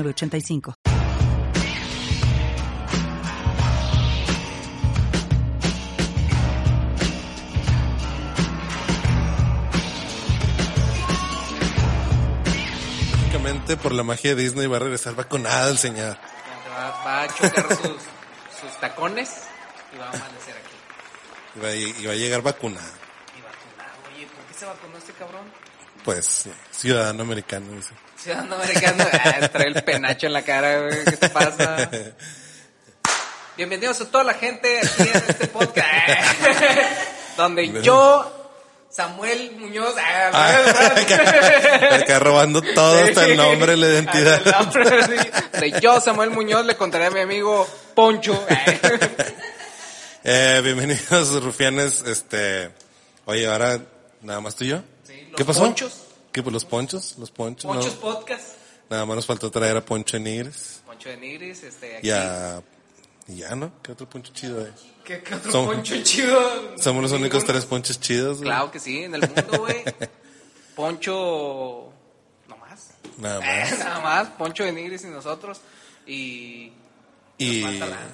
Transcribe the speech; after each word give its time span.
8985. 0.00 0.74
por 13.76 13.92
la 13.92 14.02
magia 14.02 14.34
de 14.34 14.42
Disney 14.42 14.66
va 14.66 14.76
a 14.76 14.80
regresar 14.80 15.14
vacunada 15.14 15.66
al 15.66 15.78
señor. 15.78 16.16
Va, 16.70 16.90
va, 17.04 17.22
a 17.22 17.28
chocar 17.28 17.68
sus, 17.68 17.96
sus, 18.60 18.80
tacones 18.80 19.30
y 19.94 19.98
va 19.98 20.06
a 20.06 20.08
amanecer 20.08 20.56
aquí. 20.56 20.76
Y 21.56 21.60
va, 21.60 21.74
y 21.74 22.06
va 22.06 22.12
a 22.12 22.16
llegar 22.16 22.42
vacunada. 22.42 22.92
Y 23.36 23.40
vacunada. 23.40 23.94
Oye, 24.14 24.26
¿por 24.26 24.44
qué 24.44 24.54
se 24.54 24.66
vacunó 24.66 24.98
este 24.98 25.12
cabrón? 25.12 25.44
Pues, 26.04 26.48
ciudadano 26.70 27.22
americano. 27.22 27.72
Dice. 27.72 27.94
Ciudadano 28.22 28.54
americano. 28.54 29.04
Ah, 29.12 29.48
trae 29.48 29.68
el 29.68 29.82
penacho 29.82 30.26
en 30.26 30.32
la 30.32 30.42
cara, 30.42 30.80
güey. 30.80 31.04
¿Qué 31.04 31.16
te 31.16 31.28
pasa? 31.28 31.90
Bienvenidos 33.56 34.00
a 34.00 34.10
toda 34.10 34.24
la 34.24 34.34
gente 34.34 34.78
aquí 34.78 35.02
en 35.02 35.24
este 35.28 35.46
podcast. 35.48 35.86
Donde 37.36 37.82
yo, 37.82 38.52
Samuel 38.90 39.52
Muñoz. 39.58 39.94
ah, 39.98 40.94
Acá 42.00 42.18
robando 42.20 42.62
todo 42.62 43.04
hasta 43.04 43.24
el 43.26 43.36
nombre, 43.36 43.76
la 43.76 43.88
identidad. 43.88 44.44
Nombre, 44.44 44.84
sí. 45.04 45.60
De 45.60 45.80
yo, 45.80 46.00
Samuel 46.00 46.30
Muñoz, 46.30 46.64
le 46.64 46.76
contaré 46.76 47.06
a 47.06 47.10
mi 47.10 47.20
amigo 47.20 47.68
Poncho. 47.94 48.46
Eh, 50.24 50.60
bienvenidos, 50.62 51.42
rufianes. 51.42 52.02
Este, 52.06 52.70
oye, 53.24 53.46
ahora 53.48 53.80
nada 54.20 54.40
más 54.40 54.54
tú 54.54 54.64
y 54.64 54.68
yo. 54.68 54.82
Sí, 55.04 55.26
los 55.28 55.36
¿Qué 55.36 55.44
pasó? 55.44 55.60
ponchos. 55.60 56.01
¿Qué 56.32 56.42
pues 56.42 56.52
los 56.52 56.64
ponchos? 56.64 57.16
Los 57.18 57.30
ponchos. 57.30 57.64
no. 57.66 57.72
Ponchos 57.80 57.94
Podcast. 57.94 58.44
Nada 58.90 59.06
más 59.06 59.16
nos 59.16 59.26
faltó 59.26 59.50
traer 59.50 59.76
a 59.76 59.84
Poncho 59.84 60.18
Nigres. 60.18 60.80
Poncho 60.86 61.08
de 61.08 61.16
Nigris, 61.16 61.62
este, 61.62 61.96
aquí. 61.98 62.08
Y 62.08 62.10
a, 62.10 62.62
y 63.28 63.36
ya, 63.36 63.54
¿no? 63.54 63.72
¿Qué 63.82 63.92
otro 63.92 64.08
poncho 64.08 64.32
chido 64.34 64.60
hay? 64.64 64.72
¿Qué, 65.04 65.22
qué 65.22 65.34
otro 65.34 65.50
Som- 65.52 65.66
poncho 65.66 65.94
chido? 66.02 66.76
Somos 66.78 67.02
los 67.02 67.12
únicos 67.12 67.44
tres 67.44 67.64
ponchos 67.64 67.98
chidos. 68.00 68.38
güey. 68.38 68.48
Claro 68.50 68.70
que 68.70 68.78
sí, 68.80 69.02
en 69.04 69.14
el 69.14 69.20
mundo, 69.22 69.58
güey. 69.60 69.82
Poncho. 70.76 71.92
No 72.48 72.56
más. 72.56 72.90
Nada 73.18 73.40
más. 73.40 73.78
Nada 73.78 74.00
más. 74.00 74.28
Poncho 74.30 74.64
de 74.64 74.72
Nigris 74.72 75.04
y 75.04 75.08
nosotros. 75.08 75.60
Y. 76.06 76.72
Y 77.38 77.64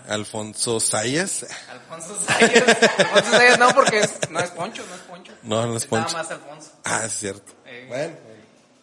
Alfonso 0.08 0.80
Sayas. 0.80 1.46
Alfonso 1.70 2.18
Sayas. 2.26 2.64
Alfonso 2.98 3.30
Sayas 3.30 3.58
no, 3.58 3.68
porque 3.74 4.00
es- 4.00 4.30
no 4.30 4.40
es 4.40 4.50
Poncho, 4.50 4.82
no 4.88 4.94
es 4.94 5.00
Poncho. 5.02 5.32
No, 5.42 5.66
no 5.66 5.76
es 5.76 5.90
Nada 5.90 6.04
Poncho. 6.04 6.16
más 6.18 6.30
Alfonso. 6.30 6.70
Ah, 6.84 7.02
es 7.04 7.12
cierto. 7.12 7.52
Bueno. 7.88 8.14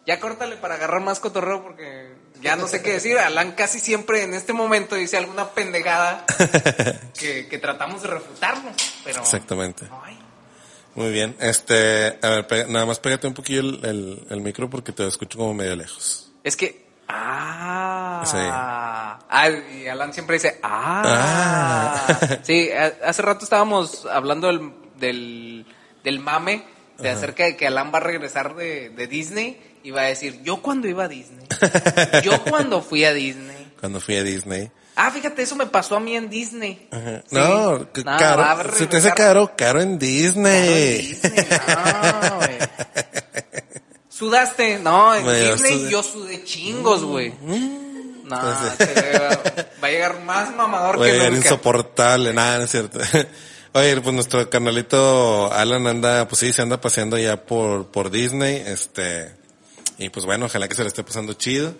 Ya 0.06 0.20
córtale 0.20 0.56
para 0.56 0.74
agarrar 0.76 1.00
más 1.00 1.18
cotorreo 1.18 1.62
porque 1.64 2.14
ya 2.40 2.54
no 2.54 2.68
sé 2.68 2.80
qué 2.82 2.92
decir. 2.92 3.18
Alan 3.18 3.52
casi 3.52 3.80
siempre 3.80 4.22
en 4.22 4.34
este 4.34 4.52
momento 4.52 4.94
dice 4.94 5.16
alguna 5.16 5.48
pendejada 5.50 6.24
que, 7.18 7.48
que 7.48 7.58
tratamos 7.58 8.02
de 8.02 8.08
refutarlo, 8.08 8.70
pero 9.04 9.20
Exactamente. 9.20 9.86
Muy 10.94 11.10
bien. 11.10 11.36
Este, 11.40 12.18
a 12.22 12.28
ver, 12.46 12.68
nada 12.70 12.86
más 12.86 13.00
pégate 13.00 13.26
un 13.26 13.34
poquillo 13.34 13.60
el, 13.60 13.84
el, 13.84 14.26
el 14.30 14.40
micro 14.40 14.70
porque 14.70 14.92
te 14.92 15.06
escucho 15.06 15.38
como 15.38 15.54
medio 15.54 15.74
lejos. 15.74 16.30
Es 16.44 16.56
que 16.56 16.86
ah, 17.08 18.22
Sí. 18.24 18.36
ah 18.40 19.18
y 19.74 19.86
Alan 19.88 20.12
siempre 20.12 20.34
dice 20.36 20.58
ah, 20.62 22.06
Ah. 22.08 22.38
sí 22.42 22.70
hace 22.72 23.22
rato 23.22 23.44
estábamos 23.44 24.06
hablando 24.06 24.46
del 24.46 24.72
del, 24.98 25.66
del 26.02 26.18
mame 26.20 26.64
de 26.98 27.10
acerca 27.10 27.44
de 27.44 27.56
que 27.56 27.66
Alan 27.66 27.90
va 27.92 27.98
a 27.98 28.00
regresar 28.00 28.54
de, 28.56 28.90
de 28.90 29.06
Disney 29.06 29.60
y 29.82 29.90
va 29.90 30.02
a 30.02 30.04
decir 30.06 30.40
yo 30.42 30.62
cuando 30.62 30.88
iba 30.88 31.04
a 31.04 31.08
Disney 31.08 31.46
yo 32.24 32.42
cuando 32.44 32.82
fui 32.82 33.04
a 33.04 33.12
Disney 33.12 33.72
Cuando 33.78 34.00
fui 34.00 34.16
a 34.16 34.22
Disney. 34.22 34.70
ah 34.96 35.10
fíjate 35.10 35.42
eso 35.42 35.54
me 35.56 35.66
pasó 35.66 35.96
a 35.96 36.00
mí 36.00 36.16
en 36.16 36.28
Disney 36.30 36.88
Ajá. 36.90 37.22
Sí. 37.28 37.34
No, 37.36 37.78
No, 37.78 37.88
va 38.06 38.16
a 38.16 38.18
caro. 38.18 38.76
Se 38.76 38.86
te 38.86 38.96
hace 38.96 39.12
caro, 39.12 39.52
caro 39.56 39.56
en 39.56 39.56
Claro, 39.56 39.80
en 39.82 39.98
Disney. 39.98 40.96
Disney, 40.98 41.46
no, 42.30 42.36
güey. 42.36 42.58
¿Sudaste? 44.08 44.78
No, 44.78 45.14
en 45.14 45.26
Disney 45.26 45.72
sudé. 45.80 45.90
yo 45.90 46.02
sudé 46.02 46.44
chingos, 46.44 47.04
güey. 47.04 47.34
No, 48.24 48.36
Entonces- 48.36 48.88
se 48.88 49.18
va, 49.18 49.28
va 49.82 49.88
a 49.88 49.90
llegar 49.90 50.20
más 50.22 50.54
mamador 50.56 50.98
Va 51.00 51.04
a 51.04 51.06
que 51.06 51.12
llegar 51.12 51.32
nunca. 51.32 51.44
insoportable, 51.46 52.32
nada, 52.32 52.58
no 52.58 52.64
es 52.64 52.70
cierto. 52.70 52.98
Oye, 53.76 54.00
pues 54.00 54.14
nuestro 54.14 54.48
carnalito 54.48 55.52
Alan 55.52 55.86
anda, 55.86 56.26
pues 56.26 56.40
sí, 56.40 56.50
se 56.50 56.62
anda 56.62 56.80
paseando 56.80 57.18
ya 57.18 57.44
por, 57.44 57.88
por 57.88 58.10
Disney, 58.10 58.62
este, 58.64 59.34
y 59.98 60.08
pues 60.08 60.24
bueno, 60.24 60.46
ojalá 60.46 60.66
que 60.66 60.74
se 60.74 60.80
le 60.80 60.88
esté 60.88 61.04
pasando 61.04 61.34
chido. 61.34 61.74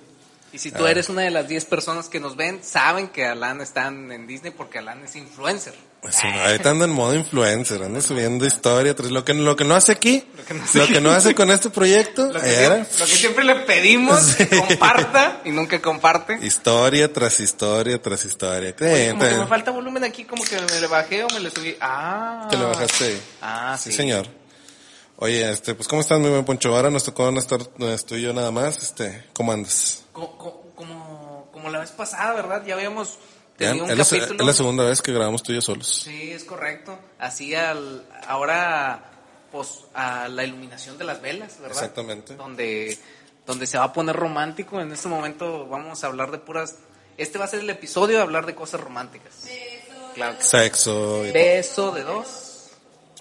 Y 0.52 0.58
si 0.58 0.72
tú 0.72 0.86
eres 0.86 1.08
una 1.08 1.22
de 1.22 1.30
las 1.30 1.48
10 1.48 1.64
personas 1.64 2.10
que 2.10 2.20
nos 2.20 2.36
ven, 2.36 2.62
saben 2.62 3.08
que 3.08 3.24
Alan 3.24 3.62
está 3.62 3.86
en 3.86 4.26
Disney 4.26 4.52
porque 4.54 4.80
Alan 4.80 5.04
es 5.04 5.16
influencer. 5.16 5.72
Sí, 6.10 6.26
ahorita 6.26 6.70
anda 6.70 6.84
en 6.84 6.92
modo 6.92 7.14
influencer, 7.14 7.82
anda 7.82 8.00
subiendo 8.00 8.46
historia, 8.46 8.94
tras 8.94 9.10
lo 9.10 9.24
que, 9.24 9.34
lo 9.34 9.56
que 9.56 9.64
no 9.64 9.74
hace 9.74 9.92
aquí, 9.92 10.24
Lo 10.36 10.44
que 10.44 10.54
no 10.54 10.62
hace 10.64 10.78
lo 10.78 10.86
que 10.86 11.00
no 11.00 11.10
hace 11.10 11.34
con 11.34 11.50
este 11.50 11.70
proyecto, 11.70 12.32
Lo 12.32 12.40
que, 12.40 12.48
era 12.64 12.84
siempre, 12.84 12.98
lo 12.98 13.04
que 13.06 13.12
siempre 13.16 13.44
le 13.44 13.54
pedimos 13.56 14.34
que 14.36 14.48
comparta 14.48 15.40
y 15.44 15.50
nunca 15.50 15.80
comparte. 15.82 16.38
historia 16.42 17.12
tras 17.12 17.40
historia 17.40 18.00
tras 18.00 18.24
historia. 18.24 18.74
Oye, 18.80 19.10
como 19.10 19.24
que 19.24 19.34
me 19.36 19.46
falta 19.46 19.70
volumen 19.70 20.04
aquí, 20.04 20.24
como 20.24 20.44
que 20.44 20.60
me 20.60 20.80
le 20.80 20.86
bajé 20.86 21.24
o 21.24 21.28
me 21.30 21.40
le 21.40 21.50
subí. 21.50 21.76
Ah. 21.80 22.46
Te 22.50 22.56
lo 22.56 22.68
bajaste. 22.68 23.20
Ah, 23.42 23.76
Sí, 23.80 23.90
sí. 23.90 23.96
señor. 23.96 24.26
Oye, 25.18 25.50
este, 25.50 25.74
pues, 25.74 25.88
¿cómo 25.88 26.02
estás, 26.02 26.18
mi 26.20 26.28
buen 26.28 26.44
Poncho? 26.44 26.74
Ahora 26.76 26.90
nos 26.90 27.04
tocó 27.04 27.30
no 27.30 27.40
estar, 27.40 27.60
no 27.78 27.88
estoy 27.90 28.20
yo 28.20 28.34
nada 28.34 28.50
más, 28.50 28.76
este, 28.82 29.24
¿cómo 29.32 29.50
andas? 29.52 30.04
Co- 30.12 30.36
co- 30.36 30.62
Como, 30.76 31.48
como 31.52 31.70
la 31.70 31.78
vez 31.78 31.90
pasada, 31.90 32.34
¿verdad? 32.34 32.62
Ya 32.66 32.74
habíamos 32.74 33.18
Ya, 33.58 33.72
es, 33.72 33.76
la, 33.78 34.04
capítulo. 34.04 34.40
es 34.40 34.46
la 34.46 34.52
segunda 34.52 34.84
vez 34.84 35.00
que 35.00 35.12
grabamos 35.12 35.42
tú 35.42 35.52
y 35.52 35.54
yo 35.54 35.62
solos. 35.62 35.86
Sí, 36.04 36.30
es 36.32 36.44
correcto. 36.44 36.98
Así 37.18 37.54
al, 37.54 38.04
ahora, 38.26 39.10
pues, 39.50 39.80
a 39.94 40.28
la 40.28 40.44
iluminación 40.44 40.98
de 40.98 41.04
las 41.04 41.22
velas, 41.22 41.58
¿verdad? 41.60 41.76
Exactamente. 41.76 42.36
Donde, 42.36 42.98
donde 43.46 43.66
se 43.66 43.78
va 43.78 43.84
a 43.84 43.92
poner 43.92 44.14
romántico. 44.14 44.80
En 44.80 44.92
este 44.92 45.08
momento 45.08 45.66
vamos 45.66 46.04
a 46.04 46.06
hablar 46.06 46.30
de 46.30 46.38
puras... 46.38 46.76
Este 47.16 47.38
va 47.38 47.46
a 47.46 47.48
ser 47.48 47.60
el 47.60 47.70
episodio 47.70 48.16
de 48.18 48.22
hablar 48.22 48.44
de 48.44 48.54
cosas 48.54 48.80
románticas. 48.80 49.32
Claro 50.14 50.36
que 50.36 50.42
sí. 50.42 50.48
Sexo 50.50 51.26
y 51.26 51.30
Beso 51.32 51.92
de 51.92 52.02
dos. 52.02 52.46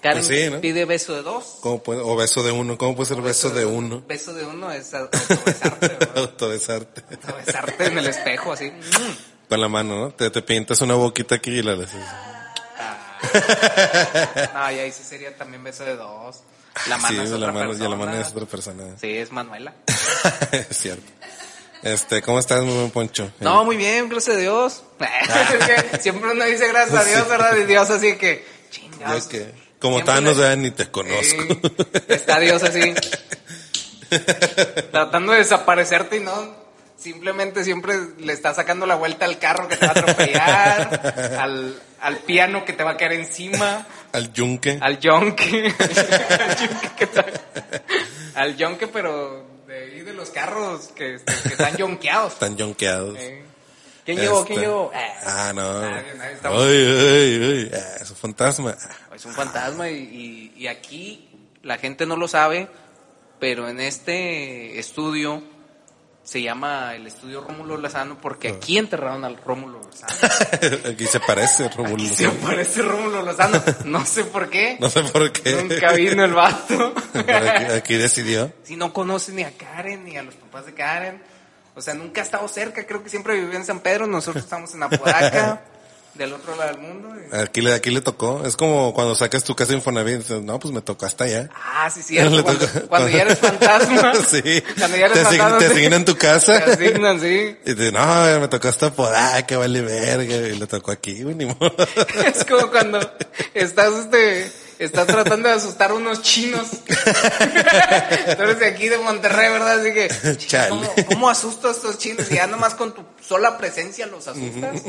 Karen 0.02 0.18
Pues 0.18 0.26
sí, 0.26 0.50
¿no? 0.50 0.60
pide 0.60 0.84
beso 0.84 1.14
de 1.14 1.22
dos. 1.22 1.58
¿Cómo 1.62 1.82
puede, 1.82 2.02
o 2.02 2.14
beso 2.16 2.42
de 2.42 2.52
uno, 2.52 2.76
¿cómo 2.76 2.94
puede 2.94 3.08
ser 3.08 3.22
beso 3.22 3.48
de 3.48 3.64
uno? 3.64 4.02
Beso 4.06 4.34
de 4.34 4.44
uno 4.44 4.70
es 4.70 4.92
autobesarte. 4.92 5.98
Autobesarte. 6.14 7.02
Autobesarte 7.10 7.86
en 7.86 7.98
el 7.98 8.06
espejo, 8.06 8.52
así. 8.52 8.70
Con 9.48 9.60
la 9.60 9.68
mano, 9.68 9.96
¿no? 9.96 10.10
Te, 10.10 10.30
te 10.30 10.42
pintas 10.42 10.80
una 10.80 10.94
boquita 10.94 11.36
aquí 11.36 11.50
y 11.50 11.62
la 11.62 11.72
haces. 11.74 11.88
Ah, 14.54 14.72
y 14.72 14.78
ahí 14.78 14.92
sí 14.92 15.02
sería 15.02 15.36
también 15.36 15.62
beso 15.62 15.84
de 15.84 15.96
dos. 15.96 16.40
La 16.88 16.96
Sí, 16.96 17.02
mano 17.02 17.22
es 17.22 17.30
de 17.30 17.36
otra 17.36 17.46
la 17.48 17.52
mano, 17.52 17.64
y 17.66 17.68
persona. 17.76 17.90
la 17.90 17.96
mano 17.96 18.20
es 18.20 18.28
otra 18.28 18.46
persona. 18.46 18.84
Sí, 19.00 19.16
es 19.16 19.32
Manuela. 19.32 19.72
es 20.52 20.76
cierto. 20.76 21.04
Este, 21.82 22.22
¿cómo 22.22 22.38
estás, 22.38 22.62
mi 22.62 22.72
buen 22.72 22.90
Poncho? 22.90 23.30
No, 23.40 23.64
muy 23.64 23.76
bien, 23.76 24.08
gracias 24.08 24.36
a 24.36 24.38
Dios. 24.38 24.82
Es 25.00 25.90
que 25.90 25.98
siempre 26.00 26.30
uno 26.32 26.44
dice 26.44 26.68
gracias 26.68 26.98
a 27.00 27.04
Dios, 27.04 27.28
¿verdad? 27.28 27.56
Y 27.56 27.64
Dios 27.64 27.88
así 27.90 28.16
que, 28.16 28.44
chingados. 28.70 29.26
que, 29.26 29.52
como 29.80 30.02
Thanos, 30.04 30.36
le- 30.36 30.42
vean, 30.42 30.62
ni 30.62 30.70
te 30.70 30.90
conozco. 30.90 31.42
Sí, 31.42 31.60
está 32.08 32.38
Dios 32.40 32.62
así. 32.62 32.94
tratando 34.90 35.32
de 35.32 35.38
desaparecerte 35.38 36.16
y 36.16 36.20
no. 36.20 36.65
Simplemente 37.06 37.62
siempre 37.62 37.94
le 38.18 38.32
está 38.32 38.52
sacando 38.52 38.84
la 38.84 38.96
vuelta 38.96 39.26
al 39.26 39.38
carro 39.38 39.68
que 39.68 39.76
te 39.76 39.86
va 39.86 39.92
a 39.92 39.98
atropellar, 40.00 41.36
al, 41.38 41.80
al 42.00 42.16
piano 42.18 42.64
que 42.64 42.72
te 42.72 42.82
va 42.82 42.90
a 42.90 42.96
caer 42.96 43.12
encima. 43.12 43.86
Al 44.12 44.32
yunque. 44.32 44.76
Al 44.80 44.98
yonke. 44.98 45.72
al 45.78 46.56
yonke 46.58 46.96
que 46.98 47.04
está- 47.04 47.26
al 48.34 48.56
yonke, 48.56 48.88
pero 48.88 49.46
de 49.68 49.78
ahí 49.84 50.00
de 50.00 50.14
los 50.14 50.30
carros 50.30 50.88
que, 50.96 51.14
este, 51.14 51.32
que 51.44 51.48
están 51.50 51.76
yonkeados. 51.76 52.32
Están 52.32 52.56
yonqueados. 52.56 53.16
Eh. 53.20 53.44
¿Quién 54.04 54.18
llegó? 54.18 54.44
¿Quién 54.44 54.58
Este, 54.58 54.66
llegó? 54.68 54.90
Ah, 55.24 55.52
no. 55.54 55.62
Ah, 55.62 56.02
bien, 56.02 56.20
ahí 56.20 56.34
estamos. 56.34 56.60
Ay, 56.60 56.76
ay, 56.76 57.40
ay. 57.42 57.70
Ah, 57.72 57.98
es 58.02 58.10
un 58.10 58.16
fantasma. 58.16 58.76
Es 59.14 59.24
un 59.24 59.32
fantasma 59.32 59.88
y, 59.90 59.94
y- 60.56 60.62
y 60.62 60.66
aquí 60.66 61.28
la 61.62 61.78
gente 61.78 62.04
no 62.04 62.16
lo 62.16 62.26
sabe, 62.26 62.66
pero 63.38 63.68
en 63.68 63.78
este 63.78 64.80
estudio 64.80 65.54
se 66.26 66.42
llama 66.42 66.94
el 66.96 67.06
estudio 67.06 67.40
Rómulo 67.40 67.76
Lozano 67.76 68.18
porque 68.20 68.48
Ah. 68.48 68.54
aquí 68.56 68.78
enterraron 68.78 69.24
al 69.24 69.36
Rómulo 69.36 69.80
Lozano. 69.80 70.12
Aquí 70.90 71.06
se 71.06 71.20
parece 71.20 71.68
Rómulo. 71.76 72.02
Aquí 72.04 72.08
se 72.16 72.26
aparece 72.26 72.82
Rómulo 72.82 73.22
Lozano. 73.22 73.62
No 73.84 74.04
sé 74.04 74.24
por 74.24 74.50
qué. 74.50 74.76
No 74.80 74.90
sé 74.90 75.04
por 75.04 75.30
qué. 75.30 75.52
Nunca 75.62 75.92
vino 75.92 76.24
el 76.24 76.34
vato. 76.34 76.92
Aquí, 77.14 77.72
aquí 77.72 77.94
decidió. 77.94 78.52
Si 78.64 78.74
no 78.76 78.92
conoce 78.92 79.30
ni 79.32 79.44
a 79.44 79.52
Karen 79.56 80.04
ni 80.04 80.16
a 80.16 80.24
los 80.24 80.34
papás 80.34 80.66
de 80.66 80.74
Karen. 80.74 81.22
O 81.76 81.80
sea, 81.80 81.94
nunca 81.94 82.22
ha 82.22 82.24
estado 82.24 82.48
cerca. 82.48 82.84
Creo 82.86 83.04
que 83.04 83.08
siempre 83.08 83.34
vivió 83.38 83.56
en 83.56 83.64
San 83.64 83.78
Pedro. 83.80 84.06
Nosotros 84.08 84.42
estamos 84.42 84.74
en 84.74 84.82
Apodaca, 84.82 85.62
del 86.16 86.32
otro 86.32 86.56
lado 86.56 86.72
del 86.72 86.80
mundo. 86.82 87.08
y- 87.14 87.36
Aquí 87.36 87.60
le, 87.60 87.74
aquí 87.74 87.90
le 87.90 88.00
tocó. 88.00 88.44
Es 88.46 88.56
como 88.56 88.94
cuando 88.94 89.14
sacas 89.14 89.44
tu 89.44 89.54
casa 89.54 89.72
Infonavit. 89.72 90.18
dices, 90.18 90.42
No, 90.42 90.58
pues 90.58 90.72
me 90.72 90.80
tocó 90.82 91.06
hasta 91.06 91.24
allá. 91.24 91.48
Ah, 91.54 91.90
sí, 91.90 92.02
cierto. 92.02 92.42
Cuando, 92.44 92.66
cuando 92.88 93.08
ya 93.08 93.22
eres 93.22 93.38
fantasma. 93.40 94.12
sí. 94.30 94.62
Cuando 94.78 94.96
ya 94.96 95.06
eres 95.06 95.18
te, 95.18 95.24
fantasma. 95.24 95.58
te 95.58 95.68
sí. 95.68 95.72
asignan 95.74 96.04
tu 96.04 96.16
casa. 96.16 96.64
Te 96.64 96.72
asignan, 96.72 97.20
sí. 97.20 97.56
Y 97.66 97.74
te 97.74 97.92
no, 97.92 98.40
me 98.40 98.48
tocó 98.48 98.68
hasta 98.68 98.92
por 98.92 99.12
que 99.46 99.56
vale 99.56 99.80
verga. 99.82 100.34
Y 100.36 100.56
le 100.58 100.66
tocó 100.66 100.90
aquí, 100.92 101.22
güey, 101.22 101.34
ni 101.34 101.46
modo. 101.46 101.74
Es 102.24 102.44
como 102.44 102.70
cuando 102.70 102.98
estás, 103.54 103.92
este, 103.94 104.50
estás 104.78 105.06
tratando 105.06 105.48
de 105.48 105.54
asustar 105.54 105.90
a 105.90 105.94
unos 105.94 106.22
chinos. 106.22 106.66
Tú 106.70 108.42
eres 108.42 108.58
de 108.58 108.66
aquí 108.66 108.88
de 108.88 108.98
Monterrey, 108.98 109.50
¿verdad? 109.50 109.80
Así 109.80 109.92
que. 109.92 110.08
¿cómo, 110.68 110.94
cómo 111.06 111.28
asusto 111.30 111.68
a 111.68 111.72
estos 111.72 111.98
chinos? 111.98 112.30
Y 112.30 112.34
ya 112.34 112.46
nomás 112.46 112.74
con 112.74 112.94
tu 112.94 113.02
sola 113.26 113.58
presencia 113.58 114.06
los 114.06 114.26
asustas. 114.28 114.82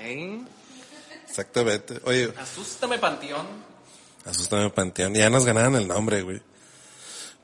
¿Eh? 0.00 0.40
Exactamente. 1.28 2.00
Oye, 2.04 2.32
Asústame, 2.38 2.98
Panteón. 2.98 3.46
asústame 4.24 4.70
Panteón. 4.70 5.14
Ya 5.14 5.30
nos 5.30 5.44
ganaron 5.44 5.76
el 5.76 5.86
nombre, 5.86 6.22
güey. 6.22 6.40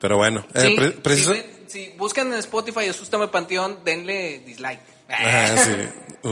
Pero 0.00 0.16
bueno, 0.16 0.46
eh, 0.54 0.60
Sí, 0.60 0.74
pre- 0.76 0.90
si, 0.92 0.96
preciso- 0.98 1.34
si 1.68 1.88
buscan 1.96 2.28
en 2.32 2.38
Spotify 2.40 2.86
Asústame 2.88 3.28
Panteón, 3.28 3.78
denle 3.84 4.40
dislike. 4.46 4.80
Ajá, 5.08 5.56
sí. 5.64 5.70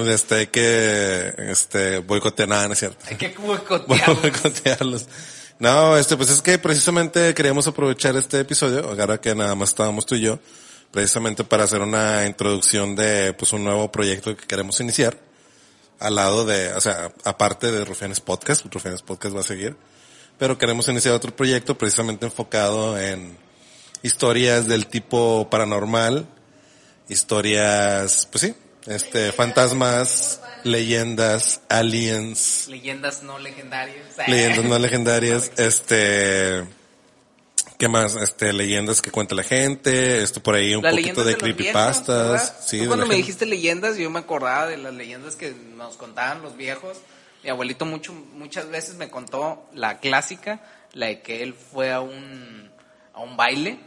Este, 0.08 0.34
hay 0.36 0.46
que, 0.46 1.34
este, 1.50 1.98
boicotear, 1.98 2.48
nada, 2.48 2.66
no 2.66 2.72
es 2.72 2.78
cierto. 2.78 3.04
Hay 3.08 3.16
que 3.16 3.28
boicotearlos. 3.38 5.06
No, 5.58 5.96
este, 5.98 6.16
pues 6.16 6.30
es 6.30 6.40
que 6.40 6.58
precisamente 6.58 7.34
queríamos 7.34 7.66
aprovechar 7.68 8.16
este 8.16 8.40
episodio, 8.40 8.88
ahora 8.88 9.20
que 9.20 9.34
nada 9.34 9.54
más 9.54 9.68
estábamos 9.68 10.06
tú 10.06 10.14
y 10.16 10.22
yo, 10.22 10.38
precisamente 10.90 11.44
para 11.44 11.64
hacer 11.64 11.82
una 11.82 12.26
introducción 12.26 12.96
de, 12.96 13.32
pues, 13.34 13.52
un 13.52 13.62
nuevo 13.64 13.92
proyecto 13.92 14.34
que 14.36 14.46
queremos 14.46 14.80
iniciar, 14.80 15.16
al 16.02 16.16
lado 16.16 16.44
de, 16.44 16.72
o 16.74 16.80
sea, 16.80 17.12
aparte 17.24 17.70
de 17.70 17.84
Rufianes 17.84 18.20
Podcast, 18.20 18.66
Rufianes 18.72 19.02
Podcast 19.02 19.36
va 19.36 19.40
a 19.40 19.44
seguir, 19.44 19.76
pero 20.38 20.58
queremos 20.58 20.88
iniciar 20.88 21.14
otro 21.14 21.34
proyecto 21.34 21.78
precisamente 21.78 22.26
enfocado 22.26 22.98
en 22.98 23.36
historias 24.02 24.66
del 24.66 24.86
tipo 24.88 25.48
paranormal, 25.48 26.26
historias, 27.08 28.26
pues 28.30 28.42
sí, 28.42 28.54
este, 28.86 29.30
fantasmas, 29.32 30.40
leyendas, 30.64 31.60
aliens, 31.68 32.66
Leyendas 32.68 33.22
no 33.22 33.38
legendarias. 33.38 34.16
leyendas 34.26 34.64
no 34.64 34.78
legendarias, 34.78 35.52
este, 35.56 36.64
¿qué 37.82 37.88
más? 37.88 38.14
Este, 38.14 38.52
leyendas 38.52 39.02
que 39.02 39.10
cuenta 39.10 39.34
la 39.34 39.42
gente, 39.42 40.22
esto 40.22 40.40
por 40.40 40.54
ahí 40.54 40.76
un 40.76 40.84
Las 40.84 40.92
poquito 40.92 41.24
de 41.24 41.32
los 41.32 41.40
creepypastas, 41.42 42.28
viejos, 42.30 42.52
sí, 42.64 42.76
Tú 42.76 42.82
de 42.84 42.88
cuando 42.90 43.04
la 43.06 43.08
me 43.08 43.14
gente. 43.16 43.26
dijiste 43.26 43.44
leyendas, 43.46 43.96
yo 43.96 44.08
me 44.08 44.20
acordaba 44.20 44.68
de 44.68 44.76
las 44.76 44.94
leyendas 44.94 45.34
que 45.34 45.52
nos 45.74 45.96
contaban 45.96 46.42
los 46.42 46.56
viejos. 46.56 46.98
Mi 47.42 47.50
abuelito 47.50 47.84
mucho, 47.84 48.12
muchas 48.12 48.68
veces 48.68 48.94
me 48.94 49.08
contó 49.10 49.68
la 49.74 49.98
clásica, 49.98 50.60
la 50.92 51.06
de 51.06 51.22
que 51.22 51.42
él 51.42 51.54
fue 51.54 51.90
a 51.90 51.98
un, 52.00 52.70
a 53.14 53.20
un 53.20 53.36
baile, 53.36 53.80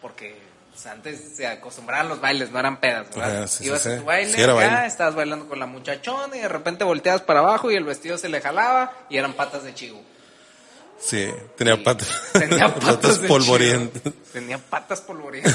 porque 0.00 0.34
pues, 0.70 0.86
antes 0.86 1.36
se 1.36 1.46
acostumbraban 1.46 2.08
los 2.08 2.22
bailes, 2.22 2.50
no 2.50 2.58
eran 2.58 2.80
pedas, 2.80 3.10
¿verdad? 3.14 3.36
Ajá, 3.40 3.46
sí, 3.48 3.66
Ibas 3.66 3.82
sí. 3.82 3.90
a 3.90 3.98
tu 3.98 4.04
baile, 4.06 4.32
Sí, 4.32 4.42
acá, 4.42 4.54
baile. 4.54 4.86
estabas 4.86 5.14
bailando 5.16 5.46
con 5.50 5.58
la 5.58 5.66
muchachona 5.66 6.34
y 6.34 6.40
de 6.40 6.48
repente 6.48 6.82
volteabas 6.82 7.20
para 7.20 7.40
abajo 7.40 7.70
y 7.70 7.74
el 7.74 7.84
vestido 7.84 8.16
se 8.16 8.30
le 8.30 8.40
jalaba 8.40 8.90
y 9.10 9.18
eran 9.18 9.34
patas 9.34 9.64
de 9.64 9.74
chivo. 9.74 10.00
Sí, 11.04 11.28
tenía 11.56 11.82
patas, 11.82 12.08
Tenía 12.32 12.74
patas 12.74 13.18
polvorientas. 13.18 14.12
Tenía 14.32 14.56
patas 14.56 15.02
polvorientas. 15.02 15.54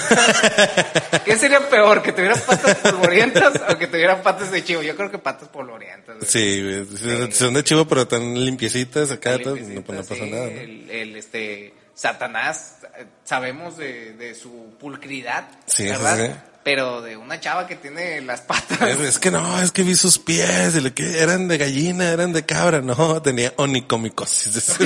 ¿Qué 1.25 1.37
sería 1.37 1.67
peor? 1.69 2.03
¿Que 2.03 2.11
tuviera 2.11 2.35
patas 2.35 2.75
polvorientas 2.77 3.59
o 3.67 3.77
que 3.77 3.87
tuviera 3.87 4.21
patas 4.21 4.51
de 4.51 4.63
chivo? 4.63 4.83
Yo 4.83 4.95
creo 4.95 5.09
que 5.09 5.17
patas 5.17 5.49
polvorientas. 5.49 6.17
güey. 6.17 6.29
Sí, 6.29 6.61
güey, 6.61 7.31
son 7.31 7.55
de 7.55 7.63
chivo 7.63 7.85
pero 7.87 8.07
tan 8.07 8.35
limpiecitas 8.35 9.09
acá, 9.09 9.39
todo, 9.39 9.55
no, 9.55 9.81
pues 9.81 9.97
no 9.97 10.03
pasa 10.03 10.15
sí. 10.23 10.29
nada. 10.29 10.45
¿no? 10.45 10.51
El, 10.51 10.89
el, 10.91 11.15
este, 11.15 11.73
Satanás, 11.95 12.77
eh, 12.97 13.05
sabemos 13.23 13.75
de, 13.77 14.13
de 14.13 14.35
su 14.35 14.75
pulcridad, 14.79 15.47
Sí, 15.65 15.85
¿verdad? 15.87 16.43
Pero 16.63 17.01
de 17.01 17.15
una 17.17 17.39
chava 17.39 17.65
que 17.67 17.75
tiene 17.75 18.19
las 18.21 18.41
patas. 18.41 18.81
Es, 18.81 18.99
es 18.99 19.17
que 19.19 19.31
no, 19.31 19.61
es 19.61 19.71
que 19.71 19.83
vi 19.83 19.95
sus 19.95 20.19
pies, 20.19 20.75
y 20.75 20.81
le 20.81 20.93
que 20.93 21.19
eran 21.19 21.47
de 21.47 21.57
gallina, 21.57 22.09
eran 22.09 22.33
de 22.33 22.45
cabra, 22.45 22.81
no, 22.81 23.21
tenía 23.21 23.53
onicomicosis. 23.55 24.75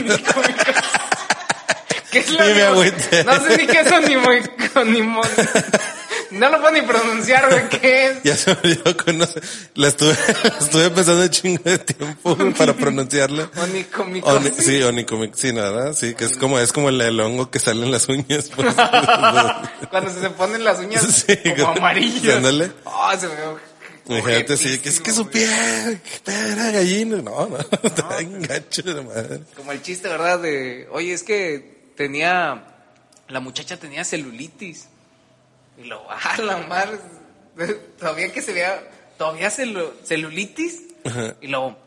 ¿Qué 2.12 2.20
es 2.20 2.30
lo 2.30 2.38
me 2.46 2.62
agüité. 2.62 3.24
No 3.24 3.34
sé 3.42 3.58
ni 3.58 3.66
qué 3.66 3.80
es 3.80 3.92
onimo- 3.92 4.30
No 6.34 6.50
lo 6.50 6.60
puedo 6.60 6.74
ni 6.74 6.82
pronunciar, 6.82 7.50
güey. 7.50 7.70
¿Qué 7.70 8.06
es? 8.08 8.18
ya 8.24 8.36
se 8.36 8.52
me 8.52 8.60
olvidó 8.64 8.98
conocer, 8.98 9.44
la 9.76 9.88
estuve, 9.88 10.16
la 10.44 10.58
estuve 10.60 10.90
pensando 10.90 11.22
un 11.24 11.30
chingo 11.30 11.64
de 11.64 11.78
tiempo 11.80 12.38
para 12.58 12.74
pronunciarla. 12.74 13.50
Onicomicosis. 13.56 14.52
Oni- 14.60 14.64
sí, 14.66 14.82
onicomicosis, 14.84 15.42
sí, 15.42 15.54
¿no, 15.54 15.62
¿verdad? 15.62 15.94
Sí, 15.94 16.16
que 16.16 16.26
es 16.26 16.38
como, 16.38 16.60
es 16.60 16.72
como 16.74 16.90
el, 16.90 17.00
el 17.02 17.20
hongo 17.20 17.50
que 17.52 17.60
sale 17.60 17.86
en 17.86 17.92
las 17.92 18.08
uñas, 18.10 18.50
pues. 18.56 18.74
Cuando 19.90 20.10
se 20.14 20.30
ponen 20.32 20.64
las 20.64 20.80
uñas 20.80 21.04
Sí, 21.28 21.36
como 21.58 21.72
amarillas. 21.74 22.38
ándale. 22.38 22.72
Ah, 22.86 23.16
se 23.20 23.28
me. 23.28 23.34
Imagínate, 24.06 24.58
sí, 24.58 24.80
que 24.80 24.90
es 24.90 25.00
que 25.00 25.12
su 25.14 25.22
ojetísimo, 25.22 25.30
pie, 25.92 26.02
que 26.26 26.32
era 26.52 26.72
gallina. 26.72 27.18
No, 27.22 27.48
no, 27.48 27.58
está 27.58 28.20
en 28.20 28.42
gacho 28.42 28.82
de 28.82 29.02
madre. 29.02 29.40
Como 29.56 29.72
el 29.72 29.82
chiste, 29.82 30.10
¿verdad? 30.10 30.40
De, 30.40 30.90
oye, 30.92 31.14
es 31.14 31.24
que 31.24 31.92
tenía, 31.96 32.66
la 33.30 33.40
muchacha 33.40 33.78
tenía 33.78 34.04
celulitis. 34.04 34.88
Y 35.78 35.86
lo, 35.86 36.02
ah, 36.10 36.38
la 36.42 36.58
madre, 36.60 36.98
todavía 38.00 38.32
que 38.32 38.42
se 38.42 38.54
vea, 38.54 38.84
todavía 39.18 39.50
celu- 39.50 39.92
celulitis. 40.04 40.82
Ajá. 41.06 41.36
Y 41.42 41.48
luego, 41.48 41.78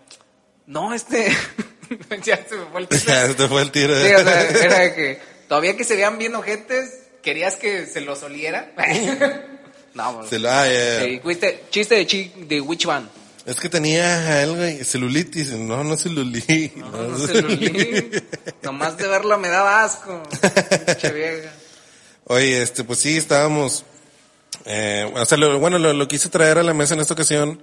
no, 0.67 0.93
este, 0.95 1.29
ya 2.25 2.45
se 2.49 2.57
me 2.57 2.67
fue 2.67 2.81
el 2.83 2.89
chiste. 2.91 3.11
Ya, 3.11 3.25
este 3.27 3.49
fue 3.49 3.63
el 3.63 3.71
tiro. 3.71 3.95
Sí, 4.01 4.13
o 4.13 4.19
sea, 4.25 4.43
era 4.51 4.95
que 4.95 5.21
todavía 5.49 5.77
que 5.77 5.85
se 5.85 5.97
vean 5.97 6.19
bien 6.19 6.35
ojetes, 6.35 7.01
querías 7.23 7.57
que 7.57 7.87
se 7.87 8.01
los 8.01 8.23
oliera. 8.23 8.73
no, 9.95 10.19
pues, 10.19 10.31
Se 10.31 10.39
lo- 10.39 10.51
ah, 10.51 10.67
ya. 10.69 11.05
sí, 11.05 11.21
chiste, 11.25 11.65
chiste 11.71 11.95
de, 11.95 12.07
chi, 12.07 12.33
de 12.37 12.61
Witch 12.61 12.87
Van. 12.87 13.09
Es 13.47 13.61
que 13.61 13.69
tenía 13.69 14.43
algo, 14.43 14.57
celulitis. 14.85 15.53
No, 15.53 15.85
no 15.85 15.97
celulitis. 15.97 16.77
No, 16.77 16.91
no 16.91 17.17
se 17.17 17.41
lo 17.41 17.47
olí. 17.49 18.23
Nomás 18.63 18.97
de 18.97 19.07
verla 19.07 19.37
me 19.39 19.47
daba 19.49 19.85
asco. 19.85 20.21
Pinche 20.85 21.13
vieja. 21.13 21.53
Oye, 22.29 22.61
este, 22.61 22.83
pues 22.83 22.99
sí, 22.99 23.17
estábamos, 23.17 23.85
eh, 24.65 25.09
o 25.15 25.25
sea, 25.25 25.39
lo, 25.39 25.61
bueno, 25.61 25.79
lo, 25.79 25.93
lo 25.93 26.09
quise 26.09 26.29
traer 26.29 26.59
a 26.59 26.65
la 26.65 26.75
mesa 26.75 26.95
en 26.95 27.01
esta 27.01 27.15
ocasión, 27.15 27.63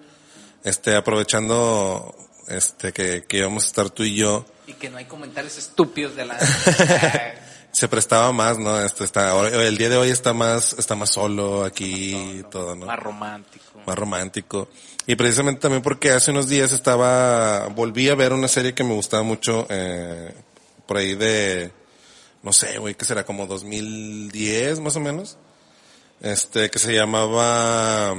este, 0.63 0.95
aprovechando, 0.95 2.15
este, 2.47 2.93
que, 2.93 3.25
que 3.27 3.37
íbamos 3.39 3.65
a 3.65 3.67
estar 3.67 3.89
tú 3.89 4.03
y 4.03 4.15
yo, 4.15 4.45
Y 4.65 4.73
que 4.73 4.89
no 4.89 4.97
hay 4.97 5.05
comentarios 5.05 5.57
estúpidos 5.57 6.15
de 6.15 6.25
la... 6.25 6.39
se 7.73 7.87
prestaba 7.89 8.31
más, 8.31 8.57
¿no? 8.57 8.79
Este, 8.79 9.03
está, 9.03 9.37
el 9.49 9.77
día 9.77 9.89
de 9.89 9.97
hoy 9.97 10.11
está 10.11 10.31
más, 10.31 10.73
está 10.79 10.95
más 10.95 11.09
solo 11.09 11.65
aquí 11.65 12.15
y 12.15 12.43
todo, 12.49 12.75
¿no? 12.75 12.85
Más 12.85 12.99
romántico. 12.99 13.81
Más 13.85 13.97
romántico. 13.97 14.69
Y 15.07 15.15
precisamente 15.15 15.59
también 15.59 15.81
porque 15.81 16.11
hace 16.11 16.31
unos 16.31 16.47
días 16.47 16.71
estaba, 16.71 17.67
volví 17.67 18.07
a 18.07 18.15
ver 18.15 18.31
una 18.31 18.47
serie 18.47 18.73
que 18.73 18.85
me 18.85 18.93
gustaba 18.93 19.23
mucho, 19.23 19.67
eh, 19.69 20.33
por 20.85 20.97
ahí 20.97 21.15
de, 21.15 21.73
no 22.43 22.51
sé, 22.51 22.77
güey, 22.77 22.93
que 22.93 23.05
será 23.05 23.25
como 23.25 23.47
2010 23.47 24.81
más 24.81 24.95
o 24.97 24.99
menos. 24.99 25.37
Este, 26.21 26.69
que 26.69 26.77
se 26.77 26.93
llamaba, 26.93 28.15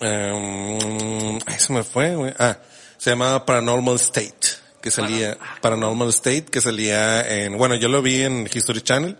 eh, 0.00 1.38
ay, 1.46 1.58
se 1.58 1.72
me 1.72 1.82
fue, 1.84 2.14
güey. 2.14 2.34
Ah, 2.38 2.58
se 2.96 3.10
llamaba 3.10 3.46
Paranormal 3.46 3.96
State, 3.96 4.48
que 4.80 4.90
salía, 4.90 5.38
Paranormal 5.60 6.08
State, 6.10 6.46
que 6.46 6.60
salía 6.60 7.26
en, 7.28 7.56
bueno, 7.56 7.76
yo 7.76 7.88
lo 7.88 8.02
vi 8.02 8.22
en 8.22 8.48
History 8.52 8.82
Channel. 8.82 9.16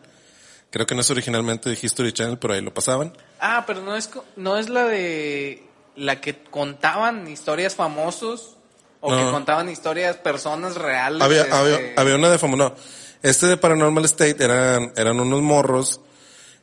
Creo 0.71 0.87
que 0.87 0.95
no 0.95 1.01
es 1.01 1.11
originalmente 1.11 1.71
de 1.71 1.79
History 1.81 2.13
Channel, 2.13 2.39
pero 2.39 2.55
ahí 2.55 2.61
lo 2.61 2.75
pasaban. 2.75 3.17
Ah, 3.41 3.65
pero 3.67 3.83
no 3.83 3.97
es, 3.97 4.11
no 4.37 4.59
es 4.59 4.69
la 4.69 4.85
de... 4.85 5.63
La 5.95 6.21
que 6.21 6.43
contaban 6.43 7.27
historias 7.27 7.75
famosos 7.75 8.57
o 9.01 9.09
que 9.09 9.31
contaban 9.31 9.71
historias 9.71 10.17
personas 10.17 10.75
reales. 10.75 11.23
Había, 11.23 11.43
este, 11.43 11.55
había, 11.55 11.79
había 11.97 12.17
una 12.17 12.29
de 12.29 12.39
famoso, 12.39 12.65
no. 12.65 12.75
Este 13.23 13.47
de 13.47 13.57
Paranormal 13.57 14.05
State 14.05 14.43
eran, 14.43 14.93
eran 14.97 15.19
unos 15.21 15.43
morros 15.43 16.01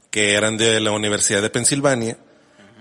que 0.10 0.33
eran 0.36 0.57
de 0.57 0.79
la 0.79 0.91
Universidad 0.91 1.41
de 1.41 1.50
Pensilvania, 1.50 2.17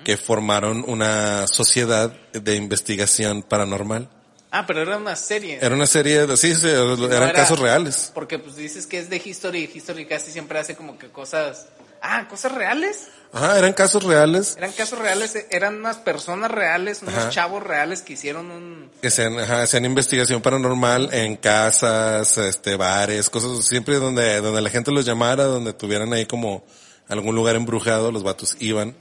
que 0.04 0.16
formaron 0.16 0.84
una 0.86 1.46
sociedad 1.46 2.12
de 2.32 2.56
investigación 2.56 3.42
paranormal. 3.42 4.08
Ah, 4.50 4.66
pero 4.66 4.82
era 4.82 4.98
una 4.98 5.16
serie. 5.16 5.58
Era 5.62 5.74
una 5.74 5.86
serie 5.86 6.26
de, 6.26 6.36
sí, 6.36 6.54
sí, 6.54 6.68
eran 6.68 6.98
No 7.00 7.06
era- 7.06 7.32
casos 7.32 7.58
reales. 7.58 8.10
Porque 8.14 8.38
pues 8.38 8.54
dices 8.56 8.86
que 8.86 8.98
es 8.98 9.08
de 9.08 9.16
History 9.24 9.70
y 9.72 9.78
History 9.78 10.04
casi 10.06 10.30
siempre 10.30 10.58
hace 10.58 10.76
como 10.76 10.98
que 10.98 11.08
cosas 11.08 11.68
Ah, 12.04 12.26
cosas 12.28 12.52
reales. 12.52 13.08
Ajá, 13.34 13.58
eran 13.58 13.72
casos 13.72 14.04
reales 14.04 14.56
Eran 14.58 14.72
casos 14.72 14.98
reales, 14.98 15.46
eran 15.50 15.76
unas 15.76 15.96
personas 15.96 16.50
reales, 16.50 17.00
unos 17.00 17.14
Ajá. 17.14 17.30
chavos 17.30 17.62
reales 17.62 18.02
que 18.02 18.12
hicieron 18.12 18.50
un... 18.50 18.90
que 19.00 19.08
hacían, 19.08 19.38
ajá, 19.38 19.62
hacían 19.62 19.86
investigación 19.86 20.42
paranormal 20.42 21.08
en 21.12 21.36
casas, 21.36 22.36
este, 22.36 22.76
bares, 22.76 23.30
cosas, 23.30 23.64
siempre 23.64 23.96
donde, 23.96 24.40
donde 24.42 24.60
la 24.60 24.68
gente 24.68 24.90
los 24.90 25.06
llamara, 25.06 25.44
donde 25.44 25.72
tuvieran 25.72 26.12
ahí 26.12 26.26
como 26.26 26.62
algún 27.08 27.34
lugar 27.34 27.56
embrujado, 27.56 28.12
los 28.12 28.22
vatos 28.22 28.56
iban. 28.60 28.94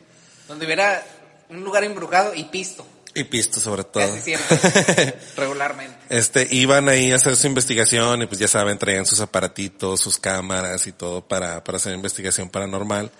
donde 0.48 0.66
hubiera 0.66 1.04
un 1.50 1.64
lugar 1.64 1.84
embrujado 1.84 2.34
y 2.34 2.46
pisto. 2.46 2.86
Y 3.14 3.26
pisto 3.26 3.60
sobre 3.60 3.84
todo. 3.84 4.08
Casi 4.08 4.22
siempre. 4.22 5.20
regularmente. 5.36 5.98
Este, 6.08 6.48
iban 6.52 6.88
ahí 6.88 7.12
a 7.12 7.16
hacer 7.16 7.36
su 7.36 7.48
investigación 7.48 8.22
y 8.22 8.26
pues 8.26 8.40
ya 8.40 8.48
saben, 8.48 8.78
traían 8.78 9.06
sus 9.06 9.20
aparatitos, 9.20 10.00
sus 10.00 10.18
cámaras 10.18 10.88
y 10.88 10.94
todo 10.94 11.22
para, 11.28 11.62
para 11.64 11.78
hacer 11.78 11.94
investigación 11.94 12.50
paranormal. 12.50 13.12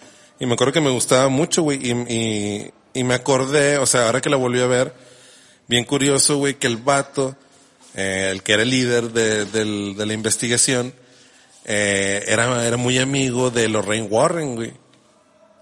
Y 0.42 0.46
me 0.48 0.56
acuerdo 0.56 0.74
que 0.74 0.82
me 0.82 0.90
gustaba 0.90 1.30
mucho, 1.30 1.62
güey, 1.62 1.80
y, 1.82 1.92
y, 2.14 2.74
y 2.94 3.04
me 3.04 3.14
acordé, 3.14 3.78
o 3.78 3.86
sea, 3.86 4.08
ahora 4.08 4.20
que 4.22 4.30
la 4.30 4.38
volví 4.38 4.60
a 4.60 4.66
ver, 4.68 4.94
bien 5.68 5.86
curioso, 5.86 6.38
güey, 6.38 6.56
que 6.56 6.66
el 6.68 6.78
vato, 6.78 7.36
eh, 7.96 8.30
el 8.32 8.42
que 8.44 8.54
era 8.54 8.64
el 8.64 8.70
líder 8.72 9.12
de, 9.12 9.46
del- 9.46 9.96
de 9.96 10.06
la 10.06 10.14
investigación, 10.14 10.94
eh, 11.66 12.24
era, 12.28 12.66
era 12.66 12.76
muy 12.78 12.98
amigo 12.98 13.52
de 13.52 13.70
Lorraine 13.70 14.08
Warren, 14.08 14.56
güey. 14.56 14.74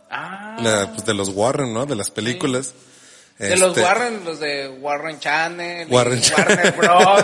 Ah. 0.09 0.57
La- 0.61 0.91
pues, 0.93 1.05
de 1.05 1.13
los 1.13 1.29
Warren, 1.29 1.73
¿no? 1.73 1.85
De 1.85 1.95
las 1.95 2.09
películas. 2.09 2.73
De 3.37 3.55
los 3.57 3.69
Este, 3.69 3.81
Warren, 3.83 4.23
los 4.25 4.39
de 4.39 4.69
Warren 4.81 5.19
Channel, 5.19 5.87
Warren 5.91 6.21
Warner 6.37 6.71
Bros. 6.73 7.23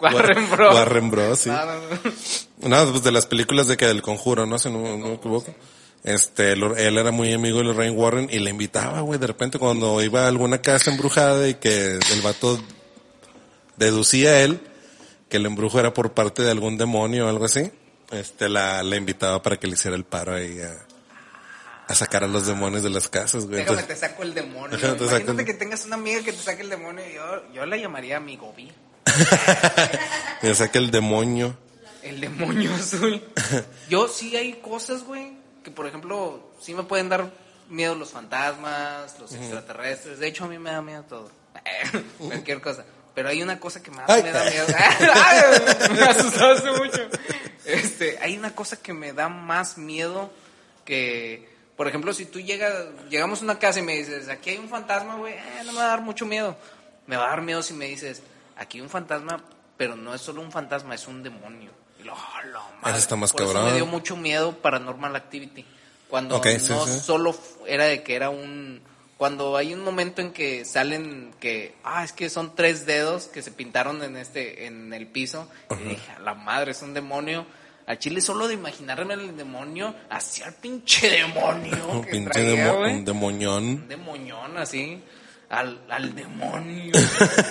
Warren 0.00 0.50
Bros. 0.50 0.74
Warren 0.74 1.10
Bros, 1.10 1.38
sí. 1.38 1.48
No, 1.50 1.64
no, 1.66 1.74
no. 2.68 2.84
No, 2.84 2.90
pues 2.90 3.02
de 3.04 3.12
las 3.12 3.26
películas 3.26 3.66
de 3.68 3.76
que 3.76 3.86
del 3.86 4.02
conjuro, 4.02 4.44
¿no? 4.46 4.58
Si 4.58 4.68
no, 4.70 4.80
no 4.98 5.06
me 5.08 5.14
equivoco. 5.14 5.54
Este, 6.02 6.52
él 6.52 6.98
era 6.98 7.10
muy 7.10 7.32
amigo 7.32 7.58
de 7.58 7.64
Lorraine 7.64 7.94
Warren 7.96 8.28
y 8.32 8.38
le 8.38 8.50
invitaba, 8.50 9.00
güey, 9.02 9.18
de 9.20 9.26
repente 9.26 9.58
cuando 9.58 10.02
iba 10.02 10.24
a 10.24 10.28
alguna 10.28 10.62
casa 10.62 10.90
embrujada 10.90 11.46
y 11.48 11.54
que 11.54 11.98
el 12.12 12.22
vato 12.22 12.58
deducía 13.76 14.40
él 14.42 14.60
que 15.28 15.36
el 15.36 15.46
embrujo 15.46 15.78
era 15.78 15.94
por 15.94 16.12
parte 16.12 16.42
de 16.42 16.50
algún 16.50 16.76
demonio 16.76 17.26
o 17.26 17.28
algo 17.28 17.44
así, 17.44 17.70
este, 18.10 18.48
la, 18.48 18.82
la 18.82 18.96
invitaba 18.96 19.40
para 19.42 19.58
que 19.58 19.68
le 19.68 19.74
hiciera 19.74 19.96
el 19.96 20.02
paro 20.04 20.34
ahí 20.34 20.58
a, 20.60 20.76
a 21.86 21.94
sacar 21.94 22.24
a 22.24 22.26
los 22.26 22.46
demonios 22.48 22.82
de 22.82 22.90
las 22.90 23.08
casas, 23.08 23.46
güey. 23.46 23.58
Déjame 23.58 23.80
Entonces- 23.82 24.00
te 24.00 24.08
saco 24.08 24.22
el 24.24 24.34
demonio. 24.34 24.76
Te 24.76 24.86
Imagínate 25.04 25.44
que 25.44 25.54
tengas 25.54 25.84
una 25.86 25.94
amiga 25.94 26.20
que 26.24 26.32
te 26.32 26.42
saque 26.42 26.62
el 26.62 26.68
demonio 26.70 27.04
y 27.08 27.14
yo, 27.14 27.52
yo 27.54 27.64
la 27.66 27.76
llamaría 27.76 28.18
mi 28.18 28.36
gobi. 28.36 28.72
le 30.42 30.54
saca 30.56 30.78
el 30.80 30.90
demonio. 30.90 31.56
El 32.02 32.20
demonio 32.20 32.74
azul. 32.74 33.22
Yo 33.90 34.08
sí 34.08 34.34
hay 34.34 34.54
cosas, 34.54 35.04
güey, 35.04 35.32
que 35.62 35.70
por 35.70 35.86
ejemplo, 35.86 36.52
sí 36.60 36.74
me 36.74 36.82
pueden 36.82 37.08
dar 37.08 37.30
miedo 37.68 37.94
los 37.94 38.10
fantasmas, 38.10 39.18
los 39.18 39.32
extraterrestres. 39.32 40.18
De 40.18 40.26
hecho, 40.28 40.44
a 40.44 40.48
mí 40.48 40.58
me 40.58 40.70
da 40.70 40.82
miedo 40.82 41.04
todo. 41.04 41.30
Cualquier 42.18 42.60
cosa. 42.60 42.84
Pero 43.14 43.28
hay 43.28 43.42
una 43.42 43.58
cosa 43.58 43.82
que 43.82 43.90
más 43.90 44.08
Ay. 44.08 44.22
me 44.22 44.30
da 44.30 44.44
miedo. 44.44 44.66
Me 45.94 46.02
asustaste 46.02 46.70
mucho. 46.72 47.08
Este, 47.64 48.18
hay 48.20 48.36
una 48.36 48.54
cosa 48.54 48.76
que 48.76 48.92
me 48.92 49.12
da 49.12 49.28
más 49.28 49.78
miedo 49.78 50.32
que, 50.84 51.48
por 51.76 51.86
ejemplo, 51.88 52.12
si 52.12 52.24
tú 52.26 52.40
llegas, 52.40 52.72
llegamos 53.10 53.40
a 53.40 53.44
una 53.44 53.58
casa 53.58 53.80
y 53.80 53.82
me 53.82 53.96
dices, 53.96 54.28
aquí 54.28 54.50
hay 54.50 54.58
un 54.58 54.68
fantasma, 54.68 55.16
güey, 55.16 55.34
eh, 55.34 55.62
no 55.64 55.72
me 55.72 55.78
va 55.78 55.84
a 55.84 55.88
dar 55.88 56.00
mucho 56.00 56.26
miedo. 56.26 56.56
Me 57.06 57.16
va 57.16 57.26
a 57.26 57.30
dar 57.30 57.42
miedo 57.42 57.62
si 57.62 57.74
me 57.74 57.86
dices, 57.86 58.22
aquí 58.56 58.78
hay 58.78 58.82
un 58.82 58.90
fantasma, 58.90 59.44
pero 59.76 59.96
no 59.96 60.14
es 60.14 60.20
solo 60.20 60.40
un 60.40 60.50
fantasma, 60.50 60.94
es 60.94 61.06
un 61.06 61.22
demonio. 61.22 61.70
Lo, 62.04 62.14
"Ah, 62.14 62.42
la 62.52 62.60
madre". 62.82 62.98
está 62.98 63.16
más 63.16 63.32
Por 63.32 63.42
eso 63.42 63.52
cabrón. 63.52 63.70
me 63.70 63.76
dio 63.76 63.86
mucho 63.86 64.16
miedo 64.16 64.52
Paranormal 64.58 65.14
Activity. 65.16 65.64
Cuando 66.08 66.36
Ok, 66.36 66.46
sí, 66.58 66.70
no 66.72 66.86
sí. 66.86 66.98
solo 67.00 67.32
fu- 67.32 67.66
era 67.66 67.84
de 67.84 68.02
que 68.02 68.14
era 68.16 68.30
un... 68.30 68.80
Cuando 69.16 69.56
hay 69.56 69.74
un 69.74 69.84
momento 69.84 70.22
en 70.22 70.32
que 70.32 70.64
salen 70.64 71.34
que, 71.40 71.74
ah, 71.84 72.02
es 72.02 72.12
que 72.12 72.30
son 72.30 72.54
tres 72.54 72.86
dedos 72.86 73.26
que 73.26 73.42
se 73.42 73.50
pintaron 73.52 74.02
en 74.02 74.16
este, 74.16 74.66
en 74.66 74.92
el 74.94 75.06
piso. 75.06 75.46
Y 75.84 75.88
dije, 75.90 76.10
a 76.12 76.20
la 76.20 76.32
madre, 76.34 76.70
es 76.72 76.80
un 76.82 76.94
demonio. 76.94 77.44
Al 77.86 77.98
chile 77.98 78.20
solo 78.22 78.48
de 78.48 78.54
imaginarme 78.54 79.14
el 79.14 79.36
demonio, 79.36 79.94
hacia 80.08 80.46
el 80.46 80.54
pinche 80.54 81.10
demonio 81.10 81.86
Un 81.92 82.04
pinche 82.06 82.30
traía, 82.30 82.72
demo- 82.72 82.90
un 82.90 83.04
demonión. 83.04 83.64
Un 83.64 83.88
demoñón 83.88 84.56
así. 84.58 85.02
Al, 85.50 85.80
al 85.90 86.14
demonio. 86.14 86.92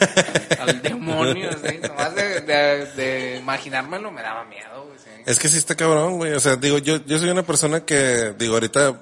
al 0.59 0.81
demonio, 0.81 1.49
así. 1.49 1.77
Nomás 1.85 2.15
de, 2.15 2.41
de, 2.41 2.85
de 2.95 3.37
imaginármelo 3.37 4.09
me 4.09 4.21
daba 4.21 4.45
miedo, 4.45 4.85
güey. 4.85 4.97
sí. 4.97 5.09
Es 5.25 5.37
que 5.37 5.49
sí 5.49 5.57
está 5.57 5.75
cabrón, 5.75 6.15
güey. 6.15 6.31
O 6.31 6.39
sea, 6.39 6.55
digo, 6.55 6.77
yo, 6.77 7.05
yo 7.05 7.19
soy 7.19 7.29
una 7.29 7.43
persona 7.43 7.81
que, 7.83 8.33
digo, 8.39 8.53
ahorita 8.53 9.01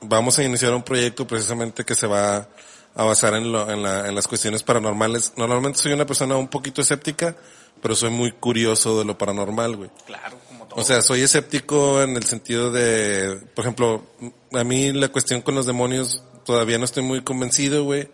vamos 0.00 0.38
a 0.38 0.44
iniciar 0.44 0.72
un 0.74 0.82
proyecto 0.82 1.26
precisamente 1.26 1.84
que 1.84 1.94
se 1.94 2.06
va 2.06 2.48
a 2.94 3.04
basar 3.04 3.34
en, 3.34 3.52
lo, 3.52 3.70
en, 3.70 3.82
la, 3.82 4.08
en 4.08 4.14
las 4.14 4.26
cuestiones 4.26 4.62
paranormales. 4.62 5.34
Normalmente 5.36 5.78
soy 5.78 5.92
una 5.92 6.06
persona 6.06 6.36
un 6.36 6.48
poquito 6.48 6.80
escéptica, 6.80 7.36
pero 7.82 7.94
soy 7.94 8.10
muy 8.10 8.32
curioso 8.32 8.98
de 8.98 9.04
lo 9.04 9.18
paranormal, 9.18 9.76
güey. 9.76 9.90
Claro, 10.06 10.38
como 10.48 10.66
todo. 10.66 10.80
O 10.80 10.84
sea, 10.84 11.02
soy 11.02 11.20
escéptico 11.20 12.02
en 12.02 12.16
el 12.16 12.24
sentido 12.24 12.72
de, 12.72 13.40
por 13.54 13.64
ejemplo, 13.64 14.06
a 14.52 14.64
mí 14.64 14.92
la 14.92 15.08
cuestión 15.08 15.42
con 15.42 15.54
los 15.54 15.66
demonios 15.66 16.22
todavía 16.44 16.78
no 16.78 16.86
estoy 16.86 17.02
muy 17.02 17.22
convencido, 17.22 17.84
güey. 17.84 18.08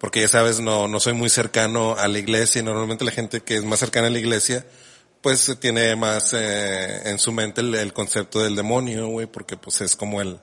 Porque 0.00 0.22
ya 0.22 0.28
sabes, 0.28 0.60
no, 0.60 0.88
no 0.88 0.98
soy 0.98 1.12
muy 1.12 1.28
cercano 1.28 1.94
a 1.96 2.08
la 2.08 2.18
iglesia 2.18 2.60
y 2.60 2.64
normalmente 2.64 3.04
la 3.04 3.10
gente 3.12 3.42
que 3.42 3.56
es 3.56 3.64
más 3.64 3.78
cercana 3.80 4.06
a 4.06 4.10
la 4.10 4.18
iglesia, 4.18 4.64
pues 5.20 5.54
tiene 5.60 5.94
más 5.94 6.32
eh, 6.32 7.02
en 7.10 7.18
su 7.18 7.30
mente 7.32 7.60
el, 7.60 7.74
el 7.74 7.92
concepto 7.92 8.42
del 8.42 8.56
demonio, 8.56 9.08
güey, 9.08 9.26
porque 9.26 9.56
pues 9.58 9.82
es 9.82 9.94
como 9.96 10.22
el, 10.22 10.40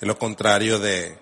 lo 0.00 0.18
contrario 0.18 0.78
de, 0.78 1.16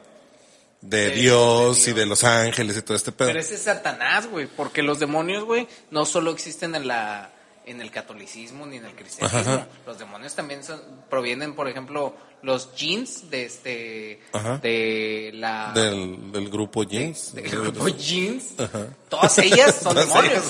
de 0.81 1.05
De- 1.05 1.11
Dios 1.13 1.85
de 1.85 1.91
y 1.93 1.95
de 1.95 2.07
los 2.07 2.25
ángeles 2.25 2.77
y 2.77 2.83
todo 2.83 2.97
este 2.97 3.13
pedo. 3.13 3.29
Pero 3.29 3.39
ese 3.41 3.55
es 3.55 3.63
Satanás, 3.63 4.27
güey, 4.27 4.49
porque 4.49 4.83
los 4.83 4.99
demonios, 4.99 5.45
güey, 5.45 5.69
no 5.93 6.05
solo 6.05 6.33
existen 6.33 6.75
en 6.75 6.89
la 6.89 7.31
en 7.67 7.81
el 7.81 7.91
catolicismo 7.91 8.67
ni 8.67 8.79
en 8.79 8.85
el 8.87 8.95
cristianismo. 8.95 9.39
Ajá. 9.41 9.67
Los 9.87 9.99
demonios 9.99 10.35
también 10.35 10.65
son, 10.65 10.81
provienen, 11.09 11.55
por 11.55 11.69
ejemplo, 11.69 12.15
los 12.43 12.75
jeans 12.75 13.31
de 13.31 13.45
este 13.45 14.21
Ajá. 14.33 14.59
de 14.59 15.31
la 15.35 15.73
Del, 15.75 16.33
del 16.33 16.49
grupo 16.49 16.85
Jeans. 16.85 17.35
del 17.35 17.51
grupo 17.51 17.89
jeans. 17.89 18.59
Ajá. 18.59 18.87
Todas 19.11 19.39
ellas 19.39 19.75
son 19.83 19.95
Todas 19.95 20.09
demonios. 20.09 20.43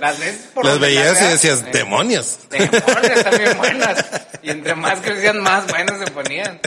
las 0.00 0.18
ves 0.18 0.36
por 0.54 0.64
Las 0.64 0.80
veías 0.80 1.20
y 1.22 1.24
decías, 1.24 1.62
eh, 1.62 1.70
demonios. 1.72 2.38
Demonios 2.50 3.24
también 3.24 3.56
buenas. 3.58 4.04
Y 4.42 4.50
entre 4.50 4.74
más 4.74 5.00
crecían, 5.00 5.40
más 5.40 5.66
buenas 5.68 5.98
se 6.00 6.10
ponían. 6.10 6.60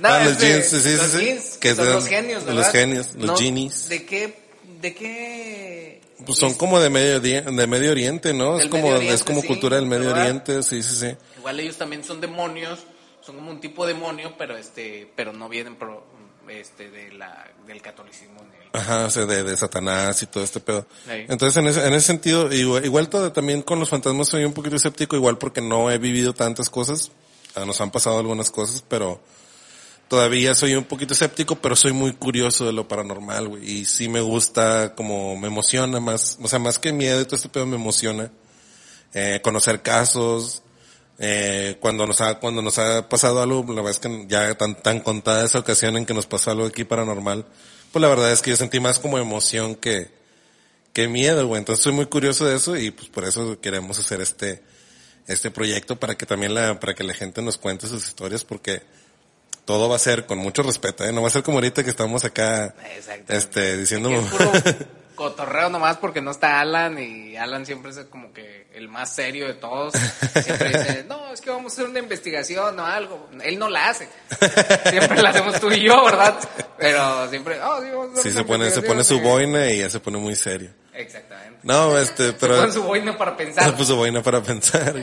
No, 0.00 0.08
Ah, 0.08 0.20
los 0.24 0.32
este, 0.32 0.48
jeans, 0.48 0.64
sí, 0.66 0.80
sí, 0.80 0.96
los 0.96 1.06
sí. 1.10 1.18
jeans, 1.18 1.58
Que 1.58 1.74
son 1.74 1.84
son 1.84 1.94
los 1.94 2.06
genios, 2.06 2.44
los 2.46 2.68
genios, 2.68 3.14
los 3.16 3.38
genies. 3.38 3.88
¿De 3.90 4.06
qué, 4.06 4.38
de 4.80 4.94
qué? 4.94 5.99
Pues 6.26 6.38
son 6.38 6.54
como 6.54 6.78
de 6.80 6.90
medio, 6.90 7.20
de 7.20 7.66
medio 7.66 7.90
Oriente, 7.90 8.32
¿no? 8.34 8.56
Del 8.56 8.66
es 8.66 8.70
como, 8.70 8.88
Oriente, 8.88 9.14
es 9.14 9.24
como 9.24 9.40
sí, 9.40 9.46
cultura 9.46 9.76
del 9.76 9.86
Medio 9.86 10.06
¿verdad? 10.08 10.22
Oriente, 10.22 10.62
sí, 10.62 10.82
sí, 10.82 10.96
sí. 10.96 11.16
Igual 11.38 11.60
ellos 11.60 11.76
también 11.76 12.04
son 12.04 12.20
demonios, 12.20 12.80
son 13.20 13.36
como 13.36 13.50
un 13.50 13.60
tipo 13.60 13.86
demonio, 13.86 14.34
pero 14.38 14.56
este, 14.56 15.10
pero 15.16 15.32
no 15.32 15.48
vienen 15.48 15.76
pro- 15.76 16.04
este, 16.48 16.90
de 16.90 17.12
la, 17.12 17.46
del 17.66 17.80
catolicismo 17.80 18.40
del- 18.40 18.60
Ajá, 18.72 19.06
o 19.06 19.10
sea, 19.10 19.24
de, 19.26 19.42
de 19.42 19.56
Satanás 19.56 20.22
y 20.22 20.26
todo 20.26 20.44
este 20.44 20.60
pedo. 20.60 20.86
Sí. 21.04 21.10
Entonces, 21.28 21.56
en 21.56 21.66
ese, 21.68 21.86
en 21.86 21.92
ese 21.94 22.06
sentido, 22.06 22.52
igual, 22.52 22.84
igual 22.84 23.08
todo, 23.08 23.32
también 23.32 23.62
con 23.62 23.80
los 23.80 23.88
fantasmas 23.88 24.28
soy 24.28 24.44
un 24.44 24.52
poquito 24.52 24.76
escéptico, 24.76 25.16
igual 25.16 25.38
porque 25.38 25.60
no 25.60 25.90
he 25.90 25.98
vivido 25.98 26.32
tantas 26.34 26.70
cosas. 26.70 27.10
Ah, 27.56 27.64
Nos 27.64 27.80
han 27.80 27.90
pasado 27.90 28.18
algunas 28.18 28.50
cosas, 28.50 28.84
pero 28.88 29.20
todavía 30.10 30.56
soy 30.56 30.74
un 30.74 30.82
poquito 30.82 31.14
escéptico, 31.14 31.54
pero 31.54 31.76
soy 31.76 31.92
muy 31.92 32.12
curioso 32.14 32.66
de 32.66 32.72
lo 32.72 32.88
paranormal, 32.88 33.46
güey. 33.46 33.70
Y 33.70 33.84
sí 33.84 34.08
me 34.08 34.20
gusta, 34.20 34.96
como 34.96 35.36
me 35.36 35.46
emociona 35.46 36.00
más, 36.00 36.36
o 36.42 36.48
sea, 36.48 36.58
más 36.58 36.80
que 36.80 36.92
miedo 36.92 37.20
y 37.20 37.24
todo 37.26 37.36
este 37.36 37.48
pedo 37.48 37.64
me 37.64 37.76
emociona. 37.76 38.32
Eh, 39.14 39.38
conocer 39.40 39.82
casos, 39.82 40.64
eh, 41.20 41.76
cuando 41.78 42.08
nos 42.08 42.20
ha, 42.20 42.40
cuando 42.40 42.60
nos 42.60 42.80
ha 42.80 43.08
pasado 43.08 43.40
algo, 43.40 43.64
la 43.68 43.82
verdad 43.82 43.92
es 43.92 43.98
que 44.00 44.26
ya 44.26 44.52
tan, 44.56 44.82
tan 44.82 44.98
contada 44.98 45.44
esa 45.44 45.60
ocasión 45.60 45.96
en 45.96 46.04
que 46.04 46.12
nos 46.12 46.26
pasó 46.26 46.50
algo 46.50 46.66
aquí 46.66 46.82
paranormal, 46.82 47.46
pues 47.92 48.02
la 48.02 48.08
verdad 48.08 48.32
es 48.32 48.42
que 48.42 48.50
yo 48.50 48.56
sentí 48.56 48.80
más 48.80 48.98
como 48.98 49.16
emoción 49.16 49.76
que, 49.76 50.10
que 50.92 51.06
miedo, 51.06 51.46
güey. 51.46 51.60
Entonces 51.60 51.84
soy 51.84 51.92
muy 51.92 52.06
curioso 52.06 52.46
de 52.46 52.56
eso 52.56 52.76
y 52.76 52.90
pues 52.90 53.08
por 53.10 53.24
eso 53.24 53.60
queremos 53.60 53.96
hacer 54.00 54.20
este, 54.20 54.60
este 55.28 55.52
proyecto 55.52 56.00
para 56.00 56.16
que 56.16 56.26
también 56.26 56.52
la, 56.52 56.80
para 56.80 56.96
que 56.96 57.04
la 57.04 57.14
gente 57.14 57.42
nos 57.42 57.58
cuente 57.58 57.86
sus 57.86 58.08
historias 58.08 58.44
porque 58.44 58.82
todo 59.64 59.88
va 59.88 59.96
a 59.96 60.00
ser 60.00 60.26
con 60.26 60.38
mucho 60.38 60.62
respeto, 60.62 61.04
¿eh? 61.04 61.12
No 61.12 61.22
va 61.22 61.28
a 61.28 61.30
ser 61.30 61.42
como 61.42 61.58
ahorita 61.58 61.84
que 61.84 61.90
estamos 61.90 62.24
acá, 62.24 62.74
este, 63.28 63.76
diciendo, 63.76 64.10
es 64.10 64.24
puro 64.28 64.52
cotorreo 65.20 65.68
nomás 65.68 65.98
porque 65.98 66.22
no 66.22 66.30
está 66.30 66.60
Alan 66.60 66.98
y 66.98 67.36
Alan 67.36 67.66
siempre 67.66 67.90
es 67.90 67.98
como 68.08 68.32
que 68.32 68.66
el 68.72 68.88
más 68.88 69.14
serio 69.14 69.46
de 69.46 69.52
todos. 69.52 69.92
Siempre 70.42 70.68
dice, 70.68 71.04
no, 71.06 71.30
es 71.30 71.42
que 71.42 71.50
vamos 71.50 71.72
a 71.72 71.74
hacer 71.74 71.90
una 71.90 71.98
investigación 71.98 72.80
o 72.80 72.86
algo. 72.86 73.28
Él 73.42 73.58
no 73.58 73.68
la 73.68 73.90
hace. 73.90 74.08
Siempre 74.88 75.20
la 75.20 75.28
hacemos 75.28 75.60
tú 75.60 75.70
y 75.70 75.82
yo, 75.82 76.04
¿verdad? 76.06 76.38
Pero 76.78 77.28
siempre, 77.28 77.60
oh, 77.60 77.82
sí, 77.82 77.90
vamos 77.90 78.08
a 78.08 78.12
hacer 78.12 78.22
sí 78.22 78.28
una 78.30 78.38
se 78.38 78.44
pone, 78.44 78.70
se 78.70 78.82
pone 78.82 79.04
su 79.04 79.20
boina 79.20 79.70
y 79.70 79.80
ya 79.80 79.90
se 79.90 80.00
pone 80.00 80.16
muy 80.16 80.34
serio. 80.34 80.70
Exactamente. 80.94 81.58
No, 81.64 81.98
este, 81.98 82.32
pero... 82.32 82.56
Con 82.56 82.72
su 82.72 82.82
boina 82.82 83.18
para 83.18 83.36
pensar. 83.36 83.64
Se 83.64 83.72
puso 83.72 83.96
boina 83.96 84.22
para 84.22 84.42
pensar. 84.42 84.96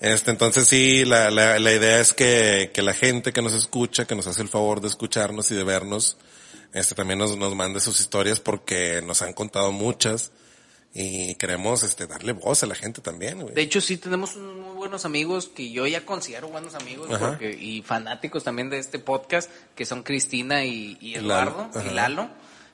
Este, 0.00 0.30
entonces 0.30 0.68
sí, 0.68 1.04
la, 1.04 1.30
la, 1.30 1.58
la 1.58 1.72
idea 1.72 2.00
es 2.00 2.12
que, 2.12 2.70
que 2.74 2.82
la 2.82 2.92
gente 2.92 3.32
que 3.32 3.42
nos 3.42 3.54
escucha, 3.54 4.06
que 4.06 4.14
nos 4.14 4.26
hace 4.26 4.42
el 4.42 4.48
favor 4.48 4.80
de 4.80 4.88
escucharnos 4.88 5.50
y 5.50 5.54
de 5.54 5.64
vernos, 5.64 6.18
este, 6.74 6.94
también 6.94 7.18
nos, 7.18 7.36
nos 7.38 7.54
mande 7.54 7.80
sus 7.80 8.00
historias 8.00 8.40
porque 8.40 9.00
nos 9.02 9.22
han 9.22 9.32
contado 9.32 9.72
muchas 9.72 10.32
y 10.98 11.34
queremos, 11.34 11.82
este, 11.82 12.06
darle 12.06 12.32
voz 12.32 12.62
a 12.62 12.66
la 12.66 12.74
gente 12.74 13.02
también, 13.02 13.40
güey. 13.40 13.54
De 13.54 13.60
hecho, 13.62 13.82
sí 13.82 13.98
tenemos 13.98 14.34
unos 14.36 14.56
muy 14.56 14.74
buenos 14.76 15.04
amigos 15.04 15.48
que 15.48 15.70
yo 15.70 15.86
ya 15.86 16.06
considero 16.06 16.48
buenos 16.48 16.74
amigos 16.74 17.08
porque, 17.18 17.50
y 17.50 17.82
fanáticos 17.82 18.44
también 18.44 18.70
de 18.70 18.78
este 18.78 18.98
podcast, 18.98 19.50
que 19.74 19.84
son 19.84 20.02
Cristina 20.02 20.64
y, 20.64 20.96
y 21.00 21.16
Eduardo 21.16 21.68
Lalo, 21.74 21.90
y. 21.90 21.94
Lalo. 21.94 22.30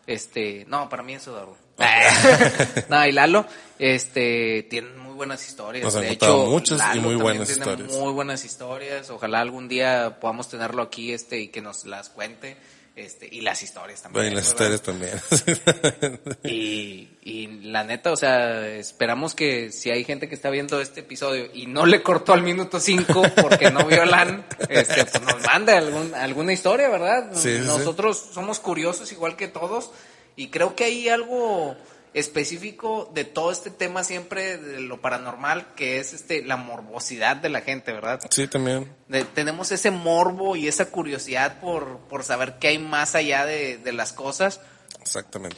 Este, 0.07 0.65
no, 0.69 0.89
para 0.89 1.03
mí 1.03 1.15
es 1.15 1.27
Eduardo. 1.27 1.57
no, 2.89 3.07
y 3.07 3.13
Lalo, 3.13 3.45
este, 3.79 4.69
tienen 4.71 4.99
buenas 5.23 5.47
historias. 5.47 5.85
Nos 5.85 5.95
han 5.95 6.03
de 6.03 6.11
hecho, 6.11 6.47
muchas 6.47 6.97
y 6.97 6.99
muy 6.99 7.15
buenas 7.15 7.49
historias. 7.49 7.93
Muy 7.93 8.13
buenas 8.13 8.45
historias. 8.45 9.09
Ojalá 9.11 9.41
algún 9.41 9.69
día 9.69 10.19
podamos 10.21 10.49
tenerlo 10.49 10.83
aquí, 10.83 11.13
este, 11.13 11.39
y 11.39 11.49
que 11.49 11.61
nos 11.61 11.85
las 11.87 12.09
cuente. 12.09 12.57
Este, 12.97 13.29
y 13.31 13.41
las 13.41 13.63
historias 13.63 14.03
también. 14.03 14.25
Bueno, 14.25 14.33
y 14.33 14.35
las 14.35 14.53
¿verdad? 14.55 14.75
historias 14.75 14.83
también. 14.83 16.41
Y, 16.43 17.09
y 17.23 17.47
la 17.63 17.85
neta, 17.85 18.11
o 18.11 18.17
sea, 18.17 18.67
esperamos 18.67 19.37
que 19.37 19.71
si 19.71 19.91
hay 19.91 20.03
gente 20.03 20.29
que 20.29 20.35
está 20.35 20.51
viendo 20.51 20.81
este 20.81 21.01
episodio 21.01 21.49
y 21.55 21.67
no 21.67 21.87
le 21.87 22.03
cortó 22.03 22.33
al 22.33 22.43
minuto 22.43 22.81
5 22.81 23.23
porque 23.41 23.71
no 23.71 23.87
vio 23.87 24.05
LAN, 24.05 24.45
este, 24.69 25.05
pues 25.05 25.23
nos 25.23 25.41
mande 25.47 25.73
algún, 25.73 26.15
alguna 26.17 26.53
historia, 26.53 26.89
¿verdad? 26.89 27.31
Sí, 27.33 27.59
sí, 27.59 27.59
sí. 27.61 27.67
Nosotros 27.67 28.31
somos 28.33 28.59
curiosos 28.59 29.13
igual 29.13 29.37
que 29.37 29.47
todos 29.47 29.93
y 30.35 30.49
creo 30.49 30.75
que 30.75 30.85
hay 30.85 31.09
algo 31.09 31.77
específico 32.15 33.11
de 33.15 33.25
todo 33.25 33.51
este 33.53 33.71
tema 33.71 34.05
siempre 34.05 34.59
de 34.59 34.81
lo 34.81 35.01
paranormal 35.01 35.75
que 35.75 35.99
es 35.99 36.13
este 36.13 36.45
la 36.45 36.57
morbosidad 36.57 37.37
de 37.37 37.49
la 37.49 37.63
gente, 37.63 37.93
¿verdad? 37.93 38.21
sí, 38.31 38.47
también. 38.49 38.91
De- 39.09 39.25
tenemos 39.25 39.73
ese 39.73 39.91
morbo 39.91 40.57
y 40.57 40.69
esa 40.69 40.91
curiosidad 40.91 41.61
por, 41.61 41.99
por 42.11 42.23
saber 42.25 42.59
qué 42.59 42.69
hay 42.69 42.79
más 42.79 43.15
allá 43.15 43.45
de, 43.47 43.79
de 43.79 43.93
las 43.93 44.13
cosas 44.13 44.61
Exactamente. 45.01 45.57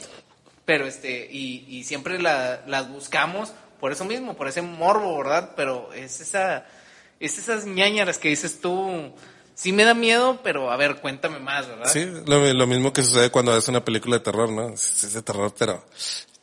pero 0.65 0.85
este 0.87 1.27
y, 1.31 1.65
y 1.69 1.83
siempre 1.83 2.21
la- 2.21 2.61
las 2.67 2.89
buscamos 2.89 3.51
por 3.79 3.91
eso 3.91 4.05
mismo 4.05 4.35
por 4.35 4.47
ese 4.47 4.61
morbo 4.61 5.17
verdad 5.17 5.51
pero 5.55 5.91
es 5.93 6.21
esa 6.21 6.65
es 7.19 7.37
esas 7.37 7.65
ñañaras 7.65 8.17
que 8.17 8.29
dices 8.29 8.59
tú 8.61 9.13
sí 9.55 9.71
me 9.71 9.83
da 9.83 9.93
miedo 9.93 10.39
pero 10.43 10.71
a 10.71 10.77
ver 10.77 10.95
cuéntame 11.01 11.39
más 11.39 11.67
verdad 11.67 11.89
Sí, 11.91 12.05
lo, 12.25 12.53
lo 12.53 12.67
mismo 12.67 12.91
que 12.93 13.03
sucede 13.03 13.29
cuando 13.29 13.53
ves 13.53 13.67
una 13.67 13.83
película 13.85 14.17
de 14.17 14.23
terror, 14.23 14.49
¿no? 14.49 14.69
Es, 14.69 15.03
es 15.03 15.13
de 15.13 15.21
terror, 15.21 15.53
pero 15.57 15.85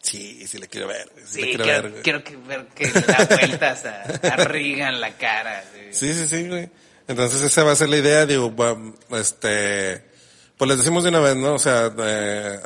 sí, 0.02 0.46
sí 0.46 0.58
le 0.58 0.68
quiero 0.68 0.88
ver. 0.88 1.10
Sí, 1.24 1.24
Sí, 1.26 1.40
le 1.40 1.46
quiero, 1.56 1.64
quiero, 1.64 1.82
ver. 1.82 1.90
güey. 1.92 2.02
quiero 2.02 2.24
que 2.24 2.36
ver 2.36 2.66
que 2.74 2.88
da 2.90 3.24
vueltas 3.30 3.84
a, 3.86 4.02
a 4.34 4.92
la 4.92 5.16
cara 5.16 5.64
sí. 5.72 6.12
Sí, 6.12 6.14
sí, 6.14 6.28
sí, 6.28 6.48
güey. 6.48 6.68
Entonces 7.08 7.42
esa 7.42 7.64
va 7.64 7.72
a 7.72 7.76
ser 7.76 7.88
la 7.88 7.96
idea, 7.96 8.26
digo, 8.26 8.54
este, 9.10 10.02
pues 10.56 10.68
les 10.68 10.78
decimos 10.78 11.02
de 11.02 11.10
una 11.10 11.20
vez, 11.20 11.36
¿no? 11.36 11.54
O 11.54 11.58
sea, 11.58 11.86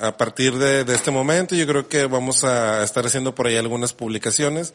a 0.01 0.17
partir 0.17 0.55
de, 0.57 0.85
de 0.85 0.95
este 0.95 1.11
momento 1.11 1.55
yo 1.55 1.67
creo 1.67 1.89
que 1.89 2.07
vamos 2.07 2.45
a 2.45 2.83
estar 2.83 3.07
haciendo 3.07 3.35
por 3.35 3.47
ahí 3.47 3.57
algunas 3.57 3.93
publicaciones 3.93 4.75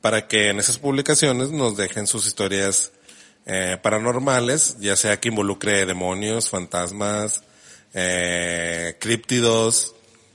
para 0.00 0.28
que 0.28 0.50
en 0.50 0.58
esas 0.58 0.78
publicaciones 0.78 1.50
nos 1.50 1.76
dejen 1.76 2.06
sus 2.06 2.26
historias 2.26 2.92
eh, 3.46 3.78
paranormales, 3.82 4.76
ya 4.78 4.94
sea 4.96 5.18
que 5.18 5.28
involucre 5.28 5.86
demonios, 5.86 6.50
fantasmas, 6.50 7.42
eh, 7.94 8.96
críptidos, 9.00 9.94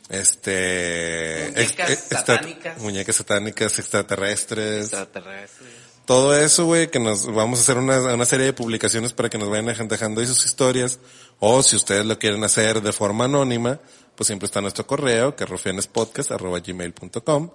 este, 0.09 1.51
Muñecas 1.55 2.03
satánicas. 2.09 2.77
muñecas 2.81 3.15
satánicas, 3.15 3.79
extraterrestres, 3.79 4.81
Extraterrestre. 4.85 5.67
todo 6.05 6.35
eso, 6.37 6.65
güey, 6.65 6.89
que 6.89 6.99
nos 6.99 7.25
vamos 7.25 7.59
a 7.59 7.61
hacer 7.63 7.77
una, 7.77 7.99
una 8.13 8.25
serie 8.25 8.45
de 8.47 8.53
publicaciones 8.53 9.13
para 9.13 9.29
que 9.29 9.37
nos 9.37 9.49
vayan 9.49 9.65
dejan- 9.67 9.87
dejando 9.87 10.21
ahí 10.21 10.27
sus 10.27 10.45
historias. 10.45 10.99
O 11.39 11.61
si 11.63 11.75
ustedes 11.75 12.05
lo 12.05 12.17
quieren 12.17 12.43
hacer 12.43 12.81
de 12.81 12.91
forma 12.93 13.25
anónima, 13.25 13.79
pues 14.15 14.27
siempre 14.27 14.45
está 14.47 14.61
nuestro 14.61 14.87
correo, 14.87 15.35
que 15.35 15.43
es 15.43 15.49
rufianespodcast.gmail.com. 15.49 17.51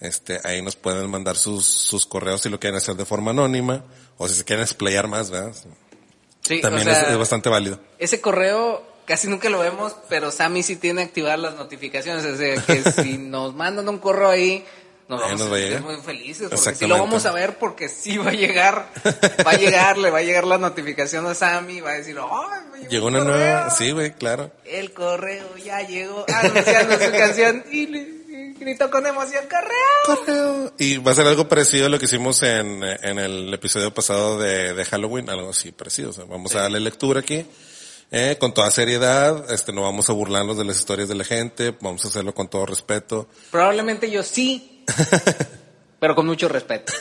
Este, 0.00 0.40
ahí 0.44 0.62
nos 0.62 0.76
pueden 0.76 1.08
mandar 1.10 1.36
sus, 1.36 1.66
sus 1.66 2.06
correos 2.06 2.40
si 2.40 2.48
lo 2.48 2.58
quieren 2.58 2.78
hacer 2.78 2.96
de 2.96 3.04
forma 3.04 3.32
anónima, 3.32 3.84
o 4.16 4.26
si 4.26 4.34
se 4.34 4.44
quieren 4.44 4.62
explayar 4.64 5.06
más, 5.08 5.30
¿verdad? 5.30 5.54
Sí, 6.40 6.60
También 6.62 6.88
o 6.88 6.90
sea, 6.90 7.02
es, 7.02 7.08
es 7.10 7.18
bastante 7.18 7.50
válido. 7.50 7.78
ese 7.98 8.18
correo 8.20 8.82
casi 9.06 9.28
nunca 9.28 9.48
lo 9.50 9.58
vemos, 9.58 9.94
pero 10.08 10.30
Sammy 10.30 10.62
sí 10.62 10.76
tiene 10.76 11.02
activadas 11.02 11.40
las 11.40 11.54
notificaciones. 11.56 12.24
O 12.24 12.36
sea, 12.36 12.62
que 12.62 12.82
si 13.02 13.18
nos 13.18 13.54
mandan 13.54 13.88
un 13.88 13.98
correo 13.98 14.28
ahí, 14.28 14.64
nos 15.08 15.20
vamos 15.20 15.40
nos 15.40 15.48
a 15.48 15.50
va 15.50 15.56
a 15.56 15.60
sentir 15.60 15.80
muy 15.82 15.96
felices. 15.96 16.48
Porque 16.50 16.74
sí 16.74 16.86
lo 16.86 16.98
vamos 16.98 17.26
a 17.26 17.32
ver, 17.32 17.58
porque 17.58 17.88
sí 17.88 18.16
va 18.16 18.30
a 18.30 18.34
llegar. 18.34 18.88
Va 19.44 19.50
a 19.50 19.56
llegar, 19.56 19.98
le 19.98 20.10
va 20.10 20.18
a 20.18 20.22
llegar 20.22 20.44
la 20.44 20.58
notificación 20.58 21.26
a 21.26 21.34
Sammy. 21.34 21.80
Va 21.80 21.90
a 21.90 21.94
decir, 21.94 22.16
¡ay, 22.20 22.60
me 22.82 22.88
Llegó 22.88 23.08
un 23.08 23.16
una 23.16 23.24
correo! 23.24 23.38
nueva, 23.38 23.70
sí, 23.70 23.90
güey, 23.90 24.12
claro. 24.12 24.52
El 24.64 24.92
correo 24.92 25.56
ya 25.56 25.80
llegó 25.82 26.24
anunciando 26.32 26.94
su 26.98 27.10
canción 27.10 27.64
y 27.72 27.86
le 27.88 28.20
gritó 28.60 28.88
con 28.90 29.04
emoción, 29.06 29.44
¡correo! 29.50 30.16
Correo. 30.24 30.72
Y 30.78 30.98
va 30.98 31.10
a 31.10 31.14
ser 31.14 31.26
algo 31.26 31.48
parecido 31.48 31.86
a 31.86 31.88
lo 31.88 31.98
que 31.98 32.04
hicimos 32.04 32.42
en, 32.44 32.84
en 32.84 33.18
el 33.18 33.52
episodio 33.52 33.92
pasado 33.92 34.38
de, 34.38 34.74
de 34.74 34.84
Halloween, 34.84 35.28
algo 35.28 35.50
así 35.50 35.72
parecido. 35.72 36.10
O 36.10 36.12
sea, 36.12 36.24
vamos 36.24 36.54
a 36.54 36.60
darle 36.60 36.78
lectura 36.78 37.18
aquí, 37.20 37.44
eh, 38.10 38.36
con 38.38 38.52
toda 38.52 38.70
seriedad, 38.70 39.50
este, 39.52 39.72
no 39.72 39.82
vamos 39.82 40.08
a 40.10 40.12
burlarnos 40.12 40.56
de 40.58 40.64
las 40.64 40.78
historias 40.78 41.08
de 41.08 41.14
la 41.14 41.24
gente, 41.24 41.74
vamos 41.80 42.04
a 42.04 42.08
hacerlo 42.08 42.34
con 42.34 42.48
todo 42.48 42.66
respeto. 42.66 43.28
Probablemente 43.50 44.10
yo 44.10 44.22
sí, 44.22 44.84
pero 46.00 46.14
con 46.14 46.26
mucho 46.26 46.48
respeto. 46.48 46.92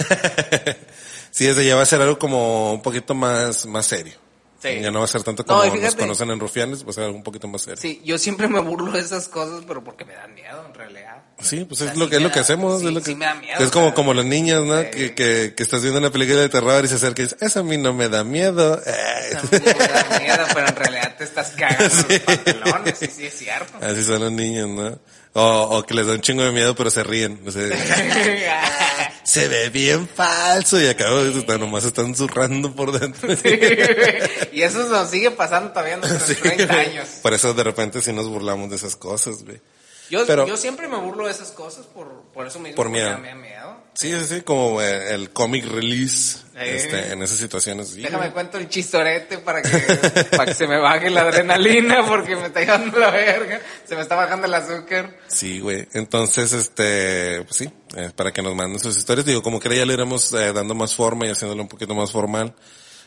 Sí, 1.31 1.45
desde 1.45 1.65
ya 1.65 1.75
va 1.75 1.83
a 1.83 1.85
ser 1.85 2.01
algo 2.01 2.17
como 2.17 2.73
un 2.73 2.81
poquito 2.81 3.13
más, 3.13 3.65
más 3.65 3.85
serio. 3.85 4.15
Sí. 4.61 4.79
Ya 4.81 4.91
no 4.91 4.99
va 4.99 5.05
a 5.05 5.07
ser 5.07 5.23
tanto 5.23 5.43
No, 5.43 5.47
como 5.47 5.63
y 5.65 5.69
nos 5.69 5.77
fíjate- 5.79 5.97
conocen 5.97 6.29
en 6.31 6.39
Rufianes, 6.39 6.85
va 6.85 6.89
a 6.89 6.93
ser 6.93 7.05
algo 7.05 7.15
un 7.17 7.23
poquito 7.23 7.47
más 7.47 7.61
serio. 7.61 7.77
Sí, 7.81 7.89
Sí, 7.89 8.01
yo 8.03 8.17
siempre 8.17 8.47
me 8.49 8.59
burlo 8.59 8.91
de 8.91 8.99
esas 8.99 9.27
cosas, 9.29 9.63
pero 9.67 9.83
porque 9.83 10.03
me 10.05 10.13
dan 10.13 10.33
miedo 10.33 10.63
en 10.67 10.73
realidad. 10.73 11.23
pues 11.37 11.53
O 11.53 11.55
es 11.71 11.77
sea, 11.77 11.93
lo 11.95 12.05
sí 12.05 12.09
que 12.09 12.15
es 12.17 12.21
lo 12.21 12.31
que 12.31 12.39
hacemos, 12.39 12.81
sí, 12.81 12.87
es 12.87 12.93
lo 12.93 12.99
que, 12.99 13.05
sí 13.05 13.15
me 13.15 13.25
da 13.25 13.35
miedo, 13.35 13.63
es 13.63 13.71
como, 13.71 13.93
como 13.93 14.13
los 14.13 14.25
niños, 14.25 14.65
¿no? 14.65 14.81
Sí. 14.81 14.87
Que, 14.91 15.13
que, 15.15 15.53
que 15.55 15.63
estás 15.63 15.81
viendo 15.81 15.99
una 15.99 16.09
película 16.11 16.41
de 16.41 16.49
terror 16.49 16.83
y 16.83 16.87
se 16.89 16.95
acerca 16.95 17.21
y 17.21 17.25
dice, 17.25 17.37
eso 17.39 17.61
a 17.61 17.63
mí 17.63 17.77
no 17.77 17.93
me 17.93 18.09
da 18.09 18.23
miedo. 18.25 18.81
Eh. 18.85 19.37
A 19.37 19.41
mí 19.43 19.47
me 19.51 19.59
da 19.73 20.19
miedo, 20.19 20.45
pero 20.53 20.67
en 20.67 20.75
realidad 20.75 21.15
te 21.17 21.23
estás 21.23 21.51
cagando 21.51 21.83
los 21.85 22.19
pantalones, 22.19 22.97
sí, 22.99 23.07
sí, 23.07 23.25
es 23.27 23.33
cierto. 23.37 23.77
Así 23.81 24.03
son 24.03 24.19
los 24.19 24.31
niños, 24.33 24.67
¿no? 24.67 24.99
O, 25.33 25.77
o 25.77 25.83
que 25.85 25.93
les 25.93 26.05
da 26.07 26.13
un 26.13 26.21
chingo 26.21 26.43
de 26.43 26.51
miedo 26.51 26.75
pero 26.75 26.89
se 26.89 27.03
ríen. 27.03 27.39
O 27.47 27.51
sea, 27.51 27.61
se 29.23 29.47
ve 29.47 29.69
bien 29.69 30.07
falso 30.07 30.79
y 30.81 30.87
acabo 30.87 31.23
de 31.23 31.39
estar, 31.39 31.59
nomás 31.59 31.83
están 31.85 32.15
zurrando 32.15 32.73
por 32.73 32.97
dentro. 32.97 33.29
y 34.51 34.61
eso 34.61 34.87
nos 34.89 35.09
sigue 35.09 35.31
pasando 35.31 35.71
todavía 35.71 35.95
en 35.95 35.99
nuestros 36.01 36.23
Sí, 36.29 36.35
30 36.35 36.65
güey. 36.65 36.79
años. 36.87 37.07
Por 37.21 37.33
eso 37.33 37.53
de 37.53 37.63
repente 37.63 38.01
sí 38.01 38.11
nos 38.13 38.27
burlamos 38.27 38.69
de 38.69 38.75
esas 38.77 38.95
cosas, 38.95 39.43
güey. 39.43 39.59
Yo, 40.09 40.25
Pero- 40.25 40.47
yo 40.47 40.57
siempre 40.57 40.87
me 40.87 40.97
burlo 40.97 41.25
de 41.25 41.31
esas 41.31 41.51
cosas 41.51 41.85
por, 41.85 42.23
por 42.33 42.47
eso 42.47 42.59
mismo. 42.59 42.75
Por 42.75 42.89
miedo. 42.89 43.17
Me 43.19 43.29
da 43.29 43.35
miedo. 43.35 43.77
Sí, 43.93 44.11
sí, 44.13 44.25
sí, 44.35 44.41
como 44.41 44.81
eh, 44.81 45.13
el 45.13 45.31
comic 45.31 45.65
release 45.65 46.39
Eh. 46.55 46.75
este, 46.77 47.11
en 47.13 47.21
esas 47.21 47.37
situaciones. 47.37 47.95
Déjame 47.95 48.31
cuento 48.31 48.57
el 48.57 48.69
chistorete 48.69 49.39
para 49.39 49.61
que, 49.61 49.69
para 50.31 50.45
que 50.45 50.53
se 50.53 50.67
me 50.67 50.77
baje 50.79 51.09
la 51.09 51.21
adrenalina 51.21 52.05
porque 52.07 52.35
me 52.35 52.47
está 52.47 52.61
llevando 52.61 52.97
la 52.97 53.11
verga. 53.11 53.59
Se 53.85 53.95
me 53.95 54.01
está 54.01 54.15
bajando 54.15 54.47
el 54.47 54.53
azúcar. 54.53 55.17
Sí, 55.27 55.59
güey. 55.59 55.87
Entonces, 55.93 56.53
este, 56.53 57.43
pues 57.43 57.55
sí, 57.57 57.69
eh, 57.95 58.11
para 58.15 58.31
que 58.31 58.41
nos 58.41 58.55
manden 58.55 58.79
sus 58.79 58.97
historias. 58.97 59.25
Digo, 59.25 59.41
como 59.43 59.59
que 59.59 59.75
ya 59.75 59.85
le 59.85 59.93
iremos 59.93 60.31
eh, 60.33 60.53
dando 60.53 60.73
más 60.75 60.95
forma 60.95 61.27
y 61.27 61.29
haciéndolo 61.29 61.61
un 61.63 61.69
poquito 61.69 61.93
más 61.93 62.11
formal. 62.11 62.55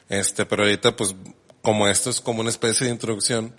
Este, 0.08 0.44
pero 0.46 0.64
ahorita, 0.64 0.94
pues, 0.94 1.14
como 1.62 1.88
esto 1.88 2.10
es 2.10 2.20
como 2.20 2.40
una 2.40 2.50
especie 2.50 2.86
de 2.86 2.92
introducción, 2.92 3.54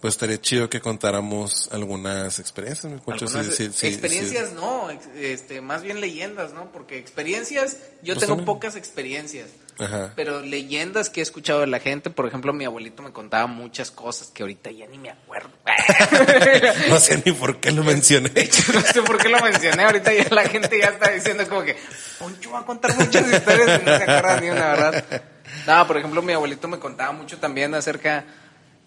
pues 0.00 0.14
estaría 0.14 0.40
chido 0.40 0.68
que 0.68 0.80
contáramos 0.80 1.68
algunas 1.72 2.38
experiencias, 2.38 2.92
Poncho. 3.02 3.24
Algunas 3.26 3.46
Sí, 3.54 3.66
sí, 3.66 3.72
sí, 3.72 3.86
experiencias 3.88 4.52
no, 4.52 4.88
este, 5.16 5.60
más 5.60 5.82
bien 5.82 6.00
leyendas, 6.00 6.52
¿no? 6.52 6.70
Porque 6.70 6.98
experiencias, 6.98 7.78
yo 8.02 8.14
Pues 8.14 8.20
tengo 8.20 8.36
también. 8.36 8.44
pocas 8.46 8.76
experiencias. 8.76 9.48
Ajá. 9.78 10.12
Pero 10.16 10.40
leyendas 10.40 11.10
que 11.10 11.20
he 11.20 11.22
escuchado 11.22 11.60
de 11.60 11.66
la 11.66 11.80
gente, 11.80 12.08
por 12.08 12.26
ejemplo, 12.26 12.52
mi 12.54 12.64
abuelito 12.64 13.02
me 13.02 13.12
contaba 13.12 13.46
muchas 13.46 13.90
cosas 13.90 14.28
que 14.28 14.42
ahorita 14.42 14.70
ya 14.70 14.86
ni 14.86 14.96
me 14.98 15.10
acuerdo. 15.10 15.50
No 16.88 16.98
sé 16.98 17.22
ni 17.26 17.32
por 17.32 17.60
qué 17.60 17.72
lo 17.72 17.84
mencioné. 17.84 18.30
No 18.74 18.80
sé 18.80 19.02
por 19.02 19.18
qué 19.18 19.28
lo 19.28 19.40
mencioné. 19.40 19.84
Ahorita 19.84 20.12
ya 20.14 20.26
la 20.30 20.48
gente 20.48 20.78
ya 20.78 20.86
está 20.88 21.10
diciendo 21.10 21.46
como 21.48 21.62
que 21.62 21.76
Poncho 22.18 22.50
va 22.52 22.60
a 22.60 22.66
contar 22.66 22.94
muchas 22.96 23.30
historias 23.32 23.80
y 23.82 23.84
no 23.84 23.96
se 23.96 24.02
acuerda 24.02 24.40
ni 24.40 24.48
una, 24.50 24.66
¿verdad? 24.68 25.22
No, 25.66 25.86
por 25.86 25.96
ejemplo, 25.98 26.22
mi 26.22 26.32
abuelito 26.32 26.68
me 26.68 26.78
contaba 26.78 27.12
mucho 27.12 27.38
también 27.38 27.74
acerca 27.74 28.24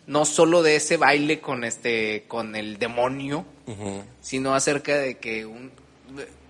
no 0.09 0.25
solo 0.25 0.61
de 0.63 0.75
ese 0.75 0.97
baile 0.97 1.39
con 1.39 1.63
este 1.63 2.25
con 2.27 2.55
el 2.55 2.77
demonio, 2.79 3.45
sino 4.21 4.53
acerca 4.55 4.97
de 4.97 5.17
que 5.17 5.45
un 5.45 5.71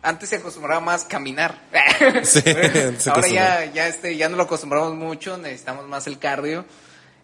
antes 0.02 0.30
se 0.30 0.38
acostumbraba 0.38 0.80
más 0.80 1.04
caminar. 1.04 1.62
Sí, 2.24 2.42
Ahora 3.10 3.28
ya 3.28 3.66
ya 3.66 3.88
este 3.88 4.16
ya 4.18 4.30
no 4.30 4.38
lo 4.38 4.44
acostumbramos 4.44 4.96
mucho, 4.96 5.38
necesitamos 5.38 5.86
más 5.88 6.08
el 6.08 6.18
cardio. 6.20 6.66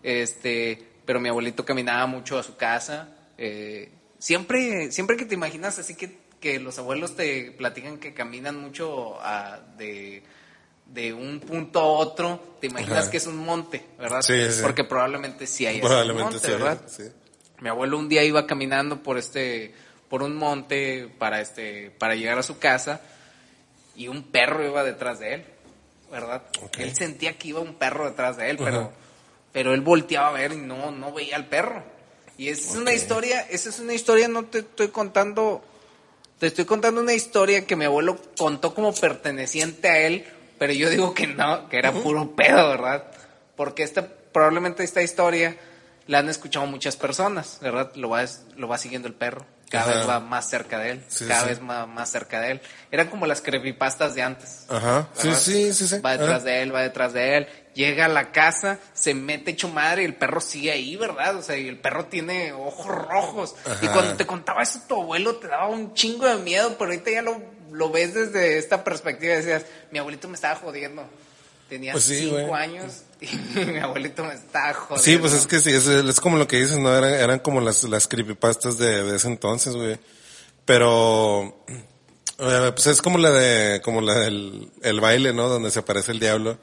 Este, 0.04 0.84
pero 1.06 1.20
mi 1.20 1.30
abuelito 1.30 1.66
caminaba 1.66 2.06
mucho 2.06 2.38
a 2.38 2.44
su 2.44 2.56
casa. 2.58 3.10
eh, 3.38 3.90
siempre 4.20 4.92
siempre 4.92 5.18
que 5.18 5.26
te 5.26 5.36
imaginas 5.36 5.78
así 5.80 5.96
que 5.96 6.18
que 6.40 6.60
los 6.60 6.78
abuelos 6.78 7.16
te 7.16 7.52
platican 7.52 7.98
que 7.98 8.14
caminan 8.14 8.58
mucho 8.60 9.20
a- 9.22 9.60
de 9.78 10.22
de 10.88 11.14
un 11.14 11.40
punto 11.40 11.80
a 11.80 11.86
otro, 11.86 12.58
te 12.62 12.68
imaginas 12.68 13.04
Ajá. 13.04 13.12
que 13.12 13.18
es 13.18 13.28
un 13.28 13.38
monte, 13.38 13.86
¿verdad? 13.98 14.22
Sí, 14.22 14.52
sí. 14.52 14.62
Porque 14.62 14.84
probablemente 14.84 15.48
sí 15.48 15.66
hay 15.66 15.78
ese 15.78 15.86
Probablemente 15.88 16.24
monte, 16.34 16.48
sí, 16.48 16.52
¿verdad? 16.52 16.82
sí. 16.88 17.04
Mi 17.60 17.70
abuelo 17.70 17.98
un 17.98 18.10
día 18.10 18.24
iba 18.24 18.46
caminando 18.46 19.02
por 19.02 19.18
este, 19.18 19.74
por 20.10 20.24
un 20.24 20.36
monte 20.36 21.10
para 21.18 21.42
este, 21.42 21.92
para 21.92 22.16
llegar 22.16 22.38
a 22.38 22.44
su 22.44 22.60
casa 22.60 23.02
y 23.96 24.08
un 24.08 24.24
perro 24.24 24.66
iba 24.66 24.84
detrás 24.84 25.20
de 25.20 25.36
él, 25.36 25.46
¿verdad? 26.12 26.44
Él 26.78 26.96
sentía 26.96 27.38
que 27.38 27.50
iba 27.50 27.60
un 27.60 27.76
perro 27.76 28.10
detrás 28.10 28.38
de 28.38 28.50
él, 28.50 28.58
Ajá. 28.58 28.66
pero, 28.66 28.94
pero 29.52 29.74
él 29.74 29.82
volteaba 29.82 30.30
a 30.30 30.34
ver 30.34 30.54
y 30.54 30.58
no, 30.58 30.92
no 30.92 31.14
veía 31.14 31.36
al 31.36 31.48
perro. 31.48 31.84
Y 32.38 32.50
esa 32.50 32.72
es 32.72 32.76
una 32.76 32.94
historia, 32.94 33.42
esa 33.50 33.70
es 33.70 33.80
una 33.80 33.94
historia, 33.94 34.28
no 34.28 34.46
te 34.46 34.60
estoy 34.60 34.90
contando, 34.90 35.64
te 36.40 36.48
estoy 36.48 36.66
contando 36.66 37.00
una 37.00 37.14
historia 37.14 37.66
que 37.66 37.78
mi 37.78 37.86
abuelo 37.86 38.20
contó 38.38 38.74
como 38.74 38.94
perteneciente 38.94 39.88
a 39.88 40.00
él, 40.00 40.26
pero 40.58 40.74
yo 40.74 40.90
digo 40.90 41.14
que 41.14 41.28
no, 41.28 41.68
que 41.70 41.78
era 41.78 41.92
puro 41.92 42.36
pedo, 42.36 42.70
¿verdad? 42.70 43.06
Porque 43.56 43.84
esta, 43.84 44.08
probablemente 44.32 44.84
esta 44.84 45.02
historia 45.02 45.56
la 46.08 46.20
han 46.20 46.30
escuchado 46.30 46.66
muchas 46.68 46.96
personas, 46.98 47.60
¿verdad? 47.62 47.92
Lo 47.96 48.10
va, 48.10 48.24
lo 48.58 48.68
va 48.68 48.78
siguiendo 48.78 49.08
el 49.08 49.14
perro, 49.16 49.46
cada 49.70 49.86
Ajá. 49.86 49.94
vez 50.00 50.10
va 50.10 50.20
más 50.20 50.48
cerca 50.50 50.78
de 50.78 50.92
él, 50.92 51.04
Sí, 51.08 51.26
cada 51.26 51.42
sí. 51.42 51.48
vez 51.48 51.62
más, 51.62 51.88
más 51.88 52.10
cerca 52.12 52.40
de 52.42 52.52
él. 52.52 52.62
Eran 52.92 53.08
como 53.08 53.26
las 53.26 53.42
creepypastas 53.42 54.14
de 54.14 54.22
antes. 54.22 54.66
Ajá. 54.70 55.08
Sí, 55.14 55.28
¿verdad? 55.30 55.40
sí, 55.42 55.74
sí, 55.74 55.88
sí. 55.88 56.00
Va 56.00 56.18
detrás 56.18 56.44
de 56.44 56.62
él, 56.62 56.76
va 56.76 56.82
detrás 56.82 57.14
de 57.14 57.38
él. 57.38 57.48
Llega 57.74 58.06
a 58.06 58.10
la 58.10 58.32
casa, 58.32 58.80
se 58.94 59.14
mete 59.14 59.52
hecho 59.52 59.68
madre 59.68 60.04
y 60.04 60.06
el 60.06 60.16
perro 60.16 60.40
sigue 60.40 60.72
ahí, 60.72 60.96
¿verdad? 60.96 61.36
O 61.38 61.42
sea, 61.42 61.58
y 61.58 61.68
el 61.68 61.78
perro 61.80 62.06
tiene 62.06 62.54
ojos 62.54 62.86
rojos. 62.88 63.56
Y 63.66 63.70
Ajá. 63.88 63.92
cuando 63.94 64.14
te 64.16 64.26
contaba 64.26 64.62
eso 64.64 64.80
tu 64.88 65.02
abuelo 65.02 65.38
te 65.38 65.48
daba 65.48 65.68
un 65.68 65.94
chingo 65.94 66.26
de 66.28 66.38
miedo, 66.38 66.76
pero 66.78 66.92
ahorita 66.92 67.12
ya 67.12 67.22
lo, 67.22 67.42
lo 67.76 67.90
ves 67.92 68.14
desde 68.14 68.58
esta 68.58 68.84
perspectiva. 68.84 69.36
Decías, 69.36 69.66
mi 69.92 70.00
abuelito 70.00 70.28
me 70.28 70.36
estaba 70.36 70.56
jodiendo. 70.56 71.08
Tenía 71.70 71.94
Pues 71.94 72.04
sí, 72.04 72.30
cinco 72.30 72.54
años 72.54 73.02
y 73.20 73.36
mi 73.60 73.80
abuelito 73.80 74.24
me 74.24 74.34
estaba 74.34 74.74
jodiendo. 74.74 75.04
Sí, 75.04 75.18
pues 75.18 75.34
es 75.34 75.48
que 75.48 75.60
sí, 75.60 75.72
es, 75.72 75.88
es 75.88 76.20
como 76.20 76.38
lo 76.38 76.48
que 76.48 76.58
dices, 76.58 76.78
¿no? 76.78 76.96
Eran, 76.96 77.14
eran 77.14 77.40
como 77.40 77.60
las, 77.60 77.84
las 77.86 78.08
creepypastas 78.08 78.78
de, 78.78 79.04
de 79.04 79.16
ese 79.16 79.28
entonces, 79.28 79.76
güey. 79.76 79.98
Pero, 80.66 81.64
eh, 82.40 82.72
pues 82.74 82.88
es 82.88 83.02
como 83.02 83.18
la 83.18 83.32
de, 83.32 83.82
como 83.82 84.02
la 84.02 84.16
del 84.20 84.72
el 84.82 85.00
baile, 85.00 85.34
¿no? 85.34 85.48
Donde 85.48 85.72
se 85.72 85.80
aparece 85.80 86.12
el 86.12 86.20
diablo. 86.20 86.58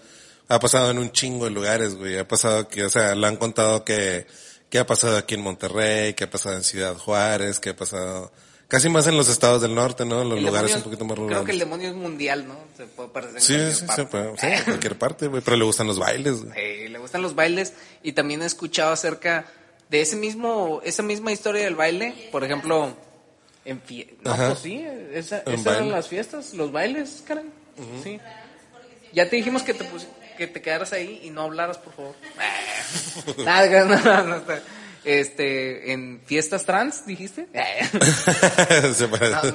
Ha 0.49 0.59
pasado 0.59 0.91
en 0.91 0.99
un 0.99 1.13
chingo 1.13 1.47
de 1.47 1.51
lugares, 1.51 1.95
güey. 1.95 2.19
Ha 2.19 2.27
pasado 2.29 2.69
que, 2.69 2.85
o 2.85 2.91
sea, 2.91 3.15
le 3.15 3.27
han 3.27 3.37
contado 3.37 3.85
que, 3.85 4.27
que 4.69 4.79
ha 4.79 4.87
pasado 4.87 5.17
aquí 5.17 5.35
en 5.35 5.43
Monterrey, 5.43 6.15
que 6.15 6.25
ha 6.25 6.31
pasado 6.31 6.57
en 6.57 6.65
Ciudad 6.65 6.97
Juárez, 6.97 7.59
que 7.59 7.71
ha 7.71 7.77
pasado, 7.77 8.33
casi 8.73 8.89
más 8.89 9.07
en 9.07 9.17
los 9.19 9.29
estados 9.29 9.61
del 9.61 9.75
norte, 9.75 10.07
¿no? 10.07 10.23
En 10.23 10.31
los 10.31 10.39
El 10.39 10.47
lugares 10.47 10.71
demonio- 10.71 10.77
un 10.79 10.83
poquito 10.85 11.05
más 11.05 11.15
Creo 11.15 11.27
rurales. 11.27 11.45
que 11.47 11.53
el 11.53 11.59
demonio 11.59 11.89
es 11.91 11.95
mundial, 11.95 12.49
¿no? 12.49 12.57
Se 12.77 12.87
puede 12.87 13.11
aparecer 13.11 13.37
en 13.37 13.43
Sí, 13.43 13.53
cualquier 13.55 13.73
sí, 13.75 13.81
sí, 13.81 13.87
parte. 13.87 14.07
pero- 14.11 14.37
sí, 14.39 14.47
en 14.47 14.65
cualquier 14.65 14.99
parte, 14.99 15.27
güey. 15.27 15.43
Pero 15.43 15.57
le 15.59 15.65
gustan 15.65 15.87
los 15.87 15.99
bailes, 15.99 16.43
güey. 16.43 16.55
Sí, 16.55 16.89
le 16.89 16.99
gustan 16.99 17.21
los 17.23 17.35
bailes 17.35 17.75
y 18.03 18.13
también 18.13 18.41
he 18.43 18.47
escuchado 18.47 18.93
acerca 18.93 19.45
de 19.91 20.01
ese 20.01 20.17
mismo, 20.17 20.81
esa 20.85 21.03
misma 21.03 21.33
historia 21.33 21.63
del 21.65 21.75
baile, 21.77 22.29
por 22.33 22.43
ejemplo, 22.45 22.97
en 23.67 23.83
fie- 23.85 24.15
no, 24.23 24.35
pues 24.35 24.59
sí, 24.61 24.83
esa, 25.13 25.39
esas 25.41 25.67
eran 25.67 25.91
las 25.91 26.09
fiestas, 26.09 26.55
los 26.55 26.73
bailes, 26.73 27.23
Karen, 27.29 27.53
sí. 28.03 28.19
Ya 29.13 29.29
te 29.29 29.37
dijimos 29.37 29.63
que 29.63 29.75
te 29.75 29.87
que 30.39 30.47
te 30.47 30.63
quedaras 30.63 30.95
ahí 30.95 31.21
y 31.23 31.29
no 31.31 31.43
hablaras, 31.43 31.77
por 31.77 31.93
favor. 31.93 32.15
Nada, 33.45 33.85
no, 33.85 33.97
no, 33.99 34.23
no, 34.25 34.37
está. 34.37 34.63
Este, 35.05 35.93
en 35.93 36.21
fiestas 36.25 36.65
trans, 36.65 37.05
dijiste. 37.07 37.49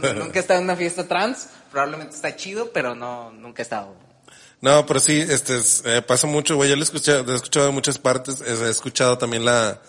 No, 0.02 0.14
nunca 0.26 0.40
he 0.40 0.42
estado 0.42 0.60
en 0.60 0.66
una 0.66 0.76
fiesta 0.76 1.08
trans, 1.08 1.48
probablemente 1.72 2.16
está 2.16 2.36
chido, 2.36 2.72
pero 2.72 2.96
no, 2.96 3.32
nunca 3.32 3.62
he 3.62 3.64
estado. 3.64 3.96
No, 4.60 4.86
pero 4.86 5.00
sí, 5.00 5.20
este, 5.20 5.58
es- 5.58 5.84
eh, 5.86 6.02
pasa 6.02 6.28
mucho, 6.28 6.56
güey. 6.56 6.70
Yo 6.70 6.76
lo 6.76 6.82
he 6.82 6.84
escuchado, 6.84 7.24
lo 7.24 7.34
he 7.34 7.36
escuchado 7.36 7.68
de 7.68 7.72
muchas 7.72 7.98
partes. 8.00 8.42
Es- 8.42 8.60
He 8.62 8.70
escuchado 8.70 9.18
también 9.18 9.46
la, 9.46 9.82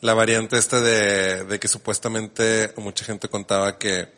la 0.00 0.14
variante 0.14 0.56
esta 0.58 0.80
de, 0.80 1.44
de 1.44 1.58
que 1.60 1.68
supuestamente 1.68 2.72
mucha 2.76 3.04
gente 3.04 3.28
contaba 3.28 3.78
que 3.78 4.08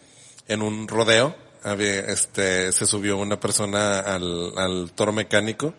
en 0.46 0.60
un 0.62 0.86
rodeo 0.88 1.34
había, 1.62 2.00
este, 2.00 2.70
se 2.72 2.86
subió 2.86 3.16
una 3.16 3.40
persona 3.40 3.98
al, 4.00 4.52
al 4.58 4.92
toro 4.94 5.12
mecánico 5.12 5.72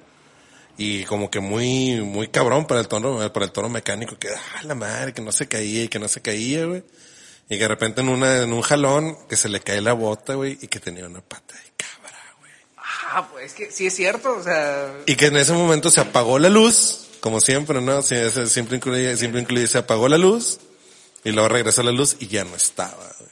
y 0.78 1.04
como 1.06 1.30
que 1.32 1.40
muy, 1.40 2.02
muy 2.02 2.28
cabrón 2.28 2.68
para 2.68 2.80
el 2.82 2.88
toro, 2.88 3.32
para 3.32 3.46
el 3.46 3.52
toro 3.52 3.70
mecánico 3.70 4.18
que, 4.18 4.30
ah, 4.30 4.64
la 4.64 4.76
madre, 4.76 5.14
que 5.14 5.22
no 5.22 5.32
se 5.32 5.48
caía 5.48 5.84
y 5.84 5.88
que 5.88 6.00
no 6.00 6.08
se 6.08 6.22
caía, 6.22 6.66
güey. 6.66 6.84
Y 7.48 7.56
que 7.58 7.64
de 7.64 7.68
repente 7.68 8.02
en 8.02 8.10
una, 8.10 8.42
en 8.44 8.52
un 8.54 8.62
jalón 8.62 9.18
que 9.30 9.38
se 9.38 9.50
le 9.50 9.60
cae 9.62 9.80
la 9.82 9.94
bota, 9.94 10.34
güey, 10.34 10.58
y 10.62 10.68
que 10.68 10.80
tenía 10.80 11.06
una 11.06 11.22
pata 11.22 11.56
de 11.56 11.72
cabra, 11.78 12.20
güey. 12.40 12.52
Ah, 12.78 13.28
pues 13.32 13.46
es 13.46 13.54
que 13.54 13.72
sí 13.72 13.86
es 13.88 13.96
cierto, 13.96 14.34
o 14.36 14.44
sea, 14.44 14.94
Y 15.06 15.16
que 15.16 15.28
en 15.28 15.38
ese 15.38 15.54
momento 15.54 15.90
se 15.92 16.02
apagó 16.02 16.40
la 16.40 16.50
luz, 16.50 17.08
como 17.22 17.40
siempre, 17.40 17.82
¿no? 17.82 18.02
Siempre 18.02 18.78
incluye, 18.78 19.16
siempre 19.18 19.42
incluye, 19.42 19.68
se 19.68 19.78
apagó 19.78 20.08
la 20.10 20.18
luz, 20.18 20.60
y 21.24 21.32
luego 21.32 21.48
regresó 21.50 21.84
la 21.84 21.92
luz 21.92 22.18
y 22.20 22.28
ya 22.28 22.44
no 22.44 22.56
estaba, 22.56 22.98
güey. 23.20 23.30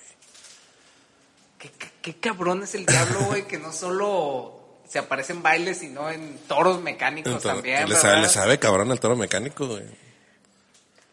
qué, 1.59 1.71
qué- 1.77 1.91
qué 2.01 2.19
cabrón 2.19 2.61
es 2.63 2.75
el 2.75 2.85
diablo, 2.85 3.19
güey, 3.25 3.47
que 3.47 3.57
no 3.57 3.71
solo 3.73 4.62
se 4.93 4.99
aparece 4.99 5.33
en 5.33 5.41
bailes, 5.41 5.79
sino 5.79 6.07
en 6.11 6.37
toros 6.47 6.79
mecánicos 6.79 7.33
Entonces, 7.33 7.51
también, 7.51 7.89
le, 7.89 7.95
sabe, 7.95 8.07
¿verdad? 8.09 8.21
le 8.21 8.29
sabe 8.29 8.59
cabrón 8.59 8.91
al 8.91 8.99
toro 8.99 9.15
mecánico, 9.15 9.65
güey. 9.65 9.81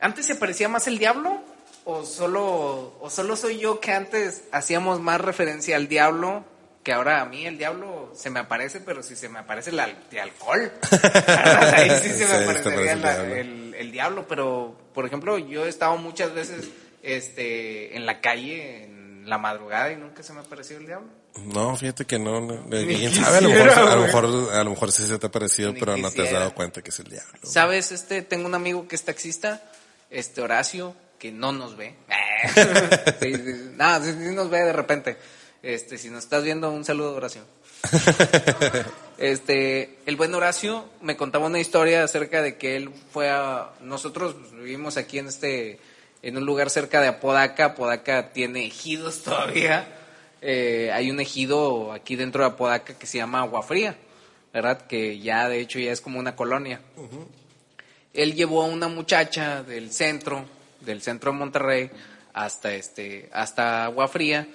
¿Antes 0.01 0.27
se 0.27 0.35
aparecía 0.35 0.69
más 0.69 0.87
el 0.87 0.99
diablo? 0.99 1.41
¿O 1.87 2.05
solo, 2.05 2.99
¿O 3.01 3.09
solo 3.09 3.37
soy 3.37 3.59
yo 3.59 3.81
que 3.81 3.93
antes 3.93 4.43
hacíamos 4.53 5.01
más 5.01 5.19
referencia 5.19 5.77
al 5.77 5.89
diablo? 5.89 6.45
Que 6.83 6.93
ahora 6.93 7.23
a 7.23 7.25
mí 7.25 7.47
el 7.47 7.57
diablo 7.57 8.13
se 8.15 8.29
me 8.29 8.41
aparece, 8.41 8.81
pero 8.81 9.03
si 9.03 9.17
se 9.17 9.31
me 9.31 9.39
aparece 9.39 9.71
el 9.71 9.81
al- 9.81 9.97
de 10.11 10.21
alcohol. 10.21 10.71
Ahí 11.75 11.91
sí 12.03 12.11
se 12.11 12.27
me 12.27 12.35
aparecería 12.45 12.93
aparece 12.93 12.93
el 12.93 13.01
la- 13.03 13.13
diablo. 13.15 13.35
el, 13.35 13.75
el 13.79 13.93
diablo. 13.93 14.27
Pero, 14.29 14.77
por 14.93 15.07
ejemplo, 15.07 15.39
yo 15.39 15.65
he 15.65 15.71
estado 15.71 15.97
muchas 15.97 16.35
veces 16.35 16.69
este, 17.03 17.97
en 17.97 18.05
la 18.05 18.21
calle, 18.21 18.85
en 18.85 19.29
la 19.29 19.39
madrugada, 19.39 19.91
y 19.91 19.97
nunca 19.97 20.23
se 20.23 20.35
me 20.35 20.41
apareció 20.41 20.77
el 20.77 20.85
diablo. 20.87 21.09
No, 21.37 21.77
fíjate 21.77 22.05
que 22.05 22.19
no, 22.19 22.47
quién 22.69 23.15
sabe, 23.15 23.39
a 23.39 23.41
lo 23.41 23.49
mejor, 23.49 23.69
quisiera, 23.69 23.93
a 23.93 23.95
lo 23.95 24.03
güey. 24.03 24.07
mejor, 24.07 24.55
a 24.55 24.65
lo 24.65 24.71
mejor 24.71 24.93
sí 24.93 25.07
se 25.07 25.19
te 25.19 25.27
ha 25.27 25.31
parecido, 25.31 25.73
Ni 25.73 25.81
pero 25.81 25.97
no 25.97 26.11
te 26.11 26.23
has 26.23 26.33
dado 26.33 26.55
cuenta 26.55 26.83
que 26.83 26.91
es 26.91 26.99
el 26.99 27.07
diablo. 27.07 27.39
¿Sabes? 27.43 27.93
Este, 27.93 28.23
tengo 28.23 28.47
un 28.47 28.55
amigo 28.55 28.89
que 28.89 28.97
es 28.97 29.05
taxista, 29.05 29.63
este 30.11 30.43
Horacio, 30.43 30.95
que 31.19 31.31
no 31.31 31.53
nos 31.53 31.77
ve. 31.77 31.95
sí, 33.21 33.35
sí, 33.35 33.71
no, 33.77 34.05
sí, 34.05 34.13
sí 34.13 34.35
nos 34.35 34.51
ve 34.51 34.65
de 34.65 34.73
repente. 34.73 35.17
Este, 35.63 35.99
si 35.99 36.11
nos 36.11 36.25
estás 36.25 36.43
viendo, 36.43 36.71
un 36.71 36.85
saludo, 36.85 37.15
Horacio. 37.15 37.43
Este, 39.21 39.99
el 40.07 40.17
buen 40.17 40.35
Horacio 40.35 40.89
me 41.03 41.15
contaba 41.15 41.45
una 41.45 41.61
historia 41.61 42.03
acerca 42.03 42.41
de 42.41 42.57
que 42.57 42.75
él 42.75 42.91
fue 43.13 43.29
a, 43.29 43.69
nosotros 43.83 44.35
vivimos 44.53 44.97
aquí 44.97 45.19
en 45.19 45.27
este, 45.27 45.79
en 46.23 46.39
un 46.39 46.47
lugar 46.47 46.71
cerca 46.71 47.03
de 47.03 47.09
Apodaca. 47.09 47.67
Apodaca 47.67 48.33
tiene 48.33 48.65
ejidos 48.65 49.23
todavía. 49.23 50.00
Eh, 50.43 50.91
hay 50.93 51.11
un 51.11 51.21
ejido 51.21 51.93
aquí 51.93 52.17
dentro 52.17 52.43
de 52.43 52.51
Apodaca 52.51 52.95
que 52.99 53.07
se 53.07 53.19
llama 53.19 53.41
Agua 53.41 53.63
Fría, 53.63 53.97
¿verdad? 54.53 54.87
Que 54.87 55.19
ya 55.19 55.49
de 55.49 55.61
hecho 55.61 55.79
ya 55.79 55.93
es 55.93 56.01
como 56.01 56.19
una 56.19 56.35
colonia. 56.35 56.81
Él 58.15 58.35
llevó 58.35 58.63
a 58.63 58.67
una 58.67 58.89
muchacha 58.89 59.63
del 59.63 59.93
centro, 59.93 60.45
del 60.81 61.03
centro 61.03 61.33
de 61.33 61.39
Monterrey, 61.39 61.91
hasta 62.33 62.75
este, 62.75 63.29
hasta 63.33 63.85
Agua 63.85 64.09
Fría, 64.09 64.49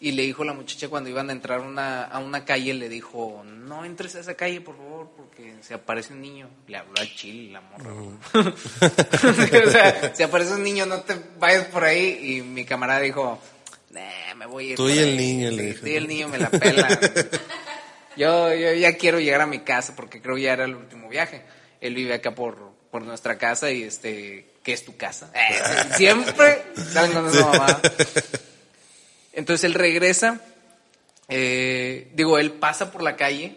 y 0.00 0.12
le 0.12 0.22
dijo 0.22 0.44
a 0.44 0.46
la 0.46 0.52
muchacha 0.52 0.88
cuando 0.88 1.10
iban 1.10 1.28
a 1.28 1.32
entrar 1.32 1.60
una, 1.60 2.04
a 2.04 2.20
una 2.20 2.44
calle, 2.44 2.72
le 2.72 2.88
dijo, 2.88 3.42
no 3.44 3.84
entres 3.84 4.14
a 4.14 4.20
esa 4.20 4.34
calle, 4.34 4.60
por 4.60 4.76
favor, 4.76 5.10
porque 5.16 5.56
se 5.60 5.74
aparece 5.74 6.12
un 6.12 6.20
niño. 6.20 6.48
Le 6.68 6.76
habló 6.76 6.94
al 7.00 7.14
chile 7.14 7.52
la 7.52 7.60
morra. 7.60 7.92
o 9.66 9.70
sea, 9.70 10.14
si 10.14 10.22
aparece 10.22 10.54
un 10.54 10.62
niño, 10.62 10.86
no 10.86 11.00
te 11.00 11.16
vayas 11.38 11.64
por 11.66 11.82
ahí. 11.82 12.36
Y 12.36 12.42
mi 12.42 12.64
camarada 12.64 13.00
dijo, 13.00 13.40
nah, 13.98 14.34
me 14.34 14.46
voy 14.46 14.68
a 14.68 14.70
ir 14.70 14.76
Tú 14.76 14.88
y 14.88 14.98
el 14.98 15.08
ahí". 15.10 15.16
niño, 15.16 15.50
le 15.50 15.56
Sí, 15.62 15.68
dijo. 15.68 15.80
tú 15.80 15.86
y 15.88 15.96
el 15.96 16.08
niño 16.08 16.28
me 16.28 16.38
la 16.38 16.50
pela. 16.50 16.88
Yo, 18.16 18.52
yo 18.52 18.72
ya 18.72 18.96
quiero 18.96 19.20
llegar 19.20 19.40
a 19.42 19.46
mi 19.46 19.60
casa 19.60 19.94
porque 19.94 20.20
creo 20.20 20.36
ya 20.36 20.52
era 20.52 20.64
el 20.64 20.74
último 20.74 21.08
viaje. 21.08 21.42
Él 21.80 21.94
vive 21.94 22.14
acá 22.14 22.34
por, 22.34 22.72
por 22.90 23.02
nuestra 23.02 23.38
casa 23.38 23.70
y 23.70 23.84
este, 23.84 24.46
¿qué 24.64 24.72
es 24.72 24.84
tu 24.84 24.96
casa? 24.96 25.30
Eh, 25.34 25.94
siempre 25.96 26.64
salen 26.92 27.12
con 27.12 27.28
esa 27.28 27.46
mamá. 27.46 27.80
Entonces 29.32 29.62
él 29.64 29.74
regresa, 29.74 30.40
eh, 31.28 32.08
digo, 32.14 32.38
él 32.38 32.52
pasa 32.54 32.90
por 32.90 33.02
la 33.02 33.14
calle 33.14 33.54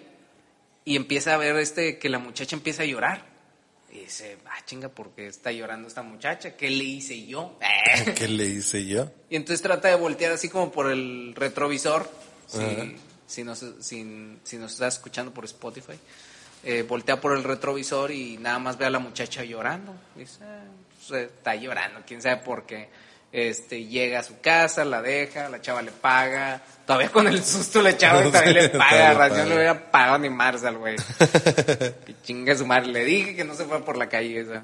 y 0.86 0.96
empieza 0.96 1.34
a 1.34 1.38
ver 1.38 1.56
este 1.56 1.98
que 1.98 2.10
la 2.10 2.20
muchacha 2.20 2.56
empieza 2.56 2.84
a 2.84 2.86
llorar. 2.86 3.26
Y 3.92 4.00
dice, 4.00 4.38
ah, 4.46 4.64
chinga, 4.66 4.88
¿por 4.90 5.12
qué 5.12 5.28
está 5.28 5.52
llorando 5.52 5.88
esta 5.88 6.02
muchacha? 6.02 6.56
¿Qué 6.56 6.70
le 6.70 6.84
hice 6.84 7.26
yo? 7.26 7.58
Eh. 7.62 8.14
¿Qué 8.18 8.28
le 8.28 8.46
hice 8.46 8.86
yo? 8.86 9.12
Y 9.30 9.36
entonces 9.36 9.62
trata 9.62 9.90
de 9.90 9.96
voltear 9.96 10.32
así 10.32 10.48
como 10.50 10.72
por 10.72 10.90
el 10.92 11.34
retrovisor. 11.36 12.10
Si, 13.28 13.44
nos, 13.44 13.60
si, 13.80 14.38
si 14.44 14.58
nos 14.58 14.74
está 14.74 14.88
escuchando 14.88 15.34
por 15.34 15.46
Spotify. 15.46 15.94
eh, 16.64 16.84
voltea 16.84 17.20
por 17.20 17.36
el 17.36 17.44
retrovisor 17.44 18.12
y 18.12 18.38
nada 18.38 18.60
más 18.60 18.78
ve 18.78 18.86
a 18.86 18.90
la 18.90 19.00
muchacha 19.00 19.44
llorando. 19.44 19.94
Dice, 20.16 20.40
"Ah, 20.44 20.64
pues, 21.08 21.24
está 21.24 21.56
llorando, 21.56 22.02
quién 22.06 22.22
sabe 22.22 22.38
por 22.44 22.66
qué. 22.66 22.90
Este, 23.32 23.86
llega 23.86 24.20
a 24.20 24.24
su 24.24 24.42
casa, 24.42 24.84
la 24.84 25.02
deja, 25.02 25.48
la 25.48 25.62
chava 25.62 25.82
le 25.82 25.92
paga. 25.92 26.62
Todavía 26.86 27.10
con 27.10 27.28
el 27.28 27.44
susto 27.44 27.82
la 27.82 27.96
chava 27.98 28.24
también 28.32 28.56
le 28.56 28.70
paga. 28.70 29.14
Ración 29.14 29.50
le 29.50 29.56
hubiera 29.56 29.92
pagado 29.92 30.20
ni 30.20 30.30
Marza 30.30 30.72
güey. 30.72 30.98
que 32.06 32.16
chinga 32.24 32.56
su 32.56 32.66
madre. 32.66 32.88
Le 32.88 33.06
dije 33.06 33.36
que 33.36 33.46
no 33.46 33.56
se 33.56 33.66
fue 33.66 33.84
por 33.84 33.98
la 33.98 34.10
calle 34.10 34.42
esa. 34.42 34.64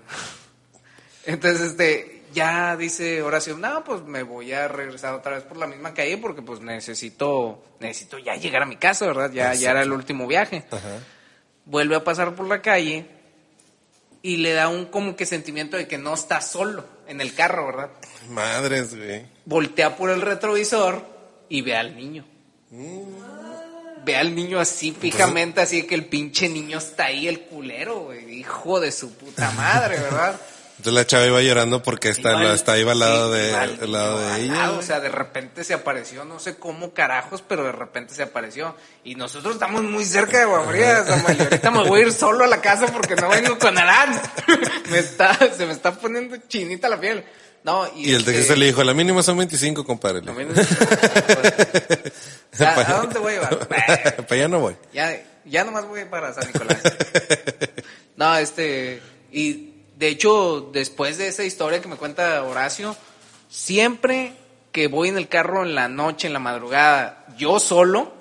Entonces, 1.26 1.72
este, 1.72 2.24
ya 2.34 2.76
dice 2.76 3.22
Horacio, 3.22 3.58
no, 3.58 3.84
pues 3.84 4.04
me 4.04 4.24
voy 4.24 4.52
a 4.54 4.68
regresar 4.68 5.14
otra 5.14 5.34
vez 5.36 5.44
por 5.44 5.58
la 5.58 5.68
misma 5.68 5.94
calle 5.94 6.18
porque 6.18 6.42
pues 6.42 6.60
necesito, 6.60 7.64
necesito 7.80 8.18
ya 8.18 8.36
llegar 8.36 8.64
a 8.64 8.66
mi 8.66 8.78
casa, 8.78 9.08
¿verdad? 9.08 9.32
Ya, 9.32 9.54
ya 9.54 9.72
era 9.72 9.82
el 9.82 9.92
último 9.92 10.28
viaje. 10.28 10.64
Vuelve 11.66 11.96
a 11.96 12.04
pasar 12.04 12.36
por 12.36 12.48
la 12.48 12.62
calle 12.62 13.17
y 14.22 14.38
le 14.38 14.54
da 14.54 14.68
un 14.68 14.86
como 14.86 15.16
que 15.16 15.26
sentimiento 15.26 15.78
de 15.78 15.88
que 15.88 15.98
no 15.98 16.14
está 16.14 16.42
solo 16.42 16.86
en 17.08 17.22
el 17.22 17.34
carro, 17.34 17.68
¿verdad? 17.68 17.90
Madres, 18.30 18.96
güey. 18.96 19.26
Voltea 19.46 19.96
por 19.96 20.10
el 20.10 20.22
retrovisor 20.22 21.06
y 21.50 21.62
ve 21.62 21.76
al 21.76 21.96
niño. 21.96 22.26
Ve 24.04 24.16
al 24.16 24.36
niño 24.36 24.60
así 24.60 24.92
fijamente, 24.92 25.62
así 25.62 25.84
que 25.84 25.96
el 25.96 26.06
pinche 26.06 26.50
niño 26.50 26.78
está 26.78 27.06
ahí, 27.06 27.28
el 27.28 27.42
culero, 27.42 28.06
güey. 28.06 28.40
Hijo 28.40 28.80
de 28.80 28.92
su 28.92 29.14
puta 29.14 29.52
madre, 29.52 30.00
¿verdad? 30.00 30.40
Entonces 30.78 30.94
la 30.94 31.08
chava 31.08 31.26
iba 31.26 31.42
llorando 31.42 31.82
porque 31.82 32.10
está, 32.10 32.32
Iba- 32.40 32.54
está 32.54 32.74
ahí 32.74 32.88
al 32.88 33.00
lado, 33.00 33.34
sí, 33.34 33.40
de, 33.40 33.50
iba 33.50 33.62
al 33.62 33.80
al 33.82 33.92
lado 33.92 34.20
de 34.20 34.42
ella. 34.44 34.54
lado, 34.54 34.74
güey. 34.74 34.80
o 34.84 34.88
sea, 34.88 35.00
de 35.00 35.10
repente 35.10 35.64
se 35.64 35.74
apareció, 35.74 36.24
no 36.24 36.40
sé 36.40 36.58
cómo 36.58 36.94
carajos, 36.94 37.44
pero 37.48 37.64
de 37.64 37.72
repente 37.72 38.14
se 38.14 38.22
apareció. 38.22 38.76
Y 39.04 39.16
nosotros 39.16 39.56
estamos 39.56 39.82
muy 39.84 40.06
cerca 40.06 40.38
de 40.38 40.44
Samuel. 40.46 41.38
y 41.38 41.42
ahorita 41.42 41.72
me 41.72 41.84
voy 41.88 42.02
a 42.02 42.04
ir 42.06 42.14
solo 42.14 42.44
a 42.44 42.48
la 42.48 42.62
casa 42.62 42.86
porque 42.88 43.16
no 43.16 43.28
vengo 43.30 43.58
con 43.58 43.76
Arán. 43.78 44.22
me 44.92 45.00
está, 45.00 45.36
se 45.56 45.66
me 45.66 45.74
está 45.74 45.94
poniendo 45.94 46.38
chinita 46.48 46.88
la 46.90 47.00
piel. 47.00 47.24
No, 47.64 47.88
y, 47.96 48.06
Y 48.06 48.10
el 48.12 48.18
este, 48.18 48.32
taxista 48.32 48.56
le 48.56 48.68
dijo, 48.68 48.84
la 48.84 48.94
mínima 48.94 49.24
son 49.24 49.36
25, 49.40 49.84
compadre. 49.84 50.20
a 50.30 50.32
mí 50.34 50.46
no- 50.46 50.54
¿A, 52.66 52.80
¿A 52.80 52.94
dónde 53.02 53.20
voy 53.20 53.34
a 53.34 53.36
llevar? 53.36 53.68
Para 53.68 54.24
allá 54.30 54.48
no 54.48 54.60
voy. 54.60 54.76
Ya, 54.94 55.20
ya 55.46 55.64
nomás 55.64 55.86
voy 55.88 56.06
para 56.06 56.34
San 56.34 56.48
Nicolás. 56.48 56.78
No, 58.18 58.36
este, 58.38 59.00
y 59.32 59.76
de 59.98 60.10
hecho, 60.10 60.70
después 60.72 61.18
de 61.18 61.28
esa 61.28 61.44
historia 61.44 61.82
que 61.82 61.88
me 61.88 61.96
cuenta 61.96 62.44
Horacio, 62.44 62.96
siempre 63.50 64.34
que 64.72 64.88
voy 64.88 65.10
en 65.10 65.18
el 65.18 65.28
carro 65.28 65.64
en 65.64 65.74
la 65.74 65.88
noche, 65.90 66.28
en 66.28 66.34
la 66.34 66.40
madrugada, 66.40 67.26
yo 67.38 67.60
solo, 67.60 68.14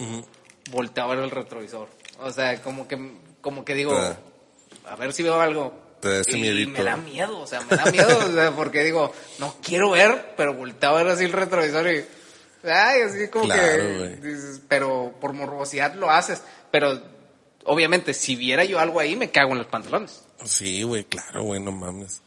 volteo 0.71 1.05
a 1.05 1.09
ver 1.09 1.19
el 1.19 1.31
retrovisor. 1.31 1.89
O 2.21 2.31
sea, 2.31 2.63
como 2.63 2.89
que, 2.89 2.99
como 3.43 3.65
que 3.65 3.75
digo, 3.75 3.93
Ah. 3.95 4.17
a 4.91 4.97
ver 4.97 5.13
si 5.13 5.23
veo 5.23 5.41
algo. 5.41 5.75
Te 6.01 6.09
da 6.09 6.21
ese 6.21 6.39
y 6.39 6.67
me 6.67 6.83
da 6.83 6.97
miedo, 6.97 7.39
o 7.41 7.47
sea, 7.47 7.61
me 7.63 7.77
da 7.77 7.85
miedo, 7.91 8.19
o 8.27 8.33
sea, 8.33 8.53
porque 8.53 8.83
digo, 8.85 9.13
no 9.39 9.55
quiero 9.63 9.91
ver, 9.91 10.35
pero 10.37 10.55
volteo 10.55 10.91
a 10.91 11.03
ver 11.03 11.09
así 11.09 11.25
el 11.25 11.33
retrovisor 11.33 11.87
y, 11.91 12.05
ay, 12.69 13.03
así 13.03 13.29
como 13.29 13.47
Claro, 13.47 13.83
que, 13.83 14.19
dices, 14.23 14.61
pero 14.69 15.15
por 15.21 15.33
morbosidad 15.33 15.95
lo 15.95 16.11
haces. 16.11 16.43
Pero, 16.71 17.03
obviamente, 17.65 18.15
si 18.15 18.37
viera 18.37 18.65
yo 18.65 18.79
algo 18.79 19.01
ahí, 19.01 19.17
me 19.17 19.31
cago 19.31 19.53
en 19.53 19.59
los 19.59 19.67
pantalones. 19.67 20.23
Sí, 20.45 20.83
güey, 20.83 21.05
claro, 21.05 21.45
güey, 21.45 21.61
no 21.61 21.73
mames. 21.73 22.23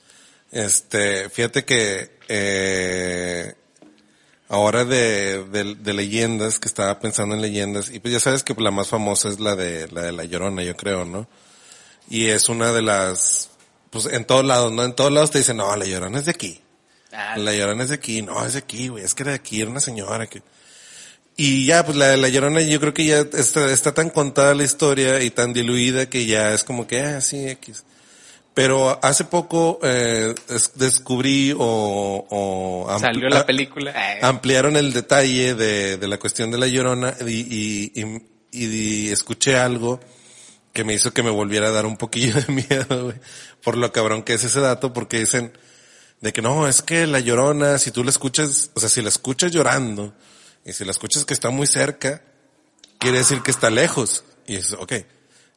Este, 0.52 1.30
fíjate 1.30 1.63
que 1.63 2.17
eh, 2.28 3.54
ahora 4.48 4.84
de, 4.84 5.43
de, 5.45 5.76
de 5.76 5.93
leyendas, 5.93 6.60
que 6.60 6.67
estaba 6.67 7.00
pensando 7.00 7.36
en 7.36 7.41
leyendas, 7.41 7.89
y 7.91 8.00
pues 8.00 8.13
ya 8.13 8.19
sabes 8.19 8.43
que 8.43 8.56
la 8.58 8.72
más 8.72 8.88
famosa 8.88 9.30
es 9.30 9.39
la 9.39 9.56
de 9.56 9.88
la 9.89 10.02
de 10.04 10.12
la 10.12 10.24
Llorona, 10.26 10.63
yo 10.63 10.76
creo, 10.76 11.06
¿no? 11.06 11.28
Y 12.10 12.28
es 12.28 12.50
una 12.50 12.72
de 12.72 12.82
las, 12.82 13.52
pues 13.91 14.06
en 14.08 14.26
todos 14.26 14.43
lados, 14.43 14.72
¿no? 14.72 14.84
En 14.84 14.95
todos 14.95 15.12
lados 15.12 15.32
te 15.32 15.38
dicen, 15.38 15.58
no, 15.58 15.76
la 15.76 15.86
Llorona 15.86 16.19
es 16.19 16.26
de 16.26 16.32
aquí. 16.32 16.62
Ah, 17.12 17.38
La 17.38 17.54
Llorona 17.54 17.84
es 17.84 17.89
de 17.89 17.95
aquí, 17.95 18.22
no, 18.22 18.45
es 18.45 18.54
de 18.54 18.60
aquí, 18.60 18.88
güey, 18.88 19.04
es 19.04 19.15
que 19.15 19.24
era 19.24 19.32
de 19.32 19.38
aquí, 19.38 19.62
era 19.62 19.72
una 19.72 19.80
señora 19.80 20.28
que... 20.28 20.43
Y 21.36 21.65
ya, 21.65 21.86
pues 21.86 21.98
la 21.98 22.08
de 22.10 22.17
la 22.17 22.28
Llorona 22.28 22.62
yo 22.62 22.80
creo 22.80 22.93
que 22.93 23.06
ya 23.06 23.19
está, 23.19 23.72
está 23.72 23.93
tan 23.93 24.10
contada 24.10 24.54
la 24.54 24.63
historia 24.63 25.24
y 25.24 25.30
tan 25.30 25.54
diluida 25.54 26.10
que 26.10 26.26
ya 26.26 26.54
es 26.54 26.63
como 26.63 26.86
que, 26.86 27.00
ah, 27.00 27.22
sí, 27.22 27.48
X. 27.48 27.84
Pero 28.53 28.99
hace 29.03 29.23
poco 29.23 29.79
eh, 29.83 30.33
es- 30.49 30.71
descubrí 30.75 31.53
o... 31.57 32.25
o 32.29 32.88
ampli- 32.89 32.99
Salió 32.99 33.29
la 33.29 33.45
película. 33.45 33.91
Ampliaron 34.21 34.75
el 34.75 34.91
detalle 34.91 35.55
de, 35.55 35.97
de 35.97 36.07
la 36.07 36.17
cuestión 36.17 36.51
de 36.51 36.57
la 36.57 36.67
Llorona 36.67 37.15
y, 37.25 37.31
y, 37.33 37.91
y- 38.01 38.21
y 38.51 39.09
escuché 39.09 39.55
algo 39.57 39.99
que 40.73 40.83
me 40.83 40.93
hizo 40.93 41.13
que 41.13 41.23
me 41.23 41.29
volviera 41.29 41.67
a 41.67 41.71
dar 41.71 41.85
un 41.85 41.97
poquillo 41.97 42.33
de 42.35 42.45
miedo, 42.53 43.05
güey, 43.05 43.15
por 43.63 43.77
lo 43.77 43.91
cabrón 43.91 44.23
que 44.23 44.33
es 44.33 44.43
ese 44.43 44.59
dato, 44.59 44.91
porque 44.93 45.19
dicen 45.19 45.51
de 46.21 46.33
que 46.33 46.41
no, 46.41 46.67
es 46.67 46.81
que 46.81 47.07
la 47.07 47.19
llorona, 47.21 47.77
si 47.77 47.91
tú 47.91 48.03
la 48.03 48.09
escuchas, 48.09 48.71
o 48.73 48.79
sea, 48.81 48.89
si 48.89 49.01
la 49.01 49.09
escuchas 49.09 49.51
llorando, 49.51 50.13
y 50.65 50.73
si 50.73 50.83
la 50.83 50.91
escuchas 50.91 51.23
que 51.23 51.33
está 51.33 51.49
muy 51.49 51.65
cerca, 51.65 52.21
quiere 52.97 53.19
decir 53.19 53.41
que 53.41 53.51
está 53.51 53.69
lejos. 53.69 54.25
Y 54.45 54.57
dices, 54.57 54.73
ok. 54.77 54.93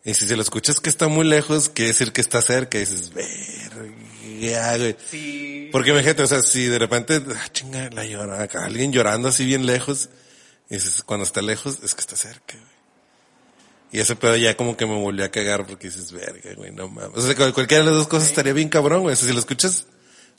Y 0.05 0.15
si 0.15 0.27
se 0.27 0.37
la 0.37 0.43
escuchas 0.43 0.81
que 0.81 0.91
está 0.91 1.09
muy 1.09 1.25
lejos, 1.27 1.69
quiere 1.69 1.93
decir 1.93 2.13
que 2.13 2.21
está 2.21 2.43
cerca. 2.43 2.77
Y 2.77 2.81
dices, 2.81 3.13
verga, 3.15 3.77
güey. 3.77 4.97
sí. 5.11 5.69
Porque 5.71 5.91
imagínate, 5.91 6.23
o 6.23 6.27
sea, 6.27 6.43
si 6.43 6.67
de 6.67 6.79
repente, 6.79 7.23
ah, 7.37 7.49
chinga, 7.53 7.89
la 7.91 8.05
llora, 8.05 8.43
acá, 8.43 8.65
alguien 8.65 8.93
llorando 8.93 9.29
así 9.29 9.45
bien 9.45 9.65
lejos, 9.65 10.09
y 10.69 10.75
dices, 10.75 11.03
cuando 11.05 11.25
está 11.25 11.41
lejos, 11.43 11.79
es 11.85 11.95
que 11.95 12.01
está 12.01 12.17
cerca, 12.17 12.55
güey. 12.57 12.73
Y 13.93 14.01
ese 14.01 14.17
pedo 14.17 14.37
ya 14.37 14.57
como 14.57 14.75
que 14.77 14.87
me 14.87 14.95
volvió 14.95 15.25
a 15.25 15.29
cagar 15.29 15.67
porque 15.67 15.89
dices, 15.89 16.11
verga, 16.13 16.51
güey, 16.57 16.73
no 16.73 16.89
mames. 16.89 17.17
O 17.17 17.23
sea, 17.27 17.37
cual- 17.37 17.53
cualquiera 17.53 17.85
de 17.85 17.91
las 17.91 17.99
dos 17.99 18.09
cosas 18.09 18.29
estaría 18.29 18.55
bien 18.55 18.71
cabrón, 18.71 19.03
güey. 19.03 19.13
O 19.13 19.17
sea, 19.17 19.29
si 19.29 19.35
lo 19.35 19.39
escuchas 19.41 19.85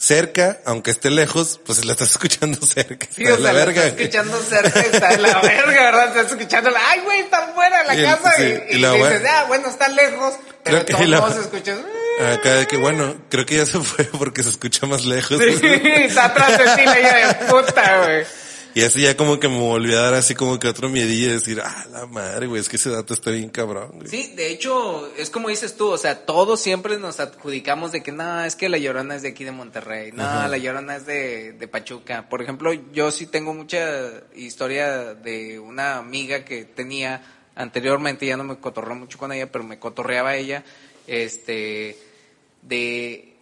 cerca, 0.06 0.60
aunque 0.66 0.92
esté 0.92 1.10
lejos, 1.10 1.60
pues 1.66 1.86
la 1.86 1.94
estás 1.94 2.12
escuchando 2.12 2.58
cerca. 2.66 3.08
Sí, 3.16 3.24
Está 3.24 3.34
o 3.36 3.38
sea, 3.38 3.46
la 3.46 3.54
la 3.54 3.66
verga. 3.66 3.86
estás 3.86 4.00
escuchando 4.02 4.42
cerca, 4.42 4.80
está 4.82 5.08
de 5.10 5.18
la 5.20 5.42
verga, 5.42 5.82
¿verdad? 5.84 6.08
Estás 6.18 6.32
escuchando, 6.32 6.72
ay, 6.90 7.00
güey, 7.02 7.20
está 7.22 7.48
fuera 7.54 7.78
de 7.80 7.84
la 7.88 7.96
Y 7.96 8.04
casa. 8.04 8.32
sí, 8.38 8.44
y, 8.44 8.74
y 8.74 8.76
y 8.76 8.80
la 8.80 8.92
dices, 8.94 9.22
ah, 9.30 9.46
bueno, 9.48 9.68
está 9.70 9.88
lejos. 9.88 10.34
Pero 10.64 10.86
todos 10.86 11.08
la- 11.08 11.28
escuchas, 11.42 11.78
"Eh". 11.80 12.34
Acá 12.34 12.54
de 12.56 12.68
que, 12.68 12.78
bueno, 12.78 13.16
creo 13.30 13.46
que 13.46 13.58
ya 13.58 13.66
se 13.66 13.80
fue 13.80 14.06
porque 14.06 14.44
se 14.44 14.50
escucha 14.50 14.86
más 14.86 15.04
lejos. 15.06 15.40
Sí, 15.40 15.82
está 15.84 16.26
atrás 16.26 16.58
de 16.60 16.64
ti 16.76 16.86
la 16.86 16.94
de 17.28 17.34
puta, 17.50 17.98
güey. 18.04 18.26
Y 18.76 18.82
así 18.82 19.02
ya 19.02 19.16
como 19.16 19.40
que 19.40 19.48
me 19.48 19.60
volvió 19.60 20.00
a 20.00 20.04
dar 20.04 20.14
así 20.16 20.34
como 20.34 20.58
que 20.58 20.68
otro 20.68 20.90
miedillo 20.90 21.28
de 21.28 21.34
decir, 21.36 21.62
ah, 21.64 21.86
la 21.92 22.08
madre, 22.08 22.48
güey, 22.48 22.60
es 22.60 22.70
que 22.70 22.78
ese 22.78 22.90
dato 22.90 23.14
está 23.14 23.30
bien 23.30 23.50
cabrón, 23.50 23.92
güey. 23.94 24.08
Sí, 24.08 24.34
de 24.36 24.50
hecho, 24.50 25.12
es 25.16 25.30
como 25.30 25.50
dices 25.50 25.78
tú, 25.78 25.90
o 25.90 25.98
sea, 25.98 26.26
todos 26.26 26.60
siempre 26.60 26.98
nos 26.98 27.20
adjudicamos 27.20 27.92
de 27.92 28.02
que 28.02 28.12
no, 28.12 28.44
es 28.44 28.56
que 28.56 28.70
la 28.70 28.80
Llorona 28.80 29.16
es 29.16 29.22
de 29.22 29.30
aquí 29.30 29.44
de 29.44 29.52
Monterrey, 29.52 30.12
no, 30.12 30.24
la 30.24 30.58
Llorona 30.58 30.96
es 30.96 31.06
de, 31.06 31.54
de 31.54 31.68
Pachuca. 31.68 32.28
Por 32.30 32.42
ejemplo, 32.42 32.74
yo 32.74 33.12
sí 33.12 33.28
tengo 33.28 33.54
mucha 33.54 34.24
historia 34.36 35.14
de 35.14 35.60
una 35.60 35.98
amiga 35.98 36.44
que 36.44 36.66
tenía 36.66 37.22
anteriormente, 37.56 38.26
ya 38.26 38.38
no 38.38 38.44
me 38.44 38.58
cotorreo 38.58 38.96
mucho 38.96 39.18
con 39.18 39.32
ella, 39.32 39.52
pero 39.52 39.64
me 39.64 39.80
cotorreaba 39.80 40.36
ella, 40.36 40.64
este, 41.08 41.98
de, 42.62 43.36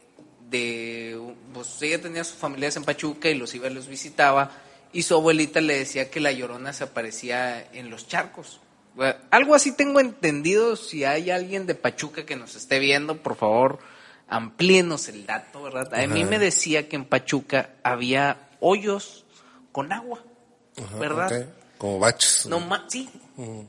de, 0.49 1.19
pues 1.53 1.81
ella 1.81 2.01
tenía 2.01 2.23
sus 2.23 2.37
familiares 2.37 2.75
en 2.75 2.83
Pachuca 2.83 3.29
y 3.29 3.35
los 3.35 3.53
iba 3.55 3.67
y 3.67 3.73
los 3.73 3.87
visitaba, 3.87 4.51
y 4.93 5.03
su 5.03 5.15
abuelita 5.15 5.61
le 5.61 5.77
decía 5.77 6.09
que 6.09 6.19
la 6.19 6.31
Llorona 6.31 6.73
se 6.73 6.83
aparecía 6.83 7.67
en 7.73 7.89
los 7.89 8.07
charcos. 8.07 8.59
Bueno, 8.95 9.15
Algo 9.29 9.55
así 9.55 9.71
tengo 9.71 9.99
entendido. 9.99 10.75
Si 10.75 11.05
hay 11.05 11.29
alguien 11.29 11.65
de 11.65 11.75
Pachuca 11.75 12.25
que 12.25 12.35
nos 12.35 12.55
esté 12.55 12.79
viendo, 12.79 13.17
por 13.17 13.35
favor, 13.35 13.79
amplíenos 14.27 15.07
el 15.07 15.25
dato, 15.25 15.63
¿verdad? 15.63 15.93
A 15.93 16.07
mí 16.07 16.25
me 16.25 16.39
decía 16.39 16.89
que 16.89 16.95
en 16.95 17.05
Pachuca 17.05 17.71
había 17.83 18.49
hoyos 18.59 19.25
con 19.71 19.93
agua, 19.93 20.23
Ajá, 20.77 20.97
¿verdad? 20.97 21.49
Como 21.77 21.99
baches. 21.99 22.45
No 22.45 22.61
sí. 22.87 23.09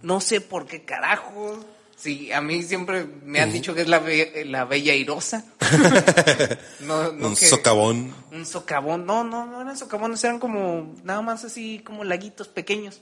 No 0.03 0.21
sé 0.21 0.41
por 0.41 0.67
qué 0.67 0.85
carajo. 0.85 1.65
Sí, 2.03 2.33
a 2.33 2.41
mí 2.41 2.65
siempre 2.65 3.07
me 3.25 3.39
han 3.41 3.53
dicho 3.53 3.77
que 3.77 3.83
es 3.83 3.89
la, 3.89 4.01
be- 4.01 4.45
la 4.45 4.65
bella 4.65 4.93
irosa. 4.93 5.45
no, 6.81 7.13
no 7.13 7.29
un 7.29 7.37
que- 7.37 7.47
socavón. 7.47 8.13
Un 8.33 8.45
socavón. 8.45 9.07
No, 9.07 9.23
no, 9.23 9.47
no 9.47 9.61
eran 9.61 9.77
socavones, 9.77 10.25
eran 10.25 10.41
como 10.41 10.97
nada 11.05 11.23
más 11.23 11.45
así 11.45 11.79
como 11.85 12.03
laguitos 12.03 12.49
pequeños. 12.49 13.01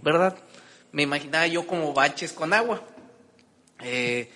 ¿verdad? 0.00 0.36
Me 0.92 1.02
imaginaba 1.02 1.48
yo 1.48 1.66
como 1.66 1.92
baches 1.92 2.32
con 2.32 2.52
agua. 2.52 2.84
Eh, 3.82 4.30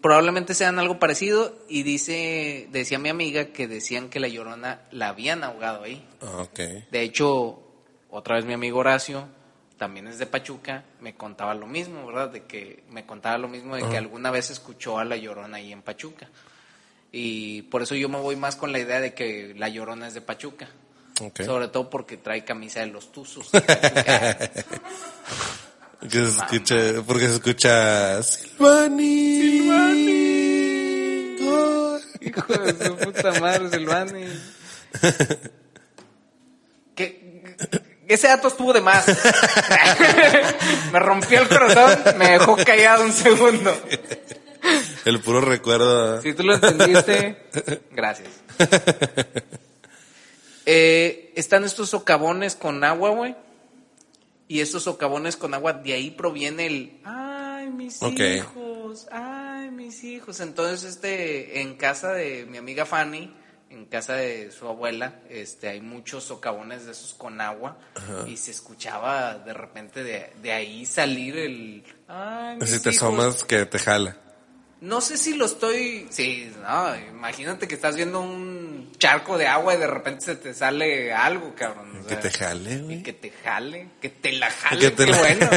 probablemente 0.00 0.54
sean 0.54 0.78
algo 0.78 0.98
parecido 0.98 1.54
y 1.68 1.82
dice, 1.82 2.68
decía 2.72 2.98
mi 2.98 3.10
amiga 3.10 3.46
que 3.48 3.68
decían 3.68 4.08
que 4.08 4.18
la 4.20 4.28
llorona 4.28 4.80
la 4.90 5.08
habían 5.08 5.44
ahogado 5.44 5.82
ahí. 5.84 6.04
Ah, 6.22 6.42
ok. 6.42 6.58
De 6.90 7.02
hecho, 7.02 7.60
otra 8.08 8.36
vez 8.36 8.44
mi 8.46 8.54
amigo 8.54 8.78
Horacio, 8.78 9.28
también 9.76 10.06
es 10.08 10.18
de 10.18 10.26
Pachuca, 10.26 10.84
me 11.00 11.14
contaba 11.14 11.54
lo 11.54 11.66
mismo, 11.66 12.06
¿verdad? 12.06 12.30
De 12.30 12.44
que 12.44 12.84
me 12.90 13.04
contaba 13.04 13.38
lo 13.38 13.48
mismo 13.48 13.76
de 13.76 13.88
que 13.88 13.96
alguna 13.96 14.30
vez 14.30 14.50
escuchó 14.50 14.98
a 14.98 15.04
la 15.04 15.16
Llorona 15.16 15.58
ahí 15.58 15.72
en 15.72 15.82
Pachuca. 15.82 16.28
Y 17.12 17.62
por 17.62 17.82
eso 17.82 17.94
yo 17.94 18.08
me 18.08 18.18
voy 18.18 18.36
más 18.36 18.56
con 18.56 18.72
la 18.72 18.78
idea 18.78 19.00
de 19.00 19.14
que 19.14 19.54
la 19.56 19.68
Llorona 19.68 20.08
es 20.08 20.14
de 20.14 20.20
Pachuca. 20.20 20.68
Ok. 21.20 21.42
Sobre 21.42 21.68
todo 21.68 21.88
porque 21.88 22.16
trae 22.16 22.44
camisa 22.44 22.80
de 22.80 22.86
los 22.86 23.12
Tuzos. 23.12 23.52
de 23.52 23.60
Pachuca. 23.62 24.50
Que 26.00 26.10
se 26.10 26.28
escucha, 26.28 26.76
porque 27.06 27.28
se 27.28 27.34
escucha 27.34 28.22
Silvani. 28.22 29.40
Silvani. 29.40 30.36
Hijo 32.20 32.52
de 32.54 32.86
su 32.86 32.96
puta 32.96 33.40
madre, 33.40 33.70
Silvani. 33.70 34.24
que, 36.94 37.95
ese 38.08 38.28
dato 38.28 38.48
estuvo 38.48 38.72
de 38.72 38.80
más. 38.80 39.06
me 40.92 40.98
rompió 40.98 41.42
el 41.42 41.48
corazón, 41.48 42.18
me 42.18 42.32
dejó 42.32 42.56
callado 42.56 43.04
un 43.04 43.12
segundo. 43.12 43.76
El 45.04 45.20
puro 45.20 45.40
recuerdo. 45.40 46.20
Si 46.22 46.34
tú 46.34 46.42
lo 46.42 46.54
entendiste, 46.54 47.48
gracias. 47.90 48.28
Eh, 50.68 51.32
están 51.36 51.62
estos 51.62 51.90
socavones 51.90 52.56
con 52.56 52.82
agua, 52.82 53.10
güey. 53.10 53.36
Y 54.48 54.60
estos 54.60 54.82
socavones 54.84 55.36
con 55.36 55.54
agua, 55.54 55.72
de 55.72 55.92
ahí 55.92 56.10
proviene 56.10 56.66
el, 56.66 57.00
ay, 57.04 57.68
mis 57.68 58.00
hijos, 58.02 59.06
ay, 59.10 59.70
mis 59.70 60.04
hijos. 60.04 60.40
Entonces, 60.40 60.84
este, 60.84 61.60
en 61.60 61.76
casa 61.76 62.12
de 62.12 62.46
mi 62.46 62.58
amiga 62.58 62.86
Fanny, 62.86 63.34
en 63.70 63.86
casa 63.86 64.14
de 64.14 64.50
su 64.52 64.66
abuela, 64.68 65.20
este, 65.28 65.68
hay 65.68 65.80
muchos 65.80 66.24
socavones 66.24 66.86
de 66.86 66.92
esos 66.92 67.14
con 67.14 67.40
agua. 67.40 67.76
Y 68.26 68.36
se 68.36 68.50
escuchaba 68.52 69.34
de 69.38 69.52
repente 69.54 70.02
de, 70.04 70.32
de 70.42 70.52
ahí 70.52 70.86
salir 70.86 71.36
el, 71.36 71.84
ay, 72.08 72.58
Si 72.64 72.80
te 72.80 72.90
hijos". 72.90 73.02
asomas 73.02 73.44
que 73.44 73.66
te 73.66 73.78
jala. 73.78 74.16
No 74.78 75.00
sé 75.00 75.16
si 75.16 75.34
lo 75.34 75.46
estoy. 75.46 76.06
Sí, 76.10 76.52
no, 76.62 76.94
imagínate 77.08 77.66
que 77.66 77.74
estás 77.74 77.96
viendo 77.96 78.20
un 78.20 78.92
charco 78.98 79.38
de 79.38 79.46
agua 79.46 79.74
y 79.74 79.78
de 79.78 79.86
repente 79.86 80.20
se 80.26 80.36
te 80.36 80.52
sale 80.52 81.12
algo, 81.14 81.54
cabrón. 81.54 81.98
o 81.98 82.02
Que 82.02 82.10
sea, 82.10 82.20
te 82.20 82.30
jale, 82.30 82.72
y 82.74 82.78
güey. 82.82 83.02
que 83.02 83.12
te 83.14 83.30
jale, 83.30 83.88
que 84.02 84.10
te 84.10 84.32
la 84.32 84.50
jale, 84.50 84.80
Que 84.80 84.90
te 84.90 85.04
qué 85.06 85.10
la- 85.10 85.18
bueno. 85.18 85.50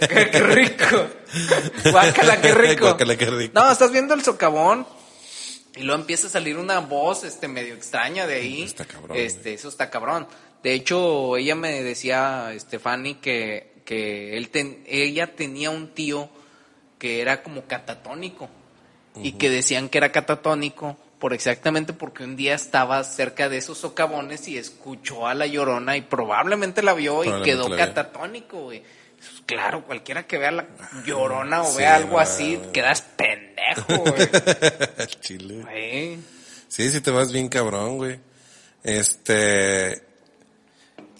qué, 0.00 0.30
qué 0.30 0.40
rico. 0.40 1.06
Guácala, 1.90 2.40
qué 2.40 2.54
rico. 2.54 2.84
Guácala, 2.88 3.16
qué 3.16 3.26
rico. 3.30 3.52
No, 3.58 3.72
estás 3.72 3.90
viendo 3.90 4.12
el 4.14 4.22
socavón 4.22 4.86
y 5.78 5.82
luego 5.82 6.00
empieza 6.00 6.26
a 6.26 6.30
salir 6.30 6.56
una 6.58 6.80
voz 6.80 7.24
este 7.24 7.48
medio 7.48 7.74
extraña 7.74 8.26
de 8.26 8.34
ahí. 8.34 8.62
Está 8.62 8.84
cabrón, 8.84 9.16
Este, 9.16 9.54
eso 9.54 9.68
está 9.68 9.90
cabrón. 9.90 10.26
De 10.62 10.72
hecho, 10.74 11.36
ella 11.36 11.54
me 11.54 11.82
decía, 11.82 12.52
Stefani, 12.58 13.14
que, 13.16 13.72
que 13.84 14.36
él 14.36 14.48
ten- 14.50 14.82
ella 14.86 15.34
tenía 15.36 15.70
un 15.70 15.94
tío 15.94 16.28
que 16.98 17.20
era 17.20 17.42
como 17.42 17.62
catatónico 17.62 18.48
y 19.22 19.32
que 19.32 19.50
decían 19.50 19.88
que 19.88 19.98
era 19.98 20.10
catatónico 20.12 20.96
por 21.18 21.32
exactamente 21.32 21.92
porque 21.92 22.22
un 22.24 22.36
día 22.36 22.54
estaba 22.54 23.02
cerca 23.04 23.48
de 23.48 23.56
esos 23.58 23.78
socavones 23.78 24.46
y 24.48 24.56
escuchó 24.58 25.26
a 25.26 25.34
la 25.34 25.46
llorona 25.46 25.96
y 25.96 26.02
probablemente 26.02 26.82
la 26.82 26.92
vio 26.94 27.24
y 27.24 27.42
quedó 27.42 27.68
catatónico, 27.76 28.62
güey. 28.62 28.82
Pues, 29.16 29.42
Claro, 29.46 29.84
cualquiera 29.84 30.26
que 30.28 30.38
vea 30.38 30.52
la 30.52 30.66
llorona 31.04 31.62
o 31.62 31.70
Sí, 31.72 31.78
vea 31.78 31.96
algo 31.96 32.12
no, 32.12 32.18
así, 32.20 32.54
güey. 32.56 32.70
quedas 32.72 33.02
güey. 33.86 34.28
Al 34.98 35.20
chile. 35.20 35.62
Güey. 35.62 36.18
Sí, 36.68 36.90
sí 36.90 37.00
te 37.00 37.10
vas 37.10 37.32
bien 37.32 37.48
cabrón, 37.48 37.96
güey. 37.98 38.18
Este. 38.84 40.02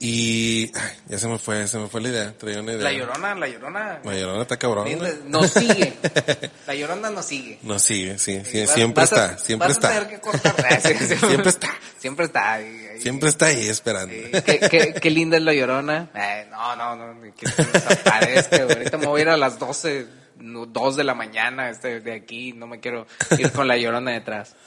Y. 0.00 0.70
Ay, 0.76 0.92
ya 1.08 1.18
se 1.18 1.26
me 1.26 1.38
fue, 1.38 1.66
se 1.66 1.76
me 1.78 1.88
fue 1.88 2.00
la 2.00 2.08
idea. 2.08 2.34
Traía 2.38 2.60
una 2.60 2.72
idea. 2.72 2.84
La 2.84 2.92
llorona, 2.92 3.34
la 3.34 3.48
llorona. 3.48 4.00
La 4.04 4.14
llorona 4.14 4.42
está 4.42 4.56
cabrón. 4.56 4.86
Nos 5.26 5.50
sigue. 5.50 5.92
La 6.68 6.74
llorona 6.74 7.10
nos 7.10 7.24
sigue. 7.24 7.58
No 7.62 7.78
sigue, 7.78 8.18
sí, 8.18 8.42
sí, 8.44 8.60
Vas- 8.60 8.74
siempre 8.74 9.02
vas 9.02 9.12
a- 9.14 9.24
está, 9.32 9.38
siempre 9.38 9.68
vas 9.68 9.76
a 9.76 9.80
está. 9.80 9.88
tener 9.88 10.08
que 10.08 10.20
cortar. 10.20 10.54
Sí. 10.82 11.16
Siempre 11.16 11.48
está. 11.50 11.68
Siempre 11.98 12.26
está. 12.26 12.52
ahí, 12.52 12.86
ahí. 12.92 13.00
Siempre 13.00 13.28
está 13.30 13.46
ahí 13.46 13.68
esperando. 13.68 14.14
Sí, 14.14 14.30
qué, 14.44 14.58
qué- 14.70 14.94
qué 15.00 15.10
linda 15.10 15.36
es 15.38 15.42
la 15.42 15.54
llorona. 15.54 16.10
Eh, 16.14 16.46
no, 16.50 16.76
no, 16.76 16.94
no, 16.94 17.20
que 17.34 17.48
se 17.48 17.64
desaparezca. 17.64 18.62
Ahorita 18.64 18.98
me 18.98 19.06
voy 19.06 19.20
a 19.20 19.22
ir 19.22 19.28
a 19.30 19.36
las 19.38 19.58
12, 19.58 20.06
no, 20.06 20.17
2 20.40 20.96
de 20.96 21.04
la 21.04 21.14
mañana 21.14 21.70
este, 21.70 22.00
de 22.00 22.12
aquí. 22.12 22.52
No 22.52 22.66
me 22.66 22.80
quiero 22.80 23.06
ir 23.38 23.52
con 23.52 23.68
la 23.68 23.76
llorona 23.76 24.12
detrás. 24.12 24.54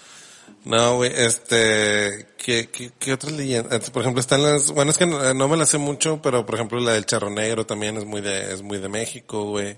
No, 0.65 0.97
güey, 0.97 1.11
este, 1.15 2.27
¿qué, 2.37 2.69
qué, 2.69 2.91
qué 2.99 3.13
otras 3.13 3.31
leyendas? 3.31 3.89
Por 3.89 4.01
ejemplo, 4.01 4.19
están 4.19 4.43
las, 4.43 4.71
bueno, 4.71 4.91
es 4.91 4.97
que 4.97 5.05
no, 5.07 5.33
no 5.33 5.47
me 5.47 5.57
las 5.57 5.69
sé 5.69 5.77
mucho, 5.77 6.21
pero 6.21 6.45
por 6.45 6.55
ejemplo 6.55 6.79
la 6.79 6.93
del 6.93 7.05
charro 7.05 7.29
negro 7.29 7.65
también 7.65 7.97
es 7.97 8.05
muy 8.05 8.21
de, 8.21 8.53
es 8.53 8.61
muy 8.61 8.77
de 8.77 8.89
México, 8.89 9.45
güey. 9.45 9.77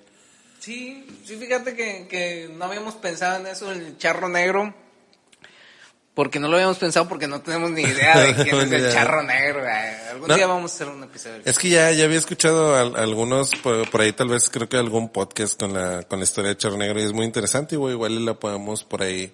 Sí, 0.59 1.05
sí, 1.25 1.37
fíjate 1.37 1.75
que, 1.75 2.07
que 2.09 2.49
no 2.53 2.65
habíamos 2.65 2.95
pensado 2.95 3.39
en 3.39 3.47
eso, 3.47 3.71
el 3.71 3.97
charro 3.97 4.29
negro. 4.29 4.73
Porque 6.13 6.39
no 6.39 6.47
lo 6.47 6.55
habíamos 6.57 6.77
pensado 6.77 7.07
porque 7.09 7.27
no 7.27 7.41
tenemos 7.41 7.71
ni 7.71 7.81
idea 7.81 8.19
de 8.19 8.35
quién 8.43 8.55
es 8.59 8.71
el 8.71 8.91
charro 8.93 9.23
negro. 9.23 9.63
Algún 10.11 10.27
No. 10.27 10.35
día 10.35 10.45
vamos 10.45 10.71
a 10.71 10.75
hacer 10.75 10.87
un 10.89 11.03
episodio. 11.03 11.41
Es 11.43 11.57
que 11.57 11.69
ya, 11.69 11.91
ya 11.91 12.05
había 12.05 12.19
escuchado 12.19 12.75
al- 12.75 12.95
algunos, 12.95 13.49
por, 13.63 13.89
por 13.89 14.01
ahí 14.01 14.13
tal 14.13 14.29
vez 14.29 14.47
creo 14.49 14.69
que 14.69 14.77
algún 14.77 15.09
podcast 15.09 15.59
con 15.59 15.73
la, 15.73 16.03
con 16.03 16.19
la 16.19 16.23
historia 16.25 16.49
de 16.49 16.57
charro 16.57 16.77
negro 16.77 16.99
y 16.99 17.03
es 17.03 17.13
muy 17.13 17.25
interesante, 17.25 17.75
güey, 17.77 17.93
igual 17.95 18.23
la 18.25 18.35
podemos 18.35 18.83
por 18.83 19.01
ahí 19.01 19.33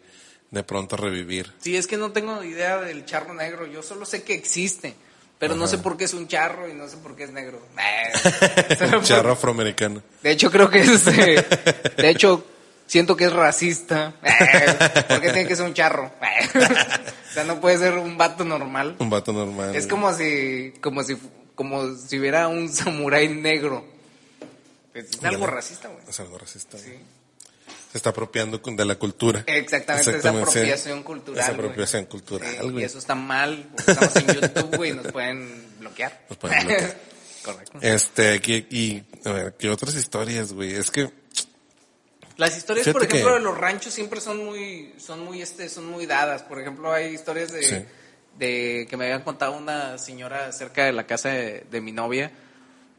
de 0.52 0.64
pronto 0.64 0.96
revivir. 0.96 1.52
Sí, 1.60 1.76
es 1.76 1.86
que 1.86 1.98
no 1.98 2.12
tengo 2.14 2.42
idea 2.46 2.78
del 2.80 3.06
charro 3.06 3.34
negro. 3.34 3.68
Yo 3.68 3.84
solo 3.84 4.06
sé 4.06 4.24
que 4.24 4.34
existe. 4.34 4.96
Pero 5.38 5.56
no 5.56 5.68
sé 5.68 5.78
por 5.78 5.96
qué 5.96 6.04
es 6.04 6.14
un 6.14 6.28
charro 6.28 6.68
y 6.68 6.74
no 6.74 6.86
sé 6.90 6.98
por 6.98 7.16
qué 7.16 7.24
es 7.24 7.32
negro. 7.32 7.62
Charro 9.04 9.32
afroamericano. 9.32 10.02
De 10.22 10.32
hecho, 10.32 10.52
creo 10.52 10.70
que 10.70 10.82
es. 10.82 11.08
eh, 11.08 11.46
de 11.98 12.10
hecho, 12.10 12.44
siento 12.90 13.16
que 13.16 13.26
es 13.26 13.32
racista. 13.34 14.16
Eh, 14.24 15.06
porque 15.08 15.32
tiene 15.32 15.48
que 15.48 15.56
ser 15.56 15.66
un 15.66 15.74
charro. 15.74 16.12
Eh, 16.22 16.50
o 17.30 17.34
sea, 17.34 17.44
no 17.44 17.62
puede 17.62 17.78
ser 17.78 17.94
un 17.94 18.18
vato 18.18 18.44
normal. 18.44 18.96
Un 19.00 19.10
vato 19.10 19.32
normal. 19.32 19.76
Es 19.76 19.86
como 19.88 20.12
si, 20.14 20.74
como 20.82 21.04
si, 21.04 21.16
como 21.56 21.96
si 21.96 22.18
hubiera 22.20 22.48
un 22.48 22.68
samurái 22.74 23.30
negro. 23.30 23.86
Pues 24.92 25.06
es 25.12 25.24
algo 25.24 25.46
racista, 25.46 25.88
güey. 25.90 26.02
Es 26.10 26.20
algo 26.20 26.38
racista. 26.40 26.78
Sí. 26.80 26.94
Se 27.92 27.98
está 27.98 28.10
apropiando 28.10 28.58
de 28.64 28.86
la 28.86 28.96
cultura. 28.96 29.44
Exactamente, 29.48 30.10
Exactamente, 30.10 30.48
es 30.48 30.54
sí. 30.54 30.60
apropiación 30.60 31.04
cultural. 31.04 31.40
Es 31.40 31.46
güey. 31.48 31.60
apropiación 31.60 32.06
cultural, 32.06 32.50
Sí, 32.52 32.70
güey. 32.70 32.82
y 32.82 32.84
eso 32.86 32.98
está 33.00 33.16
mal, 33.16 33.70
estamos 33.78 34.16
en 34.16 34.28
YouTube, 34.28 34.76
güey, 34.78 34.92
y 34.92 34.94
nos 34.94 35.12
pueden 35.12 35.66
bloquear. 35.80 36.22
Nos 36.30 36.38
pueden 36.38 36.68
bloquear. 36.68 36.98
Correcto. 37.44 37.78
Este, 37.82 38.42
¿qué- 38.42 38.68
y, 38.70 39.04
a 39.26 39.32
ver, 39.32 39.56
¿qué 39.58 39.70
otras 39.70 39.96
historias, 39.96 40.52
güey? 40.54 40.74
Es 40.76 40.92
que, 40.92 41.10
Las 42.40 42.58
historias, 42.58 42.86
Fíjate 42.86 43.06
por 43.06 43.08
ejemplo, 43.14 43.34
que- 43.34 43.40
de 43.40 43.44
los 43.46 43.58
ranchos 43.58 43.94
siempre 43.94 44.20
son 44.22 44.44
muy, 44.44 44.94
son 44.98 45.24
muy, 45.26 45.42
este, 45.42 45.68
son 45.70 45.86
muy 45.86 46.06
dadas. 46.06 46.42
Por 46.44 46.60
ejemplo, 46.60 46.92
hay 46.92 47.14
historias 47.14 47.52
de, 47.52 47.62
Sí. 47.64 47.76
de 48.38 48.88
que 48.90 48.98
me 48.98 49.06
habían 49.06 49.24
contado 49.24 49.58
una 49.58 49.98
señora 49.98 50.52
cerca 50.54 50.86
de 50.86 50.94
la 50.94 51.06
casa 51.06 51.30
de, 51.30 51.66
de 51.70 51.82
mi 51.82 51.92
novia. 51.92 52.32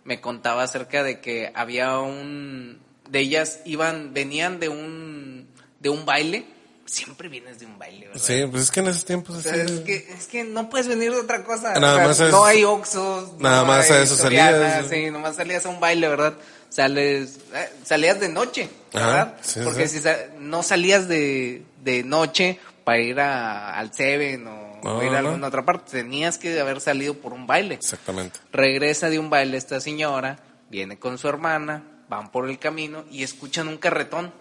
Me 0.05 0.21
contaba 0.21 0.63
acerca 0.63 1.03
de 1.03 1.21
que 1.21 1.51
había 1.55 1.99
un, 2.01 2.81
de 3.09 3.19
ellas 3.21 3.61
iban, 3.65 4.13
venían 4.15 4.61
de 4.61 4.69
un, 4.69 5.49
de 5.81 5.89
un 5.89 6.05
baile. 6.05 6.45
Siempre 6.87 7.29
vienes 7.29 7.61
de 7.61 7.67
un 7.67 7.79
baile, 7.79 8.09
¿verdad? 8.09 8.21
sí, 8.23 8.45
pues 8.51 8.65
es 8.65 8.71
que 8.73 8.81
en 8.81 8.89
esos 8.89 9.05
tiempos 9.05 9.37
O 9.37 9.39
así. 9.39 9.49
sea, 9.49 9.63
es 9.63 9.81
que, 9.81 9.97
es 10.19 10.27
que 10.27 10.43
no 10.45 10.69
puedes 10.69 10.89
venir 10.89 11.13
de 11.13 11.21
otra 11.21 11.45
cosa. 11.45 11.75
Nada 11.79 11.95
O 11.95 11.97
sea, 11.99 12.07
más 12.09 12.21
es- 12.21 12.31
no 12.33 12.45
hay 12.45 12.65
Oxxos. 12.65 13.39
nada 13.39 13.61
no 13.61 13.67
más 13.67 13.91
a 13.91 14.03
eso 14.03 14.17
salías. 14.17 14.87
Sí, 14.89 15.11
nomás 15.11 15.37
salías 15.37 15.65
a 15.67 15.69
un 15.69 15.79
baile, 15.79 16.09
¿verdad? 16.09 16.35
Sales, 16.69 17.39
eh, 17.55 17.69
salías 17.85 18.19
de 18.21 18.29
noche, 18.29 18.69
Ajá, 18.93 19.07
¿verdad? 19.07 19.35
sí, 19.43 19.61
Porque 19.65 19.87
sí. 19.89 20.01
si 20.01 20.09
no 20.39 20.63
salías 20.63 21.07
de, 21.09 21.65
de 21.83 22.03
noche 22.05 22.59
para 22.85 22.99
ir 22.99 23.21
a, 23.21 23.77
al 23.79 23.93
Seven 23.95 24.47
o, 24.49 24.81
No, 24.83 24.99
o 24.99 25.03
ir 25.03 25.09
a 25.11 25.21
no. 25.23 25.29
alguna 25.29 25.49
otra 25.49 25.65
parte, 25.65 25.91
tenías 25.93 26.39
que 26.39 26.59
haber 26.61 26.81
salido 26.81 27.15
por 27.15 27.33
un 27.33 27.47
baile. 27.47 27.75
Exactamente. 27.77 28.41
Regresa 28.53 29.11
de 29.11 29.19
un 29.19 29.31
baile 29.31 29.57
esta 29.57 29.81
señora, 29.81 30.39
viene 30.71 30.99
con 30.99 31.19
su 31.19 31.29
hermana, 31.29 31.85
van 32.09 32.31
por 32.33 32.49
el 32.49 32.59
camino 32.59 33.05
y 33.11 33.23
escuchan 33.23 33.69
un 33.69 33.77
carretón. 33.79 34.33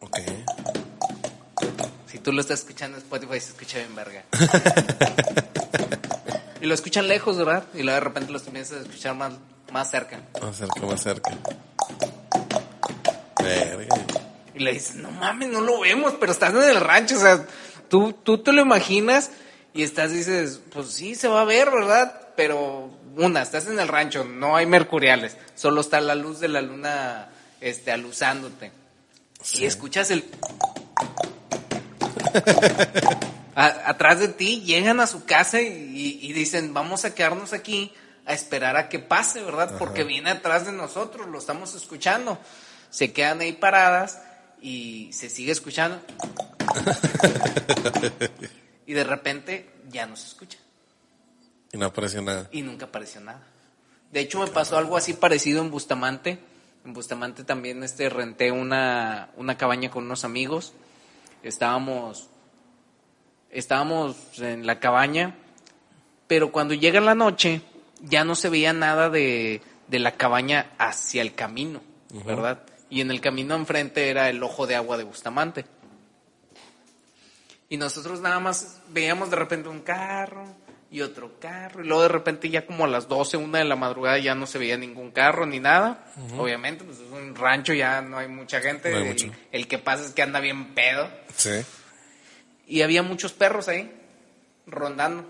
Ok. 0.00 0.18
Si 2.16 2.22
tú 2.22 2.32
lo 2.32 2.40
estás 2.40 2.60
escuchando 2.60 2.96
en 2.96 3.02
Spotify, 3.02 3.38
se 3.38 3.50
escucha 3.50 3.76
bien 3.76 3.94
verga. 3.94 4.24
y 6.62 6.64
lo 6.64 6.72
escuchan 6.72 7.08
lejos, 7.08 7.36
¿verdad? 7.36 7.64
Y 7.74 7.82
luego 7.82 7.92
de 7.92 8.00
repente 8.00 8.32
los 8.32 8.40
comienzas 8.40 8.78
a 8.78 8.82
escuchar 8.84 9.14
más, 9.14 9.34
más 9.70 9.90
cerca. 9.90 10.22
Más 10.40 10.56
cerca, 10.56 10.80
más 10.86 11.02
cerca. 11.02 11.30
Verga. 13.38 13.96
Y 14.54 14.60
le 14.60 14.72
dices, 14.72 14.96
no 14.96 15.10
mames, 15.10 15.50
no 15.50 15.60
lo 15.60 15.80
vemos, 15.80 16.14
pero 16.18 16.32
estás 16.32 16.54
en 16.54 16.62
el 16.62 16.80
rancho. 16.80 17.16
O 17.16 17.20
sea, 17.20 17.46
tú, 17.90 18.14
tú 18.14 18.38
te 18.38 18.54
lo 18.54 18.62
imaginas 18.62 19.30
y 19.74 19.82
estás, 19.82 20.10
dices, 20.10 20.62
pues 20.72 20.92
sí, 20.92 21.16
se 21.16 21.28
va 21.28 21.42
a 21.42 21.44
ver, 21.44 21.70
¿verdad? 21.70 22.28
Pero, 22.34 22.98
una, 23.14 23.42
estás 23.42 23.66
en 23.66 23.78
el 23.78 23.88
rancho, 23.88 24.24
no 24.24 24.56
hay 24.56 24.64
mercuriales. 24.64 25.36
Solo 25.54 25.82
está 25.82 26.00
la 26.00 26.14
luz 26.14 26.40
de 26.40 26.48
la 26.48 26.62
luna 26.62 27.28
este, 27.60 27.92
aluzándote. 27.92 28.72
Sí. 29.42 29.64
Y 29.64 29.66
escuchas 29.66 30.10
el... 30.10 30.24
A- 33.54 33.88
atrás 33.90 34.18
de 34.20 34.28
ti 34.28 34.60
llegan 34.62 35.00
a 35.00 35.06
su 35.06 35.24
casa 35.24 35.60
y, 35.62 35.66
y- 35.66 36.18
y 36.28 36.32
dicen, 36.34 36.74
vamos 36.74 37.04
a 37.06 37.14
quedarnos 37.14 37.52
aquí 37.54 37.92
a 38.26 38.34
esperar 38.34 38.76
a 38.76 38.88
que 38.88 38.98
pase, 38.98 39.40
¿verdad? 39.42 39.76
Porque 39.78 40.04
viene 40.04 40.30
atrás 40.30 40.66
de 40.66 40.72
nosotros, 40.72 41.26
lo 41.28 41.38
estamos 41.38 41.74
escuchando. 41.74 42.38
Se 42.90 43.12
quedan 43.12 43.40
ahí 43.40 43.52
paradas 43.52 44.20
y 44.60 45.10
se 45.12 45.30
sigue 45.30 45.52
escuchando. 45.52 46.00
y 48.86 48.92
de 48.92 49.04
repente 49.04 49.70
ya 49.90 50.06
no 50.06 50.16
se 50.16 50.26
escucha 50.26 50.58
Y 51.72 51.78
no 51.78 51.86
apareció 51.86 52.22
nada. 52.22 52.48
y 52.52 52.62
nunca 52.62 52.86
apareció 52.86 53.20
nada. 53.20 53.42
De 54.12 54.20
hecho, 54.20 54.38
me 54.40 54.46
pasó 54.48 54.76
algo 54.78 54.96
así 54.96 55.12
parecido 55.14 55.62
en 55.62 55.70
Bustamante. 55.70 56.38
En 56.84 56.92
Bustamante 56.92 57.44
también 57.44 57.82
este, 57.82 58.08
renté 58.08 58.52
una, 58.52 59.30
una 59.36 59.56
cabaña 59.56 59.90
con 59.90 60.04
unos 60.04 60.24
amigos. 60.24 60.72
Estábamos, 61.46 62.28
estábamos 63.50 64.16
en 64.38 64.66
la 64.66 64.80
cabaña 64.80 65.36
Pero 66.26 66.50
cuando 66.50 66.74
llega 66.74 67.00
la 67.00 67.14
noche, 67.14 67.62
ya 68.02 68.24
no 68.24 68.34
se 68.34 68.48
veía 68.48 68.72
nada 68.72 69.10
de, 69.10 69.62
de 69.86 69.98
la 69.98 70.12
cabaña 70.12 70.72
hacia 70.78 71.22
el 71.22 71.34
camino, 71.34 71.80
¿verdad? 72.24 72.62
Y 72.90 73.00
en 73.00 73.10
el 73.10 73.20
camino 73.20 73.54
enfrente 73.54 74.10
era 74.10 74.28
el 74.28 74.42
ojo 74.42 74.66
de 74.66 74.74
agua 74.74 74.96
de 74.96 75.04
Bustamante. 75.04 75.64
Y 77.68 77.76
nosotros 77.76 78.20
nada 78.20 78.40
más 78.40 78.80
veíamos 78.88 79.30
de 79.30 79.36
repente 79.36 79.68
un 79.68 79.80
carro 79.80 80.46
y 80.90 81.00
otro 81.00 81.38
carro. 81.40 81.84
Y 81.84 81.86
luego 81.86 82.02
de 82.02 82.08
repente 82.08 82.48
ya 82.48 82.66
como 82.66 82.84
a 82.84 82.88
las 82.88 83.08
12, 83.08 83.36
una 83.36 83.58
de 83.58 83.64
la 83.64 83.76
madrugada 83.76 84.18
ya 84.18 84.34
no 84.34 84.46
se 84.46 84.58
veía 84.58 84.76
ningún 84.76 85.10
carro 85.10 85.46
ni 85.46 85.60
nada. 85.60 86.12
Obviamente, 86.38 86.84
pues 86.84 86.98
es 86.98 87.10
un 87.10 87.34
rancho, 87.34 87.72
ya 87.72 88.00
no 88.00 88.18
hay 88.18 88.28
mucha 88.28 88.60
gente. 88.60 88.90
No 88.90 88.96
hay 88.96 89.02
el, 89.02 89.08
mucho. 89.08 89.30
el 89.52 89.68
que 89.68 89.78
pasa 89.78 90.04
es 90.04 90.12
que 90.12 90.22
anda 90.22 90.40
bien 90.40 90.74
pedo. 90.74 91.08
Sí. 91.36 91.64
Y 92.66 92.82
había 92.82 93.02
muchos 93.02 93.32
perros 93.32 93.68
ahí, 93.68 93.92
rondando, 94.66 95.24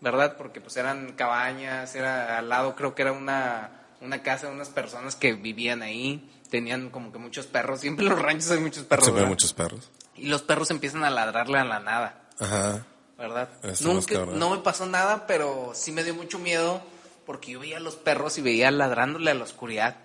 ¿verdad? 0.00 0.36
Porque 0.36 0.60
pues 0.60 0.76
eran 0.76 1.12
cabañas, 1.12 1.94
era 1.94 2.38
al 2.38 2.48
lado 2.48 2.74
creo 2.74 2.94
que 2.94 3.02
era 3.02 3.12
una, 3.12 3.70
una 4.00 4.22
casa 4.22 4.48
de 4.48 4.54
unas 4.54 4.68
personas 4.68 5.16
que 5.16 5.32
vivían 5.34 5.82
ahí. 5.82 6.28
Tenían 6.50 6.90
como 6.90 7.12
que 7.12 7.18
muchos 7.18 7.46
perros. 7.46 7.80
Siempre 7.80 8.04
en 8.04 8.10
los 8.10 8.20
ranchos 8.20 8.50
hay 8.50 8.60
muchos 8.60 8.84
perros. 8.84 9.06
Siempre 9.06 9.24
hay 9.24 9.30
muchos 9.30 9.54
perros. 9.54 9.90
Y 10.16 10.26
los 10.26 10.42
perros 10.42 10.70
empiezan 10.70 11.02
a 11.02 11.10
ladrarle 11.10 11.58
a 11.58 11.64
la 11.64 11.80
nada. 11.80 12.20
Ajá. 12.38 12.84
¿Verdad? 13.22 13.48
Nunca, 13.80 14.14
cabrón. 14.14 14.38
no 14.38 14.50
me 14.50 14.58
pasó 14.58 14.86
nada, 14.86 15.26
pero 15.26 15.72
sí 15.74 15.92
me 15.92 16.04
dio 16.04 16.14
mucho 16.14 16.38
miedo 16.38 16.82
porque 17.24 17.52
yo 17.52 17.60
veía 17.60 17.76
a 17.76 17.80
los 17.80 17.94
perros 17.96 18.36
y 18.38 18.42
veía 18.42 18.70
ladrándole 18.70 19.30
a 19.30 19.34
la 19.34 19.44
oscuridad. 19.44 19.96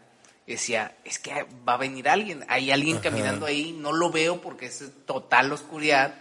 Y 0.46 0.52
decía, 0.54 0.96
es 1.04 1.20
que 1.20 1.46
va 1.68 1.74
a 1.74 1.78
venir 1.78 2.08
alguien, 2.08 2.46
hay 2.48 2.72
alguien 2.72 3.00
caminando 3.00 3.46
ahí, 3.46 3.74
no 3.74 3.92
lo 3.92 4.12
veo 4.12 4.40
porque 4.40 4.68
es 4.68 4.82
total 5.06 5.52
oscuridad, 5.52 6.16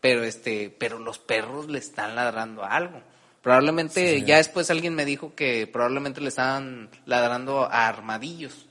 pero 0.00 0.24
este, 0.24 0.74
pero 0.78 0.98
los 0.98 1.18
perros 1.18 1.68
le 1.68 1.78
están 1.78 2.14
ladrando 2.14 2.64
a 2.64 2.68
algo. 2.68 3.02
Probablemente, 3.42 4.22
ya 4.22 4.36
después 4.36 4.70
alguien 4.70 4.94
me 4.94 5.04
dijo 5.04 5.34
que 5.34 5.66
probablemente 5.66 6.20
le 6.20 6.28
estaban 6.28 6.90
ladrando 7.06 7.64
a 7.64 7.88
armadillos. 7.88 8.66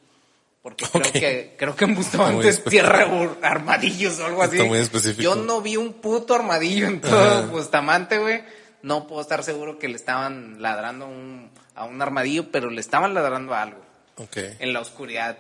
Porque 0.62 0.86
creo 0.86 1.04
que, 1.14 1.56
creo 1.58 1.76
que 1.76 1.86
en 1.86 1.96
Bustamante 1.96 2.50
es 2.50 2.64
tierra 2.66 3.08
armadillos 3.42 4.20
o 4.20 4.26
algo 4.26 4.44
así. 4.44 4.58
Está 4.58 4.68
muy 4.68 4.80
específico. 4.80 5.22
Yo 5.22 5.36
no 5.36 5.62
vi 5.62 5.78
un 5.78 5.94
puto 5.94 6.36
armadillo 6.36 6.88
en 6.88 7.00
todo 7.02 7.48
Bustamante, 7.48 8.18
güey. 8.18 8.44
No 8.82 9.08
puedo 9.08 9.22
estar 9.22 9.44
seguro 9.44 9.80
que 9.80 9.88
le 9.88 9.96
estaban 9.96 10.62
ladrando 10.62 11.06
un- 11.08 11.50
a 11.76 11.86
un 11.86 12.02
armadillo, 12.02 12.52
pero 12.52 12.70
le 12.70 12.82
estaban 12.82 13.14
ladrando 13.14 13.54
a 13.54 13.62
algo 13.64 13.80
Ok. 14.18 14.38
en 14.60 14.74
la 14.74 14.82
oscuridad. 14.82 15.38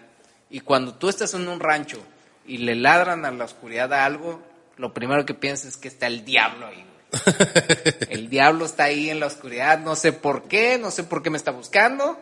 Y 0.49 0.61
cuando 0.61 0.93
tú 0.95 1.09
estás 1.09 1.33
en 1.33 1.47
un 1.49 1.59
rancho 1.59 2.01
y 2.47 2.59
le 2.59 2.75
ladran 2.75 3.25
a 3.25 3.31
la 3.31 3.43
oscuridad 3.45 3.91
a 3.93 4.05
algo, 4.05 4.41
lo 4.77 4.93
primero 4.93 5.25
que 5.25 5.33
piensas 5.33 5.67
es 5.67 5.77
que 5.77 5.89
está 5.89 6.07
el 6.07 6.23
diablo 6.23 6.65
ahí, 6.67 6.75
güey. 6.85 6.85
El 8.09 8.29
diablo 8.29 8.65
está 8.65 8.85
ahí 8.85 9.09
en 9.09 9.19
la 9.19 9.25
oscuridad, 9.27 9.79
no 9.79 9.95
sé 9.95 10.13
por 10.13 10.43
qué, 10.47 10.77
no 10.77 10.91
sé 10.91 11.03
por 11.03 11.21
qué 11.23 11.29
me 11.29 11.37
está 11.37 11.51
buscando. 11.51 12.19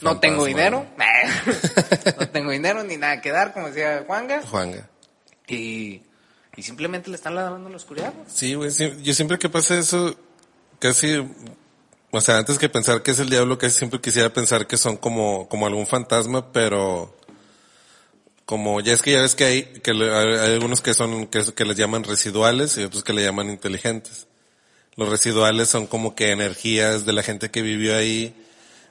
No 0.00 0.20
tengo 0.20 0.44
dinero. 0.44 0.86
no 2.18 2.28
tengo 2.28 2.50
dinero 2.50 2.82
ni 2.84 2.96
nada 2.96 3.20
que 3.20 3.30
dar, 3.30 3.52
como 3.52 3.68
decía 3.68 4.04
Juanga. 4.06 4.42
Juanga. 4.42 4.88
Y, 5.48 6.02
y 6.56 6.62
simplemente 6.62 7.10
le 7.10 7.16
están 7.16 7.34
ladrando 7.34 7.68
la 7.68 7.76
oscuridad. 7.76 8.12
Sí, 8.26 8.54
güey, 8.54 8.70
sí, 8.70 8.92
yo 9.02 9.14
siempre 9.14 9.38
que 9.38 9.48
pasa 9.48 9.78
eso, 9.78 10.16
casi, 10.78 11.26
o 12.10 12.20
sea, 12.20 12.38
antes 12.38 12.58
que 12.58 12.68
pensar 12.68 13.02
que 13.02 13.12
es 13.12 13.18
el 13.18 13.30
diablo, 13.30 13.58
casi 13.58 13.78
siempre 13.78 14.00
quisiera 14.00 14.32
pensar 14.32 14.66
que 14.66 14.76
son 14.76 14.96
como, 14.96 15.48
como 15.48 15.66
algún 15.66 15.86
fantasma, 15.86 16.52
pero 16.52 17.14
como 18.44 18.80
ya 18.80 18.92
es 18.92 19.02
que 19.02 19.12
ya 19.12 19.22
ves 19.22 19.34
que 19.34 19.44
hay, 19.44 19.62
que 19.62 19.92
hay 19.92 20.54
algunos 20.54 20.80
que 20.80 20.94
son, 20.94 21.26
que, 21.26 21.42
que 21.54 21.64
les 21.64 21.76
llaman 21.76 22.04
residuales 22.04 22.76
y 22.76 22.84
otros 22.84 23.04
que 23.04 23.12
le 23.12 23.22
llaman 23.22 23.48
inteligentes. 23.48 24.26
Los 24.96 25.08
residuales 25.08 25.68
son 25.68 25.86
como 25.86 26.14
que 26.14 26.32
energías 26.32 27.06
de 27.06 27.14
la 27.14 27.22
gente 27.22 27.50
que 27.50 27.62
vivió 27.62 27.96
ahí, 27.96 28.34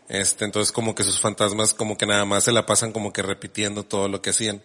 este, 0.10 0.46
entonces 0.46 0.72
como 0.72 0.96
que 0.96 1.04
sus 1.04 1.20
fantasmas 1.20 1.74
como 1.74 1.98
que 1.98 2.06
nada 2.06 2.26
más 2.26 2.44
se 2.44 2.52
la 2.52 2.66
pasan 2.66 2.92
como 2.92 3.14
que 3.14 3.22
repitiendo 3.22 3.84
todo 3.84 4.08
lo 4.08 4.22
que 4.22 4.32
hacían. 4.32 4.62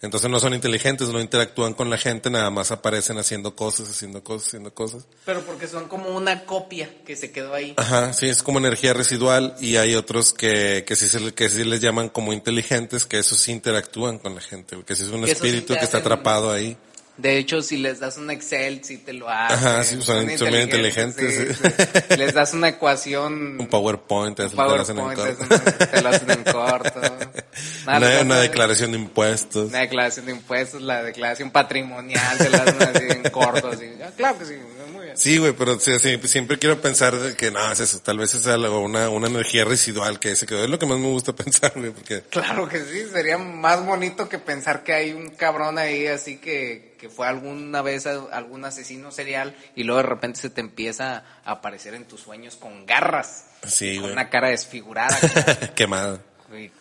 Entonces 0.00 0.30
no 0.30 0.38
son 0.38 0.54
inteligentes, 0.54 1.08
no 1.08 1.20
interactúan 1.20 1.74
con 1.74 1.90
la 1.90 1.98
gente, 1.98 2.30
nada 2.30 2.50
más 2.50 2.70
aparecen 2.70 3.18
haciendo 3.18 3.56
cosas, 3.56 3.90
haciendo 3.90 4.22
cosas, 4.22 4.46
haciendo 4.48 4.72
cosas. 4.72 5.06
Pero 5.24 5.42
porque 5.42 5.66
son 5.66 5.88
como 5.88 6.10
una 6.10 6.44
copia 6.44 6.88
que 7.04 7.16
se 7.16 7.32
quedó 7.32 7.52
ahí. 7.52 7.74
Ajá, 7.76 8.12
sí, 8.12 8.28
es 8.28 8.44
como 8.44 8.60
energía 8.60 8.92
residual 8.92 9.56
y 9.60 9.74
hay 9.74 9.96
otros 9.96 10.32
que, 10.32 10.84
que 10.86 10.94
sí 10.94 11.08
se 11.08 11.34
que 11.34 11.48
sí 11.48 11.64
les 11.64 11.80
llaman 11.80 12.10
como 12.10 12.32
inteligentes, 12.32 13.06
que 13.06 13.18
esos 13.18 13.38
sí 13.38 13.50
interactúan 13.50 14.18
con 14.18 14.36
la 14.36 14.40
gente, 14.40 14.76
que 14.86 14.94
sí 14.94 15.02
es 15.02 15.08
un 15.08 15.24
Que 15.24 15.32
esos 15.32 15.42
sí 15.42 15.48
espíritu 15.48 15.74
que 15.74 15.84
está 15.84 15.98
atrapado 15.98 16.52
ahí. 16.52 16.76
De 17.18 17.36
hecho, 17.36 17.62
si 17.62 17.76
les 17.78 17.98
das 17.98 18.16
un 18.16 18.30
Excel, 18.30 18.82
si 18.84 18.96
te 18.98 19.12
lo 19.12 19.28
hacen. 19.28 19.56
Ajá, 19.58 19.82
sí, 19.84 20.00
son- 20.00 20.24
bien 20.26 20.62
inteligentes, 20.62 21.34
sí, 21.34 21.46
sí. 21.52 21.72
sí. 22.08 22.16
Les 22.16 22.32
das 22.32 22.54
una 22.54 22.68
ecuación. 22.68 23.60
Un 23.60 23.66
PowerPoint, 23.66 24.36
te 24.36 24.42
un 24.44 24.48
hacen- 24.48 24.56
te 24.56 24.62
lo 24.64 24.80
hacen 24.80 24.98
en 24.98 25.04
PowerPoint, 25.04 25.38
corto. 25.38 25.72
te, 25.78 25.86
te 25.86 26.00
lo 26.02 26.08
hacen 26.10 26.30
en 26.30 26.44
corto. 26.44 27.00
Nada, 27.86 27.98
Una, 27.98 28.20
una 28.22 28.40
declaración 28.40 28.92
de 28.92 28.98
impuestos. 28.98 29.68
Una 29.70 29.80
declaración 29.80 30.26
de 30.26 30.32
impuestos, 30.32 30.80
la 30.80 31.02
declaración 31.02 31.50
patrimonial, 31.50 32.38
se 32.38 32.50
la 32.50 32.58
hacen 32.58 32.82
así 32.82 33.04
en 33.08 33.22
corto. 33.30 33.68
Así. 33.70 33.86
Ah, 34.04 34.10
claro 34.16 34.38
que 34.38 34.44
sí, 34.44 34.54
muy 34.88 35.04
bien. 35.06 35.16
Sí, 35.16 35.38
güey, 35.38 35.52
pero 35.52 35.78
siempre 35.80 36.58
quiero 36.58 36.80
pensar 36.80 37.14
que 37.36 37.50
no, 37.50 37.70
es 37.72 37.80
eso, 37.80 38.00
tal 38.00 38.18
vez 38.18 38.34
es 38.34 38.46
algo, 38.46 38.80
una, 38.80 39.08
una 39.08 39.28
energía 39.28 39.64
residual 39.64 40.18
que 40.18 40.34
se 40.36 40.46
quedó. 40.46 40.64
Es 40.64 40.70
lo 40.70 40.78
que 40.78 40.86
más 40.86 40.98
me 40.98 41.08
gusta 41.08 41.32
pensar, 41.36 41.72
güey, 41.76 41.90
porque 41.90 42.22
Claro 42.30 42.68
que 42.68 42.80
sí, 42.84 43.04
sería 43.12 43.38
más 43.38 43.84
bonito 43.84 44.28
que 44.28 44.38
pensar 44.38 44.82
que 44.84 44.92
hay 44.92 45.12
un 45.12 45.30
cabrón 45.30 45.78
ahí 45.78 46.06
así 46.06 46.38
que, 46.38 46.94
que 46.98 47.08
fue 47.08 47.26
alguna 47.26 47.82
vez 47.82 48.06
a- 48.06 48.26
algún 48.32 48.64
asesino 48.64 49.10
serial 49.10 49.54
y 49.76 49.84
luego 49.84 50.02
de 50.02 50.08
repente 50.08 50.40
se 50.40 50.50
te 50.50 50.60
empieza 50.60 51.24
a 51.44 51.52
aparecer 51.52 51.94
en 51.94 52.04
tus 52.04 52.20
sueños 52.20 52.56
con 52.56 52.86
garras, 52.86 53.44
sí, 53.66 53.94
con 53.94 54.02
güey, 54.02 54.12
una 54.12 54.28
cara 54.30 54.48
desfigurada, 54.50 55.16
quemada. 55.74 56.20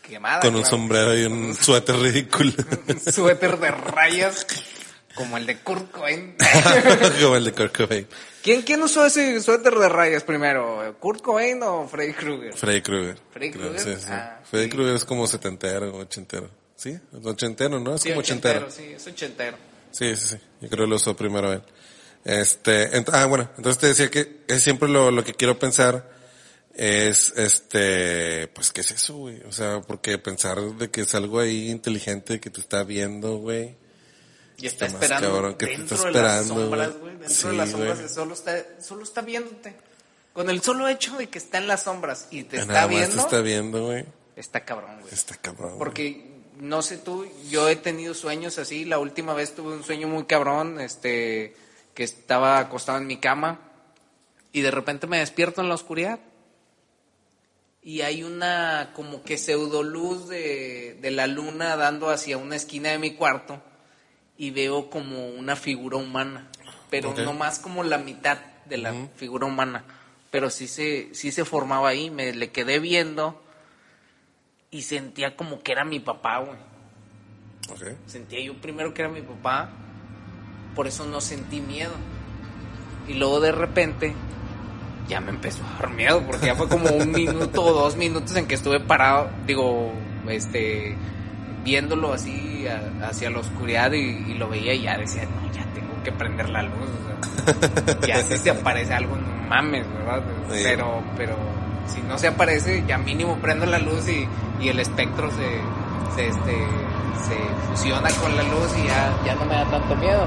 quemada. 0.01 0.39
Con 0.39 0.55
un 0.55 0.61
claro. 0.61 0.69
sombrero 0.77 1.17
y 1.17 1.23
un 1.25 1.55
suéter 1.61 1.95
ridículo. 1.97 2.53
Un 2.87 3.11
suéter 3.13 3.57
de 3.57 3.71
rayas 3.71 4.45
como 5.17 5.35
el 5.37 5.45
de 5.45 5.57
Kurt 5.59 5.91
Cobain. 5.91 6.35
como 7.21 7.35
el 7.35 7.43
de 7.45 7.51
Kurt 7.51 7.75
Cobain. 7.75 8.07
¿Quién, 8.43 8.61
¿Quién 8.61 8.81
usó 8.81 9.05
ese 9.05 9.41
suéter 9.41 9.73
de 9.73 9.89
rayas 9.89 10.23
primero? 10.23 10.95
¿Kurt 10.99 11.21
Cobain 11.21 11.61
o 11.63 11.87
Freddy 11.87 12.13
Krueger? 12.13 12.53
Freddy 12.55 12.81
Krueger. 12.81 13.17
Freddy 13.31 13.51
Krueger, 13.51 13.79
Sí, 13.79 13.95
sí. 13.97 14.07
ah, 14.09 14.39
Freddy 14.49 14.65
sí. 14.65 14.69
Krueger 14.71 14.95
es 14.95 15.03
como 15.05 15.27
setentero, 15.27 15.97
ochentero. 15.97 16.49
¿Sí? 16.75 16.97
Ochentero, 17.23 17.79
¿no? 17.79 17.95
Es 17.95 18.03
como 18.03 18.19
ochentero. 18.19 18.69
Sí, 18.69 18.93
es 18.95 19.05
ochentero. 19.07 19.57
Sí, 19.91 20.15
sí, 20.15 20.27
sí. 20.29 20.37
Yo 20.61 20.69
creo 20.69 20.85
que 20.85 20.89
lo 20.91 20.95
usó 20.95 21.15
primero 21.17 21.51
él. 21.51 21.63
Este, 22.23 22.89
ah, 23.13 23.25
bueno, 23.25 23.49
entonces 23.57 23.79
te 23.79 23.87
decía 23.87 24.11
que 24.11 24.43
es 24.47 24.61
siempre 24.61 24.87
lo, 24.87 25.09
lo 25.11 25.23
que 25.23 25.33
quiero 25.33 25.57
pensar 25.57 26.09
es, 26.73 27.33
este, 27.35 28.47
pues, 28.49 28.71
¿qué 28.71 28.81
es 28.81 28.91
eso, 28.91 29.15
güey? 29.15 29.41
O 29.47 29.51
sea, 29.51 29.81
porque 29.81 30.17
pensar 30.19 30.61
de 30.61 30.89
que 30.89 31.01
es 31.01 31.15
algo 31.15 31.39
ahí 31.39 31.69
inteligente 31.71 32.39
que 32.39 32.49
te 32.51 32.59
está 32.61 32.83
viendo, 32.83 33.37
güey. 33.37 33.75
Y 34.59 34.65
está, 34.67 34.85
Está 34.87 34.97
esperando 34.97 35.31
cabrón 35.31 35.55
que 35.55 35.65
te 35.67 35.71
dentro 35.77 35.95
está 35.95 36.07
de 36.07 36.13
las 36.21 36.41
esperando, 36.41 36.61
sombras, 36.63 36.97
güey. 36.97 37.11
Dentro 37.17 37.29
Sí, 37.35 37.47
de 37.47 37.53
las 37.53 37.69
sombras 37.69 37.97
güey. 37.99 38.09
solo 38.09 38.33
está, 38.33 38.65
solo 38.81 39.03
está 39.03 39.21
viéndote. 39.21 39.75
Con 40.33 40.49
el 40.49 40.61
solo 40.61 40.87
hecho 40.87 41.15
de 41.17 41.29
que 41.29 41.37
está 41.37 41.57
en 41.59 41.67
las 41.67 41.83
sombras 41.83 42.27
y 42.31 42.43
te 42.43 42.57
está 42.57 42.73
Nada 42.73 42.87
más 42.87 42.95
viendo, 42.95 43.15
te 43.15 43.21
está 43.21 43.41
viendo, 43.41 43.85
güey. 43.85 44.05
está 44.35 44.65
cabrón, 44.65 45.01
güey. 45.01 45.13
Está 45.13 45.35
cabrón. 45.35 45.69
güey. 45.69 45.79
Porque, 45.79 46.25
no 46.59 46.81
sé 46.81 46.97
tú, 46.97 47.27
yo 47.49 47.69
he 47.69 47.75
tenido 47.75 48.13
sueños 48.15 48.57
así. 48.57 48.83
La 48.85 48.97
última 48.99 49.33
vez 49.35 49.53
tuve 49.53 49.73
un 49.73 49.83
sueño 49.83 50.07
muy 50.07 50.25
cabrón, 50.25 50.79
este, 50.79 51.55
que 51.93 52.03
estaba 52.03 52.57
acostado 52.57 52.97
en 52.97 53.05
mi 53.07 53.17
cama 53.17 53.59
y 54.51 54.61
de 54.61 54.71
repente 54.71 55.05
me 55.05 55.19
despierto 55.19 55.61
en 55.61 55.69
la 55.69 55.75
oscuridad. 55.75 56.19
Y 57.83 58.01
hay 58.01 58.23
una 58.23 58.91
como 58.95 59.21
que 59.23 59.37
pseudo 59.37 59.81
luz 59.83 60.27
de, 60.27 60.97
de 60.99 61.11
la 61.11 61.27
luna 61.27 61.75
dando 61.75 62.09
hacia 62.09 62.37
una 62.37 62.55
esquina 62.55 62.89
de 62.89 62.97
mi 62.99 63.13
cuarto 63.15 63.61
y 64.37 64.51
veo 64.51 64.89
como 64.89 65.29
una 65.29 65.55
figura 65.55 65.97
humana, 65.97 66.47
pero 66.89 67.13
no 67.13 67.33
más 67.33 67.59
como 67.59 67.83
la 67.83 67.97
mitad 67.97 68.37
de 68.65 68.77
la 68.77 68.93
figura 69.15 69.45
humana, 69.45 69.83
pero 70.31 70.49
sí 70.49 70.67
se, 70.67 71.13
sí 71.13 71.31
se 71.31 71.45
formaba 71.45 71.89
ahí, 71.89 72.09
me 72.09 72.33
le 72.33 72.51
quedé 72.51 72.79
viendo 72.79 73.41
y 74.69 74.81
sentía 74.83 75.35
como 75.35 75.61
que 75.61 75.71
era 75.71 75.85
mi 75.85 75.99
papá, 75.99 76.39
güey. 76.39 76.57
Ok. 77.69 77.97
Sentía 78.05 78.41
yo 78.41 78.53
primero 78.55 78.93
que 78.93 79.01
era 79.01 79.11
mi 79.11 79.21
papá, 79.21 79.69
por 80.75 80.87
eso 80.87 81.05
no 81.05 81.21
sentí 81.21 81.59
miedo. 81.61 81.93
Y 83.07 83.13
luego 83.13 83.39
de 83.39 83.51
repente 83.51 84.13
ya 85.07 85.21
me 85.21 85.31
empezó 85.31 85.63
a 85.63 85.81
dar 85.81 85.89
miedo, 85.91 86.21
porque 86.27 86.47
ya 86.47 86.55
fue 86.55 86.67
como 86.67 86.89
un 86.89 87.11
minuto 87.13 87.63
o 87.63 87.73
dos 87.73 87.95
minutos 87.95 88.35
en 88.35 88.47
que 88.47 88.55
estuve 88.55 88.79
parado, 88.79 89.29
digo, 89.45 89.91
este, 90.29 90.95
viéndolo 91.63 92.13
así 92.13 92.65
a- 92.67 93.07
hacia 93.07 93.29
la 93.29 93.39
oscuridad 93.39 93.91
y, 93.91 93.99
y 94.31 94.33
lo 94.35 94.47
veía 94.49 94.73
y 94.73 94.81
ya 94.83 94.97
decía, 94.97 95.23
no, 95.23 95.51
ya 95.51 95.63
tengo 95.73 95.93
que 96.03 96.11
prender 96.11 96.49
la 96.49 96.63
luz. 96.63 96.73
O 96.75 97.83
sea, 97.83 97.99
ya 98.07 98.23
si 98.23 98.37
se 98.43 98.49
aparece 98.51 98.93
algo, 98.93 99.15
no 99.15 99.27
mames, 99.49 99.85
¿verdad? 99.93 100.21
Sí. 100.51 100.59
Pero, 100.63 101.01
pero 101.15 101.35
si 101.87 102.01
no 102.01 102.17
se 102.17 102.27
aparece, 102.27 102.83
ya 102.87 102.97
mínimo 102.97 103.37
prendo 103.37 103.65
la 103.65 103.79
luz 103.79 104.07
y, 104.09 104.27
y 104.63 104.69
el 104.69 104.79
espectro 104.79 105.29
se, 105.31 105.59
se, 106.15 106.27
este, 106.27 106.57
se 107.27 107.35
fusiona 107.69 108.09
con 108.21 108.35
la 108.35 108.43
luz 108.43 108.71
y 108.83 108.87
ya, 108.87 109.13
ya 109.25 109.35
no 109.35 109.45
me 109.45 109.55
da 109.55 109.65
tanto 109.65 109.95
miedo. 109.95 110.25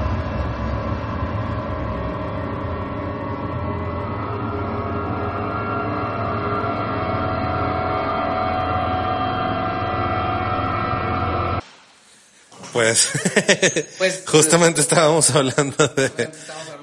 Pues, 12.73 13.09
Pues, 13.97 14.23
justamente 14.27 14.81
estábamos 14.81 15.29
hablando 15.31 15.87
de, 15.89 16.29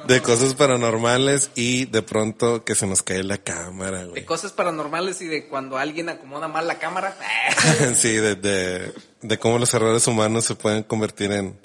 de 0.06 0.22
cosas 0.22 0.54
paranormales 0.54 1.50
y 1.54 1.86
de 1.86 2.02
pronto 2.02 2.64
que 2.64 2.74
se 2.74 2.86
nos 2.86 3.02
cae 3.02 3.22
la 3.22 3.38
cámara, 3.38 4.00
de 4.00 4.06
güey. 4.06 4.24
cosas 4.24 4.52
paranormales 4.52 5.20
y 5.22 5.26
de 5.26 5.48
cuando 5.48 5.78
alguien 5.78 6.08
acomoda 6.08 6.48
mal 6.48 6.66
la 6.66 6.78
cámara. 6.78 7.16
sí, 7.94 8.12
de, 8.14 8.34
de, 8.36 8.92
de 9.22 9.38
cómo 9.38 9.58
los 9.58 9.72
errores 9.74 10.06
humanos 10.06 10.44
se 10.44 10.54
pueden 10.54 10.82
convertir 10.82 11.32
en 11.32 11.58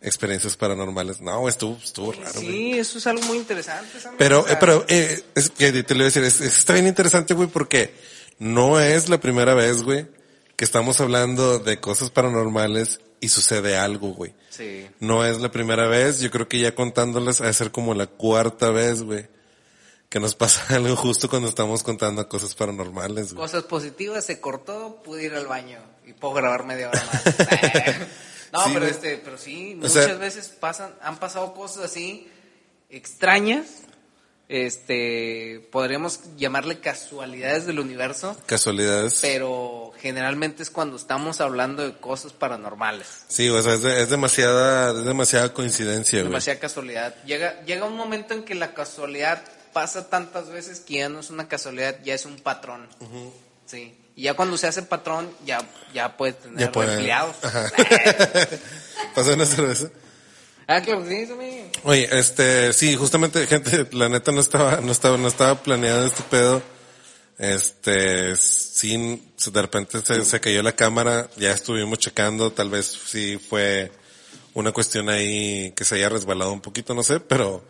experiencias 0.00 0.56
paranormales. 0.56 1.20
No, 1.20 1.48
estuvo, 1.48 1.76
estuvo 1.82 2.12
raro, 2.12 2.32
güey. 2.34 2.46
sí, 2.46 2.72
eso 2.78 2.98
es 2.98 3.06
algo 3.06 3.22
muy 3.26 3.36
interesante. 3.38 3.88
Pero, 4.18 4.40
O 4.40 4.44
sea, 4.44 4.54
eh, 4.54 4.56
pero, 4.58 4.84
eh, 4.88 5.22
es 5.34 5.50
que 5.50 5.70
te 5.84 5.94
lo 5.94 5.98
voy 5.98 6.02
a 6.02 6.06
decir, 6.06 6.24
es- 6.24 6.40
es- 6.40 6.58
está 6.58 6.72
bien 6.72 6.86
interesante, 6.88 7.34
güey, 7.34 7.48
porque 7.48 7.94
no 8.38 8.80
es 8.80 9.08
la 9.08 9.20
primera 9.20 9.54
vez, 9.54 9.82
güey, 9.84 10.06
que 10.56 10.64
estamos 10.64 11.00
hablando 11.00 11.58
de 11.60 11.78
cosas 11.80 12.10
paranormales 12.10 13.00
y 13.22 13.28
sucede 13.30 13.78
algo, 13.78 14.08
güey. 14.12 14.34
Sí. 14.50 14.86
No 15.00 15.24
es 15.24 15.38
la 15.40 15.50
primera 15.50 15.86
vez, 15.86 16.20
yo 16.20 16.30
creo 16.30 16.46
que 16.48 16.58
ya 16.60 16.74
contándoles 16.74 17.40
a 17.40 17.50
ser 17.54 17.70
como 17.70 17.94
la 17.94 18.06
cuarta 18.06 18.68
vez, 18.70 19.02
güey, 19.02 19.26
que 20.10 20.20
nos 20.20 20.34
pasa 20.42 20.74
algo 20.76 20.94
justo 20.96 21.30
cuando 21.30 21.48
estamos 21.48 21.82
contando 21.82 22.28
cosas 22.28 22.54
paranormales, 22.54 23.32
güey. 23.32 23.46
Cosas 23.46 23.62
positivas, 23.64 24.24
se 24.26 24.40
cortó, 24.40 25.00
pude 25.02 25.24
ir 25.24 25.34
al 25.34 25.46
baño 25.46 25.78
y 26.06 26.12
puedo 26.12 26.34
grabar 26.34 26.66
media 26.66 26.88
hora 26.90 27.02
más. 27.12 27.24
no, 28.52 28.64
Sí, 28.64 28.70
pero 28.74 28.80
güey. 28.80 28.90
este, 28.90 29.16
pero 29.24 29.38
sí, 29.38 29.72
O 29.74 29.76
muchas 29.78 29.92
sea- 30.04 30.14
veces 30.16 30.48
pasan, 30.48 30.94
han 31.00 31.18
pasado 31.18 31.54
cosas 31.54 31.84
así 31.84 32.28
extrañas. 32.90 33.66
Este, 34.48 35.66
podríamos 35.72 36.20
llamarle 36.36 36.78
casualidades 36.80 37.64
del 37.64 37.80
universo, 37.80 38.36
Casualidades. 38.44 39.20
pero 39.22 39.91
generalmente 40.02 40.62
es 40.64 40.68
cuando 40.70 40.96
estamos 40.96 41.40
hablando 41.40 41.82
de 41.84 41.96
cosas 41.96 42.32
paranormales. 42.32 43.06
Sí, 43.28 43.48
o 43.48 43.62
sea, 43.62 43.74
es, 43.74 43.82
de- 43.82 44.02
es 44.02 44.10
demasiada, 44.10 44.90
es 44.98 45.04
demasiada 45.06 45.54
coincidencia, 45.54 46.18
güey. 46.18 46.28
Demasiada 46.28 46.58
casualidad. 46.58 47.14
Llega, 47.24 47.62
llega 47.64 47.86
un 47.86 47.96
momento 47.96 48.34
en 48.34 48.42
que 48.42 48.54
la 48.56 48.74
casualidad 48.74 49.42
pasa 49.72 50.10
tantas 50.10 50.50
veces 50.50 50.80
que 50.80 50.94
ya 50.98 51.08
no 51.08 51.20
es 51.20 51.30
una 51.30 51.48
casualidad, 51.48 51.96
ya 52.04 52.14
es 52.14 52.26
un 52.26 52.36
patrón. 52.36 52.88
Sí. 53.64 53.96
Y 54.16 54.24
ya 54.24 54.34
cuando 54.34 54.58
se 54.58 54.66
hace 54.66 54.82
patrón, 54.82 55.30
ya, 55.46 55.58
ya 55.94 56.16
puedes 56.16 56.38
tener 56.40 56.58
Ya 56.58 56.72
puede- 56.72 56.92
empleados. 56.94 57.36
¿Pasa 59.14 59.32
una 59.34 59.46
cerveza? 59.46 59.88
ah, 60.66 60.80
claro, 60.82 61.04
sí. 61.08 61.26
Oye, 61.84 62.08
este, 62.18 62.72
sí, 62.72 62.96
justamente, 62.96 63.46
gente, 63.46 63.86
la 63.92 64.08
neta 64.08 64.32
no 64.32 64.40
estaba, 64.40 64.80
no 64.80 64.92
estaba, 64.92 65.16
no 65.16 65.28
estaba 65.28 65.54
planeado 65.62 66.06
este 66.06 66.22
pedo. 66.24 66.62
Este, 67.38 68.36
sí, 68.36 69.22
de 69.50 69.62
repente 69.62 70.00
se, 70.02 70.24
se 70.24 70.40
cayó 70.40 70.62
la 70.62 70.76
cámara, 70.76 71.28
ya 71.36 71.52
estuvimos 71.52 71.98
checando, 71.98 72.52
tal 72.52 72.70
vez 72.70 72.86
sí 72.86 73.38
fue 73.38 73.90
una 74.54 74.72
cuestión 74.72 75.08
ahí 75.08 75.72
que 75.72 75.84
se 75.84 75.96
haya 75.96 76.08
resbalado 76.08 76.52
un 76.52 76.60
poquito, 76.60 76.94
no 76.94 77.02
sé, 77.02 77.20
pero, 77.20 77.64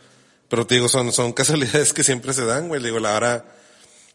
pero 0.48 0.66
te 0.66 0.74
digo, 0.74 0.88
son, 0.88 1.12
son 1.12 1.32
casualidades 1.34 1.92
que 1.92 2.04
siempre 2.04 2.32
se 2.32 2.44
dan, 2.44 2.68
güey. 2.68 2.82
Digo, 2.82 2.98
la 2.98 3.14
hora, 3.14 3.44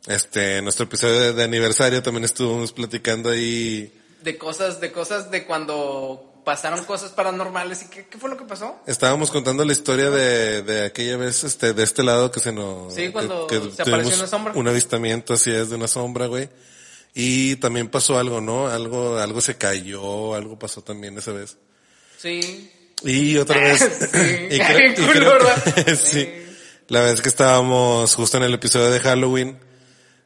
este, 0.07 0.61
nuestro 0.61 0.85
episodio 0.85 1.33
de 1.33 1.43
aniversario 1.43 2.03
también 2.03 2.25
estuvimos 2.25 2.71
platicando 2.73 3.29
ahí, 3.29 3.93
De 4.21 4.37
cosas, 4.37 4.79
de 4.79 4.91
cosas 4.91 5.31
de 5.31 5.45
cuando 5.45 6.36
pasaron 6.47 6.85
cosas 6.85 7.11
paranormales. 7.11 7.81
¿Y 7.81 7.87
qué, 7.89 8.05
qué 8.07 8.17
fue 8.17 8.29
lo 8.29 8.37
que 8.37 8.45
pasó? 8.45 8.79
Estábamos 8.87 9.31
contando 9.31 9.65
la 9.65 9.73
historia 9.73 10.09
de, 10.09 10.61
de 10.61 10.85
aquella 10.85 11.17
vez, 11.17 11.43
este, 11.43 11.73
de 11.73 11.83
este 11.83 12.03
lado 12.03 12.31
que 12.31 12.39
se 12.39 12.53
nos... 12.53 12.95
Sí, 12.95 13.09
cuando 13.09 13.47
que, 13.47 13.59
se 13.75 13.81
apareció 13.81 14.15
una 14.15 14.27
sombra. 14.27 14.53
Un 14.55 14.65
avistamiento, 14.65 15.33
así 15.33 15.51
es, 15.51 15.69
de 15.69 15.75
una 15.75 15.89
sombra, 15.89 16.27
güey. 16.27 16.47
Y 17.13 17.57
también 17.57 17.89
pasó 17.89 18.17
algo, 18.17 18.39
¿no? 18.39 18.69
Algo, 18.69 19.17
algo 19.17 19.41
se 19.41 19.57
cayó, 19.57 20.35
algo 20.35 20.57
pasó 20.57 20.81
también 20.81 21.17
esa 21.17 21.33
vez. 21.33 21.57
Sí. 22.17 22.71
Y 23.03 23.35
otra 23.35 23.59
vez... 23.59 23.81
Sí. 24.13 24.47
y 24.49 24.57
creo- 24.57 24.91
y 24.91 24.93
creo- 24.95 25.95
sí. 25.97 26.29
La 26.87 27.01
vez 27.01 27.21
que 27.21 27.27
estábamos 27.27 28.15
justo 28.15 28.37
en 28.37 28.43
el 28.43 28.53
episodio 28.53 28.89
de 28.89 29.01
Halloween, 29.01 29.59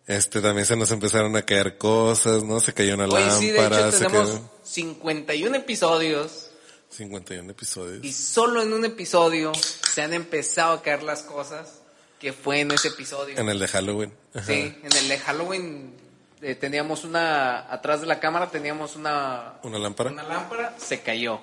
este, 0.05 0.39
también 0.39 0.67
se 0.67 0.75
nos 0.75 0.91
empezaron 0.91 1.35
a 1.35 1.41
caer 1.41 1.79
cosas, 1.79 2.43
¿no? 2.43 2.59
Se 2.59 2.75
cayó 2.75 2.93
una 2.93 3.05
Hoy 3.05 3.23
sí, 3.39 3.49
de 3.49 3.57
lámpara, 3.57 3.87
hecho, 3.87 3.97
se 3.97 4.05
cayó... 4.05 4.51
51 4.71 5.55
episodios 5.57 6.47
51 6.89 7.51
episodios. 7.51 8.03
y 8.03 8.11
solo 8.11 8.61
en 8.61 8.73
un 8.73 8.85
episodio 8.85 9.51
se 9.53 10.01
han 10.01 10.13
empezado 10.13 10.73
a 10.73 10.81
caer 10.81 11.03
las 11.03 11.23
cosas 11.23 11.81
que 12.19 12.33
fue 12.33 12.59
en 12.59 12.71
ese 12.71 12.89
episodio. 12.89 13.37
En 13.37 13.49
el 13.49 13.57
de 13.59 13.67
Halloween. 13.67 14.13
Ajá. 14.33 14.45
Sí, 14.45 14.53
en 14.83 14.97
el 14.97 15.07
de 15.07 15.17
Halloween 15.17 15.93
eh, 16.41 16.55
teníamos 16.55 17.03
una, 17.03 17.71
atrás 17.71 18.01
de 18.01 18.07
la 18.07 18.19
cámara 18.19 18.49
teníamos 18.49 18.95
una, 18.95 19.53
Una 19.63 19.79
lámpara. 19.79 20.11
una 20.11 20.23
lámpara, 20.23 20.75
se 20.77 21.01
cayó. 21.01 21.41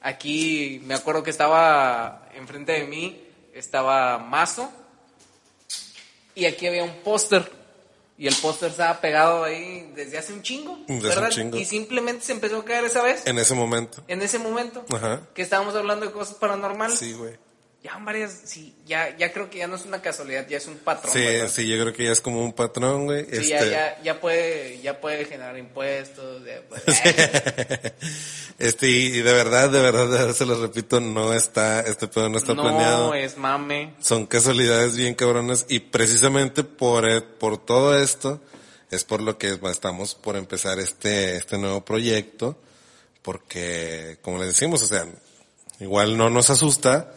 Aquí 0.00 0.80
me 0.84 0.94
acuerdo 0.94 1.22
que 1.22 1.30
estaba 1.30 2.28
enfrente 2.34 2.72
de 2.72 2.84
mí, 2.86 3.22
estaba 3.54 4.18
Mazo, 4.18 4.72
y 6.34 6.46
aquí 6.46 6.66
había 6.66 6.84
un 6.84 7.02
póster, 7.02 7.50
y 8.18 8.26
el 8.28 8.34
póster 8.36 8.70
estaba 8.70 9.00
pegado 9.00 9.44
ahí 9.44 9.90
desde 9.94 10.18
hace 10.18 10.32
un 10.32 10.42
chingo, 10.42 10.78
Desde 10.86 11.08
¿verdad? 11.08 11.24
un 11.24 11.30
chingo. 11.30 11.56
Y 11.56 11.64
simplemente 11.64 12.24
se 12.24 12.32
empezó 12.32 12.58
a 12.58 12.64
caer 12.64 12.84
esa 12.84 13.02
vez, 13.02 13.22
En 13.26 13.38
ese 13.38 13.54
momento. 13.54 14.02
en 14.08 14.22
ese 14.22 14.38
momento, 14.38 14.84
Ajá. 14.94 15.22
que 15.34 15.42
estábamos 15.42 15.74
hablando 15.74 16.06
de 16.06 16.12
cosas 16.12 16.34
paranormales. 16.36 16.98
Sí, 16.98 17.14
güey. 17.14 17.36
Ya 17.82 17.98
varias, 17.98 18.42
sí, 18.44 18.76
ya, 18.86 19.16
ya 19.16 19.32
creo 19.32 19.50
que 19.50 19.58
ya 19.58 19.66
no 19.66 19.74
es 19.74 19.84
una 19.84 20.00
casualidad, 20.00 20.46
ya 20.48 20.58
es 20.58 20.68
un 20.68 20.76
patrón. 20.76 21.12
Sí, 21.12 21.18
¿verdad? 21.18 21.48
sí, 21.52 21.66
yo 21.68 21.82
creo 21.82 21.92
que 21.92 22.04
ya 22.04 22.12
es 22.12 22.20
como 22.20 22.44
un 22.44 22.52
patrón, 22.52 23.06
güey. 23.06 23.24
Sí, 23.24 23.30
este, 23.32 23.48
ya, 23.48 23.64
ya, 23.64 24.02
ya 24.04 24.20
puede, 24.20 24.80
ya 24.80 25.00
puede 25.00 25.24
generar 25.24 25.58
impuestos. 25.58 26.44
ya 26.44 26.60
puede- 26.68 26.82
este, 28.60 28.88
y, 28.88 29.10
de 29.20 29.32
verdad, 29.32 29.68
de 29.68 29.80
verdad, 29.80 30.06
de 30.08 30.16
verdad, 30.18 30.32
se 30.34 30.46
los 30.46 30.60
repito, 30.60 31.00
no 31.00 31.34
está, 31.34 31.80
este 31.80 32.06
pedo 32.06 32.28
no 32.28 32.38
está 32.38 32.54
no 32.54 32.62
planeado. 32.62 33.14
es 33.14 33.36
mame. 33.36 33.94
Son 34.00 34.26
casualidades 34.26 34.96
bien 34.96 35.16
cabronas 35.16 35.66
y 35.68 35.80
precisamente 35.80 36.62
por, 36.62 37.08
eh, 37.08 37.20
por 37.20 37.58
todo 37.58 37.98
esto 37.98 38.40
es 38.92 39.02
por 39.02 39.22
lo 39.22 39.38
que 39.38 39.58
estamos 39.70 40.14
por 40.14 40.36
empezar 40.36 40.78
este, 40.78 41.36
este 41.36 41.58
nuevo 41.58 41.84
proyecto, 41.84 42.56
porque, 43.22 44.18
como 44.22 44.38
les 44.38 44.48
decimos, 44.48 44.82
o 44.82 44.86
sea, 44.86 45.04
igual 45.80 46.16
no 46.16 46.30
nos 46.30 46.48
asusta, 46.50 47.12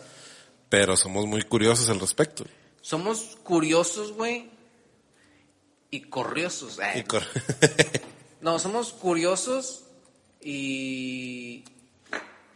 pero 0.76 0.98
somos 0.98 1.26
muy 1.26 1.42
curiosos 1.44 1.88
al 1.90 2.02
respecto. 2.02 2.44
Somos 2.82 3.38
curiosos, 3.44 4.12
güey. 4.12 4.50
Y 5.90 6.02
corriosos. 6.10 6.80
eh. 6.80 7.00
Y 7.00 7.04
cor- 7.04 7.24
No, 8.42 8.60
somos 8.60 8.92
curiosos 8.92 9.86
y... 10.42 11.64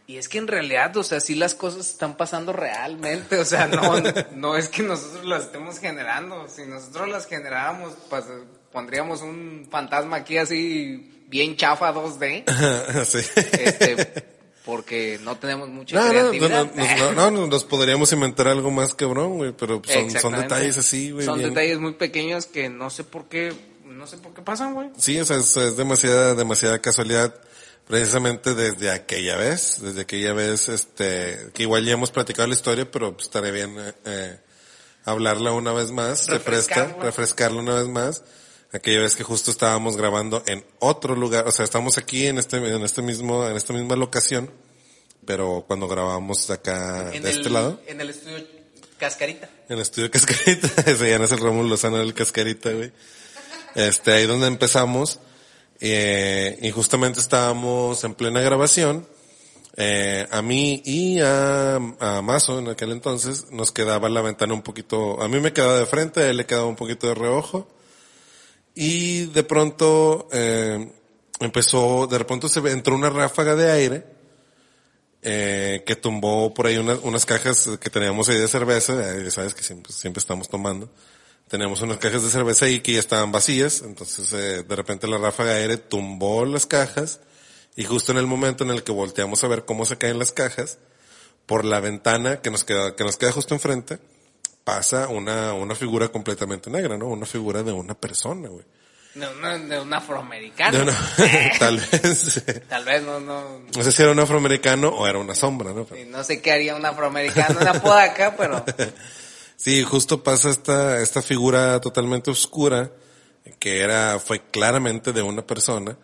Y 0.06 0.18
es 0.18 0.28
que 0.28 0.36
en 0.38 0.48
realidad, 0.48 0.94
o 0.98 1.02
sea, 1.02 1.18
sí 1.20 1.34
las 1.34 1.54
cosas 1.54 1.88
están 1.88 2.16
pasando 2.18 2.52
realmente, 2.52 3.38
o 3.38 3.44
sea, 3.46 3.68
no, 3.68 3.94
no 4.34 4.56
es 4.56 4.68
que 4.68 4.82
nosotros 4.82 5.24
las 5.24 5.44
estemos 5.44 5.78
generando, 5.78 6.46
si 6.48 6.66
nosotros 6.66 7.08
las 7.08 7.26
generáramos, 7.26 7.94
pues 8.10 8.24
pondríamos 8.72 9.22
un 9.22 9.68
fantasma 9.70 10.16
aquí 10.16 10.36
así 10.36 11.24
bien 11.28 11.56
chafa 11.56 11.94
2D, 11.94 12.44
sí. 13.04 13.18
este, 13.52 14.39
porque 14.70 15.18
no 15.24 15.36
tenemos 15.36 15.68
mucha 15.68 15.96
No, 15.96 16.00
no, 16.06 16.12
no, 16.12 16.30
creatividad. 16.30 16.66
no, 16.76 17.12
no, 17.12 17.30
no, 17.32 17.46
nos 17.48 17.64
podríamos 17.64 18.12
inventar 18.12 18.46
algo 18.46 18.70
más 18.70 18.94
cabrón, 18.94 19.38
güey, 19.38 19.50
pero 19.52 19.82
son, 19.84 20.08
son 20.12 20.36
detalles 20.36 20.78
así, 20.78 21.10
güey. 21.10 21.26
Son 21.26 21.38
bien- 21.38 21.50
detalles 21.50 21.80
muy 21.80 21.94
pequeños 21.94 22.46
que 22.46 22.68
no 22.68 22.88
sé 22.88 23.02
por 23.02 23.24
qué, 23.28 23.52
no 23.84 24.06
sé 24.06 24.16
por 24.18 24.32
qué 24.32 24.42
pasan, 24.42 24.74
güey. 24.74 24.90
Sí, 24.96 25.18
o 25.18 25.24
sea, 25.24 25.38
es, 25.38 25.56
es 25.56 25.76
demasiada, 25.76 26.36
demasiada 26.36 26.78
casualidad, 26.78 27.34
precisamente 27.88 28.54
desde 28.54 28.92
aquella 28.92 29.36
vez, 29.36 29.78
desde 29.82 30.02
aquella 30.02 30.32
vez, 30.34 30.68
este, 30.68 31.50
que 31.52 31.64
igual 31.64 31.84
ya 31.84 31.92
hemos 31.94 32.12
platicado 32.12 32.46
la 32.46 32.54
historia, 32.54 32.88
pero 32.88 33.12
pues, 33.14 33.24
estaría 33.26 33.50
bien, 33.50 33.76
eh, 33.76 33.92
eh, 34.04 34.38
hablarla 35.04 35.50
una 35.52 35.72
vez 35.72 35.90
más, 35.90 36.28
refresca, 36.28 36.74
Refrescarla. 36.76 37.04
refrescarla 37.04 37.60
una 37.60 37.74
vez 37.74 37.88
más. 37.88 38.22
Aquella 38.72 39.00
vez 39.00 39.16
que 39.16 39.24
justo 39.24 39.50
estábamos 39.50 39.96
grabando 39.96 40.44
en 40.46 40.64
otro 40.78 41.16
lugar, 41.16 41.48
o 41.48 41.52
sea, 41.52 41.64
estamos 41.64 41.98
aquí 41.98 42.26
en 42.26 42.38
este, 42.38 42.56
en 42.58 42.82
este 42.82 43.02
mismo, 43.02 43.46
en 43.48 43.56
esta 43.56 43.72
misma 43.72 43.96
locación, 43.96 44.48
pero 45.26 45.64
cuando 45.66 45.88
grabamos 45.88 46.48
acá 46.50 47.10
En 47.12 47.22
de 47.22 47.30
el, 47.30 47.36
este 47.38 47.50
lado, 47.50 47.80
En 47.88 48.00
el 48.00 48.10
estudio 48.10 48.46
Cascarita. 48.96 49.48
en 49.68 49.76
el 49.76 49.82
estudio 49.82 50.10
Cascarita, 50.10 50.68
ese 50.86 51.10
ya 51.10 51.18
no 51.18 51.24
es 51.24 51.32
el 51.32 51.38
Rómulo 51.38 51.68
Lozano 51.68 51.96
del 51.96 52.14
Cascarita, 52.14 52.70
güey. 52.70 52.92
Este, 53.74 54.12
ahí 54.12 54.26
donde 54.26 54.46
empezamos, 54.46 55.18
eh, 55.80 56.56
y 56.62 56.70
justamente 56.70 57.18
estábamos 57.18 58.04
en 58.04 58.14
plena 58.14 58.40
grabación, 58.40 59.04
eh, 59.76 60.28
a 60.30 60.42
mí 60.42 60.80
y 60.84 61.20
a, 61.20 61.76
a 61.76 62.22
Mazo 62.22 62.58
en 62.58 62.68
aquel 62.68 62.92
entonces 62.92 63.50
nos 63.50 63.72
quedaba 63.72 64.08
la 64.08 64.20
ventana 64.20 64.54
un 64.54 64.62
poquito, 64.62 65.20
a 65.20 65.26
mí 65.26 65.40
me 65.40 65.52
quedaba 65.52 65.78
de 65.78 65.86
frente, 65.86 66.20
a 66.20 66.30
él 66.30 66.36
le 66.36 66.46
quedaba 66.46 66.66
un 66.66 66.76
poquito 66.76 67.08
de 67.08 67.14
reojo, 67.14 67.66
y 68.74 69.26
de 69.26 69.42
pronto, 69.42 70.28
eh, 70.32 70.90
empezó, 71.40 72.06
de 72.06 72.18
repente 72.18 72.48
se 72.48 72.60
entró 72.70 72.94
una 72.94 73.10
ráfaga 73.10 73.54
de 73.56 73.70
aire, 73.70 74.04
eh, 75.22 75.82
que 75.86 75.96
tumbó 75.96 76.54
por 76.54 76.66
ahí 76.66 76.78
una- 76.78 76.98
unas 77.02 77.26
cajas 77.26 77.68
que 77.80 77.90
teníamos 77.90 78.28
ahí 78.28 78.38
de 78.38 78.48
cerveza, 78.48 79.16
eh, 79.16 79.30
sabes 79.30 79.54
que 79.54 79.62
siempre, 79.62 79.92
siempre 79.92 80.20
estamos 80.20 80.48
tomando. 80.48 80.90
Teníamos 81.48 81.82
unas 81.82 81.98
cajas 81.98 82.22
de 82.22 82.30
cerveza 82.30 82.66
ahí 82.66 82.80
que 82.80 82.92
ya 82.92 83.00
estaban 83.00 83.32
vacías, 83.32 83.82
entonces 83.82 84.32
eh, 84.32 84.62
de 84.62 84.76
repente 84.76 85.06
la 85.08 85.18
ráfaga 85.18 85.52
de 85.54 85.62
aire 85.62 85.76
tumbó 85.76 86.44
las 86.46 86.64
cajas. 86.64 87.20
Y 87.76 87.84
justo 87.84 88.12
en 88.12 88.18
el 88.18 88.26
momento 88.26 88.64
en 88.64 88.70
el 88.70 88.82
que 88.82 88.92
volteamos 88.92 89.42
a 89.44 89.48
ver 89.48 89.64
cómo 89.64 89.84
se 89.84 89.96
caen 89.98 90.18
las 90.18 90.32
cajas, 90.32 90.78
por 91.46 91.64
la 91.64 91.80
ventana 91.80 92.40
que 92.40 92.50
nos 92.50 92.64
queda, 92.64 92.94
que 92.94 93.04
nos 93.04 93.16
queda 93.16 93.32
justo 93.32 93.54
enfrente, 93.54 93.98
pasa 94.76 95.08
una, 95.08 95.52
una 95.52 95.74
figura 95.74 96.08
completamente 96.08 96.70
negra, 96.70 96.96
¿no? 96.96 97.06
Una 97.08 97.26
figura 97.26 97.62
de 97.62 97.72
una 97.72 97.94
persona, 97.94 98.48
güey. 98.48 98.64
De, 99.14 99.26
una- 99.26 99.58
de 99.58 99.80
un 99.80 99.92
afroamericano. 99.92 100.76
De 100.78 100.82
una- 100.84 100.96
tal 101.58 101.78
vez. 101.78 102.42
Tal 102.68 102.84
vez 102.84 103.02
no, 103.02 103.18
no, 103.20 103.60
No 103.76 103.82
sé 103.82 103.90
si 103.90 104.02
era 104.02 104.12
un 104.12 104.20
afroamericano 104.20 104.88
o 104.88 105.06
era 105.06 105.18
una 105.18 105.34
sombra, 105.34 105.72
¿no? 105.72 105.86
sí, 105.92 106.04
no 106.06 106.22
sé 106.22 106.40
qué 106.40 106.52
haría 106.52 106.76
un 106.76 106.86
afroamericano, 106.86 107.58
una 107.60 107.72
podaca, 107.80 108.34
pero 108.36 108.64
Sí, 109.56 109.82
justo 109.82 110.22
pasa 110.22 110.48
esta, 110.50 111.02
esta 111.02 111.20
figura 111.20 111.80
totalmente 111.80 112.30
oscura, 112.30 112.90
que 113.58 113.80
era, 113.80 114.18
fue 114.18 114.40
claramente 114.50 115.12
de 115.12 115.20
una 115.22 115.42
persona, 115.46 115.96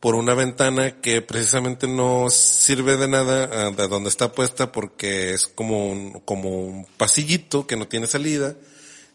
por 0.00 0.14
una 0.14 0.34
ventana 0.34 1.00
que 1.00 1.22
precisamente 1.22 1.88
no 1.88 2.30
sirve 2.30 2.96
de 2.96 3.08
nada 3.08 3.50
ah, 3.52 3.70
de 3.70 3.88
donde 3.88 4.08
está 4.08 4.32
puesta 4.32 4.70
porque 4.70 5.32
es 5.32 5.46
como 5.46 5.88
un, 5.90 6.20
como 6.20 6.50
un 6.50 6.86
pasillito 6.96 7.66
que 7.66 7.76
no 7.76 7.88
tiene 7.88 8.06
salida 8.06 8.54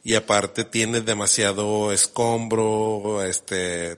y 0.03 0.15
aparte 0.15 0.65
tiene 0.65 0.99
demasiado 0.99 1.93
escombro, 1.93 3.23
este, 3.23 3.97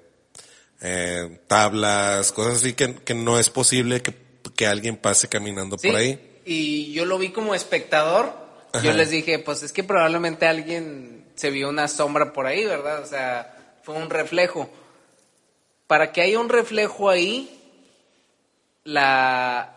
eh, 0.81 1.39
tablas, 1.47 2.31
cosas 2.31 2.57
así 2.57 2.73
que, 2.73 2.93
que 2.93 3.15
no 3.15 3.39
es 3.39 3.49
posible 3.49 4.01
que, 4.01 4.13
que 4.55 4.67
alguien 4.67 4.97
pase 4.97 5.27
caminando 5.27 5.77
sí. 5.79 5.87
por 5.87 5.97
ahí. 5.97 6.39
Y 6.45 6.93
yo 6.93 7.05
lo 7.05 7.17
vi 7.17 7.31
como 7.31 7.55
espectador. 7.55 8.45
Yo 8.83 8.91
les 8.91 9.09
dije, 9.09 9.39
pues 9.39 9.63
es 9.63 9.71
que 9.71 9.85
probablemente 9.85 10.45
alguien 10.47 11.25
se 11.35 11.49
vio 11.49 11.69
una 11.69 11.87
sombra 11.87 12.33
por 12.33 12.45
ahí, 12.45 12.65
¿verdad? 12.65 13.01
O 13.01 13.05
sea, 13.05 13.73
fue 13.83 13.95
un 13.95 14.09
reflejo. 14.09 14.69
Para 15.87 16.11
que 16.11 16.21
haya 16.21 16.39
un 16.39 16.49
reflejo 16.49 17.09
ahí, 17.09 17.49
la, 18.83 19.75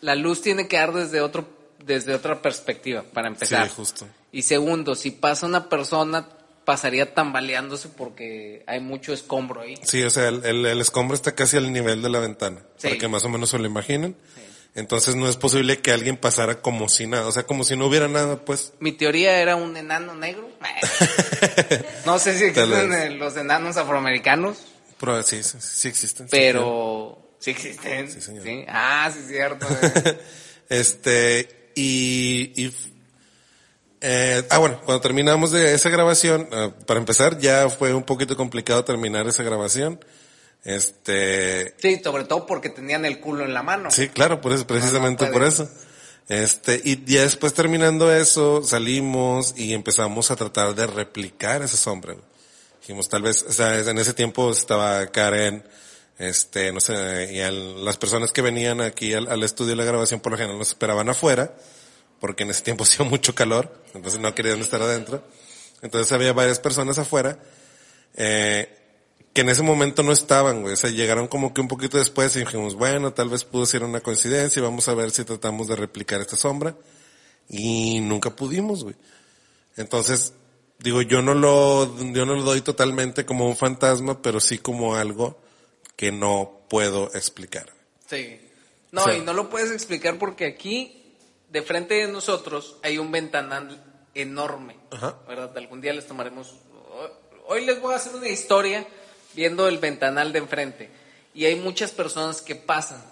la 0.00 0.14
luz 0.14 0.42
tiene 0.42 0.68
que 0.68 0.76
dar 0.76 0.92
desde 0.92 1.20
otro, 1.20 1.48
desde 1.84 2.14
otra 2.14 2.40
perspectiva, 2.42 3.02
para 3.12 3.28
empezar. 3.28 3.66
Sí, 3.68 3.74
justo. 3.76 4.06
Y 4.32 4.42
segundo, 4.42 4.94
si 4.94 5.10
pasa 5.10 5.46
una 5.46 5.68
persona, 5.68 6.28
pasaría 6.64 7.14
tambaleándose 7.14 7.88
porque 7.88 8.64
hay 8.66 8.80
mucho 8.80 9.12
escombro 9.12 9.60
ahí. 9.62 9.74
Sí, 9.82 10.02
o 10.02 10.10
sea, 10.10 10.28
el, 10.28 10.44
el, 10.44 10.66
el 10.66 10.80
escombro 10.80 11.14
está 11.14 11.34
casi 11.34 11.56
al 11.56 11.72
nivel 11.72 12.02
de 12.02 12.08
la 12.10 12.18
ventana, 12.20 12.60
Sí. 12.76 12.88
para 12.88 12.98
que 12.98 13.08
más 13.08 13.24
o 13.24 13.28
menos 13.28 13.50
se 13.50 13.58
lo 13.58 13.66
imaginen. 13.66 14.16
Entonces 14.76 15.14
no 15.14 15.28
es 15.28 15.36
posible 15.36 15.78
que 15.80 15.92
alguien 15.92 16.16
pasara 16.16 16.60
como 16.60 16.88
si 16.88 17.06
nada, 17.06 17.28
o 17.28 17.32
sea, 17.32 17.44
como 17.44 17.62
si 17.62 17.76
no 17.76 17.86
hubiera 17.86 18.08
nada, 18.08 18.44
pues. 18.44 18.72
Mi 18.80 18.90
teoría 18.90 19.40
era 19.40 19.54
un 19.54 19.76
enano 19.76 20.16
negro. 20.16 20.48
no 22.06 22.18
sé 22.18 22.36
si 22.36 22.46
existen 22.46 23.18
los 23.20 23.36
enanos 23.36 23.76
afroamericanos, 23.76 24.56
Pero 25.04 25.22
sí, 25.22 25.42
sí, 25.42 25.58
sí 25.60 25.88
existen. 25.88 26.26
pero 26.30 27.36
sí 27.38 27.50
existen. 27.50 28.10
Sí, 28.10 28.20
señor. 28.20 28.44
Sí. 28.44 28.64
Ah, 28.68 29.10
sí, 29.12 29.20
es 29.20 29.28
cierto. 29.28 29.66
eh. 29.82 30.20
Este, 30.70 31.70
y, 31.74 32.52
y 32.56 32.74
eh, 34.00 34.42
ah, 34.50 34.58
bueno, 34.58 34.80
cuando 34.84 35.00
terminamos 35.02 35.50
de 35.50 35.74
esa 35.74 35.90
grabación, 35.90 36.48
ah, 36.52 36.70
para 36.86 36.98
empezar, 37.00 37.38
ya 37.38 37.68
fue 37.68 37.92
un 37.94 38.02
poquito 38.02 38.36
complicado 38.36 38.84
terminar 38.84 39.26
esa 39.26 39.42
grabación. 39.42 40.02
Este, 40.64 41.74
Sí, 41.78 42.00
sobre 42.02 42.24
todo 42.24 42.46
porque 42.46 42.70
tenían 42.70 43.04
el 43.04 43.20
culo 43.20 43.44
en 43.44 43.52
la 43.54 43.62
mano. 43.62 43.90
Sí, 43.90 44.08
claro, 44.08 44.40
por 44.40 44.52
eso, 44.52 44.66
precisamente 44.66 45.26
no 45.26 45.32
por 45.32 45.44
eso. 45.44 45.70
Este, 46.28 46.80
y 46.82 47.04
ya 47.04 47.20
después 47.22 47.52
terminando 47.52 48.10
eso, 48.12 48.62
salimos 48.62 49.52
y 49.56 49.74
empezamos 49.74 50.30
a 50.30 50.36
tratar 50.36 50.74
de 50.74 50.86
replicar 50.86 51.62
esa 51.62 51.76
sombra. 51.76 52.16
Dijimos, 52.84 53.08
tal 53.08 53.22
vez, 53.22 53.42
o 53.48 53.52
sea, 53.52 53.78
en 53.80 53.96
ese 53.98 54.12
tiempo 54.12 54.50
estaba 54.50 55.06
Karen, 55.06 55.64
este, 56.18 56.70
no 56.70 56.80
sé, 56.80 57.30
y 57.32 57.40
al- 57.40 57.82
las 57.82 57.96
personas 57.96 58.30
que 58.30 58.42
venían 58.42 58.82
aquí 58.82 59.14
al, 59.14 59.26
al 59.28 59.42
estudio 59.42 59.70
de 59.70 59.76
la 59.76 59.84
grabación 59.84 60.20
por 60.20 60.32
lo 60.32 60.36
general 60.38 60.58
nos 60.58 60.68
esperaban 60.68 61.08
afuera, 61.08 61.56
porque 62.20 62.42
en 62.42 62.50
ese 62.50 62.60
tiempo 62.62 62.84
hacía 62.84 63.06
mucho 63.06 63.34
calor, 63.34 63.74
entonces 63.94 64.20
no 64.20 64.34
querían 64.34 64.60
estar 64.60 64.82
adentro. 64.82 65.24
Entonces 65.80 66.12
había 66.12 66.34
varias 66.34 66.60
personas 66.60 66.98
afuera, 66.98 67.38
eh, 68.16 68.68
que 69.32 69.40
en 69.40 69.48
ese 69.48 69.62
momento 69.62 70.02
no 70.02 70.12
estaban, 70.12 70.60
güey. 70.60 70.74
O 70.74 70.76
sea, 70.76 70.90
llegaron 70.90 71.26
como 71.26 71.52
que 71.54 71.60
un 71.62 71.68
poquito 71.68 71.96
después 71.98 72.36
y 72.36 72.40
dijimos, 72.40 72.74
bueno, 72.74 73.12
tal 73.14 73.30
vez 73.30 73.44
pudo 73.44 73.64
ser 73.66 73.82
una 73.82 74.00
coincidencia 74.00 74.60
y 74.60 74.62
vamos 74.62 74.88
a 74.88 74.94
ver 74.94 75.10
si 75.10 75.24
tratamos 75.24 75.68
de 75.68 75.76
replicar 75.76 76.20
esta 76.20 76.36
sombra. 76.36 76.76
Y 77.48 78.00
nunca 78.00 78.36
pudimos, 78.36 78.84
güey. 78.84 78.94
Entonces, 79.76 80.34
digo, 80.78 81.02
yo 81.02 81.22
no 81.22 81.34
lo, 81.34 81.96
yo 82.12 82.26
no 82.26 82.34
lo 82.34 82.42
doy 82.42 82.60
totalmente 82.60 83.24
como 83.24 83.46
un 83.48 83.56
fantasma, 83.56 84.20
pero 84.22 84.40
sí 84.40 84.58
como 84.58 84.94
algo 84.96 85.38
que 85.96 86.12
no 86.12 86.60
puedo 86.68 87.10
explicar. 87.14 87.66
Sí. 88.08 88.40
No, 88.92 89.02
O 89.02 89.04
sea- 89.04 89.16
y 89.16 89.20
no 89.22 89.32
lo 89.32 89.48
puedes 89.50 89.70
explicar 89.70 90.18
porque 90.18 90.46
aquí, 90.46 91.14
de 91.50 91.62
frente 91.62 91.94
de 91.94 92.08
nosotros, 92.08 92.76
hay 92.82 92.98
un 92.98 93.10
ventanal 93.10 93.82
enorme. 94.14 94.76
Ajá. 94.90 95.16
¿Verdad? 95.26 95.56
Algún 95.56 95.80
día 95.80 95.92
les 95.92 96.06
tomaremos. 96.06 96.54
Hoy 97.46 97.64
les 97.66 97.80
voy 97.80 97.92
a 97.92 97.96
hacer 97.96 98.14
una 98.14 98.28
historia 98.28 98.86
viendo 99.34 99.66
el 99.68 99.78
ventanal 99.78 100.32
de 100.32 100.38
enfrente. 100.38 100.90
Y 101.34 101.44
hay 101.46 101.56
muchas 101.56 101.90
personas 101.90 102.40
que 102.40 102.54
pasan 102.54 103.02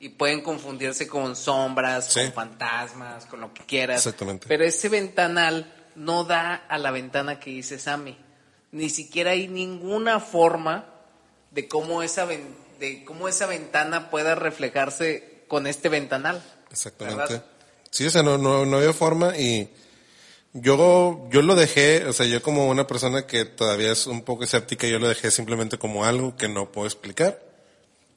y 0.00 0.08
pueden 0.08 0.40
confundirse 0.40 1.06
con 1.06 1.36
sombras, 1.36 2.12
Sí. 2.12 2.20
con 2.22 2.32
fantasmas, 2.32 3.26
con 3.26 3.40
lo 3.42 3.52
que 3.52 3.64
quieras. 3.64 3.98
Exactamente. 4.06 4.46
Pero 4.48 4.64
ese 4.64 4.88
ventanal 4.88 5.70
no 5.96 6.24
da 6.24 6.54
a 6.54 6.78
la 6.78 6.90
ventana 6.90 7.40
que 7.40 7.50
dice 7.50 7.78
Sammy. 7.78 8.16
Ni 8.72 8.90
siquiera 8.90 9.32
hay 9.32 9.48
ninguna 9.48 10.20
forma 10.20 10.86
de 11.50 11.68
cómo 11.68 12.02
esa 12.02 12.26
de 12.26 13.04
cómo 13.04 13.28
esa 13.28 13.46
ventana 13.46 14.10
pueda 14.10 14.34
reflejarse 14.34 15.44
con 15.48 15.66
este 15.66 15.88
ventanal. 15.88 16.42
Exactamente. 16.70 17.20
¿Verdad? 17.20 17.44
Sí, 17.90 18.06
o 18.06 18.10
sea, 18.10 18.22
no, 18.22 18.38
no, 18.38 18.66
no 18.66 18.78
había 18.78 18.92
forma 18.92 19.36
y 19.38 19.68
yo, 20.52 21.28
yo 21.30 21.42
lo 21.42 21.56
dejé, 21.56 22.04
o 22.06 22.12
sea, 22.12 22.26
yo 22.26 22.40
como 22.42 22.68
una 22.68 22.86
persona 22.86 23.26
que 23.26 23.44
todavía 23.44 23.90
es 23.90 24.06
un 24.06 24.22
poco 24.22 24.44
escéptica, 24.44 24.86
yo 24.86 25.00
lo 25.00 25.08
dejé 25.08 25.30
simplemente 25.30 25.78
como 25.78 26.04
algo 26.04 26.36
que 26.36 26.48
no 26.48 26.70
puedo 26.70 26.86
explicar. 26.86 27.40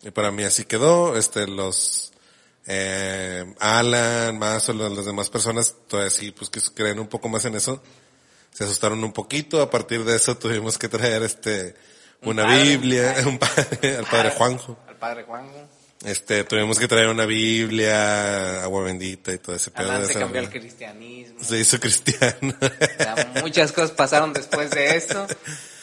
Y 0.04 0.12
para 0.12 0.32
mí 0.32 0.44
así 0.44 0.64
quedó, 0.66 1.18
este, 1.18 1.48
los, 1.48 2.14
eh, 2.68 3.46
Alan, 3.60 4.38
más 4.38 4.68
o 4.68 4.74
las 4.74 5.06
demás 5.06 5.30
personas, 5.30 5.76
todavía 5.88 6.10
sí, 6.10 6.32
pues 6.32 6.50
que 6.50 6.60
creen 6.76 7.00
un 7.00 7.08
poco 7.08 7.30
más 7.30 7.46
en 7.46 7.56
eso, 7.56 7.82
se 8.52 8.66
asustaron 8.66 9.04
un 9.04 9.14
poquito, 9.14 9.62
a 9.62 9.70
partir 9.70 10.04
de 10.04 10.16
eso 10.16 10.38
tuvimos 10.38 10.78
que 10.78 10.90
traer 10.90 11.24
este, 11.24 11.76
Un 12.22 12.32
una 12.32 12.44
padre. 12.44 12.64
Biblia, 12.64 13.16
un 13.26 13.40
padre, 13.40 13.98
al 13.98 14.06
padre 14.06 14.32
Juanjo. 14.32 14.78
Al 14.88 14.98
padre 14.98 15.24
Juanjo. 15.24 15.70
Este, 16.04 16.44
tuvimos 16.44 16.78
que 16.78 16.88
traer 16.88 17.08
una 17.08 17.26
Biblia, 17.26 18.64
agua 18.64 18.84
bendita 18.84 19.34
y 19.34 19.40
todo 19.40 19.56
ese 19.56 19.72
pedo. 19.72 19.90
Alan 19.90 20.06
se 20.06 20.12
esa 20.12 20.20
cambió 20.20 20.42
al 20.42 20.50
cristianismo. 20.50 21.44
Se 21.44 21.58
hizo 21.58 21.80
cristiano. 21.80 22.54
O 22.62 23.04
sea, 23.04 23.34
muchas 23.42 23.72
cosas 23.72 23.92
pasaron 23.92 24.34
después 24.34 24.70
de 24.70 24.96
esto. 24.96 25.26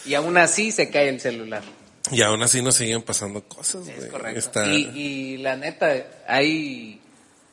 Y 0.04 0.14
aún 0.14 0.36
así 0.36 0.70
se 0.70 0.90
cae 0.90 1.08
el 1.08 1.20
celular. 1.20 1.62
Y 2.10 2.22
aún 2.22 2.42
así 2.42 2.60
nos 2.62 2.74
siguen 2.76 3.02
pasando 3.02 3.42
cosas, 3.48 3.86
Es 3.88 3.96
güey. 3.96 4.10
correcto. 4.10 4.38
Está- 4.38 4.66
Y, 4.72 4.90
y 4.94 5.36
la 5.38 5.56
neta, 5.56 5.92
hay. 6.28 7.00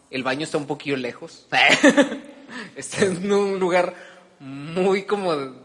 El 0.09 0.23
baño 0.23 0.43
está 0.43 0.57
un 0.57 0.67
poquillo 0.67 0.97
lejos. 0.97 1.47
está 2.75 3.05
en 3.05 3.31
un 3.31 3.59
lugar 3.59 3.93
muy 4.39 5.03
como. 5.03 5.61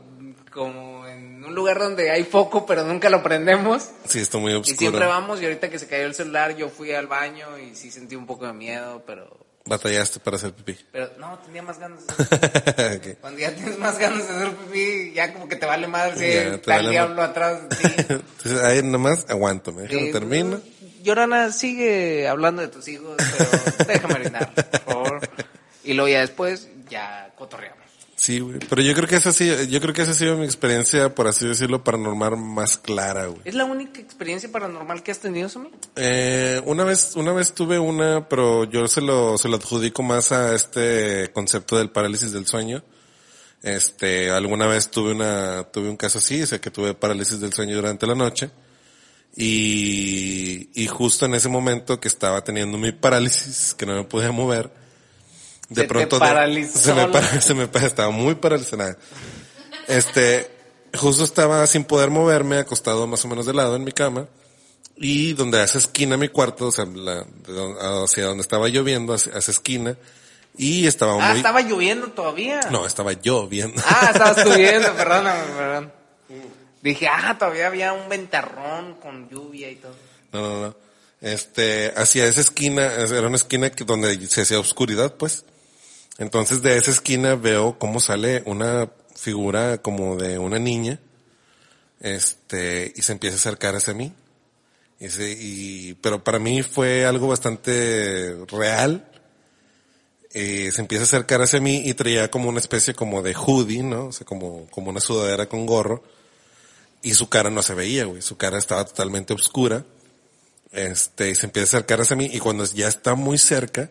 Como 0.52 1.06
en 1.06 1.44
un 1.44 1.54
lugar 1.54 1.78
donde 1.78 2.10
hay 2.10 2.24
foco, 2.24 2.64
pero 2.64 2.82
nunca 2.84 3.10
lo 3.10 3.22
prendemos. 3.22 3.90
Sí, 4.06 4.20
está 4.20 4.38
muy 4.38 4.52
Y 4.52 4.54
oscuro. 4.54 4.76
siempre 4.78 5.06
vamos. 5.06 5.42
Y 5.42 5.44
ahorita 5.44 5.68
que 5.68 5.78
se 5.78 5.86
cayó 5.86 6.06
el 6.06 6.14
celular, 6.14 6.56
yo 6.56 6.70
fui 6.70 6.92
al 6.92 7.06
baño 7.08 7.58
y 7.58 7.74
sí 7.74 7.90
sentí 7.90 8.16
un 8.16 8.26
poco 8.26 8.46
de 8.46 8.54
miedo, 8.54 9.02
pero. 9.06 9.45
Batallaste 9.66 10.20
para 10.20 10.36
hacer 10.36 10.52
pipí. 10.52 10.78
Pero 10.92 11.10
no, 11.18 11.38
tenía 11.40 11.62
más 11.62 11.78
ganas. 11.78 12.06
de- 12.06 12.96
Ok. 13.14 13.20
Cuando 13.20 13.40
ya 13.40 13.54
tienes 13.54 13.78
más 13.78 13.98
ganas 13.98 14.26
de 14.28 14.34
hacer 14.34 14.50
pipí, 14.56 15.12
ya 15.12 15.32
como 15.32 15.48
que 15.48 15.56
te 15.56 15.66
vale 15.66 15.86
madre 15.88 16.16
si 16.16 16.24
está 16.54 16.76
el 16.76 16.82
vale 16.82 16.90
diablo 16.90 17.22
atrás 17.22 17.62
de 17.68 17.76
ti. 17.76 17.94
Entonces, 18.08 18.62
ahí 18.62 18.82
nomás 18.82 19.26
aguanto, 19.28 19.72
me 19.72 19.82
déjame 19.82 20.06
Sí, 20.06 20.12
termino. 20.12 20.60
Llorana, 21.02 21.52
sigue 21.52 22.26
hablando 22.28 22.62
de 22.62 22.68
tus 22.68 22.88
hijos, 22.88 23.16
pero 23.36 23.86
déjame 23.86 24.14
orinar, 24.14 24.52
por 24.54 24.80
favor. 24.80 25.20
Y 25.84 25.94
luego 25.94 26.08
ya 26.08 26.20
después, 26.20 26.68
ya 26.90 27.32
cotorreamos. 27.36 27.85
Sí, 28.16 28.40
güey. 28.40 28.58
Pero 28.66 28.80
yo 28.80 28.94
creo 28.94 29.06
que 29.06 29.16
esa 29.16 29.30
sí, 29.30 29.46
yo 29.68 29.78
creo 29.78 29.92
que 29.92 30.00
esa 30.00 30.12
ha 30.12 30.14
sido 30.14 30.38
mi 30.38 30.46
experiencia, 30.46 31.14
por 31.14 31.28
así 31.28 31.46
decirlo, 31.46 31.84
paranormal 31.84 32.38
más 32.38 32.78
clara, 32.78 33.26
güey. 33.26 33.42
¿Es 33.44 33.54
la 33.54 33.66
única 33.66 34.00
experiencia 34.00 34.50
paranormal 34.50 35.02
que 35.02 35.10
has 35.10 35.18
tenido, 35.20 35.50
Sammy? 35.50 35.70
Eh, 35.96 36.62
una 36.64 36.84
vez, 36.84 37.14
una 37.14 37.32
vez 37.32 37.52
tuve 37.52 37.78
una, 37.78 38.26
pero 38.26 38.64
yo 38.64 38.88
se 38.88 39.02
lo, 39.02 39.36
se 39.36 39.50
lo 39.50 39.56
adjudico 39.56 40.02
más 40.02 40.32
a 40.32 40.54
este 40.54 41.30
concepto 41.34 41.76
del 41.76 41.90
parálisis 41.90 42.32
del 42.32 42.46
sueño. 42.46 42.82
Este, 43.62 44.30
alguna 44.30 44.66
vez 44.66 44.90
tuve 44.90 45.12
una, 45.12 45.64
tuve 45.64 45.90
un 45.90 45.96
caso 45.98 46.16
así, 46.16 46.42
o 46.42 46.46
sea 46.46 46.58
que 46.58 46.70
tuve 46.70 46.94
parálisis 46.94 47.38
del 47.38 47.52
sueño 47.52 47.76
durante 47.76 48.06
la 48.06 48.14
noche. 48.14 48.50
Y, 49.36 50.70
y 50.72 50.86
justo 50.86 51.26
en 51.26 51.34
ese 51.34 51.50
momento 51.50 52.00
que 52.00 52.08
estaba 52.08 52.42
teniendo 52.42 52.78
mi 52.78 52.92
parálisis, 52.92 53.74
que 53.74 53.84
no 53.84 53.94
me 53.94 54.04
podía 54.04 54.32
mover, 54.32 54.85
de 55.68 55.74
Se 55.74 55.82
te 55.82 55.88
pronto 55.88 56.16
de- 56.16 56.20
paralizó 56.20 56.78
se 56.78 56.94
me, 56.94 57.08
para- 57.08 57.40
se 57.40 57.54
me 57.54 57.66
para- 57.68 57.86
estaba 57.86 58.10
muy 58.10 58.34
paralizada. 58.36 58.96
Este, 59.88 60.50
justo 60.96 61.24
estaba 61.24 61.66
sin 61.66 61.84
poder 61.84 62.10
moverme, 62.10 62.58
acostado 62.58 63.06
más 63.06 63.24
o 63.24 63.28
menos 63.28 63.46
de 63.46 63.54
lado 63.54 63.76
en 63.76 63.84
mi 63.84 63.92
cama, 63.92 64.26
Y 64.98 65.34
donde 65.34 65.60
hace 65.60 65.76
esquina 65.76 66.16
mi 66.16 66.28
cuarto, 66.30 66.68
o 66.68 66.72
sea, 66.72 66.86
la, 66.86 67.26
hacia 68.04 68.24
donde 68.24 68.40
estaba 68.40 68.68
lloviendo, 68.68 69.12
hacia, 69.12 69.34
hacia 69.36 69.50
esquina. 69.52 69.94
Y 70.56 70.86
estaba 70.86 71.12
Ah, 71.22 71.28
muy... 71.28 71.36
estaba 71.36 71.60
lloviendo 71.60 72.06
todavía. 72.12 72.60
No, 72.70 72.86
estaba 72.86 73.12
yo 73.12 73.46
viendo. 73.46 73.82
Ah, 73.86 74.08
estabas 74.14 74.36
tú 74.42 74.54
viendo, 74.54 74.90
perdóname, 74.94 75.42
perdón. 75.54 75.92
Dije, 76.80 77.08
ah, 77.08 77.36
todavía 77.38 77.66
había 77.66 77.92
un 77.92 78.08
ventarrón 78.08 78.94
con 78.94 79.28
lluvia 79.28 79.70
y 79.70 79.76
todo. 79.76 79.94
No, 80.32 80.40
no, 80.40 80.60
no. 80.68 80.76
Este, 81.20 81.92
hacia 81.94 82.24
esa 82.26 82.40
esquina, 82.40 82.86
era 82.94 83.26
una 83.26 83.36
esquina 83.36 83.68
que 83.70 83.84
donde 83.84 84.26
se 84.28 84.42
hacía 84.42 84.58
oscuridad, 84.58 85.14
pues. 85.16 85.44
Entonces 86.18 86.62
de 86.62 86.76
esa 86.76 86.90
esquina 86.90 87.34
veo 87.34 87.78
cómo 87.78 88.00
sale 88.00 88.42
una 88.46 88.90
figura 89.14 89.78
como 89.78 90.16
de 90.16 90.38
una 90.38 90.58
niña, 90.58 91.00
este, 92.00 92.92
y 92.94 93.02
se 93.02 93.12
empieza 93.12 93.36
a 93.36 93.38
acercar 93.38 93.74
hacia 93.74 93.94
mí. 93.94 94.12
Y 94.98 95.08
se, 95.08 95.30
y, 95.38 95.94
pero 95.94 96.24
para 96.24 96.38
mí 96.38 96.62
fue 96.62 97.04
algo 97.04 97.28
bastante 97.28 98.36
real. 98.48 99.10
Eh, 100.32 100.70
se 100.72 100.80
empieza 100.80 101.04
a 101.04 101.06
acercar 101.06 101.42
hacia 101.42 101.60
mí 101.60 101.82
y 101.84 101.94
traía 101.94 102.30
como 102.30 102.48
una 102.48 102.60
especie 102.60 102.94
como 102.94 103.22
de 103.22 103.34
hoodie, 103.34 103.82
¿no? 103.82 104.06
O 104.06 104.12
sea, 104.12 104.26
como, 104.26 104.66
como 104.70 104.90
una 104.90 105.00
sudadera 105.00 105.48
con 105.48 105.66
gorro. 105.66 106.02
Y 107.02 107.14
su 107.14 107.28
cara 107.28 107.50
no 107.50 107.62
se 107.62 107.74
veía, 107.74 108.04
güey. 108.04 108.22
Su 108.22 108.36
cara 108.36 108.58
estaba 108.58 108.84
totalmente 108.84 109.34
oscura. 109.34 109.84
Este, 110.72 111.30
y 111.30 111.34
se 111.34 111.46
empieza 111.46 111.76
a 111.76 111.80
acercar 111.80 112.00
hacia 112.00 112.16
mí 112.16 112.28
y 112.32 112.38
cuando 112.38 112.64
ya 112.64 112.88
está 112.88 113.14
muy 113.14 113.38
cerca, 113.38 113.90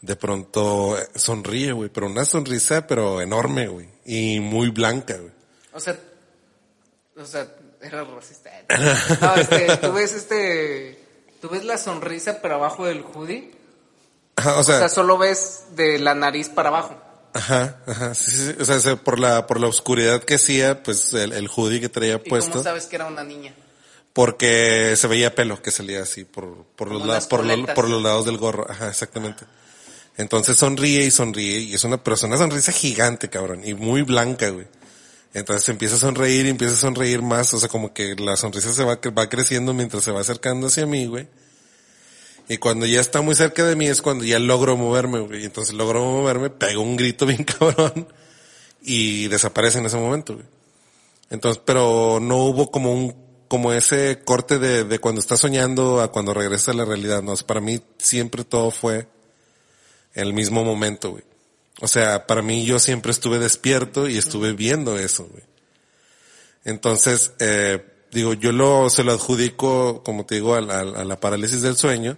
de 0.00 0.16
pronto 0.16 0.98
eh, 0.98 1.06
sonríe, 1.14 1.72
güey. 1.72 1.88
Pero 1.90 2.06
una 2.06 2.24
sonrisa, 2.24 2.86
pero 2.86 3.20
enorme, 3.20 3.66
güey. 3.68 3.88
Y 4.04 4.40
muy 4.40 4.70
blanca, 4.70 5.16
güey. 5.16 5.32
O 5.72 5.80
sea, 5.80 5.98
o 7.16 7.24
sea, 7.24 7.46
era 7.80 8.04
racista. 8.04 8.50
No, 9.20 9.34
este, 9.36 9.76
tú 9.78 9.92
ves 9.92 10.12
este, 10.12 11.00
tú 11.40 11.48
ves 11.48 11.64
la 11.64 11.78
sonrisa 11.78 12.40
pero 12.42 12.56
abajo 12.56 12.86
del 12.86 13.02
hoodie. 13.02 13.52
Ajá, 14.36 14.56
o 14.56 14.60
O 14.60 14.64
sea, 14.64 14.88
solo 14.88 15.16
ves 15.18 15.64
de 15.76 15.98
la 15.98 16.14
nariz 16.14 16.48
para 16.50 16.68
abajo. 16.68 17.00
ajá, 17.32 17.78
ajá, 17.86 18.14
sí, 18.14 18.30
sí. 18.32 18.54
O 18.60 18.64
sea, 18.66 18.78
se- 18.80 18.96
por 18.96 19.18
la, 19.18 19.46
por 19.46 19.60
la 19.60 19.66
oscuridad 19.66 20.22
que 20.22 20.34
hacía, 20.34 20.82
pues 20.82 21.12
el, 21.14 21.32
el 21.32 21.48
hoodie 21.54 21.80
que 21.80 21.88
traía 21.88 22.16
¿Y 22.22 22.28
puesto. 22.28 22.52
cómo 22.52 22.62
sabes 22.64 22.84
que 22.86 22.96
era 22.96 23.06
una 23.06 23.24
niña? 23.24 23.54
Porque 24.12 24.94
se 24.96 25.06
veía 25.08 25.34
pelo 25.34 25.60
que 25.60 25.70
salía 25.70 26.02
así 26.02 26.24
por, 26.24 26.64
por 26.76 26.90
los 26.90 27.06
lados, 27.06 27.26
por, 27.26 27.44
lo- 27.44 27.50
coletas. 27.52 27.74
por 27.74 27.88
los 27.88 28.02
lados 28.02 28.24
del 28.26 28.38
gorro. 28.38 28.66
Ajá, 28.70 28.88
exactamente. 28.88 29.44
Entonces 30.18 30.56
sonríe 30.56 31.04
y 31.04 31.10
sonríe 31.10 31.58
y 31.60 31.74
es 31.74 31.84
una, 31.84 32.02
pero 32.02 32.14
es 32.14 32.22
una 32.22 32.38
sonrisa 32.38 32.72
gigante, 32.72 33.28
cabrón, 33.28 33.62
y 33.64 33.74
muy 33.74 34.02
blanca, 34.02 34.48
güey. 34.48 34.66
Entonces 35.34 35.68
empieza 35.68 35.96
a 35.96 35.98
sonreír 35.98 36.46
y 36.46 36.50
empieza 36.50 36.74
a 36.74 36.78
sonreír 36.78 37.20
más, 37.20 37.52
o 37.52 37.58
sea, 37.58 37.68
como 37.68 37.92
que 37.92 38.14
la 38.16 38.36
sonrisa 38.36 38.72
se 38.72 38.84
va, 38.84 38.98
va 39.16 39.28
creciendo 39.28 39.74
mientras 39.74 40.02
se 40.02 40.10
va 40.10 40.20
acercando 40.20 40.68
hacia 40.68 40.86
mí, 40.86 41.06
güey. 41.06 41.28
Y 42.48 42.56
cuando 42.56 42.86
ya 42.86 43.00
está 43.00 43.20
muy 43.20 43.34
cerca 43.34 43.64
de 43.64 43.76
mí 43.76 43.86
es 43.86 44.00
cuando 44.00 44.24
ya 44.24 44.38
logro 44.38 44.76
moverme, 44.78 45.20
güey. 45.20 45.44
Entonces 45.44 45.74
logro 45.74 46.02
moverme, 46.02 46.48
pego 46.48 46.80
un 46.80 46.96
grito 46.96 47.26
bien 47.26 47.44
cabrón 47.44 48.08
y 48.80 49.28
desaparece 49.28 49.78
en 49.78 49.86
ese 49.86 49.98
momento, 49.98 50.34
güey. 50.34 50.46
Entonces, 51.28 51.60
pero 51.64 52.18
no 52.20 52.38
hubo 52.38 52.70
como 52.70 52.92
un, 52.92 53.14
como 53.48 53.72
ese 53.72 54.22
corte 54.24 54.58
de, 54.58 54.84
de 54.84 54.98
cuando 55.00 55.20
estás 55.20 55.40
soñando 55.40 56.00
a 56.00 56.12
cuando 56.12 56.32
regresa 56.32 56.70
a 56.70 56.74
la 56.74 56.84
realidad, 56.84 57.20
no, 57.22 57.34
para 57.46 57.60
mí 57.60 57.82
siempre 57.98 58.44
todo 58.44 58.70
fue 58.70 59.08
el 60.16 60.32
mismo 60.32 60.64
momento, 60.64 61.12
güey. 61.12 61.24
O 61.80 61.88
sea, 61.88 62.26
para 62.26 62.42
mí 62.42 62.64
yo 62.64 62.78
siempre 62.78 63.12
estuve 63.12 63.38
despierto 63.38 64.08
y 64.08 64.16
estuve 64.16 64.52
viendo 64.54 64.98
eso, 64.98 65.28
güey. 65.30 65.44
Entonces, 66.64 67.32
eh, 67.38 67.84
digo, 68.10 68.32
yo 68.32 68.50
lo, 68.50 68.90
se 68.90 69.04
lo 69.04 69.12
adjudico, 69.12 70.02
como 70.02 70.26
te 70.26 70.36
digo, 70.36 70.54
a 70.54 70.60
la, 70.60 70.80
a 70.80 71.04
la 71.04 71.20
parálisis 71.20 71.62
del 71.62 71.76
sueño. 71.76 72.16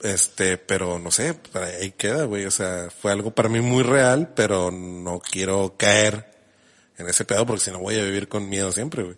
Este, 0.00 0.58
pero 0.58 0.98
no 0.98 1.10
sé, 1.10 1.34
para 1.34 1.66
ahí 1.66 1.92
queda, 1.92 2.24
güey. 2.24 2.46
O 2.46 2.50
sea, 2.50 2.88
fue 2.90 3.12
algo 3.12 3.30
para 3.30 3.48
mí 3.48 3.60
muy 3.60 3.82
real, 3.82 4.32
pero 4.34 4.70
no 4.70 5.20
quiero 5.20 5.76
caer 5.76 6.30
en 6.98 7.08
ese 7.08 7.24
pedo 7.24 7.46
porque 7.46 7.64
si 7.64 7.70
no 7.70 7.78
voy 7.78 7.98
a 7.98 8.04
vivir 8.04 8.28
con 8.28 8.48
miedo 8.48 8.72
siempre, 8.72 9.02
güey. 9.02 9.16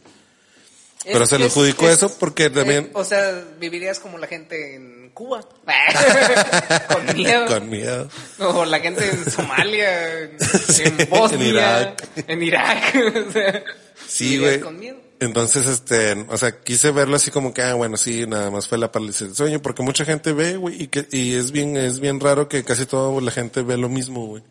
Pero 1.12 1.24
Es- 1.24 1.30
se 1.30 1.38
le 1.38 1.46
es- 1.46 1.52
adjudico 1.52 1.88
es- 1.88 1.96
eso 1.96 2.16
porque 2.18 2.50
también- 2.50 2.84
eh, 2.86 2.90
o 2.94 3.04
sea, 3.04 3.44
vivirías 3.60 4.00
como 4.00 4.18
la 4.18 4.26
gente 4.26 4.74
en 4.74 5.10
Cuba. 5.14 5.40
Con 6.92 7.16
miedo. 7.16 7.46
Con 7.46 7.68
miedo. 7.70 8.08
O 8.38 8.64
la 8.64 8.80
gente 8.80 9.08
en 9.08 9.30
Somalia, 9.30 10.20
en, 10.22 10.36
en 11.00 11.08
Bosnia, 11.10 11.38
en 11.40 11.46
Irak. 11.46 12.08
en 12.26 12.42
Irak. 12.42 12.94
o 13.28 13.32
sea, 13.32 13.62
Sí, 14.06 14.38
güey. 14.38 14.60
con 14.60 14.78
miedo. 14.78 14.96
Entonces, 15.18 15.66
este, 15.66 16.12
o 16.28 16.36
sea, 16.36 16.60
quise 16.60 16.90
verlo 16.90 17.16
así 17.16 17.30
como 17.30 17.54
que, 17.54 17.62
ah, 17.62 17.72
bueno, 17.74 17.96
sí, 17.96 18.26
nada 18.26 18.50
más 18.50 18.68
fue 18.68 18.76
la 18.76 18.92
parálisis 18.92 19.20
del 19.28 19.34
sueño, 19.34 19.62
porque 19.62 19.82
mucha 19.82 20.04
gente 20.04 20.32
ve, 20.34 20.56
güey, 20.58 20.82
y 20.82 20.88
que, 20.88 21.08
y 21.10 21.34
es 21.34 21.50
bien, 21.52 21.76
es 21.76 22.00
bien 22.00 22.20
raro 22.20 22.48
que 22.48 22.62
casi 22.64 22.84
toda 22.84 23.18
la 23.22 23.30
gente 23.30 23.62
ve 23.62 23.78
lo 23.78 23.88
mismo, 23.88 24.26
güey. 24.26 24.42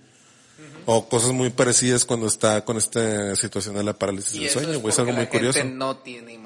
O 0.87 1.07
cosas 1.09 1.31
muy 1.31 1.49
parecidas 1.51 2.05
cuando 2.05 2.27
está 2.27 2.63
con 2.65 2.77
esta 2.77 3.35
situación 3.35 3.75
de 3.75 3.83
la 3.83 3.93
parálisis 3.93 4.35
Y 4.35 4.39
del 4.41 4.49
sueño, 4.49 4.71
es 4.73 4.77
güey, 4.81 4.89
es 4.89 4.95
porque 4.95 5.11
algo 5.11 5.13
muy 5.13 5.25
la 5.25 5.31
gente 5.31 5.37
curioso. 5.51 5.63
no 5.75 5.97
tiene. 5.97 6.37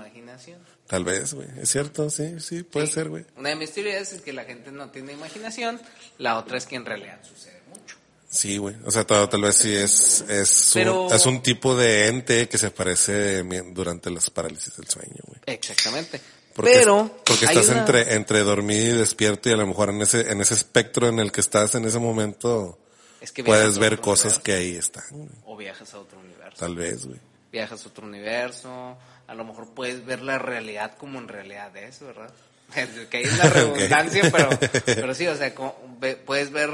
Tal 0.89 1.03
vez, 1.05 1.33
güey, 1.35 1.47
es 1.61 1.69
cierto, 1.69 2.09
sí, 2.09 2.39
sí, 2.39 2.63
puede 2.63 2.87
Sí. 2.87 2.93
ser, 2.93 3.09
güey. 3.09 3.23
Una 3.37 3.49
de 3.49 3.55
mis 3.55 3.71
teorías 3.71 4.11
es 4.11 4.21
que 4.21 4.33
la 4.33 4.43
gente 4.43 4.71
no 4.71 4.89
tiene 4.89 5.13
imaginación, 5.13 5.79
la 6.17 6.37
otra 6.37 6.57
es 6.57 6.65
que 6.65 6.75
en 6.77 6.85
realidad 6.85 7.19
sucede 7.23 7.61
mucho. 7.69 7.95
Sí, 8.27 8.57
güey, 8.57 8.75
o 8.85 8.89
sea, 8.91 9.05
tal, 9.05 9.29
tal 9.29 9.41
vez 9.43 9.55
sí 9.55 9.73
es, 9.73 10.25
es, 10.27 10.71
Pero- 10.73 11.03
un, 11.05 11.13
es 11.13 11.25
un 11.27 11.41
tipo 11.43 11.75
de 11.75 12.07
ente 12.07 12.49
que 12.49 12.57
se 12.57 12.67
aparece 12.67 13.43
durante 13.71 14.09
las 14.09 14.29
parálisis 14.31 14.75
del 14.77 14.87
sueño, 14.89 15.21
güey. 15.27 15.39
Exactamente. 15.45 16.19
Porque, 16.55 16.71
Pero 16.73 17.21
porque 17.23 17.45
estás 17.45 17.67
una- 17.69 17.79
entre, 17.81 18.13
entre 18.15 18.39
dormido 18.39 18.95
y 18.95 18.97
despierto 18.97 19.47
y 19.49 19.53
a 19.53 19.57
lo 19.57 19.67
mejor 19.67 19.91
en 19.91 20.01
ese, 20.01 20.29
en 20.31 20.41
ese 20.41 20.55
espectro 20.55 21.07
en 21.07 21.19
el 21.19 21.31
que 21.31 21.39
estás 21.41 21.75
en 21.75 21.85
ese 21.85 21.99
momento 21.99 22.79
Es 23.21 23.31
que 23.31 23.43
viajas 23.43 23.61
puedes 23.61 23.77
ver 23.77 23.99
cosas 24.01 24.23
universo. 24.37 24.43
que 24.43 24.53
ahí 24.53 24.75
están, 24.75 25.03
güey. 25.11 25.29
o 25.45 25.55
viajas 25.55 25.93
a 25.93 25.99
otro 25.99 26.19
universo. 26.19 26.57
Tal 26.59 26.75
vez, 26.75 27.05
güey. 27.05 27.19
Viajas 27.51 27.85
a 27.85 27.89
otro 27.89 28.05
universo, 28.07 28.97
a 29.29 29.33
lo 29.35 29.45
mejor 29.45 29.69
puedes 29.73 30.05
ver 30.05 30.21
la 30.21 30.37
realidad 30.39 30.97
como 30.97 31.19
en 31.19 31.27
realidad 31.27 31.75
es, 31.77 31.99
¿verdad? 32.01 32.31
que 33.09 33.17
hay 33.17 33.25
una 33.25 33.43
redundancia, 33.49 34.29
pero, 34.31 34.49
pero 34.85 35.13
sí, 35.15 35.27
o 35.27 35.35
sea, 35.35 35.53
como 35.55 35.75
ve- 35.99 36.15
puedes 36.15 36.51
ver 36.51 36.69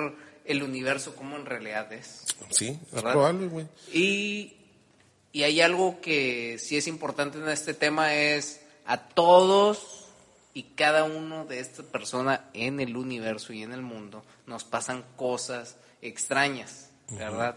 el 0.45 0.63
universo 0.63 1.15
como 1.15 1.35
en 1.35 1.45
realidad 1.45 1.91
es. 1.93 2.23
Sí, 2.49 2.79
es 2.87 2.91
¿Verdad? 2.91 3.11
probable, 3.13 3.47
güey. 3.47 3.67
Y, 3.91 4.53
y 5.31 5.43
hay 5.43 5.61
algo 5.61 5.99
que 6.01 6.57
sí 6.59 6.77
es 6.77 6.87
importante 6.87 7.37
en 7.37 7.49
este 7.49 7.73
tema 7.73 8.13
es 8.13 8.61
a 8.85 8.97
todos 8.99 10.05
y 10.53 10.63
cada 10.75 11.03
uno 11.03 11.45
de 11.45 11.59
esta 11.59 11.83
persona 11.83 12.45
en 12.53 12.79
el 12.79 12.95
universo 12.95 13.51
y 13.53 13.63
en 13.63 13.73
el 13.73 13.81
mundo 13.81 14.23
nos 14.47 14.63
pasan 14.63 15.03
cosas 15.17 15.75
extrañas, 16.01 16.89
¿verdad? 17.09 17.55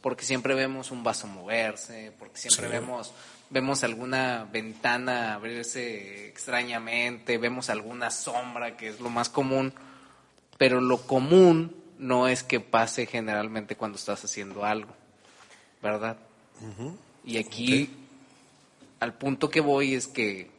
Porque 0.00 0.24
siempre 0.24 0.54
vemos 0.54 0.90
un 0.92 1.02
vaso 1.02 1.26
moverse, 1.26 2.12
porque 2.18 2.38
siempre 2.38 2.66
Sí. 2.66 2.72
vemos 2.72 3.12
vemos 3.50 3.82
alguna 3.84 4.46
ventana 4.52 5.34
abrirse 5.34 6.28
extrañamente, 6.28 7.38
vemos 7.38 7.70
alguna 7.70 8.10
sombra 8.10 8.76
que 8.76 8.88
es 8.88 9.00
lo 9.00 9.10
más 9.10 9.28
común, 9.28 9.72
pero 10.58 10.80
lo 10.80 10.98
común 11.06 11.74
no 11.98 12.28
es 12.28 12.42
que 12.42 12.60
pase 12.60 13.06
generalmente 13.06 13.76
cuando 13.76 13.96
estás 13.98 14.24
haciendo 14.24 14.64
algo, 14.64 14.94
¿verdad? 15.82 16.16
Y 17.24 17.38
aquí, 17.38 17.90
al 19.00 19.14
punto 19.14 19.48
que 19.50 19.60
voy 19.60 19.94
es 19.94 20.06
que 20.08 20.50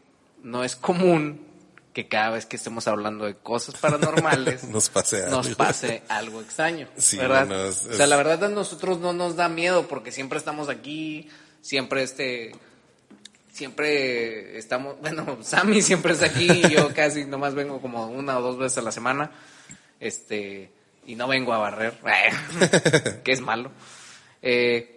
no 0.43 0.63
es 0.63 0.75
común 0.75 1.45
que 1.93 2.07
cada 2.07 2.29
vez 2.31 2.45
que 2.45 2.55
estemos 2.55 2.87
hablando 2.87 3.25
de 3.25 3.35
cosas 3.35 3.75
paranormales 3.75 4.63
Nos 4.69 4.89
pase 4.89 5.23
algo. 5.23 5.37
nos 5.37 5.55
pase 5.55 6.03
algo 6.07 6.39
extraño, 6.41 6.87
Sí, 6.97 7.17
¿verdad? 7.17 7.47
bueno, 7.47 7.65
es- 7.65 7.85
O 7.85 7.93
sea, 7.93 8.07
la 8.07 8.15
verdad 8.15 8.43
a 8.45 8.49
nosotros 8.49 8.99
no 8.99 9.11
nos 9.13 9.35
da 9.35 9.49
miedo 9.49 9.87
porque 9.87 10.11
siempre 10.11 10.37
estamos 10.39 10.69
aquí, 10.69 11.27
siempre 11.61 12.03
este 12.03 12.51
siempre 13.51 14.57
estamos, 14.57 14.97
bueno, 15.01 15.39
Sammy 15.41 15.81
siempre 15.81 16.13
está 16.13 16.27
aquí 16.27 16.49
y 16.49 16.69
yo 16.69 16.93
casi 16.93 17.25
nomás 17.25 17.55
vengo 17.55 17.81
como 17.81 18.07
una 18.07 18.37
o 18.37 18.41
dos 18.41 18.57
veces 18.57 18.79
a 18.79 18.81
la 18.81 18.91
semana. 18.91 19.31
Este, 19.99 20.71
y 21.05 21.15
no 21.15 21.27
vengo 21.27 21.53
a 21.53 21.57
barrer, 21.57 21.93
que 23.23 23.31
es 23.31 23.41
malo. 23.41 23.71
Eh, 24.41 24.95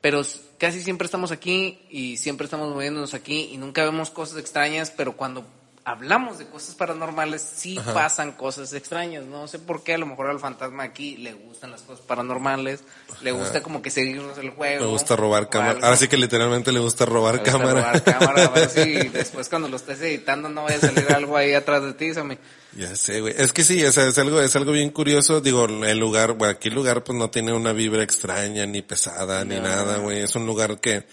pero 0.00 0.22
casi 0.58 0.82
siempre 0.82 1.06
estamos 1.06 1.32
aquí 1.32 1.80
y 1.88 2.18
siempre 2.18 2.44
estamos 2.44 2.74
moviéndonos 2.74 3.14
aquí 3.14 3.50
y 3.52 3.56
nunca 3.56 3.84
vemos 3.84 4.10
cosas 4.10 4.38
extrañas, 4.38 4.90
pero 4.90 5.16
cuando 5.16 5.46
hablamos 5.84 6.38
de 6.38 6.46
cosas 6.46 6.74
paranormales 6.74 7.42
sí 7.42 7.78
pasan 7.92 8.32
cosas 8.32 8.72
extrañas. 8.72 9.24
No 9.24 9.46
sé 9.48 9.58
por 9.58 9.82
qué, 9.82 9.94
a 9.94 9.98
lo 9.98 10.06
mejor 10.06 10.28
al 10.28 10.40
fantasma 10.40 10.82
aquí 10.82 11.16
le 11.18 11.34
gustan 11.34 11.70
las 11.70 11.82
cosas 11.82 12.04
paranormales, 12.04 12.80
le 13.22 13.32
gusta 13.32 13.62
como 13.62 13.82
que 13.82 13.90
seguirnos 13.90 14.38
el 14.38 14.50
juego. 14.50 14.84
Me 14.84 14.90
gusta 14.90 15.14
robar 15.16 15.48
cámara. 15.48 15.80
Ahora 15.82 15.96
sí 15.96 16.08
que 16.08 16.16
literalmente 16.16 16.72
le 16.72 16.80
gusta 16.80 17.04
robar 17.04 17.34
Me 17.34 17.40
gusta 17.40 17.52
cámara. 17.52 17.80
robar 17.80 18.02
cámara, 18.02 18.44
a 18.44 18.48
ver 18.50 18.70
si 18.70 19.08
después 19.08 19.48
cuando 19.48 19.68
lo 19.68 19.76
estés 19.76 20.00
editando 20.00 20.48
no 20.48 20.64
vaya 20.64 20.76
a 20.76 20.80
salir 20.80 21.06
algo 21.12 21.36
ahí 21.36 21.52
atrás 21.54 21.82
de 21.82 21.92
ti, 21.94 22.14
Sammy. 22.14 22.38
Ya 22.76 22.96
sé, 22.96 23.20
güey. 23.20 23.34
Es 23.36 23.52
que 23.52 23.62
sí, 23.62 23.84
o 23.84 23.92
sea, 23.92 24.06
es 24.08 24.18
algo, 24.18 24.40
es 24.40 24.56
algo 24.56 24.72
bien 24.72 24.90
curioso. 24.90 25.40
Digo, 25.40 25.66
el 25.66 25.98
lugar, 25.98 26.32
bueno, 26.32 26.52
aquí 26.54 26.68
el 26.68 26.74
lugar 26.74 27.04
pues 27.04 27.16
no 27.16 27.30
tiene 27.30 27.52
una 27.52 27.72
vibra 27.72 28.02
extraña, 28.02 28.66
ni 28.66 28.82
pesada, 28.82 29.44
ni 29.44 29.56
No. 29.56 29.62
nada, 29.62 29.98
güey. 29.98 30.22
Es 30.22 30.34
un 30.34 30.44
lugar 30.46 30.80
que 30.80 31.06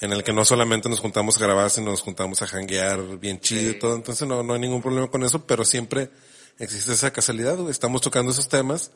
en 0.00 0.12
el 0.12 0.22
que 0.24 0.32
no 0.32 0.44
solamente 0.44 0.88
nos 0.88 1.00
juntamos 1.00 1.36
a 1.36 1.40
grabar, 1.40 1.70
sino 1.70 1.90
nos 1.90 2.02
juntamos 2.02 2.42
a 2.42 2.46
janguear 2.46 3.18
bien 3.18 3.40
chido 3.40 3.70
y 3.70 3.78
todo. 3.78 3.94
Entonces 3.94 4.26
no, 4.26 4.42
no 4.42 4.54
hay 4.54 4.60
ningún 4.60 4.82
problema 4.82 5.10
con 5.10 5.22
eso, 5.22 5.46
pero 5.46 5.64
siempre 5.64 6.10
existe 6.58 6.92
esa 6.92 7.12
casualidad, 7.12 7.56
güey. 7.56 7.70
Estamos 7.70 8.00
tocando 8.00 8.32
esos 8.32 8.48
temas 8.48 8.90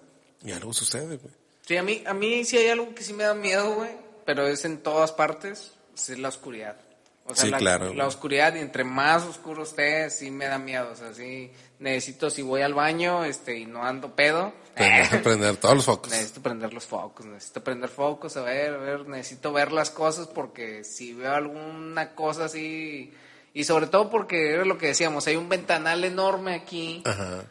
y 0.44 0.52
algo 0.52 0.72
sucede, 0.72 1.16
güey. 1.16 1.34
Sí, 1.66 1.76
a 1.76 1.82
mí, 1.82 2.02
a 2.06 2.14
mí 2.14 2.44
sí 2.44 2.56
hay 2.56 2.68
algo 2.68 2.94
que 2.94 3.02
sí 3.02 3.12
me 3.12 3.24
da 3.24 3.34
miedo, 3.34 3.74
güey, 3.74 3.90
pero 4.24 4.46
es 4.46 4.64
en 4.64 4.78
todas 4.78 5.12
partes, 5.12 5.72
es 5.94 6.18
la 6.18 6.28
oscuridad. 6.28 6.76
O 7.26 7.34
sea, 7.34 7.44
Sí, 7.44 7.50
la, 7.50 7.58
claro, 7.58 7.92
la 7.92 8.06
oscuridad 8.06 8.54
y 8.54 8.60
entre 8.60 8.84
más 8.84 9.22
oscuro 9.24 9.64
esté, 9.64 10.08
sí 10.08 10.30
me 10.30 10.46
da 10.46 10.58
miedo. 10.58 10.90
O 10.90 10.96
sea, 10.96 11.12
sí 11.12 11.50
necesito, 11.78 12.30
si 12.30 12.42
voy 12.42 12.62
al 12.62 12.74
baño 12.74 13.24
este, 13.24 13.58
y 13.58 13.66
no 13.66 13.84
ando 13.84 14.14
pedo, 14.14 14.52
que 14.78 15.18
prender 15.22 15.56
todos 15.56 15.74
los 15.76 15.84
focos. 15.84 16.10
necesito 16.10 16.42
prender 16.42 16.72
los 16.72 16.86
focos, 16.86 17.26
necesito 17.26 17.62
prender 17.62 17.90
focos, 17.90 18.36
a 18.36 18.42
ver, 18.42 18.74
a 18.74 18.78
ver, 18.78 19.08
necesito 19.08 19.52
ver 19.52 19.72
las 19.72 19.90
cosas 19.90 20.26
porque 20.28 20.84
si 20.84 21.12
veo 21.12 21.32
alguna 21.32 22.14
cosa 22.14 22.44
así, 22.46 23.12
y 23.54 23.64
sobre 23.64 23.86
todo 23.86 24.10
porque 24.10 24.52
era 24.52 24.64
lo 24.64 24.78
que 24.78 24.88
decíamos, 24.88 25.26
hay 25.26 25.36
un 25.36 25.48
ventanal 25.48 26.04
enorme 26.04 26.54
aquí 26.54 27.02
Ajá. 27.04 27.44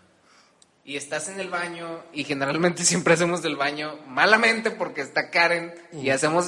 y 0.86 0.96
estás 0.96 1.28
en 1.30 1.40
el 1.40 1.50
baño 1.50 2.04
y 2.14 2.24
generalmente 2.24 2.84
siempre 2.86 3.14
hacemos 3.14 3.42
del 3.42 3.56
baño 3.56 3.98
malamente 4.08 4.72
porque 4.72 5.02
está 5.02 5.30
Karen 5.30 5.74
y 5.94 6.10
hacemos 6.10 6.48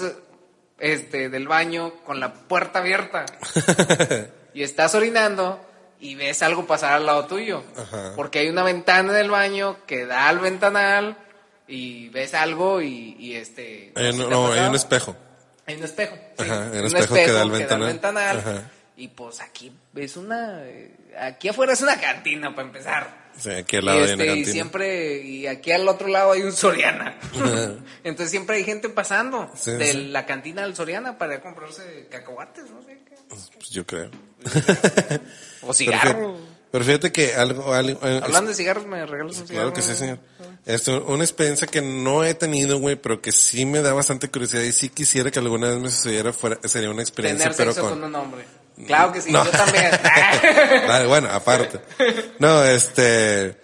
este 0.77 1.29
del 1.29 1.47
baño 1.47 1.93
con 2.05 2.21
la 2.21 2.33
puerta 2.33 2.79
abierta 2.79 3.25
y 4.53 4.63
estás 4.63 4.95
orinando 4.95 5.59
y 5.99 6.15
ves 6.15 6.41
algo 6.43 6.65
pasar 6.65 6.93
al 6.93 7.05
lado 7.05 7.25
tuyo 7.25 7.63
Ajá. 7.77 8.13
porque 8.15 8.39
hay 8.39 8.49
una 8.49 8.63
ventana 8.63 9.11
en 9.13 9.19
el 9.25 9.29
baño 9.31 9.77
que 9.85 10.05
da 10.05 10.29
al 10.29 10.39
ventanal 10.39 11.17
y 11.67 12.09
ves 12.09 12.33
algo 12.33 12.81
y, 12.81 13.15
y 13.19 13.35
este 13.35 13.91
Hay, 13.95 14.13
¿sí 14.13 14.19
un- 14.21 14.29
no, 14.29 14.51
hay 14.51 14.61
un 14.67 14.75
espejo. 14.75 15.15
Hay 15.65 15.75
un 15.75 15.83
espejo. 15.83 16.15
sí. 16.37 16.43
Ajá, 16.45 16.69
hay 16.71 16.79
un 16.79 16.85
espejo 16.87 17.13
que 17.15 17.31
da 17.31 17.41
al 17.41 17.51
ventanal. 17.51 17.87
ventanal. 17.87 18.37
Ajá. 18.39 18.63
Y 18.97 19.07
pues 19.09 19.39
aquí 19.39 19.71
es 19.95 20.17
una. 20.17 20.61
eh, 20.63 20.95
Aquí 21.19 21.47
afuera 21.49 21.73
es 21.73 21.81
una 21.81 21.99
cantina 21.99 22.55
para 22.55 22.67
empezar. 22.67 23.28
Sí, 23.37 23.49
aquí 23.51 23.77
al 23.77 23.83
Y, 23.83 23.85
lado 23.85 23.99
hay 24.03 24.09
este, 24.11 24.35
y 24.37 24.45
siempre. 24.45 25.21
Y 25.21 25.47
aquí 25.47 25.71
al 25.71 25.87
otro 25.87 26.07
lado 26.07 26.31
hay 26.33 26.41
un 26.41 26.51
Soriana. 26.51 27.17
Entonces 28.03 28.31
siempre 28.31 28.57
hay 28.57 28.63
gente 28.63 28.89
pasando 28.89 29.49
Sí, 29.55 29.71
de 29.71 29.91
sí. 29.91 30.07
la 30.07 30.25
cantina 30.25 30.63
al 30.63 30.75
Soriana 30.75 31.17
para 31.17 31.41
comprarse 31.41 32.07
cacahuates, 32.09 32.69
no 32.71 32.81
sé 32.81 32.99
qué. 33.05 33.15
Pues 33.29 33.69
yo 33.69 33.85
creo. 33.85 34.09
O 35.61 35.67
Pero 35.67 35.73
cigarro. 35.73 36.09
fíjate, 36.09 36.43
pero 36.71 36.85
fíjate 36.85 37.11
que 37.11 37.33
algo, 37.35 37.73
algo 37.73 37.99
Hablando 38.01 38.49
de 38.49 38.55
cigarros, 38.55 38.85
me 38.85 39.05
regalas 39.05 39.37
un 39.39 39.47
cigarro. 39.47 39.71
Claro 39.71 39.73
que 39.73 39.81
sí, 39.81 39.95
señor. 39.95 40.19
Esto, 40.65 41.03
una 41.07 41.23
experiencia 41.23 41.67
que 41.67 41.81
no 41.81 42.23
he 42.23 42.33
tenido, 42.33 42.79
güey, 42.79 42.95
pero 42.95 43.21
que 43.21 43.31
sí 43.31 43.65
me 43.65 43.81
da 43.81 43.91
bastante 43.93 44.29
curiosidad 44.29 44.61
y 44.63 44.71
sí 44.71 44.89
quisiera 44.89 45.31
que 45.31 45.39
alguna 45.39 45.67
vez 45.69 45.79
me 45.79 45.89
sucediera 45.91 46.31
fuera, 46.31 46.59
sería 46.65 46.89
una 46.91 47.01
experiencia, 47.01 47.45
Tener 47.51 47.57
pero 47.57 47.73
sexo 47.73 47.89
con... 47.89 47.99
con... 47.99 48.09
un 48.09 48.15
hombre. 48.15 48.45
Claro 48.87 49.11
que 49.11 49.21
sí, 49.21 49.31
No. 49.31 49.43
yo 49.45 49.51
también. 49.51 49.89
Vale, 50.87 51.05
bueno, 51.07 51.29
aparte. 51.29 51.79
No, 52.39 52.63
este, 52.63 53.55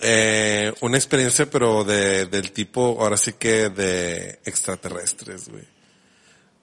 eh, 0.00 0.72
una 0.80 0.96
experiencia, 0.96 1.46
pero 1.50 1.84
de, 1.84 2.26
del 2.26 2.52
tipo, 2.52 2.96
ahora 3.00 3.16
sí 3.16 3.34
que 3.34 3.68
de 3.68 4.40
extraterrestres, 4.44 5.48
güey. 5.48 5.64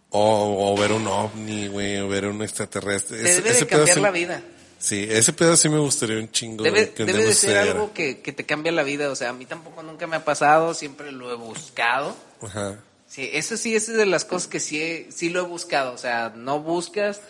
O, 0.09 0.71
o 0.73 0.77
ver 0.79 0.91
un 0.93 1.05
ovni, 1.07 1.67
güey, 1.67 1.97
o 1.99 2.07
ver 2.07 2.25
un 2.25 2.41
extraterrestre. 2.41 3.17
Te 3.17 3.23
debe 3.35 3.49
ese 3.51 3.59
de 3.61 3.67
cambiar 3.67 3.97
la 3.97 4.11
vida. 4.11 4.41
Sí, 4.79 5.05
ese 5.09 5.33
pedo 5.33 5.55
sí 5.55 5.69
me 5.69 5.79
gustaría 5.79 6.17
un 6.17 6.31
chingo. 6.31 6.63
Debe, 6.63 6.91
que 6.91 7.03
un 7.03 7.07
debe 7.07 7.25
de 7.25 7.33
ser 7.33 7.57
algo 7.57 7.93
que, 7.93 8.19
que 8.21 8.31
te 8.31 8.45
cambia 8.45 8.71
la 8.71 8.83
vida. 8.83 9.09
O 9.11 9.15
sea, 9.15 9.29
a 9.29 9.33
mí 9.33 9.45
tampoco 9.45 9.83
nunca 9.83 10.07
me 10.07 10.15
ha 10.15 10.23
pasado, 10.23 10.73
siempre 10.73 11.11
lo 11.11 11.31
he 11.31 11.35
buscado. 11.35 12.15
Ajá. 12.41 12.79
Sí, 13.07 13.29
eso 13.33 13.57
sí, 13.57 13.75
esa 13.75 13.91
es 13.91 13.97
de 13.97 14.05
las 14.05 14.23
cosas 14.25 14.47
que 14.47 14.59
sí, 14.59 14.81
he- 14.81 15.07
sí 15.11 15.29
lo 15.29 15.41
he 15.41 15.43
buscado. 15.47 15.93
O 15.93 15.97
sea, 15.97 16.31
no 16.35 16.59
buscas 16.61 17.21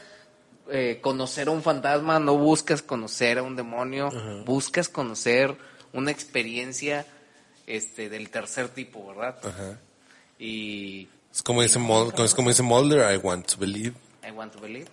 eh, 0.71 0.99
conocer 1.01 1.47
a 1.47 1.51
un 1.51 1.61
fantasma, 1.63 2.19
no 2.19 2.37
buscas 2.37 2.81
conocer 2.81 3.37
a 3.39 3.43
un 3.43 3.55
demonio, 3.55 4.09
buscas 4.45 4.89
conocer 4.89 5.55
una 5.93 6.11
experiencia 6.11 7.05
este 7.65 8.09
del 8.09 8.29
tercer 8.29 8.69
tipo, 8.69 9.07
¿verdad? 9.07 9.37
Ajá. 9.43 9.79
Y 10.39 11.07
Es 11.33 11.41
como 11.41 11.61
dice, 11.61 11.79
Mul- 11.79 12.13
es 12.23 12.33
como 12.35 12.49
dice 12.49 12.63
Mulder, 12.63 13.13
I 13.13 13.17
want 13.17 13.47
to 13.47 13.57
believe. 13.57 13.93
I 14.27 14.31
want 14.31 14.53
to 14.53 14.59
believe. 14.59 14.87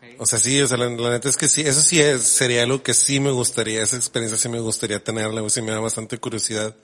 Sí. 0.00 0.08
O 0.18 0.26
sea, 0.26 0.38
sí, 0.38 0.60
o 0.60 0.66
sea, 0.66 0.76
la, 0.76 0.88
la 0.88 1.10
neta 1.10 1.28
es 1.28 1.36
que 1.36 1.48
sí, 1.48 1.62
eso 1.62 1.80
sí 1.80 2.00
es, 2.00 2.22
sería 2.22 2.62
algo 2.62 2.82
que 2.82 2.94
sí 2.94 3.20
me 3.20 3.30
gustaría, 3.30 3.82
esa 3.82 3.96
experiencia 3.96 4.38
sí 4.38 4.48
me 4.48 4.60
gustaría 4.60 5.02
tenerla, 5.02 5.48
sí 5.50 5.60
me 5.62 5.72
da 5.72 5.80
bastante 5.80 6.18
curiosidad. 6.18 6.74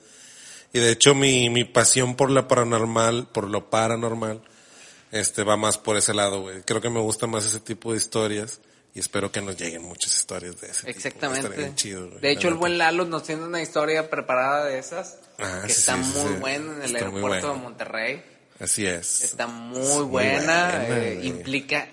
Y 0.73 0.79
de 0.79 0.91
hecho 0.91 1.15
mi, 1.15 1.49
mi 1.49 1.63
pasión 1.63 2.15
por 2.15 2.29
la 2.29 2.47
paranormal, 2.49 3.27
por 3.27 3.49
lo 3.49 3.69
paranormal, 3.69 4.41
este 5.11 5.43
va 5.43 5.57
más 5.57 5.77
por 5.77 5.97
ese 5.97 6.13
lado, 6.13 6.41
güey. 6.41 6.61
Creo 6.63 6.81
que 6.81 6.89
me 6.89 6.99
gusta 6.99 7.27
más 7.27 7.45
ese 7.45 7.59
tipo 7.59 7.91
de 7.91 7.97
historias 7.97 8.59
y 8.93 8.99
espero 8.99 9.31
que 9.31 9.41
nos 9.41 9.57
lleguen 9.57 9.83
muchas 9.83 10.15
historias 10.15 10.59
de 10.61 10.67
ese 10.67 10.85
tipo. 10.85 10.89
Exactamente. 10.91 11.41
Estaría 11.41 11.65
bien 11.65 11.75
chido, 11.75 12.07
güey, 12.09 12.19
de 12.21 12.31
hecho, 12.31 12.47
el 12.47 12.53
buen 12.55 12.77
Lalo 12.77 13.05
nos 13.05 13.23
tiene 13.23 13.43
una 13.43 13.61
historia 13.61 14.09
preparada 14.09 14.65
de 14.65 14.79
esas 14.79 15.17
Ah, 15.37 15.63
que 15.65 15.73
sí, 15.73 15.79
está 15.79 16.01
sí, 16.01 16.17
muy 16.17 16.33
sí. 16.33 16.39
buena 16.39 16.71
en 16.73 16.81
el 16.81 16.95
Está 16.95 16.97
aeropuerto 16.99 17.53
de 17.53 17.59
Monterrey. 17.59 18.23
Así 18.57 18.85
es. 18.85 19.23
Está 19.25 19.47
muy, 19.47 19.81
Es 19.81 19.89
muy 19.89 20.03
buena, 20.05 20.85
eh, 20.87 21.19
implica 21.23 21.89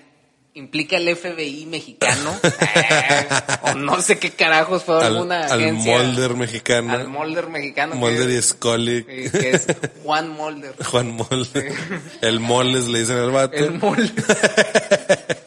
implica 0.54 0.98
el 0.98 1.16
FBI 1.16 1.64
mexicano 1.66 2.38
eh, 2.42 3.26
o 3.62 3.74
no 3.74 4.02
sé 4.02 4.18
qué 4.18 4.30
carajos 4.32 4.82
fue 4.84 4.96
Al, 4.96 5.14
alguna 5.14 5.46
al 5.46 5.52
agencia 5.52 5.96
Mulder 5.98 6.34
mexicano. 6.34 6.92
al 6.92 7.08
Mulder 7.08 7.48
mexicano 7.48 7.92
que 7.92 7.98
Mulder 7.98 8.30
y 8.30 8.42
Scully. 8.42 9.06
eh, 9.08 9.30
que 9.32 9.50
es 9.52 9.66
Juan 10.04 10.28
Mulder 10.28 10.74
Juan 10.84 11.10
Mulder. 11.12 11.72
El 12.20 12.40
Moles 12.40 12.86
le 12.88 12.98
dicen 13.00 13.16
al 13.16 13.30
vato. 13.30 13.56
el 13.56 13.72
Mulder 13.72 14.12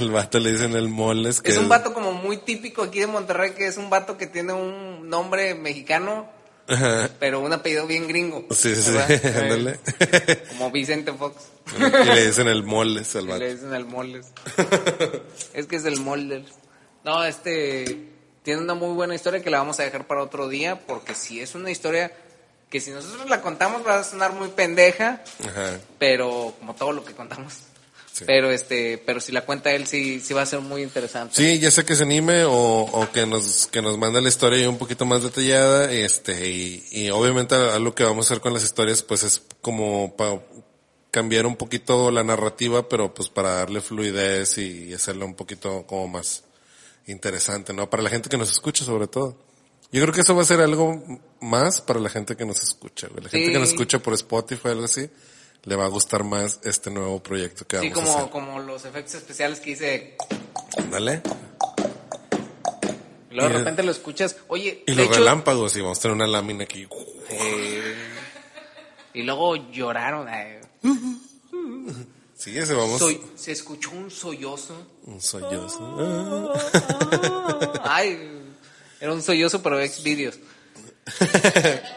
El 0.00 0.10
vato 0.10 0.38
le 0.38 0.52
dicen 0.52 0.74
el 0.74 0.88
Moles. 0.88 1.42
Que 1.42 1.50
es 1.50 1.58
un 1.58 1.68
vato 1.68 1.92
como 1.92 2.12
muy 2.12 2.38
típico 2.38 2.82
aquí 2.82 3.00
de 3.00 3.06
Monterrey 3.06 3.52
que 3.52 3.66
es 3.66 3.76
un 3.76 3.90
vato 3.90 4.16
que 4.16 4.26
tiene 4.26 4.52
un 4.52 5.08
nombre 5.10 5.54
mexicano 5.54 6.26
Ajá. 6.66 7.10
pero 7.20 7.40
un 7.40 7.52
apellido 7.52 7.86
bien 7.86 8.08
gringo 8.08 8.46
Sí, 8.50 8.74
sí, 8.74 8.82
sí. 8.82 8.92
¿verdad? 8.92 9.26
Ándale. 9.42 9.80
como 10.48 10.70
Vicente 10.70 11.12
Fox 11.12 11.36
y 11.76 12.04
le 12.08 12.26
dicen 12.26 12.48
el 12.48 12.62
Moles 12.62 13.14
al 13.16 13.26
vato. 13.26 13.38
le 13.40 13.54
dicen 13.54 13.74
el 13.74 13.86
es 15.54 15.66
que 15.66 15.76
es 15.76 15.84
el 15.84 16.00
Molder. 16.00 16.44
No, 17.04 17.22
este 17.24 18.08
tiene 18.42 18.60
una 18.62 18.74
muy 18.74 18.94
buena 18.94 19.14
historia 19.14 19.42
que 19.42 19.50
la 19.50 19.58
vamos 19.58 19.80
a 19.80 19.84
dejar 19.84 20.06
para 20.06 20.22
otro 20.22 20.48
día 20.48 20.80
porque 20.86 21.14
si 21.14 21.40
es 21.40 21.54
una 21.54 21.70
historia 21.70 22.12
que 22.70 22.80
si 22.80 22.90
nosotros 22.90 23.28
la 23.30 23.40
contamos 23.40 23.86
va 23.86 23.98
a 24.00 24.04
sonar 24.04 24.32
muy 24.32 24.48
pendeja, 24.48 25.22
Ajá. 25.46 25.78
pero 25.98 26.54
como 26.58 26.74
todo 26.74 26.92
lo 26.92 27.04
que 27.04 27.12
contamos. 27.14 27.54
Sí. 28.14 28.24
Pero 28.28 28.52
este, 28.52 28.96
pero 29.04 29.18
si 29.20 29.32
la 29.32 29.44
cuenta 29.44 29.72
él 29.72 29.88
sí 29.88 30.20
sí 30.20 30.34
va 30.34 30.42
a 30.42 30.46
ser 30.46 30.60
muy 30.60 30.82
interesante. 30.82 31.34
Sí, 31.34 31.58
ya 31.58 31.72
sea 31.72 31.84
que 31.84 31.96
se 31.96 32.04
anime 32.04 32.44
o, 32.44 32.52
o 32.52 33.10
que 33.10 33.26
nos 33.26 33.66
que 33.66 33.82
nos 33.82 33.98
mande 33.98 34.22
la 34.22 34.28
historia 34.28 34.70
un 34.70 34.78
poquito 34.78 35.04
más 35.04 35.24
detallada, 35.24 35.90
este 35.92 36.48
y, 36.48 36.86
y 36.92 37.10
obviamente 37.10 37.56
algo 37.56 37.92
que 37.92 38.04
vamos 38.04 38.26
a 38.26 38.34
hacer 38.34 38.40
con 38.40 38.54
las 38.54 38.62
historias 38.62 39.02
pues 39.02 39.24
es 39.24 39.42
como 39.60 40.14
para 40.16 40.40
cambiar 41.14 41.46
un 41.46 41.54
poquito 41.54 42.10
la 42.10 42.24
narrativa, 42.24 42.88
pero 42.88 43.14
pues 43.14 43.28
para 43.28 43.50
darle 43.50 43.80
fluidez 43.80 44.58
y, 44.58 44.92
hacerla 44.92 45.24
un 45.24 45.34
poquito 45.34 45.86
como 45.86 46.08
más 46.08 46.42
interesante, 47.06 47.72
¿no? 47.72 47.88
Para 47.88 48.02
la 48.02 48.10
gente 48.10 48.28
que 48.28 48.36
nos 48.36 48.50
escucha 48.50 48.84
sobre 48.84 49.06
todo. 49.06 49.36
Yo 49.92 50.02
creo 50.02 50.12
que 50.12 50.22
eso 50.22 50.34
va 50.34 50.42
a 50.42 50.44
ser 50.44 50.60
algo 50.60 51.00
más 51.40 51.80
para 51.80 52.00
la 52.00 52.08
gente 52.08 52.36
que 52.36 52.44
nos 52.44 52.60
escucha, 52.64 53.06
güey. 53.06 53.22
La 53.22 53.30
gente 53.30 53.52
que 53.52 53.58
nos 53.60 53.68
escucha 53.68 54.00
por 54.00 54.12
Spotify 54.14 54.66
o 54.66 54.70
algo 54.72 54.84
así, 54.86 55.08
le 55.64 55.76
va 55.76 55.84
a 55.84 55.88
gustar 55.88 56.24
más 56.24 56.60
este 56.64 56.90
nuevo 56.90 57.22
proyecto 57.22 57.66
que 57.66 57.78
Sí, 57.80 57.88
vamos 57.90 58.02
a 58.02 58.04
como 58.04 58.18
hacer. 58.18 58.30
como 58.30 58.58
los 58.60 58.84
efectos 58.84 59.14
especiales 59.14 59.60
que 59.60 59.70
hice 59.70 60.16
Dale. 60.90 61.22
y 63.30 63.34
luego 63.34 63.48
de 63.50 63.58
repente 63.58 63.82
lo 63.82 63.90
escuchas, 63.90 64.36
oye, 64.48 64.82
Y 64.86 64.90
de 64.92 64.96
los 64.96 65.06
hecho, 65.06 65.18
relámpagos, 65.20 65.76
y 65.76 65.80
vamos 65.80 65.98
a 65.98 66.02
tener 66.02 66.14
una 66.16 66.26
lámina 66.26 66.64
aquí. 66.64 66.86
eh, 67.30 67.94
y 69.14 69.22
luego 69.22 69.56
lloraron. 69.72 70.28
eh. 70.28 70.60
Sí, 72.36 72.58
ese 72.58 72.74
vamos. 72.74 72.98
Soy- 72.98 73.20
se 73.36 73.52
escuchó 73.52 73.90
un 73.92 74.10
sollozo. 74.10 74.74
Un 75.06 75.20
sollozo. 75.20 75.96
Ah. 75.98 77.72
Ay, 77.84 78.18
era 79.00 79.12
un 79.12 79.22
sollozo, 79.22 79.62
pero 79.62 79.80
ex 79.80 80.02
vídeos. 80.02 80.38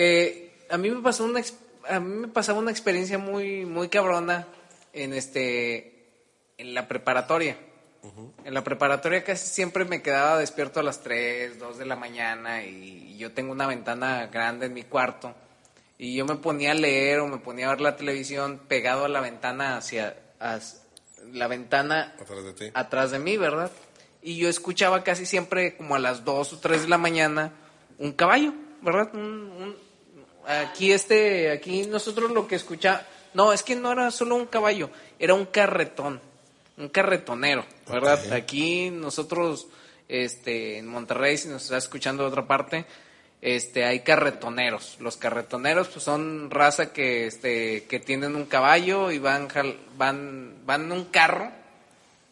Eh, 0.00 0.64
a 0.70 0.76
mí 0.78 0.90
me 0.90 1.02
pasó 1.02 1.24
una 1.24 1.40
ex- 1.40 1.54
a 1.88 2.00
mí 2.00 2.20
me 2.20 2.28
pasaba 2.28 2.58
una 2.58 2.70
experiencia 2.70 3.18
muy 3.18 3.64
muy 3.66 3.88
cabrona 3.88 4.46
en 4.92 5.12
este 5.14 6.06
en 6.58 6.74
la 6.74 6.88
preparatoria. 6.88 7.56
En 8.44 8.54
la 8.54 8.64
preparatoria 8.64 9.22
casi 9.24 9.46
siempre 9.48 9.84
me 9.84 10.00
quedaba 10.02 10.38
despierto 10.38 10.80
a 10.80 10.82
las 10.82 11.02
3, 11.02 11.58
2 11.58 11.78
de 11.78 11.84
la 11.84 11.96
mañana 11.96 12.64
y 12.64 13.16
yo 13.18 13.32
tengo 13.32 13.52
una 13.52 13.66
ventana 13.66 14.28
grande 14.28 14.66
en 14.66 14.72
mi 14.72 14.84
cuarto 14.84 15.34
y 15.98 16.14
yo 16.14 16.24
me 16.24 16.36
ponía 16.36 16.70
a 16.70 16.74
leer 16.74 17.18
o 17.20 17.26
me 17.26 17.38
ponía 17.38 17.66
a 17.66 17.70
ver 17.70 17.80
la 17.80 17.96
televisión 17.96 18.60
pegado 18.68 19.04
a 19.04 19.08
la 19.08 19.20
ventana 19.20 19.76
hacia 19.76 20.16
as- 20.38 20.84
la 21.32 21.48
ventana 21.48 22.14
Atrás 22.20 22.44
de 22.44 22.52
ti. 22.54 22.70
atrás 22.72 23.10
de 23.10 23.18
mí, 23.18 23.36
¿verdad? 23.36 23.70
Y 24.22 24.36
yo 24.36 24.48
escuchaba 24.48 25.02
casi 25.04 25.26
siempre 25.26 25.76
como 25.76 25.94
a 25.96 25.98
las 25.98 26.24
2 26.24 26.52
o 26.54 26.58
3 26.60 26.82
de 26.82 26.88
la 26.88 26.98
mañana 26.98 27.52
un 27.98 28.12
caballo, 28.12 28.54
¿verdad? 28.80 29.10
Un- 29.14 29.20
un- 29.50 29.76
aquí 30.48 30.92
este, 30.92 31.50
aquí 31.50 31.86
nosotros 31.86 32.30
lo 32.30 32.48
que 32.48 32.56
escucha, 32.56 33.06
No, 33.34 33.52
es 33.52 33.62
que 33.62 33.76
no 33.76 33.92
era 33.92 34.10
solo 34.10 34.34
un 34.34 34.46
caballo, 34.46 34.90
era 35.18 35.34
un 35.34 35.46
carretón, 35.46 36.20
un 36.76 36.88
carretonero, 36.88 37.64
¿verdad? 37.86 38.32
Aquí 38.32 38.90
nosotros, 38.90 39.68
este, 40.08 40.78
en 40.78 40.86
Monterrey, 40.86 41.36
si 41.36 41.48
nos 41.48 41.64
estás 41.64 41.84
escuchando 41.84 42.22
de 42.22 42.30
otra 42.30 42.46
parte, 42.46 42.86
este, 43.40 43.84
hay 43.84 44.00
carretoneros. 44.00 44.96
Los 45.00 45.16
carretoneros, 45.16 45.88
pues, 45.88 46.04
son 46.04 46.50
raza 46.50 46.92
que, 46.92 47.26
este, 47.26 47.84
que 47.84 48.00
tienen 48.00 48.34
un 48.34 48.46
caballo 48.46 49.10
y 49.10 49.18
van, 49.18 49.48
van, 49.96 50.54
van 50.64 50.84
en 50.84 50.92
un 50.92 51.04
carro. 51.04 51.52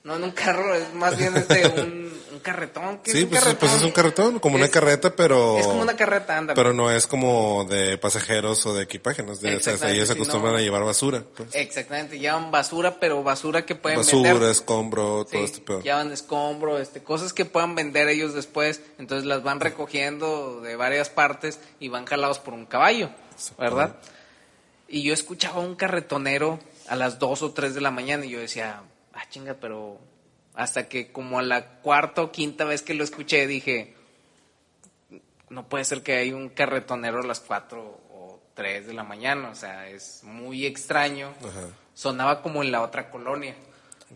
No 0.07 0.15
en 0.15 0.23
un 0.23 0.31
carro, 0.31 0.73
es 0.73 0.95
más 0.95 1.19
bien 1.19 1.37
este, 1.37 1.67
un, 1.67 2.13
un 2.35 2.39
carretón. 2.39 2.99
¿Qué 2.99 3.11
es 3.11 3.17
Sí, 3.17 3.25
un 3.25 3.29
pues, 3.31 3.41
carretón? 3.43 3.59
pues 3.69 3.73
es 3.75 3.83
un 3.83 3.91
carretón, 3.91 4.39
como 4.39 4.55
una 4.55 4.67
Es- 4.67 4.71
carreta, 4.71 5.17
pero... 5.17 5.59
Es 5.59 5.67
como 5.67 5.83
una 5.83 5.97
carreta, 5.97 6.39
anda. 6.39 6.55
Pero 6.55 6.73
no 6.73 6.93
es 6.93 7.09
como 7.09 7.65
de 7.69 7.99
pasajeros 7.99 8.65
o 8.67 8.75
de 8.75 8.85
equipaje, 8.85 9.25
¿no? 9.25 9.33
Es 9.33 9.41
de- 9.41 9.57
o 9.57 9.61
sea, 9.61 9.91
ellos 9.91 10.07
se 10.07 10.13
acostumbran 10.15 10.53
no. 10.53 10.59
a 10.61 10.63
llevar 10.63 10.85
basura. 10.85 11.25
pues. 11.37 11.49
Exactamente, 11.57 12.21
llevan 12.21 12.53
basura, 12.53 13.01
pero 13.01 13.25
basura 13.25 13.67
que 13.67 13.75
pueden 13.75 13.99
Basura, 13.99 14.33
vender. 14.35 14.51
escombro, 14.51 15.25
todo 15.25 15.29
Sí, 15.33 15.39
este 15.39 15.61
pedo. 15.61 15.81
llevan 15.83 16.13
escombro, 16.13 16.79
este, 16.79 17.03
cosas 17.03 17.33
que 17.33 17.45
puedan 17.45 17.75
vender 17.75 18.07
ellos 18.09 18.33
después, 18.33 18.81
entonces 18.99 19.27
las 19.27 19.43
van 19.43 19.59
recogiendo 19.59 20.61
de 20.61 20.77
varias 20.77 21.09
partes 21.11 21.59
y 21.81 21.89
van 21.89 22.05
jalados 22.07 22.39
por 22.39 22.55
un 22.55 22.67
caballo, 22.67 23.11
¿verdad? 23.59 23.97
Y 24.87 25.03
yo 25.03 25.13
escuchaba 25.13 25.59
un 25.59 25.75
carretonero 25.75 26.61
a 26.87 26.95
las 26.95 27.19
2 27.19 27.43
o 27.43 27.51
3 27.51 27.75
de 27.75 27.81
la 27.81 27.91
mañana 27.91 28.25
y 28.25 28.29
yo 28.31 28.39
decía, 28.39 28.83
ah, 29.17 29.29
chinga, 29.29 29.55
pero 29.55 29.99
hasta 30.55 30.89
que 30.89 31.13
como 31.13 31.39
a 31.39 31.43
la 31.43 31.81
cuarta 31.81 32.23
o 32.23 32.33
quinta 32.33 32.65
vez 32.65 32.83
que 32.83 32.95
lo 32.95 33.05
escuché 33.05 33.47
dije, 33.47 33.95
no 35.49 35.69
puede 35.69 35.85
ser 35.85 36.03
que 36.03 36.17
hay 36.17 36.33
un 36.33 36.49
carretonero 36.49 37.21
a 37.21 37.27
las 37.27 37.41
4 37.41 37.81
o 37.83 38.41
3 38.55 38.87
de 38.87 38.95
la 38.95 39.05
mañana, 39.05 39.51
o 39.51 39.55
sea, 39.55 39.89
es 39.89 40.23
muy 40.25 40.67
extraño. 40.67 41.35
Ajá. 41.41 41.69
Sonaba 41.95 42.43
como 42.43 42.63
en 42.63 42.73
la 42.73 42.83
otra 42.83 43.11
colonia. 43.11 43.55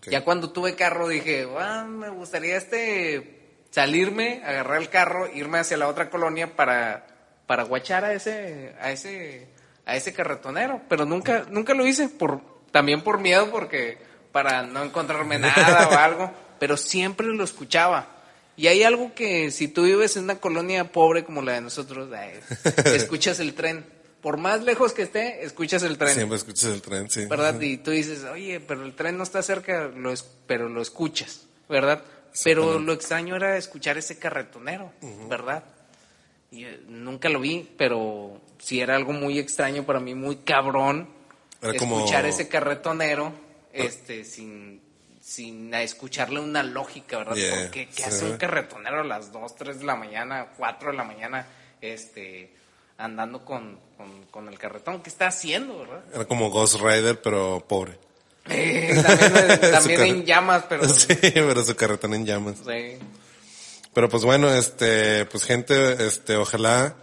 Ya 0.09 0.23
cuando 0.23 0.51
tuve 0.51 0.77
carro 0.77 1.09
dije, 1.09 1.49
ah, 1.59 1.85
me 1.85 2.11
gustaría 2.11 2.57
este 2.57 3.41
salirme, 3.71 4.43
agarrar 4.45 4.81
el 4.81 4.89
carro, 4.89 5.29
irme 5.33 5.59
hacia 5.59 5.77
la 5.77 5.89
otra 5.89 6.11
colonia 6.11 6.55
para 6.55 7.07
para 7.47 7.65
guachar 7.65 8.05
a 8.05 8.13
ese 8.13 8.77
a 8.81 8.93
ese 8.93 9.49
a 9.85 9.97
ese 9.97 10.13
carretonero, 10.13 10.83
pero 10.89 11.05
nunca 11.05 11.47
nunca 11.51 11.75
lo 11.75 11.87
hice 11.87 12.09
por 12.09 12.41
también 12.71 13.03
por 13.03 13.19
miedo 13.19 13.51
porque 13.51 13.99
para 14.33 14.63
no 14.63 14.83
encontrarme 14.85 15.39
nada 15.39 15.89
o 15.89 15.93
algo, 15.93 16.31
pero 16.59 16.77
siempre 16.77 17.27
lo 17.29 17.45
escuchaba. 17.45 18.09
Y 18.57 18.67
hay 18.67 18.83
algo 18.83 19.15
que 19.15 19.51
si 19.51 19.69
tú 19.69 19.85
vives 19.85 20.17
en 20.17 20.25
una 20.25 20.37
colonia 20.37 20.93
pobre 20.93 21.25
como 21.25 21.41
la 21.43 21.53
de 21.53 21.61
nosotros, 21.63 22.09
escuchas 22.85 23.41
el 23.41 23.55
tren. 23.55 23.85
Por 24.21 24.37
más 24.37 24.63
lejos 24.65 24.93
que 24.93 25.01
esté, 25.03 25.43
escuchas 25.45 25.83
el 25.83 25.97
tren. 25.97 26.15
Siempre 26.15 26.37
escuchas 26.37 26.65
el 26.71 26.83
tren, 26.83 27.09
sí. 27.09 27.25
¿verdad? 27.25 27.59
Y 27.61 27.79
tú 27.79 27.91
dices, 27.91 28.25
oye, 28.25 28.61
pero 28.61 28.85
el 28.85 28.95
tren 28.95 29.17
no 29.17 29.23
está 29.23 29.43
cerca, 29.43 29.89
lo 29.89 30.13
es, 30.13 30.27
pero 30.47 30.69
lo 30.69 30.83
escuchas, 30.83 31.47
¿verdad? 31.71 32.03
Pero 32.45 32.79
lo 32.79 32.93
extraño 32.93 33.35
era 33.35 33.57
escuchar 33.57 33.97
ese 33.97 34.19
carretonero, 34.19 34.93
¿verdad? 35.29 35.65
Y 36.51 36.65
eh, 36.65 36.81
nunca 36.87 37.29
lo 37.31 37.41
vi, 37.41 37.67
pero 37.79 38.41
sí 38.59 38.81
era 38.81 38.95
algo 38.95 39.13
muy 39.15 39.39
extraño 39.39 39.85
para 39.87 40.01
mí, 40.01 40.15
muy 40.15 40.37
cabrón, 40.37 41.09
Era 41.63 41.75
como- 41.79 41.97
escuchar 42.01 42.27
ese 42.27 42.47
carretonero, 42.47 43.33
este, 43.73 44.25
sin, 44.25 44.81
sin 45.21 45.73
escucharle 45.75 46.41
una 46.41 46.63
lógica, 46.63 47.19
¿verdad? 47.19 47.37
Yeah, 47.37 47.63
Porque 47.63 47.87
¿qué 47.89 47.95
sí. 47.95 48.03
hace 48.03 48.25
un 48.25 48.37
carretonero 48.37 49.01
a 49.01 49.05
las 49.05 49.33
2, 49.33 49.57
3 49.57 49.79
de 49.81 49.85
la 49.85 49.97
mañana, 49.97 50.49
4 50.57 50.91
de 50.91 50.97
la 50.97 51.05
mañana, 51.05 51.47
este, 51.81 52.53
andando 52.99 53.45
con, 53.45 53.79
con, 53.97 54.25
con 54.27 54.49
el 54.49 54.59
carretón? 54.59 55.03
¿Qué 55.03 55.11
está 55.11 55.29
haciendo, 55.29 55.79
verdad? 55.81 56.03
Era 56.15 56.25
como 56.25 56.51
Ghost 56.51 56.81
Rider, 56.81 57.21
pero 57.21 57.65
pobre. 57.67 57.99
Eh, 58.53 59.01
también 59.05 59.61
también 59.73 60.01
en 60.01 60.25
llamas, 60.25 60.65
pero 60.69 60.89
Sí, 60.89 61.15
pero 61.21 61.63
su 61.63 61.77
carretón 61.77 62.15
en 62.15 62.27
llamas. 62.27 62.57
sí. 62.59 62.99
Pero 63.93 64.09
pues 64.09 64.25
bueno, 64.25 64.49
este, 64.53 65.25
pues 65.27 65.45
gente, 65.45 66.07
este, 66.07 66.37
ojalá 66.37 66.95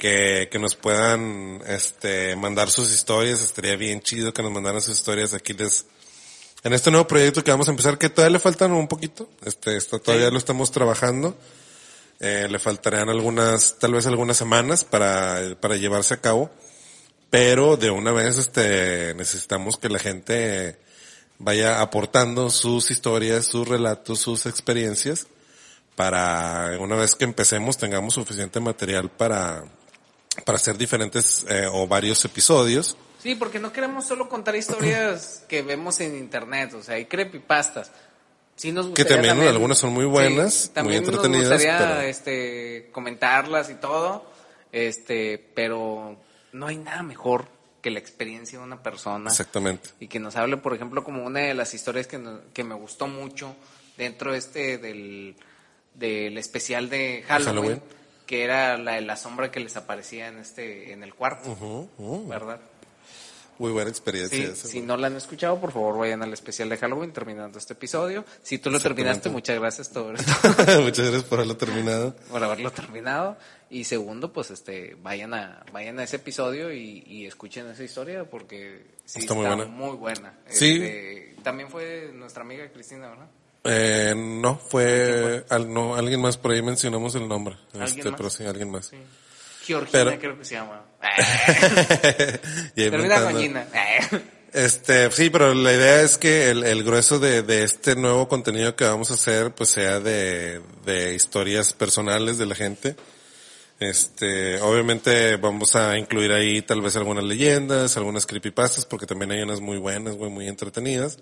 que, 0.00 0.48
que 0.50 0.58
nos 0.58 0.74
puedan, 0.74 1.62
este, 1.68 2.34
mandar 2.34 2.70
sus 2.70 2.90
historias. 2.92 3.40
Estaría 3.40 3.76
bien 3.76 4.00
chido 4.00 4.32
que 4.34 4.42
nos 4.42 4.50
mandaran 4.50 4.80
sus 4.80 4.96
historias. 4.96 5.34
Aquí 5.34 5.52
les, 5.52 5.86
en 6.64 6.72
este 6.72 6.90
nuevo 6.90 7.06
proyecto 7.06 7.44
que 7.44 7.52
vamos 7.52 7.68
a 7.68 7.70
empezar, 7.70 7.98
que 7.98 8.08
todavía 8.08 8.32
le 8.32 8.40
faltan 8.40 8.72
un 8.72 8.88
poquito. 8.88 9.28
Este, 9.44 9.76
esto 9.76 10.00
todavía 10.00 10.26
Sí. 10.26 10.32
lo 10.32 10.38
estamos 10.38 10.72
trabajando. 10.72 11.38
Eh, 12.18 12.48
le 12.50 12.58
faltarían 12.58 13.08
algunas, 13.08 13.78
tal 13.78 13.92
vez 13.92 14.06
algunas 14.06 14.36
semanas 14.36 14.82
para, 14.84 15.54
para 15.60 15.76
llevarse 15.76 16.14
a 16.14 16.20
cabo. 16.20 16.50
Pero 17.30 17.76
de 17.76 17.90
una 17.90 18.10
vez, 18.10 18.38
este, 18.38 19.14
necesitamos 19.14 19.76
que 19.76 19.88
la 19.88 20.00
gente 20.00 20.76
vaya 21.38 21.80
aportando 21.80 22.50
sus 22.50 22.90
historias, 22.90 23.46
sus 23.46 23.68
relatos, 23.68 24.18
sus 24.18 24.46
experiencias 24.46 25.28
para 25.96 26.78
una 26.80 26.96
vez 26.96 27.14
que 27.14 27.24
empecemos 27.24 27.76
tengamos 27.76 28.14
suficiente 28.14 28.58
material 28.60 29.10
para, 29.10 29.64
para 30.44 30.56
hacer 30.56 30.76
diferentes 30.78 31.44
eh, 31.48 31.66
o 31.70 31.86
varios 31.86 32.24
episodios. 32.24 32.96
Sí, 33.22 33.34
porque 33.34 33.58
no 33.58 33.72
queremos 33.72 34.06
solo 34.06 34.28
contar 34.28 34.56
historias 34.56 35.44
que 35.48 35.62
vemos 35.62 36.00
en 36.00 36.16
internet, 36.16 36.72
o 36.74 36.82
sea, 36.82 36.94
hay 36.96 37.06
creepypastas. 37.06 37.90
Sí 38.56 38.72
nos 38.72 38.88
Que 38.90 39.04
también 39.06 39.40
algunas 39.40 39.78
son 39.78 39.92
muy 39.92 40.04
buenas, 40.04 40.66
muy 40.66 40.74
también 40.74 41.04
entretenidas, 41.04 41.50
Nos 41.50 41.58
gustaría, 41.62 41.78
pero- 41.78 42.00
este, 42.02 42.88
comentarlas 42.92 43.70
y 43.70 43.74
todo, 43.74 44.26
este, 44.70 45.38
pero 45.54 46.16
no 46.52 46.66
hay 46.66 46.76
nada 46.76 47.02
mejor 47.02 47.46
que 47.80 47.90
la 47.90 47.98
experiencia 47.98 48.58
de 48.58 48.64
una 48.64 48.82
persona. 48.82 49.30
Exactamente. 49.30 49.88
y 49.98 50.08
que 50.08 50.20
nos 50.20 50.36
hable, 50.36 50.58
por 50.58 50.74
ejemplo, 50.74 51.02
como 51.04 51.24
una 51.24 51.40
de 51.40 51.54
las 51.54 51.72
historias 51.72 52.06
que, 52.06 52.18
no- 52.18 52.40
que 52.52 52.62
me 52.64 52.74
gustó 52.74 53.06
mucho 53.06 53.56
dentro 53.96 54.34
este 54.34 54.76
del, 54.76 55.36
del 55.94 56.36
especial 56.36 56.90
de 56.90 57.24
Halloween, 57.26 57.54
Halloween. 57.54 57.82
Que 58.30 58.44
era 58.44 58.78
la 58.78 58.92
de 58.92 59.00
la 59.00 59.16
sombra 59.16 59.50
que 59.50 59.58
les 59.58 59.76
aparecía 59.76 60.28
en 60.28 60.38
este 60.38 60.92
en 60.92 61.02
el 61.02 61.14
cuarto. 61.16 61.88
¿verdad? 62.28 62.60
Muy 63.58 63.72
buena 63.72 63.90
experiencia. 63.90 64.38
Sí, 64.38 64.44
esa, 64.44 64.68
si 64.68 64.76
güey. 64.78 64.86
no 64.86 64.96
la 64.96 65.08
han 65.08 65.16
escuchado, 65.16 65.60
por 65.60 65.72
favor 65.72 65.98
vayan 65.98 66.22
al 66.22 66.32
especial 66.32 66.68
de 66.68 66.76
Halloween 66.76 67.12
terminando 67.12 67.58
este 67.58 67.72
episodio. 67.72 68.24
Si 68.44 68.58
tú 68.58 68.70
lo 68.70 68.78
terminaste, 68.78 69.30
muchas 69.30 69.58
gracias 69.58 69.90
todo. 69.90 70.12
Muchas 70.80 71.06
gracias 71.06 71.24
por 71.24 71.40
haberlo 71.40 71.56
terminado. 71.56 72.14
por 72.30 72.44
haberlo 72.44 72.70
terminado 72.70 73.36
y 73.68 73.82
segundo 73.82 74.32
pues 74.32 74.52
este 74.52 74.96
vayan 75.02 75.34
a 75.34 75.64
vayan 75.72 75.98
a 75.98 76.04
ese 76.04 76.14
episodio 76.16 76.72
y, 76.72 77.02
y 77.08 77.26
escuchen 77.26 77.66
esa 77.66 77.82
historia 77.82 78.30
porque 78.30 78.86
sí 79.06 79.18
Está 79.22 79.34
muy 79.34 79.44
buena. 79.44 79.64
muy 79.64 79.96
buena. 79.96 80.38
Sí. 80.46 80.74
Este, 80.80 81.36
también 81.42 81.68
fue 81.68 82.12
nuestra 82.14 82.44
amiga 82.44 82.70
Cristina 82.70 83.08
verdad 83.08 83.26
Eh, 83.64 84.14
no, 84.16 84.56
fue, 84.56 85.44
al, 85.50 85.72
no, 85.72 85.94
alguien 85.94 86.20
más 86.20 86.36
por 86.38 86.52
ahí 86.52 86.62
mencionamos 86.62 87.14
el 87.14 87.28
nombre. 87.28 87.56
¿Alguien 87.74 87.98
Este, 87.98 88.04
más? 88.10 88.14
pero 88.16 88.30
sí, 88.30 88.44
alguien 88.44 88.70
más. 88.70 88.86
Sí. 88.86 88.96
Georgina 89.66 89.90
Pero- 90.04 90.18
creo 90.18 90.38
que 90.38 90.44
se 90.44 90.54
llama 90.54 90.82
termina 92.74 93.16
inventando. 93.16 93.30
con 93.32 93.40
Gina 93.40 93.66
Este, 94.52 95.10
sí, 95.12 95.30
pero 95.30 95.54
la 95.54 95.72
idea 95.72 96.00
es 96.02 96.18
que 96.18 96.50
el, 96.50 96.64
el 96.64 96.82
grueso 96.82 97.20
de, 97.20 97.42
de 97.42 97.62
este 97.62 97.94
nuevo 97.94 98.26
contenido 98.26 98.74
que 98.74 98.82
vamos 98.84 99.12
a 99.12 99.14
hacer, 99.14 99.54
pues 99.54 99.70
sea 99.70 100.00
de, 100.00 100.60
de 100.84 101.14
historias 101.14 101.72
personales 101.72 102.36
de 102.36 102.46
la 102.46 102.56
gente. 102.56 102.96
Este, 103.78 104.60
obviamente 104.60 105.36
vamos 105.36 105.76
a 105.76 105.96
incluir 105.96 106.32
ahí 106.32 106.62
tal 106.62 106.82
vez 106.82 106.96
algunas 106.96 107.22
leyendas, 107.22 107.96
algunas 107.96 108.26
creepypastas, 108.26 108.86
porque 108.86 109.06
también 109.06 109.30
hay 109.30 109.40
unas 109.42 109.60
muy 109.60 109.78
buenas, 109.78 110.16
güey, 110.16 110.30
muy 110.32 110.48
entretenidas. 110.48 111.18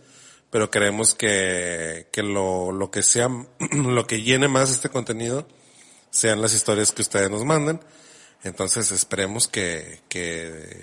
Pero 0.51 0.71
queremos 0.71 1.15
que, 1.15 2.09
que 2.11 2.23
lo, 2.23 2.73
lo 2.73 2.91
que 2.91 3.03
sea, 3.03 3.29
lo 3.73 4.07
que 4.07 4.23
llene 4.23 4.49
más 4.49 4.71
este 4.71 4.89
contenido 4.89 5.47
sean 6.11 6.41
las 6.41 6.55
historias 6.55 6.93
que 6.93 7.03
ustedes 7.03 7.31
nos 7.31 7.45
manden. 7.45 7.81
Entonces 8.45 8.91
esperemos 8.93 9.47
que, 9.49 10.01
que, 10.09 10.81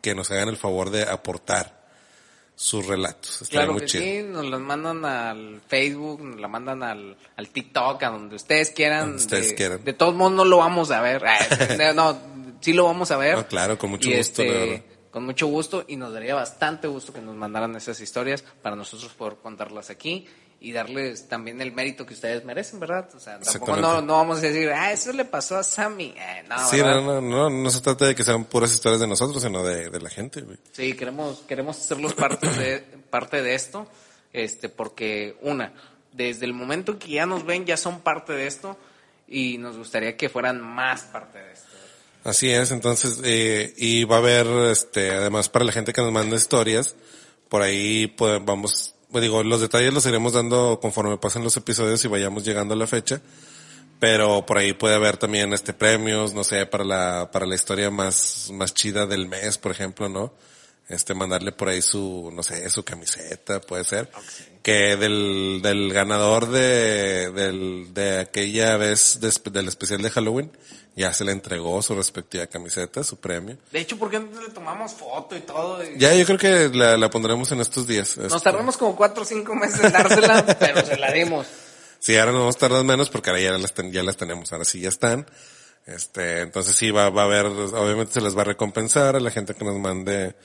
que 0.00 0.14
nos 0.14 0.30
hagan 0.30 0.48
el 0.48 0.56
favor 0.56 0.90
de 0.90 1.02
aportar 1.04 1.82
sus 2.54 2.86
relatos. 2.86 3.44
Claro 3.50 3.72
muy 3.72 3.80
que 3.80 3.86
chido. 3.86 4.04
sí 4.04 4.22
nos 4.22 4.44
las 4.46 4.60
mandan 4.60 5.04
al 5.04 5.60
Facebook 5.66 6.22
nos 6.22 6.38
la 6.38 6.46
mandan 6.48 6.82
al, 6.82 7.16
al 7.34 7.48
TikTok 7.48 8.00
a 8.02 8.10
donde 8.10 8.36
ustedes 8.36 8.70
quieran 8.70 9.00
Donde 9.16 9.22
ustedes 9.22 9.48
de, 9.48 9.54
quieran. 9.56 9.82
de 9.84 9.92
todos 9.94 10.14
modos 10.14 10.32
no 10.34 10.44
lo 10.44 10.58
vamos 10.58 10.90
a 10.90 11.00
ver 11.00 11.24
Ah, 11.26 11.92
no 11.94 12.16
sí 12.60 12.74
lo 12.74 12.84
vamos 12.84 13.10
a 13.10 13.16
ver 13.16 13.36
No, 13.36 13.46
claro, 13.48 13.78
con 13.78 13.90
mucho 13.90 14.08
Y, 14.10 14.16
gusto, 14.18 14.42
verdad. 14.42 14.82
Con 15.12 15.24
mucho 15.24 15.46
gusto 15.46 15.84
y 15.86 15.96
nos 15.96 16.12
daría 16.12 16.34
bastante 16.34 16.88
gusto 16.88 17.12
que 17.12 17.20
nos 17.20 17.36
mandaran 17.36 17.76
esas 17.76 18.00
historias 18.00 18.42
para 18.62 18.74
nosotros 18.74 19.12
poder 19.12 19.36
contarlas 19.36 19.90
aquí 19.90 20.26
y 20.58 20.72
darles 20.72 21.28
también 21.28 21.60
el 21.60 21.72
mérito 21.72 22.06
que 22.06 22.14
ustedes 22.14 22.44
merecen, 22.44 22.80
¿verdad? 22.80 23.08
O 23.14 23.20
sea, 23.20 23.38
tampoco 23.38 23.76
no, 23.76 24.00
no 24.00 24.14
vamos 24.14 24.38
a 24.38 24.42
decir, 24.42 24.70
ah, 24.70 24.92
eso 24.92 25.12
le 25.12 25.24
pasó 25.24 25.58
a 25.58 25.64
Sammy. 25.64 26.14
Eh, 26.16 26.44
no, 26.48 26.70
Sí, 26.70 26.78
no, 26.78 27.00
no, 27.02 27.20
no, 27.20 27.50
no 27.50 27.70
se 27.70 27.80
trata 27.80 28.06
de 28.06 28.14
que 28.14 28.24
sean 28.24 28.44
puras 28.44 28.72
historias 28.72 29.00
de 29.00 29.06
nosotros, 29.06 29.42
sino 29.42 29.62
de, 29.64 29.90
de 29.90 30.00
la 30.00 30.08
gente, 30.08 30.40
güey. 30.40 30.56
Sí, 30.70 30.94
queremos, 30.94 31.40
queremos 31.48 31.78
hacerlos 31.78 32.14
parte 32.14 32.48
de, 32.48 32.78
parte 33.10 33.42
de 33.42 33.54
esto, 33.54 33.86
este, 34.32 34.68
porque 34.68 35.36
una, 35.42 35.74
desde 36.12 36.46
el 36.46 36.54
momento 36.54 36.98
que 36.98 37.08
ya 37.08 37.26
nos 37.26 37.44
ven, 37.44 37.66
ya 37.66 37.76
son 37.76 38.00
parte 38.00 38.32
de 38.32 38.46
esto, 38.46 38.78
y 39.26 39.58
nos 39.58 39.76
gustaría 39.76 40.16
que 40.16 40.28
fueran 40.28 40.60
más 40.60 41.02
parte 41.02 41.38
de 41.38 41.52
esto. 41.52 41.71
Así 42.24 42.50
es, 42.50 42.70
entonces, 42.70 43.20
eh, 43.24 43.74
y 43.76 44.04
va 44.04 44.16
a 44.16 44.18
haber, 44.20 44.46
este, 44.70 45.10
además 45.10 45.48
para 45.48 45.64
la 45.64 45.72
gente 45.72 45.92
que 45.92 46.02
nos 46.02 46.12
manda 46.12 46.36
historias, 46.36 46.94
por 47.48 47.62
ahí 47.62 48.06
pues, 48.06 48.40
vamos, 48.44 48.94
digo, 49.10 49.42
los 49.42 49.60
detalles 49.60 49.92
los 49.92 50.06
iremos 50.06 50.32
dando 50.32 50.78
conforme 50.80 51.18
pasen 51.18 51.42
los 51.42 51.56
episodios 51.56 52.04
y 52.04 52.08
vayamos 52.08 52.44
llegando 52.44 52.74
a 52.74 52.76
la 52.76 52.86
fecha, 52.86 53.20
pero 53.98 54.46
por 54.46 54.58
ahí 54.58 54.72
puede 54.72 54.94
haber 54.94 55.16
también 55.16 55.52
este 55.52 55.72
premios, 55.72 56.32
no 56.32 56.44
sé, 56.44 56.64
para 56.66 56.84
la, 56.84 57.30
para 57.32 57.44
la 57.44 57.56
historia 57.56 57.90
más, 57.90 58.50
más 58.52 58.72
chida 58.72 59.06
del 59.06 59.26
mes, 59.26 59.58
por 59.58 59.72
ejemplo, 59.72 60.08
¿no? 60.08 60.32
Este, 60.88 61.14
mandarle 61.14 61.52
por 61.52 61.68
ahí 61.68 61.82
su, 61.82 62.30
no 62.34 62.42
sé, 62.42 62.68
su 62.70 62.84
camiseta, 62.84 63.60
puede 63.60 63.84
ser. 63.84 64.10
Que 64.62 64.96
del, 64.96 65.60
del 65.62 65.92
ganador 65.92 66.48
de, 66.48 67.30
del, 67.32 67.92
de 67.92 68.20
aquella 68.20 68.76
vez 68.76 69.18
de- 69.20 69.50
del 69.50 69.66
especial 69.68 70.00
de 70.02 70.10
Halloween, 70.10 70.52
ya 70.94 71.12
se 71.12 71.24
le 71.24 71.32
entregó 71.32 71.82
su 71.82 71.94
respectiva 71.96 72.46
camiseta, 72.46 73.02
su 73.02 73.16
premio. 73.16 73.56
De 73.72 73.80
hecho, 73.80 73.96
¿por 73.98 74.08
qué 74.10 74.20
no 74.20 74.40
le 74.40 74.50
tomamos 74.50 74.92
foto 74.92 75.36
y 75.36 75.40
todo? 75.40 75.82
Y- 75.82 75.98
Ya 75.98 76.14
yo 76.14 76.24
creo 76.26 76.38
que 76.38 76.76
la, 76.76 76.96
la 76.96 77.10
pondremos 77.10 77.50
en 77.50 77.60
estos 77.60 77.86
días. 77.88 78.16
Nos 78.18 78.32
este. 78.34 78.44
tardamos 78.44 78.76
como 78.76 78.94
cuatro 78.94 79.22
o 79.24 79.26
cinco 79.26 79.54
meses 79.56 79.82
en 79.82 79.92
dársela, 79.92 80.44
pero 80.60 80.86
se 80.86 80.96
la 80.96 81.10
dimos. 81.12 81.46
Sí, 81.98 82.16
ahora 82.16 82.30
nos 82.32 82.40
vamos 82.42 82.56
a 82.56 82.58
tardar 82.60 82.84
menos 82.84 83.10
porque 83.10 83.30
ahora 83.30 83.42
ya 83.42 83.52
las, 83.58 83.72
ten- 83.74 83.90
ya 83.90 84.02
las 84.04 84.16
tenemos, 84.16 84.52
ahora 84.52 84.64
sí 84.64 84.80
ya 84.80 84.90
están. 84.90 85.26
Este, 85.86 86.42
entonces 86.42 86.76
sí 86.76 86.92
va, 86.92 87.10
va 87.10 87.22
a 87.22 87.24
haber, 87.24 87.46
obviamente 87.46 88.12
se 88.12 88.20
les 88.20 88.36
va 88.36 88.42
a 88.42 88.44
recompensar 88.44 89.16
a 89.16 89.20
la 89.20 89.30
gente 89.32 89.54
que 89.54 89.64
nos 89.64 89.76
mande 89.80 90.36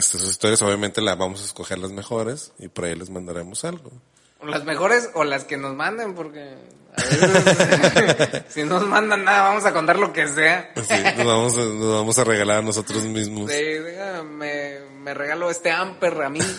sus 0.00 0.22
historias, 0.22 0.62
obviamente 0.62 1.00
la 1.00 1.14
vamos 1.14 1.42
a 1.42 1.44
escoger 1.44 1.78
las 1.78 1.92
mejores 1.92 2.52
y 2.58 2.68
por 2.68 2.84
ahí 2.86 2.94
les 2.94 3.10
mandaremos 3.10 3.64
algo. 3.64 3.92
Las 4.42 4.64
mejores 4.64 5.10
o 5.14 5.24
las 5.24 5.44
que 5.44 5.56
nos 5.56 5.74
manden, 5.74 6.14
porque 6.14 6.54
a 6.96 7.02
veces, 7.02 8.42
si 8.48 8.62
no 8.64 8.78
nos 8.78 8.88
mandan 8.88 9.24
nada, 9.24 9.42
vamos 9.42 9.64
a 9.64 9.72
contar 9.72 9.98
lo 9.98 10.12
que 10.12 10.28
sea. 10.28 10.72
Así, 10.76 10.94
nos 11.16 11.26
vamos, 11.26 11.56
a, 11.56 11.60
nos 11.60 11.94
vamos 11.94 12.18
a 12.18 12.24
regalar 12.24 12.58
a 12.58 12.62
nosotros 12.62 13.02
mismos. 13.04 13.50
Sí, 13.50 13.62
me, 14.26 14.80
me 15.00 15.14
regalo 15.14 15.50
este 15.50 15.70
amper 15.70 16.22
a 16.22 16.28
mí. 16.28 16.40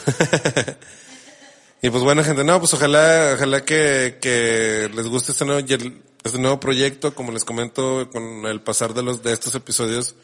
Y 1.86 1.92
pues 1.92 2.04
bueno, 2.04 2.24
gente, 2.24 2.44
no, 2.44 2.58
pues 2.58 2.74
ojalá, 2.74 3.34
ojalá 3.36 3.64
que, 3.64 4.18
que 4.20 4.90
les 4.96 5.06
guste 5.06 5.34
este 5.34 5.46
nuevo, 5.46 5.64
este 6.24 6.40
nuevo 6.40 6.60
proyecto. 6.60 7.14
Como 7.14 7.32
les 7.32 7.46
comento, 7.46 8.10
con 8.10 8.48
el 8.48 8.60
pasar 8.62 8.96
de 8.96 9.04
los, 9.04 9.22
de 9.22 9.32
estos 9.32 9.54
episodios, 9.54 10.16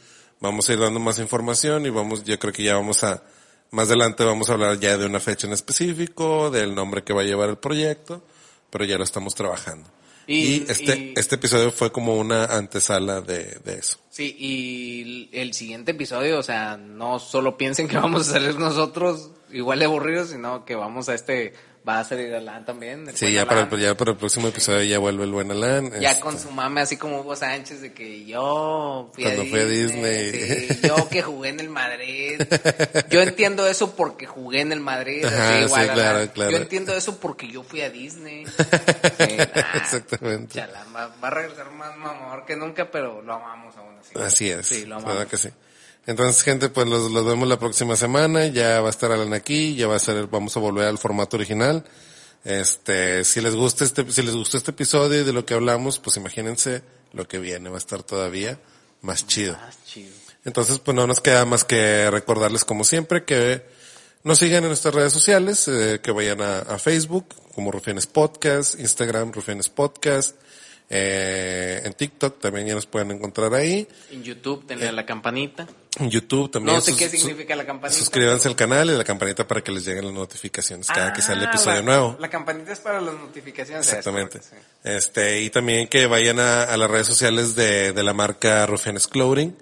vamos 0.41 0.67
a 0.69 0.73
ir 0.73 0.79
dando 0.79 0.99
más 0.99 1.17
información 1.19 1.85
y 1.85 1.89
vamos, 1.89 2.23
yo 2.25 2.37
creo 2.37 2.51
que 2.51 2.63
ya 2.63 2.75
vamos 2.75 3.03
a, 3.05 3.23
más 3.71 3.87
adelante 3.87 4.25
vamos 4.25 4.49
a 4.49 4.53
hablar 4.53 4.77
ya 4.79 4.97
de 4.97 5.05
una 5.05 5.19
fecha 5.21 5.47
en 5.47 5.53
específico, 5.53 6.51
del 6.51 6.75
nombre 6.75 7.03
que 7.03 7.13
va 7.13 7.21
a 7.21 7.25
llevar 7.25 7.49
el 7.49 7.57
proyecto, 7.57 8.21
pero 8.69 8.83
ya 8.83 8.97
lo 8.97 9.03
estamos 9.05 9.33
trabajando. 9.35 9.89
Y, 10.27 10.37
Y- 10.37 10.65
este, 10.67 10.95
y- 10.97 11.13
este 11.15 11.35
episodio 11.35 11.71
fue 11.71 11.91
como 11.91 12.15
una 12.15 12.45
antesala 12.45 13.21
de, 13.21 13.59
de 13.63 13.73
eso. 13.75 13.97
Sí, 14.09 14.35
y 14.37 15.29
el 15.33 15.53
siguiente 15.53 15.91
episodio, 15.91 16.37
o 16.39 16.43
sea, 16.43 16.77
no 16.77 17.19
solo 17.19 17.57
piensen 17.57 17.87
que 17.87 17.97
vamos 17.97 18.27
a 18.27 18.33
salir 18.33 18.57
nosotros 18.59 19.31
igual 19.51 19.79
de 19.79 19.85
aburridos, 19.85 20.29
sino 20.29 20.63
que 20.65 20.75
vamos 20.75 21.09
a 21.09 21.13
este, 21.15 21.53
va 21.87 21.99
a 21.99 22.03
salir 22.03 22.33
Alan 22.35 22.63
también. 22.65 23.07
el 23.09 23.17
Sí, 23.17 23.31
ya 23.33 23.45
para, 23.45 23.61
el, 23.61 23.79
ya 23.79 23.95
para 23.95 24.11
el 24.11 24.17
próximo 24.17 24.47
episodio 24.47 24.83
ya 24.83 24.99
vuelve 24.99 25.23
el 25.23 25.31
buen 25.31 25.49
Alan. 25.51 25.91
Ya 25.99 26.11
este, 26.11 26.21
con 26.21 26.37
su 26.39 26.51
mame, 26.51 26.81
así 26.81 26.97
como 26.97 27.19
Hugo 27.21 27.35
Sánchez, 27.35 27.81
de 27.81 27.91
que 27.93 28.23
yo 28.25 29.09
fui, 29.13 29.23
Cuando 29.23 29.41
a, 29.41 29.45
fui 29.45 29.59
a 29.59 29.65
Disney, 29.65 30.31
Disney. 30.31 30.67
sí, 30.69 30.79
yo 30.87 31.09
que 31.09 31.21
jugué 31.21 31.49
en 31.49 31.59
el 31.59 31.69
Madrid. 31.69 32.41
Yo 33.09 33.21
entiendo 33.21 33.65
eso 33.67 33.95
porque 33.95 34.25
jugué 34.27 34.61
en 34.61 34.71
el 34.71 34.79
Madrid. 34.79 35.25
así 35.25 35.35
Ajá, 35.35 35.59
igual, 35.61 35.83
sí, 35.83 35.89
Alan. 35.89 35.95
claro, 35.95 36.31
claro. 36.33 36.51
Yo 36.51 36.57
entiendo 36.57 36.95
eso 36.95 37.19
porque 37.19 37.47
yo 37.47 37.63
fui 37.63 37.81
a 37.81 37.89
Disney. 37.89 38.45
Sí, 39.21 39.37
nah, 39.37 39.75
Exactamente. 39.75 40.55
chala, 40.55 40.83
va, 40.95 41.07
va 41.23 41.27
a 41.27 41.31
regresar 41.31 41.71
más 41.71 41.95
mamor 41.97 42.45
que 42.45 42.55
nunca, 42.55 42.89
pero 42.89 43.21
lo 43.21 43.33
amamos 43.33 43.75
aún 43.77 43.95
así. 43.99 44.11
Así 44.19 44.49
es. 44.49 44.65
Sí, 44.67 44.85
lo 44.85 44.95
¿verdad 44.97 45.11
amamos. 45.11 45.29
que 45.29 45.37
sí? 45.37 45.49
Entonces, 46.05 46.43
gente, 46.43 46.69
pues 46.69 46.87
los, 46.87 47.11
los 47.11 47.25
vemos 47.25 47.47
la 47.47 47.59
próxima 47.59 47.95
semana. 47.95 48.47
Ya 48.47 48.81
va 48.81 48.87
a 48.87 48.89
estar 48.89 49.11
Alan 49.11 49.33
aquí, 49.33 49.75
ya 49.75 49.87
va 49.87 49.95
a 49.95 49.99
ser, 49.99 50.27
vamos 50.27 50.55
a 50.57 50.59
volver 50.59 50.87
al 50.87 50.97
formato 50.97 51.37
original. 51.37 51.83
Este, 52.43 53.23
si 53.23 53.39
les 53.39 53.55
gusta 53.55 53.85
este, 53.85 54.11
si 54.11 54.23
les 54.23 54.35
gustó 54.35 54.57
este 54.57 54.71
episodio 54.71 55.21
y 55.21 55.23
de 55.23 55.33
lo 55.33 55.45
que 55.45 55.53
hablamos, 55.53 55.99
pues 55.99 56.17
imagínense 56.17 56.81
lo 57.13 57.27
que 57.27 57.37
viene, 57.37 57.69
va 57.69 57.75
a 57.75 57.79
estar 57.79 58.01
todavía 58.01 58.59
más 59.01 59.27
chido. 59.27 59.53
Más 59.53 59.83
chido. 59.85 60.11
Entonces, 60.43 60.79
pues 60.79 60.95
no 60.95 61.05
nos 61.05 61.21
queda 61.21 61.45
más 61.45 61.63
que 61.63 62.09
recordarles 62.09 62.65
como 62.65 62.83
siempre 62.83 63.25
que 63.25 63.63
nos 64.23 64.39
sigan 64.39 64.63
en 64.63 64.69
nuestras 64.69 64.95
redes 64.95 65.13
sociales, 65.13 65.67
eh, 65.67 65.99
que 66.01 66.11
vayan 66.11 66.41
a, 66.41 66.59
a 66.59 66.79
Facebook 66.79 67.27
como 67.53 67.71
Rufianes 67.71 68.07
Podcast, 68.07 68.79
Instagram 68.79 69.31
Rufianes 69.33 69.69
Podcast, 69.69 70.35
eh, 70.89 71.81
en 71.85 71.93
TikTok 71.93 72.39
también 72.39 72.67
ya 72.67 72.75
nos 72.75 72.85
pueden 72.85 73.11
encontrar 73.11 73.53
ahí. 73.53 73.87
En 74.11 74.23
YouTube 74.23 74.65
tenía 74.65 74.91
la 74.91 75.05
campanita. 75.05 75.67
YouTube 75.99 76.49
también. 76.51 76.75
No 76.75 76.81
sé 76.81 76.95
qué 76.95 77.09
significa 77.09 77.55
la 77.55 77.65
campanita. 77.65 77.99
Suscríbanse 77.99 78.47
al 78.47 78.55
canal 78.55 78.89
y 78.89 78.93
la 78.97 79.03
campanita 79.03 79.45
para 79.47 79.61
que 79.61 79.71
les 79.73 79.85
lleguen 79.85 80.05
las 80.05 80.13
notificaciones 80.13 80.87
cada 80.87 81.11
que 81.11 81.21
sale 81.21 81.45
Ah, 81.45 81.49
episodio 81.49 81.77
la- 81.77 81.81
nuevo. 81.81 82.17
La 82.19 82.29
campanita 82.29 82.71
es 82.71 82.79
para 82.79 83.01
las 83.01 83.13
notificaciones. 83.15 83.85
Exactamente. 83.87 84.39
sí. 84.41 84.55
Este, 84.83 85.41
y 85.41 85.49
también 85.49 85.87
que 85.89 86.07
vayan 86.07 86.39
a, 86.39 86.63
a 86.63 86.77
las 86.77 86.89
redes 86.89 87.07
sociales 87.07 87.55
de, 87.55 87.91
de 87.91 88.03
la 88.03 88.13
marca 88.13 88.65
Rufianes 88.65 89.07
Clothing 89.07 89.55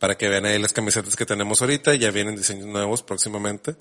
para 0.00 0.16
que 0.16 0.28
vean 0.28 0.46
ahí 0.46 0.58
las 0.58 0.72
camisetas 0.72 1.14
que 1.14 1.24
tenemos 1.26 1.60
ahorita. 1.60 1.94
Ya 1.94 2.10
vienen 2.10 2.34
diseños 2.36 2.66
nuevos 2.66 3.02
próximamente. 3.04 3.76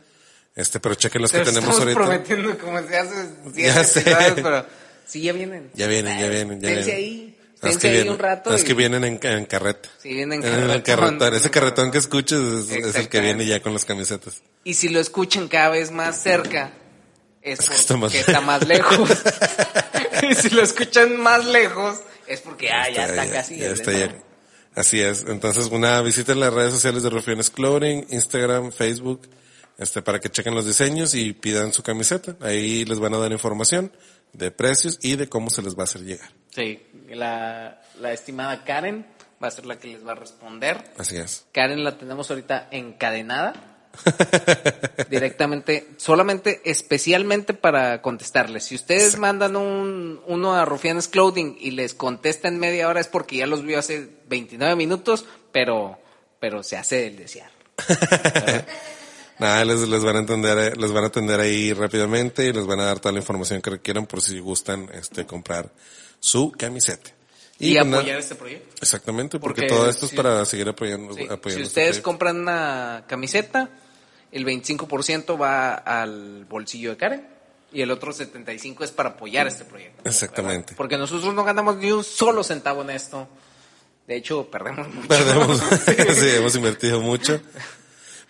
Este, 0.55 0.79
pero 0.79 0.95
chequen 0.95 1.21
los 1.21 1.31
que 1.31 1.39
tenemos 1.41 1.79
ahorita. 1.79 1.99
prometiendo 1.99 2.57
como 2.59 2.79
se 2.87 2.97
hace 2.97 3.29
Ya 3.55 3.83
siete 3.83 4.11
sé. 4.11 4.31
pero 4.41 4.65
sí, 5.05 5.21
ya 5.23 5.33
vienen. 5.33 5.71
Ya 5.73 5.87
vienen, 5.87 6.19
ya 6.19 6.27
vienen, 6.29 6.61
ya 6.61 6.69
vienen. 6.69 6.89
ahí. 6.95 7.26
Es 7.63 7.77
que 7.77 7.87
ahí 7.87 7.93
vienen, 7.93 8.13
un 8.13 8.19
rato. 8.19 8.53
es 8.53 8.61
y- 8.61 8.65
que 8.65 8.73
vienen 8.73 9.03
en, 9.03 9.19
en 9.21 9.45
carreta. 9.45 9.89
Sí, 10.01 10.09
vienen 10.13 10.43
En 10.43 10.51
carretón. 10.51 10.81
carretón, 10.81 11.35
ese 11.35 11.49
carretón 11.49 11.91
que 11.91 11.97
escuches 11.97 12.39
es, 12.39 12.69
es 12.71 12.95
el 12.95 13.09
que 13.09 13.19
viene 13.19 13.45
ya 13.45 13.61
con 13.61 13.73
las 13.73 13.83
camisetas. 13.85 14.41
Y 14.63 14.75
si 14.75 14.89
lo 14.89 14.99
escuchan 14.99 15.47
cada 15.47 15.69
vez 15.69 15.91
más 15.91 16.21
cerca, 16.21 16.71
es 17.41 17.59
Es 17.59 17.65
que 17.69 17.69
porque 17.69 17.79
está 17.81 17.97
más- 17.97 18.13
está 18.15 18.41
más 18.41 18.67
lejos. 18.67 19.09
y 20.29 20.35
si 20.35 20.49
lo 20.49 20.61
escuchan 20.61 21.17
más 21.19 21.45
lejos, 21.45 21.99
es 22.27 22.41
porque 22.41 22.69
ah, 22.71 22.89
ya 22.89 23.05
está, 23.05 23.27
casi. 23.29 23.57
ya 23.57 23.67
es 23.67 23.79
está 23.79 23.91
ya. 23.93 24.15
Así 24.75 24.99
es. 25.01 25.25
Entonces, 25.27 25.65
una 25.67 25.99
visiten 26.01 26.39
las 26.39 26.53
redes 26.53 26.73
sociales 26.73 27.01
de 27.01 27.09
Rufiones 27.09 27.49
Clothing, 27.49 28.05
Instagram, 28.11 28.71
Facebook, 28.71 29.27
este, 29.79 30.03
para 30.03 30.19
que 30.19 30.29
chequen 30.29 30.53
los 30.53 30.67
diseños 30.67 31.15
y 31.15 31.33
pidan 31.33 31.73
su 31.73 31.81
camiseta. 31.81 32.35
Ahí 32.41 32.85
les 32.85 32.99
van 32.99 33.13
a 33.15 33.17
dar 33.17 33.31
información 33.31 33.91
de 34.33 34.51
precios 34.51 34.99
y 35.01 35.15
de 35.15 35.27
cómo 35.29 35.49
se 35.49 35.63
les 35.63 35.75
va 35.75 35.81
a 35.81 35.83
hacer 35.85 36.01
llegar. 36.03 36.29
Sí, 36.53 36.79
la, 37.15 37.81
la 37.99 38.13
estimada 38.13 38.63
Karen 38.63 39.05
va 39.41 39.47
a 39.47 39.51
ser 39.51 39.65
la 39.65 39.77
que 39.77 39.87
les 39.87 40.05
va 40.05 40.13
a 40.13 40.15
responder. 40.15 40.83
Así 40.97 41.17
es. 41.17 41.45
Karen 41.51 41.83
la 41.83 41.97
tenemos 41.97 42.29
ahorita 42.29 42.67
encadenada. 42.71 43.77
directamente, 45.09 45.87
solamente, 45.97 46.61
especialmente 46.65 47.55
para 47.55 48.01
contestarles. 48.01 48.65
Si 48.65 48.75
ustedes 48.75 49.17
mandan 49.17 49.55
un, 49.55 50.21
uno 50.27 50.53
a 50.53 50.65
Rufianes 50.65 51.07
Clothing 51.07 51.57
y 51.59 51.71
les 51.71 51.95
contesta 51.95 52.47
en 52.47 52.59
media 52.59 52.89
hora 52.89 52.99
es 52.99 53.07
porque 53.07 53.37
ya 53.37 53.47
los 53.47 53.63
vio 53.63 53.79
hace 53.79 54.07
29 54.27 54.75
minutos, 54.75 55.25
pero, 55.51 55.97
pero 56.39 56.61
se 56.61 56.77
hace 56.77 57.07
el 57.07 57.17
desear. 57.17 57.49
Nada, 59.39 59.65
les, 59.65 59.87
les 59.87 60.03
van 60.03 60.15
a 60.15 60.19
entender, 60.19 60.57
eh, 60.57 60.73
les 60.75 60.91
van 60.91 61.03
a 61.03 61.07
atender 61.07 61.39
ahí 61.39 61.73
rápidamente 61.73 62.45
y 62.45 62.53
les 62.53 62.65
van 62.65 62.79
a 62.79 62.85
dar 62.85 62.99
toda 62.99 63.13
la 63.13 63.19
información 63.19 63.61
que 63.61 63.69
requieran 63.69 64.07
por 64.07 64.21
si 64.21 64.39
gustan, 64.39 64.89
este, 64.93 65.25
comprar 65.25 65.71
su 66.19 66.51
camiseta. 66.51 67.11
Y, 67.59 67.77
apoyar 67.77 68.19
este 68.19 68.35
proyecto. 68.35 68.75
Exactamente, 68.81 69.39
porque, 69.39 69.61
Porque 69.63 69.75
todo 69.75 69.89
esto 69.89 70.07
si- 70.07 70.15
es 70.15 70.21
para 70.21 70.45
seguir 70.45 70.69
apoyando, 70.69 71.13
Sí, 71.15 71.23
apoyando 71.23 71.49
Si 71.49 71.49
este 71.49 71.63
ustedes 71.63 72.01
compran 72.01 72.37
una 72.37 73.05
camiseta, 73.07 73.69
el 74.31 74.45
25% 74.45 75.39
va 75.41 75.73
al 75.73 76.45
bolsillo 76.45 76.91
de 76.91 76.97
Karen 76.97 77.27
y 77.71 77.81
el 77.81 77.89
otro 77.89 78.13
75% 78.13 78.83
es 78.83 78.91
para 78.91 79.09
apoyar 79.09 79.47
este 79.47 79.65
proyecto. 79.65 80.07
Exactamente. 80.07 80.65
¿verdad? 80.65 80.77
Porque 80.77 80.97
nosotros 80.97 81.33
no 81.33 81.43
ganamos 81.43 81.77
ni 81.77 81.91
un 81.91 82.03
solo 82.03 82.43
centavo 82.43 82.83
en 82.83 82.91
esto. 82.91 83.27
De 84.05 84.15
hecho, 84.15 84.49
perdemos 84.51 84.87
mucho. 84.93 85.07
Perdemos, 85.07 85.59
sí, 86.15 86.29
hemos 86.35 86.55
invertido 86.55 87.01
mucho. 87.01 87.41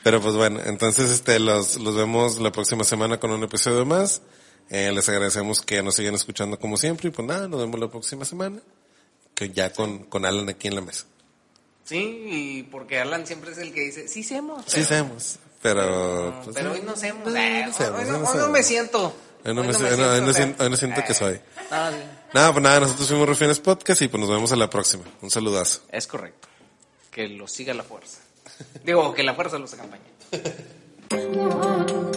Pero 0.03 0.21
pues 0.21 0.35
bueno, 0.35 0.61
entonces 0.65 1.11
este 1.11 1.37
los, 1.39 1.75
los 1.77 1.95
vemos 1.95 2.39
la 2.39 2.51
próxima 2.51 2.85
semana 2.85 3.19
con 3.19 3.31
un 3.31 3.43
episodio 3.43 3.85
más. 3.85 4.21
Eh, 4.69 4.91
les 4.91 5.07
agradecemos 5.09 5.61
que 5.61 5.81
nos 5.81 5.95
sigan 5.95 6.15
escuchando 6.15 6.59
como 6.59 6.77
siempre 6.77 7.07
y 7.07 7.11
pues 7.11 7.27
nada, 7.27 7.47
nos 7.47 7.59
vemos 7.61 7.79
la 7.79 7.87
próxima 7.89 8.25
semana. 8.25 8.59
Que 9.33 9.49
ya 9.51 9.71
con, 9.71 9.99
con 10.05 10.25
Alan 10.25 10.49
aquí 10.49 10.67
en 10.67 10.75
la 10.75 10.81
mesa. 10.81 11.05
Sí, 11.85 12.23
y 12.27 12.63
porque 12.63 12.99
Alan 12.99 13.25
siempre 13.25 13.51
es 13.51 13.57
el 13.59 13.73
que 13.73 13.81
dice, 13.81 14.07
sí 14.07 14.21
hacemos. 14.21 14.63
Sí 14.67 14.83
pero... 14.89 15.31
Pero, 15.61 16.41
pues, 16.43 16.55
pero 16.55 16.71
hoy 16.73 16.81
no 16.85 16.91
hacemos. 16.93 17.25
no, 17.31 17.35
eh, 17.35 17.63
no 17.65 17.71
hacemos, 17.71 17.99
hoy, 17.99 18.05
no 18.05 18.11
no, 18.11 18.17
hoy 18.17 18.23
no 18.23 18.29
hacemos. 18.29 18.49
me 18.51 18.63
siento. 18.63 19.15
Hoy 19.45 19.53
no 19.53 19.61
Hoy 19.61 19.67
me 19.67 19.73
no 19.73 19.79
hoy 20.11 20.21
no 20.21 20.33
siento- 20.33 20.63
hoy 20.63 20.69
no 20.69 20.77
siento 20.77 21.03
que 21.05 21.13
soy. 21.13 21.33
no, 21.71 21.91
sí, 21.91 21.97
Nada, 22.33 22.51
pues 22.51 22.63
nada, 22.63 22.79
nosotros 22.81 23.07
fuimos 23.07 23.27
Rufianes 23.29 23.59
Podcast 23.59 24.01
y 24.01 24.07
pues 24.07 24.19
nos 24.21 24.29
vemos 24.29 24.51
a 24.51 24.55
la 24.55 24.69
próxima. 24.69 25.03
Un 25.21 25.31
saludazo. 25.31 25.81
es 25.91 26.05
correcto. 26.07 26.47
Que 27.11 27.27
lo 27.29 27.47
siga 27.47 27.73
la 27.73 27.83
fuerza. 27.83 28.19
Digo, 28.83 29.13
que 29.13 29.23
la 29.23 29.33
fuerza 29.33 29.57
los 29.57 29.73
acompañe. 29.73 30.03